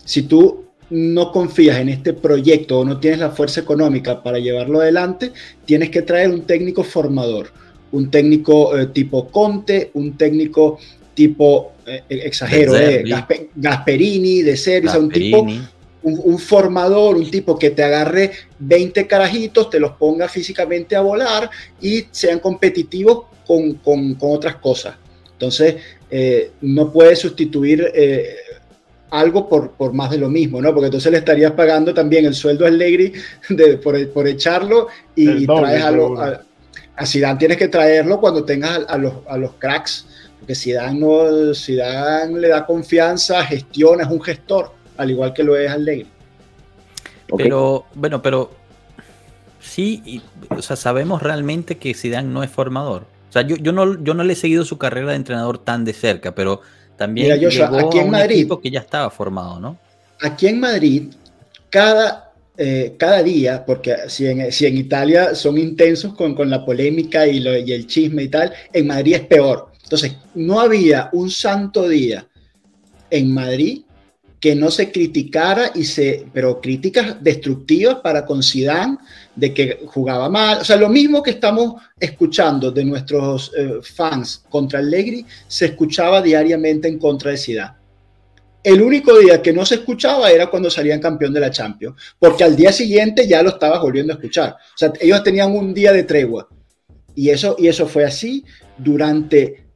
Si 0.04 0.24
tú 0.24 0.66
no 0.90 1.32
confías 1.32 1.78
en 1.78 1.90
este 1.90 2.14
proyecto 2.14 2.80
o 2.80 2.86
no 2.86 3.00
tienes 3.00 3.20
la 3.20 3.32
fuerza 3.32 3.62
económica 3.62 4.24
para 4.24 4.40
llevarlo 4.40 4.82
adelante, 4.82 5.32
tienes 5.66 5.90
que 5.90 6.02
traer 6.02 6.30
un 6.32 6.42
técnico 6.42 6.84
formador, 6.84 7.52
un 7.92 8.10
técnico 8.10 8.78
eh, 8.78 8.88
tipo 8.88 9.28
Conte, 9.28 9.92
un 9.94 10.18
técnico 10.18 10.80
tipo, 11.20 11.74
eh, 11.86 12.01
exagero, 12.07 12.78
eh, 12.78 13.03
Gasperini, 13.53 14.41
de 14.41 14.55
Serie, 14.55 14.89
un 14.97 15.09
tipo 15.09 15.45
un, 16.01 16.39
formador, 16.39 17.17
un 17.17 17.30
tipo 17.30 17.59
que 17.59 17.72
te 17.72 17.84
agarre 17.84 18.32
20 18.59 19.05
carajitos, 19.05 19.70
te 19.70 19.82
los 19.82 19.91
ponga 19.91 20.30
físicamente 20.30 20.95
a 20.95 21.01
volar 21.01 21.49
y 21.82 22.05
sean 22.11 22.39
competitivos 22.39 23.26
con, 23.45 24.17
otras 24.22 24.55
cosas. 24.55 24.95
Entonces, 25.34 25.76
eh, 26.09 26.51
no 26.61 26.89
puedes 26.89 27.20
sustituir 27.20 27.91
eh, 27.93 28.36
algo 29.09 29.49
por, 29.49 29.93
más 29.93 30.11
de 30.11 30.20
lo 30.20 30.30
mismo, 30.30 30.61
¿no? 30.61 30.74
Porque 30.74 30.86
entonces 30.86 31.11
le 31.11 31.17
estarías 31.17 31.51
pagando 31.51 31.93
también 31.93 32.26
el 32.26 32.34
sueldo 32.34 32.63
a 32.63 32.70
Allegri 32.70 33.11
de, 33.49 33.78
por, 33.78 34.26
echarlo 34.26 34.88
y, 35.15 35.45
traes 35.45 35.84
a, 35.84 35.91
lo, 35.91 36.17
a, 36.22 37.05
Zidane 37.05 37.39
tienes 37.39 37.57
que 37.57 37.67
traerlo 37.67 38.22
cuando 38.22 38.45
tengas 38.45 38.86
a, 38.88 38.97
los, 38.97 39.13
a 39.28 39.38
los 39.38 39.53
cracks, 39.53 40.05
porque 40.40 40.56
Zidane, 40.56 41.00
no, 41.00 41.54
Zidane 41.54 42.40
le 42.40 42.48
da 42.48 42.66
confianza, 42.66 43.44
gestiona, 43.46 44.04
es 44.04 44.10
un 44.10 44.22
gestor 44.22 44.80
al 45.00 45.12
igual 45.12 45.34
que 45.34 45.44
lo 45.44 45.58
es 45.58 45.72
Allegri. 45.72 46.08
Pero, 47.38 47.86
bueno, 47.94 48.22
pero 48.22 48.52
sí, 49.62 50.22
o 50.50 50.62
sea, 50.62 50.76
sabemos 50.76 51.24
realmente 51.24 51.78
que 51.78 51.94
Zidane 51.94 52.28
no 52.28 52.44
es 52.44 52.50
formador. 52.50 53.06
O 53.30 53.32
sea, 53.32 53.44
yo, 53.44 53.56
yo, 53.56 53.72
no, 53.72 54.04
yo 54.04 54.14
no 54.14 54.24
le 54.24 54.34
he 54.34 54.36
seguido 54.36 54.66
su 54.66 54.78
carrera 54.78 55.12
de 55.12 55.16
entrenador 55.16 55.60
tan 55.60 55.86
de 55.86 55.94
cerca, 55.94 56.36
pero 56.36 56.62
también 56.98 57.32
aquí 57.32 58.00
en 58.00 58.10
Madrid, 58.10 58.36
equipo 58.38 58.60
que 58.60 58.72
ya 58.72 58.80
estaba 58.80 59.10
formado, 59.10 59.60
¿no? 59.60 59.78
Aquí 60.22 60.48
en 60.48 60.60
Madrid, 60.60 61.04
cada, 61.70 62.34
eh, 62.58 62.96
cada 62.98 63.24
día, 63.24 63.64
porque 63.66 63.96
si 64.08 64.28
en, 64.28 64.52
si 64.52 64.66
en 64.66 64.78
Italia 64.78 65.34
son 65.34 65.58
intensos 65.58 66.14
con, 66.14 66.36
con 66.36 66.50
la 66.50 66.66
polémica 66.66 67.26
y, 67.26 67.40
lo, 67.40 67.56
y 67.56 67.72
el 67.72 67.88
chisme 67.88 68.24
y 68.24 68.28
tal, 68.28 68.52
en 68.74 68.88
Madrid 68.88 69.16
es 69.16 69.22
peor. 69.22 69.70
Entonces, 69.90 70.18
no 70.36 70.60
había 70.60 71.10
un 71.14 71.32
santo 71.32 71.90
día 71.90 72.28
en 73.10 73.34
Madrid 73.34 73.82
que 74.40 74.54
no 74.54 74.70
se 74.70 74.92
criticara 74.92 75.72
y 75.74 75.84
se, 75.84 76.28
pero 76.32 76.62
críticas 76.62 77.22
destructivas 77.24 77.96
para 77.96 78.24
con 78.24 78.44
Zidane 78.44 79.00
de 79.36 79.52
que 79.52 79.80
jugaba 79.88 80.30
mal, 80.30 80.60
o 80.60 80.64
sea, 80.64 80.76
lo 80.76 80.90
mismo 80.90 81.24
que 81.24 81.32
estamos 81.32 81.82
escuchando 82.00 82.70
de 82.70 82.86
nuestros 82.86 83.52
eh, 83.58 83.80
fans 83.82 84.46
contra 84.48 84.78
Allegri, 84.78 85.26
se 85.48 85.66
escuchaba 85.66 86.22
diariamente 86.22 86.88
en 86.88 87.00
contra 87.00 87.32
de 87.32 87.38
Zidane. 87.38 87.74
El 88.64 88.84
único 88.84 89.18
día 89.18 89.42
que 89.42 89.52
no 89.52 89.66
se 89.66 89.76
escuchaba 89.76 90.30
era 90.30 90.52
cuando 90.52 90.70
salían 90.70 91.02
campeón 91.02 91.34
de 91.34 91.40
la 91.40 91.50
Champions, 91.50 91.96
porque 92.20 92.44
al 92.44 92.56
día 92.56 92.72
siguiente 92.72 93.28
ya 93.28 93.42
lo 93.42 93.50
estabas 93.50 93.82
volviendo 93.82 94.14
a 94.14 94.18
escuchar. 94.18 94.52
O 94.52 94.78
sea, 94.78 94.94
ellos 95.02 95.24
tenían 95.24 95.52
un 95.52 95.74
día 95.74 95.92
de 95.92 96.04
tregua. 96.04 96.48
Y 97.16 97.32
eso, 97.32 97.56
y 97.58 97.68
eso 97.68 97.88
fue 97.88 98.06
así 98.06 98.46
durante 98.78 99.68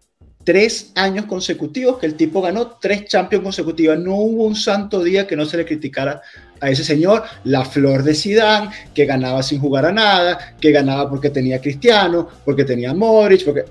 tres 0.43 0.91
años 0.95 1.25
consecutivos 1.25 1.99
que 1.99 2.05
el 2.05 2.15
tipo 2.15 2.41
ganó 2.41 2.67
tres 2.81 3.05
Champions 3.05 3.43
consecutivas. 3.43 3.99
No 3.99 4.15
hubo 4.15 4.45
un 4.45 4.55
santo 4.55 5.03
día 5.03 5.27
que 5.27 5.35
no 5.35 5.45
se 5.45 5.57
le 5.57 5.65
criticara 5.65 6.21
a 6.59 6.69
ese 6.69 6.83
señor. 6.83 7.23
La 7.43 7.65
flor 7.65 8.03
de 8.03 8.13
Zidane, 8.13 8.69
que 8.93 9.05
ganaba 9.05 9.43
sin 9.43 9.59
jugar 9.59 9.85
a 9.85 9.91
nada, 9.91 10.55
que 10.59 10.71
ganaba 10.71 11.09
porque 11.09 11.29
tenía 11.29 11.61
Cristiano, 11.61 12.27
porque 12.45 12.65
tenía 12.65 12.93
Modric, 12.93 13.45
porque 13.45 13.65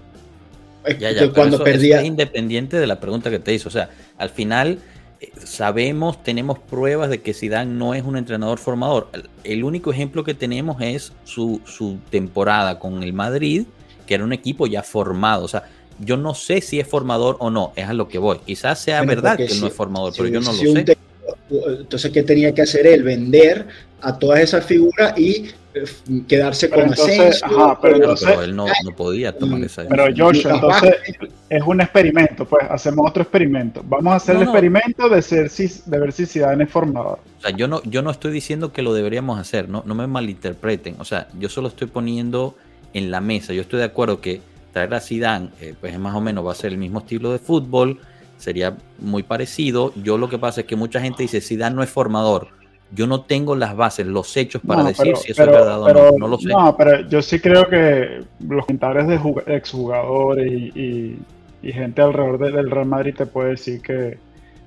cuando 1.34 1.62
perdía... 1.62 2.00
es 2.00 2.06
independiente 2.06 2.78
de 2.78 2.86
la 2.86 3.00
pregunta 3.00 3.30
que 3.30 3.38
te 3.38 3.54
hizo. 3.54 3.68
O 3.68 3.72
sea, 3.72 3.90
al 4.18 4.30
final 4.30 4.78
eh, 5.20 5.30
sabemos, 5.44 6.22
tenemos 6.22 6.58
pruebas 6.58 7.10
de 7.10 7.20
que 7.20 7.34
Zidane 7.34 7.72
no 7.72 7.94
es 7.94 8.02
un 8.02 8.16
entrenador 8.16 8.58
formador. 8.58 9.08
El 9.44 9.64
único 9.64 9.92
ejemplo 9.92 10.24
que 10.24 10.34
tenemos 10.34 10.80
es 10.80 11.12
su, 11.24 11.60
su 11.64 11.98
temporada 12.10 12.78
con 12.78 13.02
el 13.02 13.12
Madrid, 13.12 13.64
que 14.06 14.14
era 14.14 14.24
un 14.24 14.32
equipo 14.32 14.66
ya 14.66 14.82
formado. 14.82 15.44
O 15.44 15.48
sea, 15.48 15.64
yo 15.98 16.16
no 16.16 16.34
sé 16.34 16.60
si 16.60 16.80
es 16.80 16.86
formador 16.86 17.36
o 17.40 17.50
no, 17.50 17.72
es 17.76 17.88
a 17.88 17.92
lo 17.92 18.08
que 18.08 18.18
voy. 18.18 18.38
Quizás 18.44 18.80
sea 18.80 19.02
verdad 19.02 19.36
que 19.36 19.54
no 19.60 19.66
es 19.66 19.72
formador, 19.72 20.12
pero 20.16 20.28
yo 20.28 20.40
no 20.40 20.52
lo 20.52 20.58
sé. 20.58 20.96
entonces, 21.50 22.10
¿qué 22.10 22.22
tenía 22.22 22.54
que 22.54 22.62
hacer 22.62 22.86
él? 22.86 23.02
Vender 23.02 23.66
a 24.00 24.18
todas 24.18 24.40
esas 24.40 24.64
figuras 24.64 25.16
y 25.16 25.50
eh, 25.74 25.84
quedarse 26.28 26.68
con 26.68 26.80
entonces, 26.80 27.40
pero, 27.80 28.42
él 28.42 28.54
no, 28.54 28.66
podía 28.96 29.36
tomar 29.36 29.60
mm, 29.60 29.64
esa 29.64 29.88
Pero 29.88 30.04
Joshua, 30.14 30.54
entonces 30.54 30.96
es 31.48 31.62
un 31.64 31.80
experimento, 31.80 32.44
pues 32.44 32.66
hacemos 32.68 33.08
otro 33.08 33.22
experimento. 33.22 33.82
Vamos 33.86 34.12
a 34.12 34.16
hacer 34.16 34.36
el 34.36 34.42
experimento 34.42 35.08
de, 35.08 35.22
ser, 35.22 35.50
de 35.50 35.98
ver 35.98 36.12
si 36.12 36.26
Zidane 36.26 36.64
es 36.64 36.70
formador. 36.70 37.20
O 37.38 37.40
sea, 37.40 37.56
yo 37.56 37.68
no, 37.68 37.82
yo 37.84 38.02
no 38.02 38.10
estoy 38.10 38.32
diciendo 38.32 38.72
que 38.72 38.82
lo 38.82 38.92
deberíamos 38.92 39.38
hacer, 39.38 39.68
no, 39.68 39.82
no 39.86 39.94
me 39.94 40.06
malinterpreten. 40.06 40.96
O 40.98 41.04
sea, 41.04 41.28
yo 41.38 41.48
solo 41.48 41.68
estoy 41.68 41.86
poniendo 41.86 42.56
en 42.92 43.10
la 43.10 43.20
mesa. 43.20 43.52
Yo 43.52 43.62
estoy 43.62 43.78
de 43.78 43.86
acuerdo 43.86 44.20
que 44.20 44.40
traer 44.72 44.94
a 44.94 45.00
Zidane, 45.00 45.50
eh, 45.60 45.74
pues 45.80 45.98
más 45.98 46.14
o 46.14 46.20
menos 46.20 46.46
va 46.46 46.52
a 46.52 46.54
ser 46.54 46.72
el 46.72 46.78
mismo 46.78 47.00
estilo 47.00 47.32
de 47.32 47.38
fútbol, 47.38 48.00
sería 48.36 48.76
muy 48.98 49.22
parecido. 49.22 49.92
Yo 49.96 50.18
lo 50.18 50.28
que 50.28 50.38
pasa 50.38 50.62
es 50.62 50.66
que 50.66 50.76
mucha 50.76 51.00
gente 51.00 51.22
dice 51.22 51.40
Zidane 51.40 51.76
no 51.76 51.82
es 51.82 51.90
formador. 51.90 52.48
Yo 52.94 53.06
no 53.06 53.22
tengo 53.22 53.56
las 53.56 53.74
bases, 53.74 54.06
los 54.06 54.36
hechos 54.36 54.60
para 54.66 54.84
decir 54.84 55.16
si 55.16 55.32
eso 55.32 55.42
es 55.42 55.48
verdad 55.48 55.80
o 55.80 55.88
no. 55.92 56.18
No 56.18 56.28
lo 56.28 56.38
sé. 56.38 56.48
No, 56.48 56.76
pero 56.76 57.08
yo 57.08 57.22
sí 57.22 57.40
creo 57.40 57.66
que 57.66 58.22
los 58.46 58.66
comentarios 58.66 59.08
de 59.08 59.54
exjugadores 59.54 60.52
y, 60.52 61.18
y 61.62 61.72
gente 61.72 62.02
alrededor 62.02 62.38
del 62.38 62.70
Real 62.70 62.86
Madrid 62.86 63.14
te 63.16 63.26
puede 63.26 63.50
decir 63.50 63.80
que, 63.80 64.18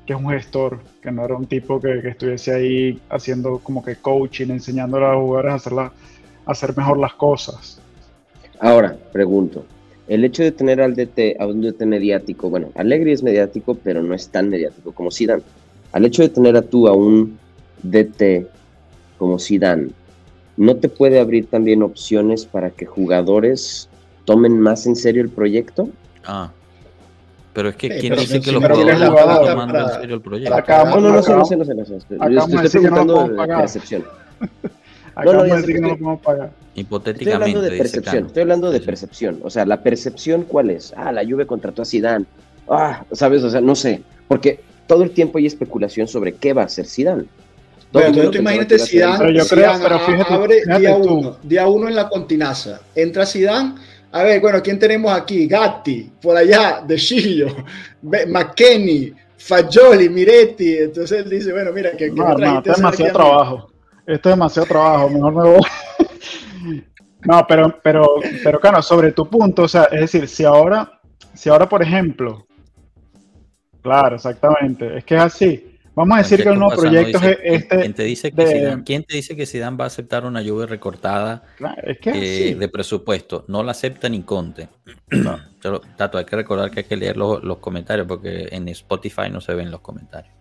es 0.08 0.16
un 0.16 0.30
gestor, 0.30 0.80
que 1.02 1.12
no 1.12 1.26
era 1.26 1.36
un 1.36 1.46
tipo 1.46 1.80
que, 1.80 2.00
estuviese 2.08 2.54
ahí 2.54 3.02
haciendo 3.10 3.60
como 3.60 3.84
que 3.84 3.98
coaching, 3.98 4.50
enseñándole 4.50 5.06
a 5.06 5.14
los 5.14 5.22
jugadores 5.22 5.68
a, 5.68 5.82
a 5.82 5.92
hacer 6.46 6.76
mejor 6.78 6.98
las 6.98 7.14
cosas. 7.14 7.82
Ahora, 8.60 8.96
pregunto, 9.12 9.66
el 10.08 10.24
hecho 10.24 10.44
de 10.44 10.52
tener 10.52 10.82
al 10.82 10.96
DT 10.96 11.38
a 11.40 11.48
un 11.48 11.62
DT 11.62 11.86
mediático, 11.86 12.50
bueno, 12.50 12.70
Alegri 12.76 13.12
es 13.12 13.24
mediático, 13.24 13.76
pero 13.76 14.04
no 14.04 14.14
es 14.14 14.30
tan 14.30 14.50
mediático 14.50 14.92
como 14.92 15.12
Zidane. 15.12 15.44
Al 15.92 16.06
hecho 16.06 16.22
de 16.22 16.30
tener 16.30 16.56
a 16.56 16.62
tú 16.62 16.88
a 16.88 16.94
un 16.94 17.38
DT 17.84 18.48
como 19.18 19.40
Zidane, 19.40 19.90
¿no 20.58 20.76
te 20.76 20.90
puede 20.90 21.20
abrir 21.20 21.48
también 21.48 21.82
opciones 21.82 22.46
para 22.46 22.70
que 22.70 22.86
jugadores 22.86 23.90
tomen 24.26 24.60
más 24.60 24.86
en 24.86 24.96
serio 24.96 25.24
el 25.24 25.30
proyecto? 25.30 25.90
Ah, 26.26 26.52
pero 27.54 27.70
es 27.70 27.76
que 27.78 27.98
¿quién 27.98 28.16
dice 28.16 28.42
que 28.42 28.52
los 28.52 28.62
jugadores 28.62 29.02
están 29.02 29.46
tomando 29.46 29.80
en 29.80 29.90
serio 30.02 30.16
el 30.16 30.22
proyecto? 30.22 30.56
no, 30.68 31.00
no, 31.00 31.12
no 31.14 31.24
sé, 31.24 31.34
no 31.34 31.46
sé, 31.46 31.56
no 31.56 31.66
sé. 31.66 31.74
No 31.74 31.86
sé. 31.86 32.66
estoy 32.66 32.82
preguntando 32.82 33.28
de 33.30 33.48
percepción. 33.48 34.04
no, 35.24 35.34
no, 35.34 35.46
no, 35.46 35.66
que 35.66 35.80
no 35.80 35.88
lo 35.88 35.94
podemos 35.96 36.22
pagar. 36.22 36.65
Hipotéticamente. 36.76 37.24
Estoy 37.24 37.34
hablando 37.34 37.62
de 37.62 37.78
percepción. 37.78 38.26
Estoy 38.26 38.42
hablando 38.42 38.72
de 38.72 38.80
percepción. 38.82 39.40
O 39.44 39.50
sea, 39.50 39.66
la 39.66 39.82
percepción, 39.82 40.44
¿cuál 40.44 40.70
es? 40.70 40.94
Ah, 40.96 41.12
la 41.12 41.24
Juve 41.24 41.48
contrató 41.48 41.82
a 41.82 41.86
Zidane. 41.86 42.26
Ah, 42.70 43.06
¿sabes? 43.12 43.44
O 43.44 43.50
sea, 43.50 43.62
no 43.62 43.76
sé. 43.76 44.02
Porque 44.28 44.60
todo 44.88 45.04
el 45.04 45.12
tiempo 45.12 45.38
hay 45.38 45.46
especulación 45.46 46.08
sobre 46.08 46.36
qué 46.36 46.54
va 46.54 46.64
a 46.64 46.66
hacer 46.66 46.86
Zidane. 46.86 47.26
Pero 47.92 48.30
tú, 48.30 48.38
imagínate 48.38 48.78
Zidane, 48.78 49.18
pero 49.20 49.32
yo 49.32 49.48
creo, 49.48 49.72
pero 49.82 50.00
fíjate, 50.00 50.34
abre 50.34 50.64
día 50.80 50.96
uno, 50.96 51.38
día 51.42 51.68
uno 51.68 51.88
en 51.88 51.96
la 51.96 52.10
continaza. 52.10 52.82
Entra 52.94 53.26
Zidane, 53.26 53.76
a 54.12 54.24
ver, 54.24 54.42
bueno, 54.42 54.62
¿quién 54.62 54.78
tenemos 54.78 55.14
aquí? 55.14 55.48
Gatti, 55.48 56.12
por 56.22 56.36
allá, 56.36 56.84
De 56.86 56.98
Chillo, 56.98 57.48
McKenny, 58.02 59.14
Fagioli, 59.38 60.10
Miretti. 60.10 60.78
Entonces 60.78 61.24
él 61.24 61.30
dice, 61.30 61.54
bueno, 61.54 61.72
mira, 61.72 61.92
que, 61.92 62.10
no, 62.10 62.34
no, 62.34 62.58
esto 62.58 62.72
es 62.72 62.78
demasiado 62.78 63.14
trabajo. 63.14 63.72
Esto 64.06 64.30
es 64.30 64.36
demasiado 64.36 64.68
trabajo, 64.68 65.10
mejor 65.10 65.34
me 65.34 65.42
voy. 65.44 65.62
no, 67.26 67.46
pero, 67.48 67.80
pero, 67.82 68.16
pero, 68.44 68.60
claro, 68.60 68.82
sobre 68.82 69.12
tu 69.12 69.28
punto, 69.28 69.64
o 69.64 69.68
sea, 69.68 69.86
es 69.86 70.02
decir, 70.02 70.28
si 70.28 70.44
ahora, 70.44 71.00
si 71.34 71.50
ahora, 71.50 71.68
por 71.68 71.82
ejemplo, 71.82 72.46
claro, 73.82 74.16
exactamente, 74.16 74.98
es 74.98 75.06
que 75.06 75.16
es 75.16 75.22
así. 75.22 75.76
Vamos 75.96 76.16
a 76.16 76.22
decir 76.22 76.44
que 76.44 76.50
el 76.50 76.60
nuevo 76.60 76.76
proyecto 76.76 77.20
es 77.20 77.38
este. 77.42 77.78
¿quién 77.78 77.94
te, 77.94 78.04
dice 78.04 78.32
que 78.32 78.46
Zidane, 78.46 78.84
¿Quién 78.84 79.04
te 79.04 79.16
dice 79.16 79.34
que 79.34 79.46
Zidane 79.46 79.78
va 79.78 79.86
a 79.86 79.88
aceptar 79.88 80.26
una 80.26 80.42
lluvia 80.42 80.66
recortada 80.66 81.44
eh, 82.06 82.56
de 82.60 82.68
presupuesto? 82.68 83.46
No 83.48 83.64
la 83.64 83.72
acepta 83.72 84.10
ni 84.10 84.22
Conte. 84.22 84.68
No. 85.12 85.40
Tato, 85.96 86.18
hay 86.20 86.26
que 86.26 86.36
recordar 86.36 86.70
que 86.70 86.82
hay 86.82 86.86
que 86.86 86.98
leer 86.98 87.18
los, 87.18 87.58
comentarios 87.58 88.06
porque 88.06 88.50
en 88.52 88.68
Spotify 88.70 89.32
no 89.32 89.42
se 89.42 89.56
ven 89.56 89.72
los 89.72 89.80
comentarios. 89.80 90.34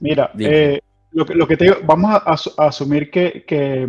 Mira, 0.00 0.32
eh, 0.38 0.80
lo, 1.12 1.24
que, 1.24 1.34
lo 1.34 1.46
que 1.46 1.56
te 1.56 1.64
digo, 1.64 1.76
vamos 1.84 2.12
a, 2.12 2.66
asumir 2.66 3.10
que, 3.10 3.44
que, 3.46 3.88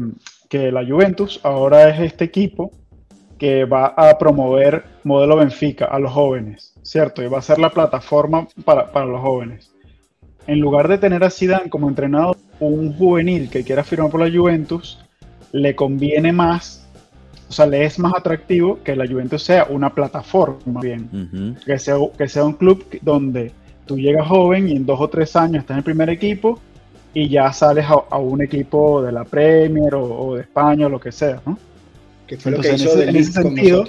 la 0.52 0.86
Juventus 0.86 1.40
ahora 1.44 1.90
es 1.90 2.00
este 2.00 2.26
equipo 2.26 2.72
que 3.38 3.66
va 3.66 3.88
a 3.88 4.18
promover 4.18 4.84
modelo 5.04 5.38
Benfica 5.38 5.86
a 5.86 6.00
los 6.00 6.12
jóvenes, 6.12 6.74
¿cierto? 6.84 7.22
Y 7.22 7.28
va 7.28 7.40
a 7.40 7.42
ser 7.42 7.60
la 7.60 7.70
plataforma 7.70 8.48
para, 8.64 8.92
para 8.92 9.06
los 9.06 9.22
jóvenes 9.22 9.76
en 10.48 10.60
lugar 10.60 10.88
de 10.88 10.98
tener 10.98 11.24
a 11.24 11.30
Zidane 11.30 11.70
como 11.70 11.90
entrenador, 11.90 12.38
un 12.60 12.94
juvenil 12.94 13.50
que 13.50 13.64
quiera 13.64 13.84
firmar 13.84 14.12
por 14.12 14.22
la 14.22 14.36
Juventus, 14.36 15.00
le 15.52 15.76
conviene 15.76 16.32
más, 16.32 16.88
o 17.50 17.54
sea, 17.54 17.66
le 17.66 17.86
es 17.86 18.00
más 18.00 18.14
atractivo 18.16 18.82
que 18.84 18.96
la 18.96 19.08
Juventus 19.08 19.44
sea 19.44 19.66
una 19.70 19.94
plataforma, 19.94 20.82
bien, 20.82 21.58
que, 21.66 21.80
sea, 21.80 21.96
que 22.18 22.28
sea 22.28 22.44
un 22.44 22.54
club 22.54 22.86
donde 23.02 23.52
tú 23.86 23.98
llegas 23.98 24.28
joven 24.28 24.68
y 24.68 24.76
en 24.76 24.86
dos 24.86 25.00
o 25.00 25.10
tres 25.10 25.36
años 25.36 25.62
estás 25.62 25.76
en 25.76 25.80
el 25.80 25.84
primer 25.84 26.10
equipo 26.10 26.60
y 27.16 27.30
ya 27.30 27.52
sales 27.52 27.88
a, 27.88 28.18
un 28.18 28.44
equipo 28.44 29.02
de 29.02 29.12
la 29.12 29.24
Premier 29.24 29.96
o, 29.96 30.36
de 30.36 30.42
España 30.42 30.86
o 30.86 30.90
lo 30.90 31.00
que 31.00 31.12
sea, 31.12 31.42
¿no? 31.46 31.58
Que 32.28 32.38
fue 32.38 32.52
lo 32.52 32.60
que 32.62 32.74
hizo 32.74 33.02
en 33.02 33.16
ese, 33.16 33.32
sentido, 33.32 33.86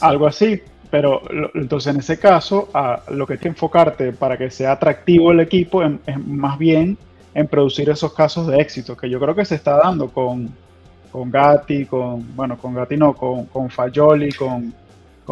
algo 0.00 0.26
así 0.26 0.60
pero 0.92 1.22
entonces 1.54 1.94
en 1.94 2.00
ese 2.00 2.18
caso 2.18 2.68
lo 3.08 3.26
que 3.26 3.32
hay 3.32 3.38
que 3.38 3.48
enfocarte 3.48 4.12
para 4.12 4.36
que 4.36 4.50
sea 4.50 4.72
atractivo 4.72 5.32
el 5.32 5.40
equipo 5.40 5.82
es, 5.82 5.90
más 6.26 6.58
bien 6.58 6.98
en 7.32 7.48
producir 7.48 7.88
esos 7.88 8.12
casos 8.12 8.46
de 8.46 8.60
éxito, 8.60 8.94
que 8.94 9.08
yo 9.08 9.18
creo 9.18 9.34
que 9.34 9.46
se 9.46 9.54
está 9.54 9.78
dando 9.78 10.08
con, 10.08 10.54
con 11.10 11.30
Gatti, 11.30 11.86
con, 11.86 12.36
bueno, 12.36 12.58
con 12.58 12.74
Gatti 12.74 12.98
no, 12.98 13.14
con, 13.14 13.46
con 13.46 13.70
Fagioli, 13.70 14.32
con, 14.32 14.74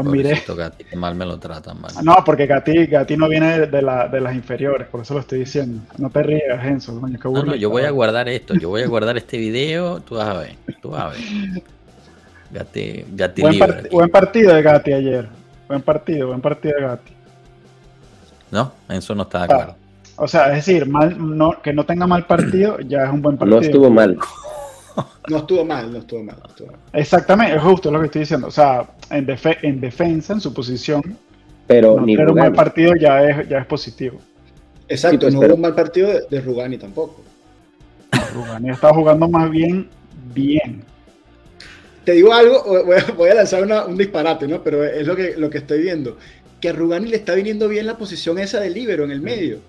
con 0.03 0.13
Mire. 0.13 0.43
Gatti, 0.57 0.85
que 0.85 0.97
mal 0.97 1.15
me 1.15 1.25
lo 1.25 1.39
tratan, 1.39 1.81
mal. 1.81 1.93
No, 2.03 2.17
porque 2.25 2.47
Gatti, 2.47 2.87
Gatti 2.87 3.17
no 3.17 3.29
viene 3.29 3.67
de, 3.67 3.83
la, 3.83 4.09
de 4.09 4.21
las 4.21 4.35
inferiores, 4.35 4.89
por 4.89 5.03
eso 5.03 5.15
lo 5.15 5.21
estoy 5.21 5.41
diciendo. 5.41 5.83
No 5.99 6.11
te 6.11 6.23
rías, 6.23 6.65
Enzo, 6.65 7.01
coño, 7.01 7.19
qué 7.19 7.29
No, 7.29 7.43
no, 7.43 7.55
yo 7.55 7.71
voy 7.71 7.83
a 7.83 7.91
guardar 7.91 8.29
esto, 8.29 8.55
yo 8.55 8.69
voy 8.69 8.83
a 8.83 8.87
guardar 8.87 9.17
este 9.17 9.39
video, 9.39 10.01
tú 10.01 10.17
vas 10.17 10.29
a 10.29 10.39
ver, 10.39 10.57
tú 10.81 10.91
vas 10.91 11.03
a 11.03 11.09
ver. 11.09 11.19
Gatti, 12.51 13.05
Gatti 13.13 13.43
buen, 13.43 13.59
buen 13.91 14.11
partido 14.11 14.55
de 14.55 14.63
Gatti 14.63 14.93
ayer. 14.93 15.29
Buen 15.69 15.83
partido, 15.83 16.29
buen 16.29 16.41
partido 16.41 16.77
de 16.77 16.83
Gatti. 16.83 17.13
No, 18.51 18.73
eso 18.89 19.15
no 19.15 19.23
está 19.23 19.47
de 19.47 19.55
acuerdo. 19.55 19.77
O 20.17 20.29
sea, 20.29 20.49
es 20.49 20.67
decir, 20.67 20.87
mal, 20.87 21.17
no, 21.19 21.63
que 21.63 21.73
no 21.73 21.87
tenga 21.87 22.07
mal 22.07 22.27
partido 22.27 22.79
ya 22.81 23.05
es 23.05 23.11
un 23.11 23.23
buen 23.23 23.39
partido. 23.39 23.61
No 23.61 23.67
estuvo 23.67 23.89
mal. 23.89 24.19
No 25.29 25.39
estuvo 25.39 25.65
mal, 25.65 25.93
no 25.93 25.99
estuvo 25.99 26.23
mal. 26.23 26.37
Exactamente, 26.93 27.57
es 27.57 27.63
justo 27.63 27.91
lo 27.91 28.01
que 28.01 28.07
estoy 28.07 28.21
diciendo. 28.21 28.49
O 28.49 28.51
sea, 28.51 28.85
en, 29.11 29.27
en 29.63 29.81
defensa, 29.81 30.33
en 30.33 30.41
su 30.41 30.53
posición, 30.53 31.17
pero 31.67 32.01
ni 32.01 32.17
un 32.17 32.35
mal 32.35 32.53
partido 32.53 32.95
ya 32.97 33.23
es, 33.25 33.49
ya 33.49 33.59
es 33.59 33.67
positivo. 33.67 34.19
Exacto, 34.89 35.21
pues, 35.21 35.35
no 35.35 35.41
hubo 35.41 35.55
un 35.55 35.61
mal 35.61 35.75
partido 35.75 36.11
de, 36.29 36.41
Rugani 36.41 36.79
tampoco. 36.79 37.23
Rugani 38.35 38.71
está 38.71 38.93
jugando 38.93 39.29
más 39.29 39.49
bien, 39.51 39.89
bien 40.35 40.85
te 42.05 42.13
digo 42.13 42.33
algo, 42.33 42.65
voy 43.17 43.29
a, 43.29 43.35
lanzar 43.35 43.63
un 43.87 43.97
disparate, 43.97 44.49
¿no? 44.49 44.63
Pero 44.63 44.85
es 44.85 45.07
lo 45.07 45.15
que, 45.15 45.35
lo 45.37 45.51
que 45.51 45.59
estoy 45.59 45.83
viendo. 45.83 46.17
Que 46.61 46.71
a 46.71 46.73
Rugani 46.73 47.09
le 47.09 47.17
está 47.17 47.35
viniendo 47.35 47.69
bien 47.69 47.87
la 47.87 47.97
posición 47.97 48.39
esa 48.39 48.61
de 48.61 48.71
libero 48.71 49.05
en 49.05 49.11
el 49.11 49.21
medio. 49.21 49.61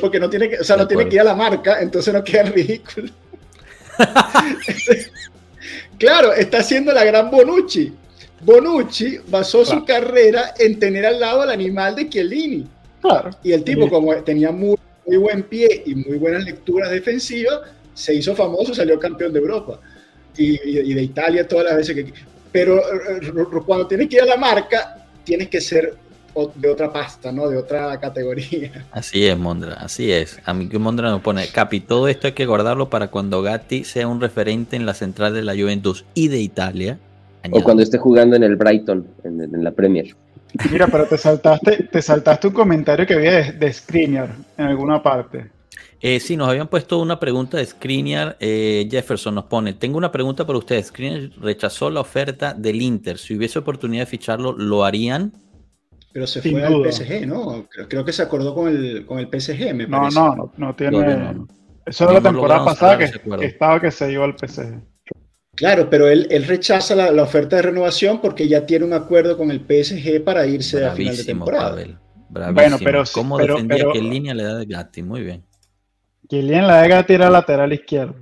porque 0.00 0.20
no 0.20 0.30
tiene 0.30 0.48
que, 0.48 0.58
o 0.60 0.64
sea, 0.64 0.76
no 0.76 0.86
tiene 0.86 1.08
que 1.08 1.16
ir 1.16 1.20
a 1.20 1.24
la 1.24 1.34
marca, 1.34 1.80
entonces 1.80 2.14
no 2.14 2.22
queda 2.22 2.44
ridículo. 2.44 3.08
claro, 5.98 6.32
está 6.32 6.58
haciendo 6.58 6.92
la 6.92 7.04
gran 7.04 7.30
Bonucci. 7.30 7.92
Bonucci 8.40 9.18
basó 9.28 9.64
su 9.64 9.84
carrera 9.84 10.54
en 10.58 10.78
tener 10.78 11.06
al 11.06 11.20
lado 11.20 11.42
al 11.42 11.50
animal 11.50 11.96
de 11.96 12.08
Chiellini. 12.08 12.66
Claro. 13.00 13.30
Y 13.42 13.52
el 13.52 13.64
tipo, 13.64 13.88
como 13.88 14.14
tenía 14.22 14.50
muy, 14.50 14.76
muy 15.06 15.16
buen 15.16 15.42
pie 15.44 15.82
y 15.86 15.94
muy 15.94 16.18
buenas 16.18 16.44
lecturas 16.44 16.90
defensivas, 16.90 17.60
se 17.94 18.14
hizo 18.14 18.34
famoso, 18.34 18.74
salió 18.74 18.98
campeón 18.98 19.32
de 19.32 19.38
Europa 19.38 19.80
y, 20.36 20.94
de 20.94 21.02
Italia 21.02 21.48
todas 21.48 21.66
las 21.66 21.76
veces 21.76 21.94
que... 21.94 22.12
Pero 22.52 22.78
eh, 22.78 23.20
eh, 23.22 23.62
cuando 23.64 23.86
tienes 23.86 24.08
que 24.08 24.16
ir 24.16 24.22
a 24.22 24.26
la 24.26 24.36
marca, 24.36 25.06
tienes 25.24 25.48
que 25.48 25.60
ser 25.60 25.94
de 26.54 26.70
otra 26.70 26.92
pasta, 26.92 27.32
¿no? 27.32 27.48
De 27.48 27.56
otra 27.56 27.98
categoría. 27.98 28.86
Así 28.92 29.26
es, 29.26 29.36
Mondra, 29.38 29.74
así 29.74 30.12
es. 30.12 30.38
A 30.44 30.52
mí 30.54 30.68
que 30.68 30.78
Mondra 30.78 31.10
nos 31.10 31.22
pone, 31.22 31.46
Capi, 31.48 31.80
todo 31.80 32.08
esto 32.08 32.26
hay 32.26 32.32
que 32.32 32.46
guardarlo 32.46 32.90
para 32.90 33.08
cuando 33.08 33.42
Gatti 33.42 33.84
sea 33.84 34.06
un 34.06 34.20
referente 34.20 34.76
en 34.76 34.86
la 34.86 34.94
central 34.94 35.34
de 35.34 35.42
la 35.42 35.54
Juventus 35.54 36.04
y 36.14 36.28
de 36.28 36.40
Italia. 36.40 36.98
O 37.50 37.62
cuando 37.62 37.82
esté 37.82 37.98
jugando 37.98 38.36
en 38.36 38.42
el 38.42 38.56
Brighton, 38.56 39.06
en, 39.24 39.64
la 39.64 39.70
Premier. 39.70 40.14
Mira, 40.70 40.88
pero 40.88 41.06
te 41.06 41.16
saltaste, 41.16 41.84
te 41.84 42.02
saltaste 42.02 42.48
un 42.48 42.54
comentario 42.54 43.06
que 43.06 43.14
había 43.14 43.52
de, 43.52 43.52
de 43.52 44.34
en 44.58 44.64
alguna 44.64 45.02
parte. 45.02 45.50
Eh, 46.00 46.20
sí, 46.20 46.36
nos 46.36 46.48
habían 46.48 46.68
puesto 46.68 46.98
una 46.98 47.18
pregunta 47.18 47.56
de 47.56 47.66
Skriniar. 47.66 48.36
Eh, 48.40 48.86
Jefferson 48.90 49.34
nos 49.34 49.44
pone: 49.44 49.72
Tengo 49.72 49.96
una 49.96 50.12
pregunta 50.12 50.46
para 50.46 50.58
ustedes. 50.58 50.88
Skriniar 50.88 51.30
rechazó 51.40 51.90
la 51.90 52.00
oferta 52.00 52.52
del 52.52 52.82
Inter. 52.82 53.18
Si 53.18 53.36
hubiese 53.36 53.58
oportunidad 53.58 54.02
de 54.02 54.06
ficharlo, 54.06 54.52
¿lo 54.52 54.84
harían? 54.84 55.32
Pero 56.16 56.26
se 56.26 56.40
fue 56.40 56.64
al 56.64 56.82
PSG, 56.90 57.26
¿no? 57.26 57.68
Creo, 57.90 58.02
que 58.02 58.10
se 58.10 58.22
acordó 58.22 58.54
con 58.54 58.68
el, 58.68 59.04
con 59.04 59.18
el 59.18 59.26
PSG, 59.26 59.74
me 59.74 59.86
no, 59.86 59.98
parece. 59.98 60.18
No, 60.18 60.34
no, 60.34 60.52
no 60.56 60.74
tiene. 60.74 61.44
Eso 61.84 62.04
era 62.04 62.14
la 62.14 62.22
temporada 62.22 62.64
pasada 62.64 62.96
que, 62.96 63.44
estaba 63.44 63.78
que 63.82 63.90
se 63.90 64.10
iba 64.10 64.24
al 64.24 64.34
PSG. 64.34 64.80
Claro, 65.54 65.90
pero 65.90 66.08
él, 66.08 66.26
él 66.30 66.46
rechaza 66.46 66.94
la, 66.94 67.22
oferta 67.22 67.56
de 67.56 67.62
renovación 67.62 68.22
porque 68.22 68.48
ya 68.48 68.64
tiene 68.64 68.86
un 68.86 68.94
acuerdo 68.94 69.36
con 69.36 69.50
el 69.50 69.60
PSG 69.60 70.24
para 70.24 70.46
irse 70.46 70.86
a 70.86 70.92
final 70.92 71.18
de 71.18 71.24
temporada. 71.24 71.68
Pavel. 71.68 71.98
Bueno, 72.30 72.78
pero 72.82 73.04
¿Cómo 73.12 73.36
defendía 73.36 73.84
que 73.92 73.98
en 73.98 74.08
línea 74.08 74.32
le 74.32 74.44
da 74.44 74.56
de 74.56 74.64
Gatti? 74.64 75.02
Muy 75.02 75.20
bien. 75.20 75.44
Kylian 76.30 76.66
la 76.66 76.80
Vega 76.80 77.02
tira 77.04 77.28
lateral 77.28 77.74
izquierdo. 77.74 78.14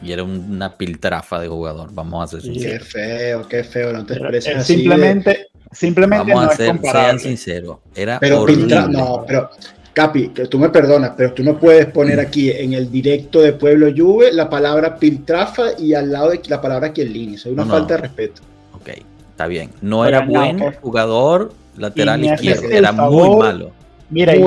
Y 0.00 0.12
era 0.12 0.22
una 0.22 0.78
piltrafa 0.78 1.40
de 1.40 1.48
jugador, 1.48 1.92
vamos 1.92 2.32
a 2.32 2.40
sinceros. 2.40 2.62
Qué 2.64 2.78
feo, 2.78 3.48
qué 3.48 3.64
feo, 3.64 3.92
no 3.92 4.06
te 4.06 4.14
expreses 4.14 4.56
así. 4.56 4.74
Simplemente, 4.74 5.48
simplemente 5.72 6.32
vamos 6.32 6.52
a 6.52 6.56
ser, 6.56 6.80
sean 6.80 7.18
sinceros. 7.18 7.78
Era 7.94 8.18
pero 8.20 8.46
no, 8.88 9.24
pero 9.26 9.50
Capi, 9.92 10.28
que 10.28 10.46
tú 10.46 10.58
me 10.58 10.70
perdonas, 10.70 11.12
pero 11.16 11.32
tú 11.32 11.42
no 11.42 11.58
puedes 11.58 11.86
poner 11.86 12.18
aquí 12.18 12.50
en 12.50 12.72
el 12.72 12.90
directo 12.90 13.40
de 13.40 13.52
Pueblo 13.52 13.92
Juve 13.94 14.32
la 14.32 14.48
palabra 14.48 14.96
piltrafa 14.96 15.78
y 15.78 15.94
al 15.94 16.10
lado 16.10 16.30
de 16.30 16.40
la 16.48 16.60
palabra 16.60 16.92
Chiellini. 16.92 17.34
Eso 17.34 17.48
es 17.50 17.54
una 17.54 17.66
falta 17.66 17.96
de 17.96 18.00
respeto. 18.02 18.42
Ok, 18.74 18.88
Está 19.32 19.46
bien. 19.46 19.70
No 19.80 20.04
era 20.04 20.20
buen 20.20 20.72
jugador 20.74 21.52
lateral 21.76 22.22
izquierdo, 22.22 22.68
era 22.68 22.92
muy 22.92 23.36
malo. 23.36 23.72
Mira, 24.12 24.36
y, 24.36 24.42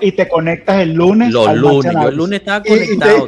y 0.00 0.12
te 0.12 0.26
conectas 0.26 0.80
el 0.80 0.94
lunes. 0.94 1.30
Los 1.30 1.54
lunes, 1.54 1.92
yo 1.92 2.08
el 2.08 2.16
lunes 2.16 2.40
estaba 2.40 2.64
conectado. 2.64 3.26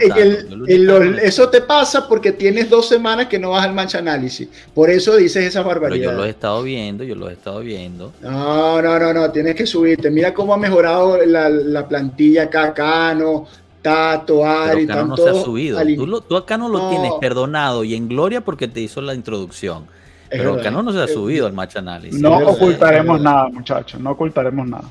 eso 1.23 1.51
te 1.51 1.61
pasa 1.61 2.09
porque 2.09 2.33
tienes 2.33 2.71
dos 2.71 2.89
semanas 2.89 3.27
que 3.27 3.39
no 3.39 3.51
vas 3.51 3.67
al 3.67 3.75
mancha 3.75 3.99
análisis. 3.99 4.49
Por 4.75 4.89
eso 4.89 5.17
dices 5.17 5.45
esa 5.45 5.63
barbaridad. 5.63 6.01
Pero 6.01 6.13
yo 6.13 6.17
lo 6.17 6.25
he 6.25 6.31
estado 6.31 6.63
viendo, 6.63 7.05
yo 7.05 7.15
lo 7.15 7.29
he 7.29 7.35
estado 7.35 7.61
viendo. 7.61 8.15
No, 8.23 8.81
no, 8.81 8.99
no, 8.99 9.13
no, 9.13 9.31
tienes 9.31 9.55
que 9.55 9.67
subirte. 9.67 10.11
Mira 10.11 10.33
cómo 10.33 10.55
ha 10.55 10.57
mejorado 10.57 11.19
la, 11.27 11.87
plantilla 11.87 12.45
acá, 12.45 12.73
Cano, 12.73 13.47
Tato, 13.83 14.47
Ari. 14.47 14.87
Pero 14.87 14.95
Cano 14.95 15.09
no 15.09 15.17
se 15.19 15.29
ha 15.29 15.35
subido. 15.35 15.79
Tú, 16.23 16.37
acá 16.37 16.57
no 16.57 16.71
lo 16.71 16.89
tienes 16.89 17.13
perdonado 17.21 17.85
y 17.85 17.95
en 17.95 18.09
gloria 18.09 18.41
porque 18.41 18.67
te 18.67 18.81
hizo 18.81 19.03
la 19.03 19.15
introducción. 19.15 19.85
Pero 20.31 20.59
Cano 20.63 20.83
no 20.83 20.91
se 20.91 21.03
ha 21.03 21.07
subido 21.07 21.47
al 21.47 21.53
match 21.53 21.77
análisis. 21.77 22.19
No 22.19 22.39
ocultaremos 22.39 23.21
nada, 23.21 23.51
muchachos, 23.51 24.01
no 24.01 24.13
ocultaremos 24.13 24.67
nada. 24.67 24.85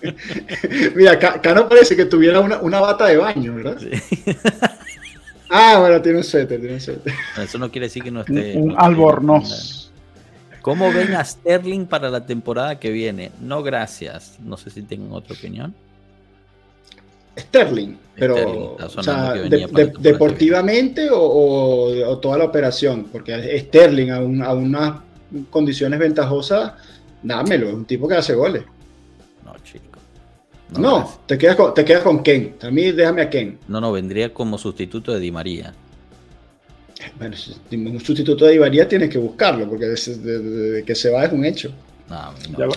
Mira, 0.94 1.18
Cano 1.18 1.68
parece 1.68 1.96
que 1.96 2.06
tuviera 2.06 2.40
una, 2.40 2.80
bata 2.80 3.06
de 3.06 3.16
baño, 3.16 3.56
¿verdad? 3.56 3.78
ah, 5.50 5.78
bueno, 5.80 6.00
tiene 6.00 6.18
un 6.18 6.24
suéter, 6.24 6.58
tiene 6.58 6.74
un 6.74 6.80
suéter. 6.80 7.12
Eso 7.42 7.58
no 7.58 7.70
quiere 7.70 7.86
decir 7.86 8.02
que 8.02 8.10
no 8.10 8.20
esté. 8.20 8.56
Un, 8.56 8.74
albornoz. 8.76 9.90
¿Cómo 10.62 10.92
ven 10.92 11.14
a 11.14 11.24
Sterling 11.24 11.86
para 11.86 12.10
la 12.10 12.26
temporada 12.26 12.78
que 12.78 12.90
viene? 12.90 13.32
No, 13.40 13.62
gracias. 13.62 14.38
No 14.40 14.56
sé 14.56 14.70
si 14.70 14.82
tienen 14.82 15.10
otra 15.10 15.34
opinión. 15.34 15.74
Sterling, 17.38 17.96
pero 18.16 18.76
deportivamente 20.00 21.08
o, 21.10 22.18
toda 22.20 22.36
la 22.36 22.44
operación, 22.44 23.04
porque 23.10 23.58
Sterling 23.60 24.10
a, 24.10 24.16
a 24.16 24.54
unas 24.54 25.00
condiciones 25.48 25.98
ventajosas, 25.98 26.72
dámelo, 27.22 27.68
es 27.68 27.74
un 27.74 27.84
tipo 27.86 28.06
que 28.06 28.16
hace 28.16 28.34
goles. 28.34 28.64
No, 30.78 31.20
te, 31.26 31.36
quedas 31.36 31.56
con, 31.56 31.74
te 31.74 31.84
quedas 31.84 32.02
con 32.02 32.22
Ken. 32.22 32.54
A 32.62 32.70
mí 32.70 32.92
déjame 32.92 33.22
a 33.22 33.30
Ken. 33.30 33.58
No, 33.68 33.80
no, 33.80 33.92
vendría 33.92 34.32
como 34.32 34.58
sustituto 34.58 35.12
de 35.12 35.20
Di 35.20 35.30
María. 35.30 35.74
Bueno, 37.18 37.34
un 37.72 38.00
sustituto 38.00 38.44
de 38.44 38.52
Di 38.52 38.58
María 38.58 38.86
tienes 38.86 39.10
que 39.10 39.18
buscarlo, 39.18 39.68
porque 39.68 39.86
de, 39.86 40.84
que 40.84 40.94
se 40.94 41.10
va 41.10 41.24
es 41.24 41.32
un 41.32 41.44
hecho. 41.44 41.72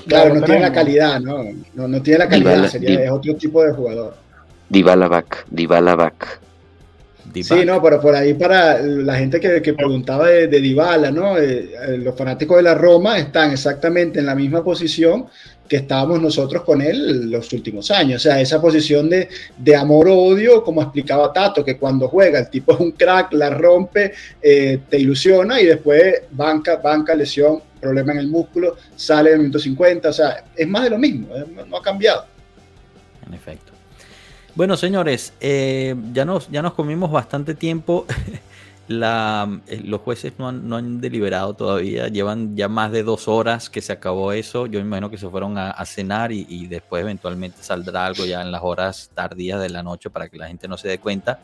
claro, 0.08 0.36
no 0.36 0.42
tiene 0.42 0.62
la 0.62 0.74
calidad, 0.74 1.20
¿no? 1.20 1.44
No, 1.76 2.02
tiene 2.02 2.20
la 2.20 2.30
calidad, 2.30 2.68
sería, 2.68 3.04
es 3.04 3.12
otro 3.12 3.36
tipo 3.36 3.64
de 3.64 3.74
jugador. 3.74 4.16
Dybala 4.70 5.08
back, 5.08 5.46
Dybala 5.50 5.96
back. 5.96 6.40
Sí, 7.42 7.66
no, 7.66 7.82
pero 7.82 8.00
por 8.00 8.16
ahí 8.16 8.34
para 8.34 8.80
la 8.80 9.16
gente 9.16 9.40
que, 9.40 9.62
que 9.62 9.74
preguntaba 9.74 10.28
de, 10.28 10.48
de 10.48 10.60
Dybala, 10.60 11.10
¿no? 11.10 11.38
Eh, 11.38 11.72
eh, 11.74 11.98
los 11.98 12.16
fanáticos 12.16 12.58
de 12.58 12.64
la 12.64 12.76
Roma 12.76 13.18
están 13.18 13.52
exactamente 13.52 14.20
en 14.20 14.26
la 14.26 14.36
misma 14.36 14.64
posición 14.64 15.26
que 15.68 15.78
estábamos 15.78 16.22
nosotros 16.22 16.64
con 16.64 16.82
él 16.82 17.32
los 17.32 17.52
últimos 17.54 17.90
años. 17.92 18.22
O 18.22 18.24
sea, 18.24 18.40
esa 18.40 18.62
posición 18.62 19.10
de, 19.10 19.30
de 19.58 19.76
amor-odio, 19.76 20.64
como 20.64 20.82
explicaba 20.82 21.32
Tato, 21.32 21.64
que 21.64 21.78
cuando 21.78 22.08
juega 22.08 22.40
el 22.40 22.50
tipo 22.50 22.74
es 22.74 22.80
un 22.80 22.92
crack, 22.92 23.34
la 23.34 23.50
rompe, 23.50 24.14
eh, 24.42 24.80
te 24.90 25.00
ilusiona 25.00 25.60
y 25.62 25.66
después 25.66 26.24
banca, 26.32 26.78
banca, 26.78 27.16
lesión, 27.16 27.62
problema 27.80 28.14
en 28.14 28.20
el 28.20 28.28
músculo, 28.28 28.78
sale 28.96 29.30
en 29.30 29.36
el 29.36 29.40
minuto 29.42 29.60
50. 29.60 30.10
O 30.10 30.14
sea, 30.14 30.44
es 30.56 30.68
más 30.68 30.84
de 30.84 30.90
lo 30.90 30.98
mismo, 30.98 31.36
eh, 31.36 31.46
no 31.68 31.78
ha 31.78 31.82
cambiado. 31.82 32.26
En 33.26 33.34
efecto. 33.34 33.72
Bueno, 34.56 34.78
señores, 34.78 35.34
eh, 35.42 35.96
ya, 36.14 36.26
nos, 36.26 36.50
ya 36.52 36.62
nos 36.62 36.74
comimos 36.74 37.12
bastante 37.12 37.56
tiempo. 37.56 38.06
La, 38.88 39.62
eh, 39.68 39.82
los 39.86 40.02
jueces 40.02 40.34
no 40.38 40.48
han, 40.50 41.00
deliberado 41.00 41.54
todavía, 41.54 42.10
llevan 42.10 42.58
ya 42.58 42.68
más 42.68 42.92
de 42.92 43.04
dos 43.04 43.30
horas 43.30 43.70
que 43.70 43.82
se 43.82 43.94
acabó 43.94 44.34
eso. 44.34 44.66
Yo 44.66 44.80
me 44.80 44.86
imagino 44.86 45.10
que 45.10 45.18
se 45.18 45.30
fueron 45.30 45.58
a, 45.58 45.86
cenar 45.86 46.32
y, 46.34 46.68
después 46.68 47.02
eventualmente 47.02 47.64
saldrá 47.64 48.06
algo 48.06 48.26
ya 48.26 48.42
en 48.42 48.52
las 48.52 48.62
horas 48.64 49.12
tardías 49.14 49.62
de 49.62 49.70
la 49.70 49.84
noche 49.84 50.10
para 50.10 50.28
que 50.28 50.38
la 50.38 50.48
gente 50.48 50.68
no 50.68 50.78
se 50.78 50.90
dé 50.90 50.98
cuenta. 51.00 51.40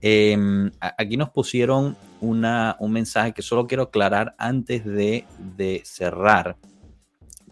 Em, 0.00 0.70
aquí 0.80 1.16
nos 1.16 1.30
pusieron 1.30 1.96
una, 2.20 2.76
un 2.80 2.92
mensaje 2.92 3.32
que 3.32 3.42
solo 3.42 3.66
quiero 3.66 3.84
aclarar 3.84 4.34
antes 4.36 4.84
de, 4.84 5.24
de 5.56 5.80
cerrar. 5.84 6.56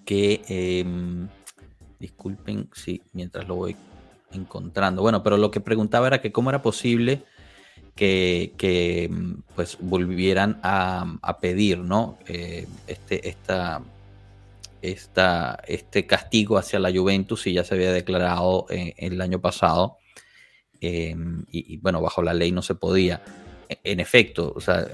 Que 0.05 0.43
em, 0.49 1.28
disculpen, 2.01 2.69
sí, 2.74 3.01
mientras 3.12 3.47
lo 3.47 3.55
voy 3.55 3.77
encontrando. 4.32 5.03
Bueno, 5.03 5.23
pero 5.23 5.36
lo 5.36 5.51
que 5.51 5.61
preguntaba 5.61 6.09
era 6.09 6.20
que 6.20 6.32
cómo 6.32 6.51
era 6.51 6.61
posible 6.61 7.24
que, 7.94 9.09
mm, 9.10 9.32
pues 9.55 9.78
volvieran 9.81 10.60
a, 10.62 11.39
pedir 11.40 11.78
¿no? 11.78 12.19
Eh, 12.27 12.66
este, 12.86 13.28
esta, 13.28 13.82
esta, 14.81 15.62
este 15.66 16.06
castigo 16.06 16.59
hacia 16.59 16.78
la 16.78 16.93
Juventus 16.93 17.47
y 17.47 17.55
ya 17.55 17.64
se 17.64 17.74
había 17.74 17.93
declarado 17.93 18.66
eh, 18.70 18.94
el 18.97 19.20
año 19.20 19.40
pasado 19.40 19.98
em, 20.81 21.44
y, 21.51 21.77
bueno, 21.78 22.01
bajo 22.01 22.23
la 22.23 22.35
ley 22.35 22.52
no 22.52 22.62
se 22.62 22.74
podía. 22.74 23.23
E, 23.69 23.78
en 23.85 24.01
efecto, 24.01 24.52
o 24.56 24.60
sea, 24.60 24.86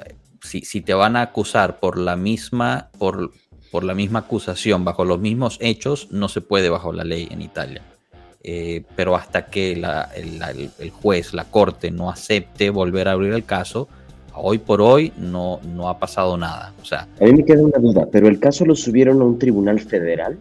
si, 0.43 0.62
si 0.62 0.81
te 0.81 0.95
van 0.95 1.16
a 1.16 1.23
acusar 1.23 1.81
por 1.81 1.99
la 1.99 2.16
misma, 2.16 2.91
por, 2.99 3.33
por 3.70 3.85
la 3.85 3.95
misma 3.95 4.20
acusación, 4.20 4.85
bajo 4.85 5.05
los 5.05 5.20
mismos 5.20 5.59
hechos, 5.61 6.09
no 6.11 6.29
se 6.29 6.41
puede 6.41 6.69
bajo 6.69 6.93
la 6.93 7.05
ley 7.05 7.29
en 7.31 7.43
Italia. 7.43 7.83
Eh, 8.43 8.85
pero 8.94 9.16
hasta 9.16 9.47
que 9.47 9.73
el, 9.73 10.90
juez, 10.90 11.35
la 11.35 11.44
corte, 11.44 11.90
no 11.90 12.10
acepte 12.10 12.70
volver 12.70 13.09
a 13.09 13.12
abrir 13.12 13.32
el 13.32 13.44
caso, 13.44 13.89
hoy 14.35 14.59
por 14.59 14.81
hoy 14.81 15.12
no, 15.19 15.60
no 15.74 15.89
ha 15.89 15.98
pasado 15.98 16.36
nada. 16.36 16.73
O 16.81 16.85
sea, 16.85 17.09
a 17.20 17.24
mí 17.24 17.32
me 17.32 17.44
queda 17.44 17.62
una 17.62 17.78
duda, 17.78 18.06
¿pero 18.10 18.28
el 18.28 18.39
caso 18.39 18.65
lo 18.65 18.77
subieron 18.77 19.20
a 19.20 19.24
un 19.24 19.39
tribunal 19.39 19.81
federal? 19.81 20.39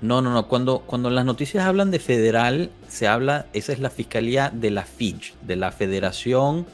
No, 0.00 0.22
no, 0.22 0.32
no. 0.32 0.48
Cuando, 0.48 0.80
cuando 0.86 1.10
las 1.10 1.24
noticias 1.24 1.64
hablan 1.64 1.90
de 1.90 1.98
federal, 1.98 2.70
se 2.88 3.06
habla, 3.06 3.46
esa 3.52 3.72
es 3.72 3.80
la 3.80 3.90
fiscalía 3.90 4.50
de 4.54 4.70
la 4.70 4.84
FIG, 4.84 5.34
de 5.46 5.56
la 5.56 5.72
Federación 5.72 6.64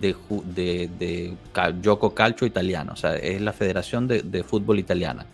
de, 0.00 0.14
de, 0.54 0.90
de 0.98 1.34
Gioco 1.82 2.14
Calcio 2.14 2.46
Italiano, 2.46 2.92
o 2.92 2.96
sea, 2.96 3.16
es 3.16 3.40
la 3.40 3.52
Federación 3.52 4.06
de, 4.06 4.22
de 4.22 4.44
Fútbol 4.44 4.78
Italiana. 4.78 5.26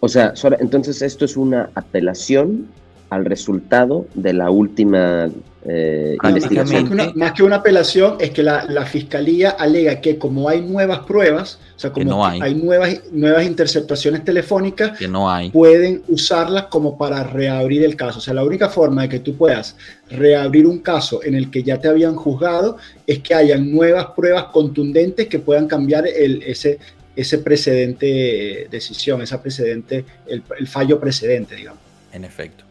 O 0.00 0.08
sea, 0.08 0.32
entonces 0.58 1.02
esto 1.02 1.24
es 1.24 1.36
una 1.36 1.70
apelación 1.74 2.66
al 3.10 3.24
resultado 3.24 4.06
de 4.14 4.32
la 4.32 4.50
última 4.50 5.28
eh, 5.68 6.16
investigación. 6.22 6.94
Más 7.16 7.32
que, 7.32 7.42
una, 7.42 7.56
apelación 7.56 8.16
es 8.20 8.30
que 8.30 8.42
la, 8.42 8.86
fiscalía 8.86 9.50
alega 9.50 10.00
que 10.00 10.16
como 10.16 10.48
hay 10.48 10.60
nuevas 10.60 11.00
pruebas, 11.00 11.58
o 11.76 11.78
sea, 11.78 11.92
como 11.92 12.24
hay. 12.24 12.54
nuevas, 12.54 13.00
nuevas 13.12 13.44
interceptaciones 13.44 14.24
telefónicas, 14.24 14.96
que 14.96 15.08
no 15.08 15.30
hay. 15.30 15.50
pueden 15.50 16.02
usarlas 16.08 16.66
como 16.66 16.96
para 16.96 17.24
reabrir 17.24 17.84
el 17.84 17.96
caso. 17.96 18.18
O 18.18 18.22
sea, 18.22 18.34
la 18.34 18.44
única 18.44 18.68
forma 18.68 19.02
de 19.02 19.08
que 19.08 19.18
tú 19.18 19.36
puedas 19.36 19.76
reabrir 20.08 20.66
un 20.66 20.78
caso 20.78 21.22
en 21.24 21.34
el 21.34 21.50
que 21.50 21.64
ya 21.64 21.80
te 21.80 21.88
habían 21.88 22.14
juzgado 22.14 22.76
es 23.06 23.18
que 23.20 23.34
hayan 23.34 23.72
nuevas 23.72 24.06
pruebas 24.14 24.44
contundentes 24.52 25.26
que 25.26 25.40
puedan 25.40 25.66
cambiar 25.66 26.06
el, 26.06 26.42
ese, 26.44 26.78
ese 27.16 27.38
precedente 27.38 28.68
decisión, 28.70 29.20
esa 29.20 29.42
precedente, 29.42 30.04
el, 30.28 30.44
el 30.58 30.68
fallo 30.68 31.00
precedente, 31.00 31.56
digamos. 31.56 31.80
En 32.12 32.24
efecto. 32.24 32.65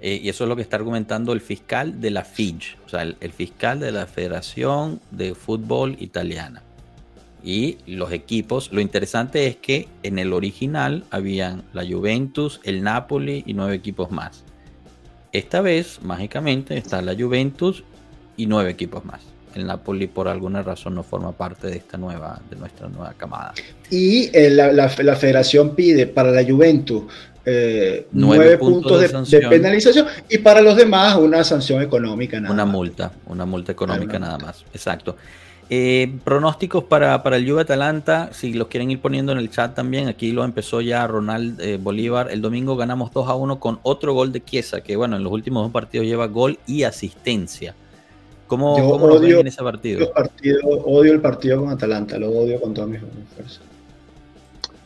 Eh, 0.00 0.20
y 0.22 0.28
eso 0.28 0.44
es 0.44 0.48
lo 0.48 0.56
que 0.56 0.62
está 0.62 0.76
argumentando 0.76 1.32
el 1.32 1.40
fiscal 1.40 2.00
de 2.00 2.10
la 2.10 2.24
FIG, 2.24 2.76
o 2.86 2.88
sea, 2.88 3.02
el, 3.02 3.32
fiscal 3.32 3.80
de 3.80 3.90
la 3.90 4.06
Federación 4.06 5.00
de 5.10 5.34
Fútbol 5.34 5.96
Italiana. 5.98 6.62
Y 7.42 7.78
los 7.86 8.12
equipos, 8.12 8.72
lo 8.72 8.80
interesante 8.80 9.46
es 9.46 9.56
que 9.56 9.88
en 10.02 10.18
el 10.18 10.32
original 10.32 11.04
habían 11.10 11.64
la 11.72 11.84
Juventus, 11.84 12.60
el 12.64 12.82
Napoli 12.82 13.42
y 13.46 13.54
nueve 13.54 13.74
equipos 13.74 14.10
más. 14.10 14.44
Esta 15.32 15.60
vez, 15.60 16.00
mágicamente, 16.02 16.76
está 16.76 17.02
la 17.02 17.14
Juventus 17.14 17.84
y 18.36 18.46
nueve 18.46 18.70
equipos 18.70 19.04
más. 19.04 19.20
El 19.54 19.66
Napoli 19.66 20.06
por 20.06 20.28
alguna 20.28 20.62
razón 20.62 20.94
no 20.94 21.02
forma 21.02 21.32
parte 21.32 21.68
de 21.68 21.76
esta 21.76 21.96
nueva, 21.96 22.40
de 22.48 22.56
nuestra 22.56 22.88
nueva 22.88 23.14
camada. 23.16 23.54
Y 23.90 24.30
eh, 24.36 24.50
la, 24.50 24.72
la, 24.72 25.16
federación 25.16 25.74
pide 25.74 26.06
para 26.06 26.30
la 26.30 26.44
Juventus 26.44 27.04
eh, 27.50 28.06
nueve, 28.12 28.58
puntos, 28.58 29.00
de, 29.30 29.40
penalización 29.48 30.06
y 30.28 30.38
para 30.38 30.60
los 30.60 30.76
demás 30.76 31.16
una 31.16 31.42
sanción 31.42 31.80
económica. 31.82 32.38
una 32.38 32.66
multa, 32.66 33.12
una 33.26 33.46
multa 33.46 33.72
económica 33.72 34.18
nada 34.18 34.36
más. 34.38 34.64
Exacto. 34.74 35.16
Eh, 35.70 36.14
pronósticos 36.24 36.84
para, 36.84 37.22
para, 37.22 37.36
el 37.36 37.48
Juve 37.48 37.62
Atalanta, 37.62 38.30
si 38.32 38.52
los 38.54 38.68
quieren 38.68 38.90
ir 38.90 39.00
poniendo 39.00 39.32
en 39.32 39.38
el 39.38 39.50
chat 39.50 39.74
también, 39.74 40.08
aquí 40.08 40.32
lo 40.32 40.44
empezó 40.44 40.80
ya 40.80 41.06
Ronald 41.06 41.60
eh, 41.60 41.78
Bolívar. 41.80 42.30
El 42.30 42.42
domingo 42.42 42.76
ganamos 42.76 43.12
2 43.12 43.28
a 43.28 43.34
1 43.34 43.60
con 43.60 43.78
otro 43.82 44.12
gol 44.14 44.32
de 44.32 44.42
Chiesa, 44.42 44.82
que 44.82 44.96
bueno, 44.96 45.16
en 45.16 45.24
los 45.24 45.32
últimos 45.32 45.62
dos 45.62 45.72
partidos 45.72 46.06
lleva 46.06 46.26
gol 46.26 46.58
y 46.66 46.82
asistencia. 46.84 47.74
¿Cómo, 48.46 48.74
cómo 48.76 49.06
odio, 49.06 49.40
en 49.40 49.46
ese 49.46 49.62
partido? 49.62 50.10
Odio 50.86 51.12
el 51.12 51.20
partido 51.20 51.60
con 51.60 51.70
Atalanta, 51.70 52.18
lo 52.18 52.30
odio 52.30 52.58
con 52.58 52.72
todas 52.72 52.88
mis 52.88 53.00
fuerzas. 53.34 53.67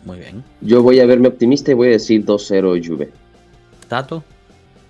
Muy 0.04 0.18
bien. 0.18 0.42
Yo 0.60 0.82
voy 0.82 1.00
a 1.00 1.06
verme 1.06 1.28
optimista 1.28 1.70
y 1.70 1.74
voy 1.74 1.88
a 1.88 1.92
decir 1.92 2.24
2-0 2.24 2.86
Juve. 2.86 3.10
¿Tato? 3.88 4.24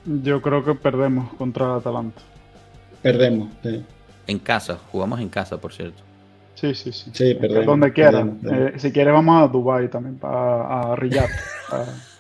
Yo 0.05 0.41
creo 0.41 0.65
que 0.65 0.75
perdemos 0.75 1.33
contra 1.35 1.77
Atalanta. 1.77 2.23
Perdemos. 3.03 3.51
En 4.27 4.39
casa, 4.39 4.79
jugamos 4.91 5.21
en 5.21 5.29
casa, 5.29 5.59
por 5.59 5.73
cierto. 5.73 6.03
Sí, 6.55 6.75
sí, 6.75 6.93
sí. 6.93 7.11
sí 7.13 7.35
perdón, 7.35 7.67
donde 7.67 7.93
quieran. 7.93 8.39
Eh, 8.45 8.75
si 8.77 8.93
quieres, 8.93 9.13
vamos 9.13 9.43
a 9.43 9.49
Dubai 9.49 9.89
también, 9.89 10.17
para, 10.17 10.93
a 10.93 10.97
Riyadh. 10.97 11.31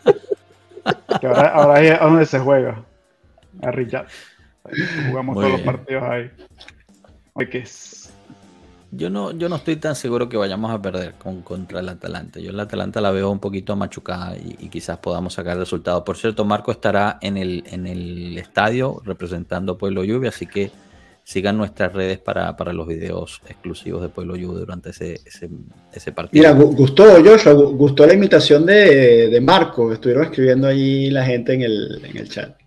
que 1.20 1.26
ahora, 1.26 1.48
ahora 1.48 1.80
es 1.80 2.00
donde 2.00 2.26
se 2.26 2.38
juega. 2.38 2.84
A 3.62 3.70
Riyadh. 3.70 4.06
Jugamos 5.08 5.36
todos 5.36 5.52
los 5.52 5.60
partidos 5.60 6.02
ahí. 6.02 6.30
Yo 8.94 9.08
no, 9.08 9.32
yo 9.32 9.48
no 9.48 9.56
estoy 9.56 9.76
tan 9.76 9.96
seguro 9.96 10.28
que 10.28 10.36
vayamos 10.36 10.70
a 10.70 10.82
perder 10.82 11.14
con, 11.14 11.40
contra 11.40 11.80
el 11.80 11.88
Atalanta. 11.88 12.40
Yo 12.40 12.50
el 12.50 12.60
Atalanta 12.60 13.00
la 13.00 13.10
veo 13.10 13.30
un 13.30 13.38
poquito 13.38 13.74
machucada 13.74 14.36
y, 14.36 14.68
quizás 14.68 14.98
podamos 14.98 15.32
sacar 15.32 15.56
resultados. 15.56 16.02
Por 16.02 16.18
cierto, 16.18 16.44
Marco 16.44 16.70
estará 16.70 17.18
en 17.22 17.38
el, 17.38 17.64
en 17.70 17.86
el 17.86 18.36
estadio 18.36 19.00
representando 19.02 19.78
Pueblo 19.78 20.04
Lluvia, 20.04 20.28
así 20.28 20.46
que 20.46 20.70
sigan 21.24 21.56
nuestras 21.56 21.94
redes 21.94 22.18
para, 22.18 22.54
los 22.74 22.86
videos 22.86 23.40
exclusivos 23.48 24.02
de 24.02 24.10
Pueblo 24.10 24.36
Lluvia 24.36 24.60
durante 24.60 24.90
ese, 24.90 25.20
ese, 25.24 26.12
partido. 26.12 26.42
Mira, 26.42 26.52
gustó, 26.52 27.04
Joshua, 27.24 27.54
gustó 27.54 28.06
la 28.06 28.12
invitación 28.12 28.66
de, 28.66 29.28
de 29.28 29.40
Marco. 29.40 29.90
Estuvieron 29.90 30.24
escribiendo 30.24 30.68
ahí 30.68 31.08
la 31.10 31.24
gente 31.24 31.54
en 31.54 31.62
el, 31.62 32.04
en 32.04 32.16
el 32.18 32.28
chat. 32.28 32.61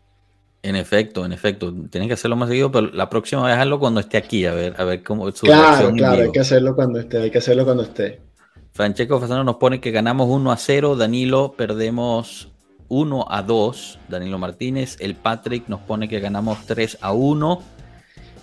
En 0.66 0.76
efecto, 0.76 1.24
en 1.24 1.32
efecto. 1.32 1.72
Tienes 1.92 2.08
que 2.08 2.16
hacerlo 2.16 2.36
más 2.36 2.50
seguido, 2.50 2.72
pero 2.72 2.88
la 2.88 3.08
próxima 3.08 3.48
dejarlo 3.48 3.78
cuando 3.78 4.00
esté 4.00 4.18
aquí, 4.18 4.48
a 4.48 4.54
ver, 4.56 4.74
a 4.80 4.84
ver 4.84 5.04
cómo 5.04 5.32
su 5.32 5.46
Claro, 5.46 5.92
claro, 5.92 6.24
hay 6.24 6.32
que 6.32 6.40
hacerlo 6.40 6.76
cuando 6.76 7.00
esté, 7.00 7.20
hay 7.20 7.30
que 7.30 7.38
hacerlo 7.38 7.66
cuando 7.66 7.84
esté. 7.84 8.20
Francesco 8.74 9.20
Fasano 9.20 9.44
nos 9.44 9.58
pone 9.58 9.80
que 9.80 9.92
ganamos 9.92 10.28
1 10.28 10.52
a 10.52 10.58
0, 10.58 10.96
Danilo 10.96 11.54
perdemos 11.56 12.50
1 12.88 13.26
a 13.30 13.44
2, 13.44 14.00
Danilo 14.10 14.40
Martínez, 14.40 14.98
el 15.00 15.14
Patrick 15.14 15.68
nos 15.68 15.82
pone 15.82 16.10
que 16.10 16.20
ganamos 16.20 16.66
3 16.66 16.98
a 17.00 17.12
1. 17.14 17.62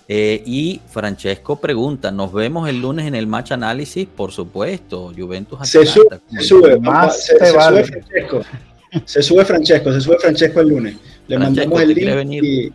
Eh, 0.07 0.43
y 0.45 0.79
Francesco 0.87 1.57
pregunta, 1.57 2.09
¿nos 2.09 2.31
vemos 2.31 2.69
el 2.69 2.79
lunes 2.81 3.05
en 3.05 3.15
el 3.15 3.27
match 3.27 3.51
análisis? 3.51 4.07
Por 4.07 4.31
supuesto, 4.31 5.11
Juventus 5.13 5.59
Se 5.67 5.85
sube, 5.85 6.21
se 6.29 6.41
sube, 6.41 6.79
se, 7.11 7.51
sube 7.51 7.83
Francesco. 7.83 8.41
Se 9.05 9.21
sube 9.21 9.43
Francesco, 9.43 9.91
se 9.91 9.99
sube 9.99 10.17
Francesco 10.19 10.61
el 10.61 10.69
lunes. 10.69 10.95
Le 11.27 11.37
mandamos 11.37 11.81
el 11.81 11.93
link 11.93 12.43
y, 12.43 12.73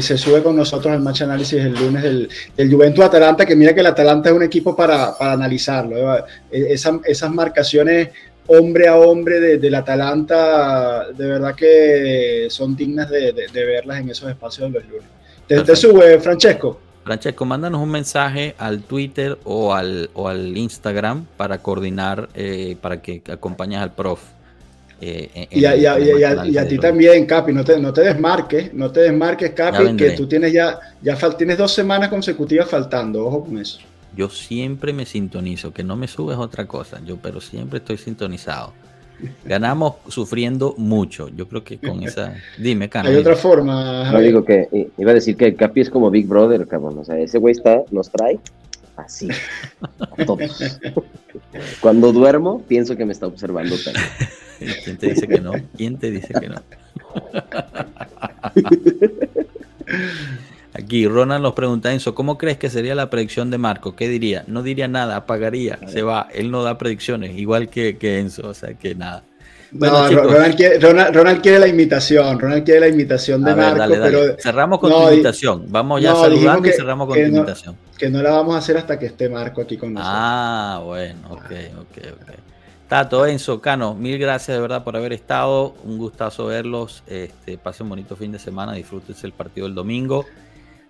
se 0.00 0.16
sube 0.16 0.42
con 0.42 0.56
nosotros 0.56 0.94
el 0.94 1.00
match 1.00 1.22
análisis 1.22 1.60
el 1.60 1.74
lunes 1.74 2.02
del, 2.02 2.72
Juventus 2.72 3.04
Atalanta, 3.04 3.44
que 3.44 3.54
mira 3.54 3.74
que 3.74 3.80
el 3.80 3.86
Atalanta 3.86 4.30
es 4.30 4.34
un 4.34 4.42
equipo 4.42 4.74
para, 4.74 5.16
analizarlo. 5.18 6.16
¿eh? 6.16 6.24
E, 6.50 6.72
esas 6.72 7.30
marcaciones 7.30 8.08
hombre 8.46 8.88
a 8.88 8.96
hombre 8.96 9.58
del 9.58 9.74
Atalanta, 9.74 11.08
de 11.12 11.26
verdad 11.26 11.54
que 11.54 12.46
son 12.50 12.74
dignas 12.74 13.08
de, 13.10 13.32
verlas 13.52 14.00
en 14.00 14.10
esos 14.10 14.30
espacios 14.30 14.72
de 14.72 14.80
los 14.80 14.88
lunes. 14.88 15.08
Te, 15.46 15.76
sube, 15.76 16.18
Francesco. 16.20 16.80
Francesco, 17.04 17.44
mándanos 17.44 17.80
un 17.80 17.90
mensaje 17.90 18.54
al 18.58 18.82
Twitter 18.82 19.38
o 19.44 19.74
al, 19.74 20.10
o 20.14 20.28
al 20.28 20.56
Instagram 20.56 21.26
para 21.36 21.58
coordinar, 21.58 22.28
eh, 22.34 22.76
para 22.80 23.02
que 23.02 23.22
acompañes 23.30 23.80
al 23.80 23.92
prof. 23.92 24.20
Eh, 25.04 25.48
y, 25.50 25.64
a, 25.64 26.68
ti 26.68 26.78
también, 26.78 27.26
Capi, 27.26 27.52
no 27.52 27.64
te, 27.64 27.76
no 27.80 27.92
te 27.92 28.02
desmarques, 28.02 28.72
no 28.72 28.92
te 28.92 29.00
desmarques, 29.00 29.50
Capi, 29.50 29.96
que 29.96 30.10
tú 30.12 30.28
tienes 30.28 30.52
ya, 30.52 30.78
ya 31.02 31.16
tienes 31.36 31.58
dos 31.58 31.72
semanas 31.74 32.08
consecutivas 32.08 32.70
faltando, 32.70 33.26
ojo 33.26 33.44
con 33.44 33.58
eso. 33.58 33.80
Yo 34.16 34.28
siempre 34.28 34.92
me 34.92 35.04
sintonizo, 35.04 35.72
que 35.72 35.82
no 35.82 35.96
me 35.96 36.06
subes 36.06 36.36
otra 36.36 36.68
cosa, 36.68 37.00
yo 37.04 37.16
pero 37.16 37.40
siempre 37.40 37.78
estoy 37.78 37.96
sintonizado. 37.96 38.74
Ganamos 39.44 39.94
sufriendo 40.06 40.74
mucho. 40.78 41.28
Yo 41.28 41.48
creo 41.48 41.64
que 41.64 41.78
con 41.78 42.02
esa. 42.02 42.34
Dime, 42.58 42.88
Cano. 42.88 43.08
Hay 43.08 43.16
otra 43.16 43.36
forma. 43.36 44.10
No 44.10 44.20
digo 44.20 44.44
que 44.44 44.68
iba 44.98 45.10
a 45.10 45.14
decir 45.14 45.36
que 45.36 45.54
Capi 45.54 45.80
es 45.80 45.90
como 45.90 46.10
Big 46.10 46.26
Brother, 46.26 46.66
cabrón. 46.66 46.98
O 46.98 47.04
sea, 47.04 47.18
ese 47.18 47.38
güey 47.38 47.52
está, 47.52 47.82
nos 47.90 48.10
trae 48.10 48.38
así. 48.96 49.28
Cuando 51.80 52.12
duermo, 52.12 52.62
pienso 52.68 52.96
que 52.96 53.04
me 53.04 53.12
está 53.12 53.26
observando 53.26 53.76
también. 53.76 54.04
¿Quién 54.84 54.96
te 54.96 55.08
dice 55.08 55.28
que 55.28 55.40
no? 55.40 55.52
¿Quién 55.76 55.98
te 55.98 56.10
dice 56.10 56.32
que 56.38 56.48
no? 56.48 56.56
Aquí 60.74 61.06
Ronald 61.06 61.42
nos 61.42 61.52
pregunta, 61.52 61.92
Enzo, 61.92 62.14
¿cómo 62.14 62.38
crees 62.38 62.56
que 62.56 62.70
sería 62.70 62.94
la 62.94 63.10
predicción 63.10 63.50
de 63.50 63.58
Marco? 63.58 63.94
¿Qué 63.94 64.08
diría? 64.08 64.44
No 64.46 64.62
diría 64.62 64.88
nada, 64.88 65.16
apagaría, 65.16 65.78
se 65.86 66.02
va. 66.02 66.28
Él 66.32 66.50
no 66.50 66.62
da 66.62 66.78
predicciones, 66.78 67.36
igual 67.36 67.68
que, 67.68 67.98
que 67.98 68.18
Enzo, 68.18 68.48
o 68.48 68.54
sea 68.54 68.72
que 68.74 68.94
nada. 68.94 69.22
Bueno, 69.74 70.10
Ronald, 70.10 71.40
quiere, 71.40 71.58
la 71.58 71.66
imitación, 71.66 72.38
Ronald 72.38 72.64
quiere 72.64 72.80
la 72.80 72.88
imitación 72.88 73.42
de 73.42 73.54
Marco, 73.54 73.94
pero... 74.02 74.36
Cerramos 74.38 74.78
con 74.78 74.92
tu 74.92 75.10
invitación, 75.10 75.64
vamos 75.68 76.02
ya 76.02 76.14
saludando 76.14 76.68
y 76.68 76.72
cerramos 76.72 77.06
con 77.06 77.18
tu 77.18 77.24
invitación. 77.24 77.76
Que 77.98 78.10
no 78.10 78.22
la 78.22 78.32
vamos 78.32 78.54
a 78.54 78.58
hacer 78.58 78.76
hasta 78.76 78.98
que 78.98 79.06
esté 79.06 79.28
Marco 79.28 79.62
aquí 79.62 79.76
con 79.76 79.94
nosotros. 79.94 80.16
Ah, 80.18 80.82
bueno, 80.84 81.20
ok, 81.30 81.52
ok, 81.80 81.98
ok. 82.12 82.51
Tato, 82.92 83.24
Enzo, 83.24 83.62
Cano, 83.62 83.94
mil 83.94 84.18
gracias 84.18 84.54
de 84.54 84.60
verdad 84.60 84.84
por 84.84 84.98
haber 84.98 85.14
estado. 85.14 85.74
Un 85.82 85.96
gustazo 85.96 86.44
verlos. 86.44 87.02
Este, 87.06 87.56
pasen 87.56 87.84
un 87.86 87.88
bonito 87.88 88.16
fin 88.16 88.32
de 88.32 88.38
semana. 88.38 88.74
Disfrútense 88.74 89.26
el 89.26 89.32
partido 89.32 89.66
del 89.66 89.74
domingo. 89.74 90.26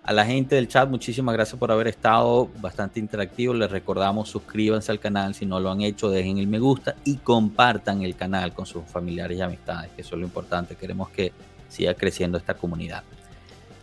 A 0.03 0.11
la 0.11 0.25
gente 0.25 0.55
del 0.55 0.67
chat, 0.67 0.89
muchísimas 0.89 1.31
gracias 1.33 1.57
por 1.57 1.71
haber 1.71 1.87
estado 1.87 2.49
bastante 2.59 2.99
interactivo. 2.99 3.53
Les 3.53 3.71
recordamos, 3.71 4.27
suscríbanse 4.27 4.91
al 4.91 4.99
canal 4.99 5.33
si 5.33 5.45
no 5.45 5.61
lo 5.61 5.71
han 5.71 5.79
hecho, 5.79 6.09
dejen 6.09 6.39
el 6.39 6.47
me 6.47 6.59
gusta 6.59 6.95
y 7.05 7.15
compartan 7.15 8.01
el 8.01 8.17
canal 8.17 8.53
con 8.53 8.65
sus 8.65 8.83
familiares 8.83 9.37
y 9.37 9.41
amistades, 9.41 9.89
que 9.91 10.01
eso 10.01 10.15
es 10.15 10.19
lo 10.19 10.27
importante. 10.27 10.75
Queremos 10.75 11.09
que 11.09 11.31
siga 11.69 11.93
creciendo 11.93 12.37
esta 12.37 12.55
comunidad. 12.55 13.03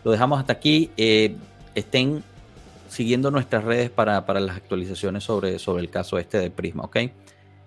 Lo 0.04 0.10
dejamos 0.10 0.40
hasta 0.40 0.52
aquí. 0.52 0.90
Eh, 0.98 1.36
estén 1.74 2.22
siguiendo 2.86 3.30
nuestras 3.30 3.64
redes 3.64 3.88
para, 3.88 4.20
las 4.20 4.56
actualizaciones 4.58 5.24
sobre, 5.24 5.58
sobre 5.58 5.82
el 5.82 5.88
caso 5.88 6.18
este 6.18 6.38
de 6.38 6.50
Prisma, 6.50 6.82
¿ok? 6.82 6.98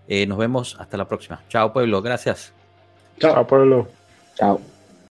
Eh, 0.07 0.25
nos 0.25 0.38
vemos 0.38 0.75
hasta 0.80 0.97
la 0.97 1.07
próxima. 1.07 1.41
Chao, 1.49 1.71
pueblo. 1.73 2.01
Gracias. 2.01 2.53
Chao, 3.19 3.45
pueblo. 3.47 3.88
Chao. 4.35 4.59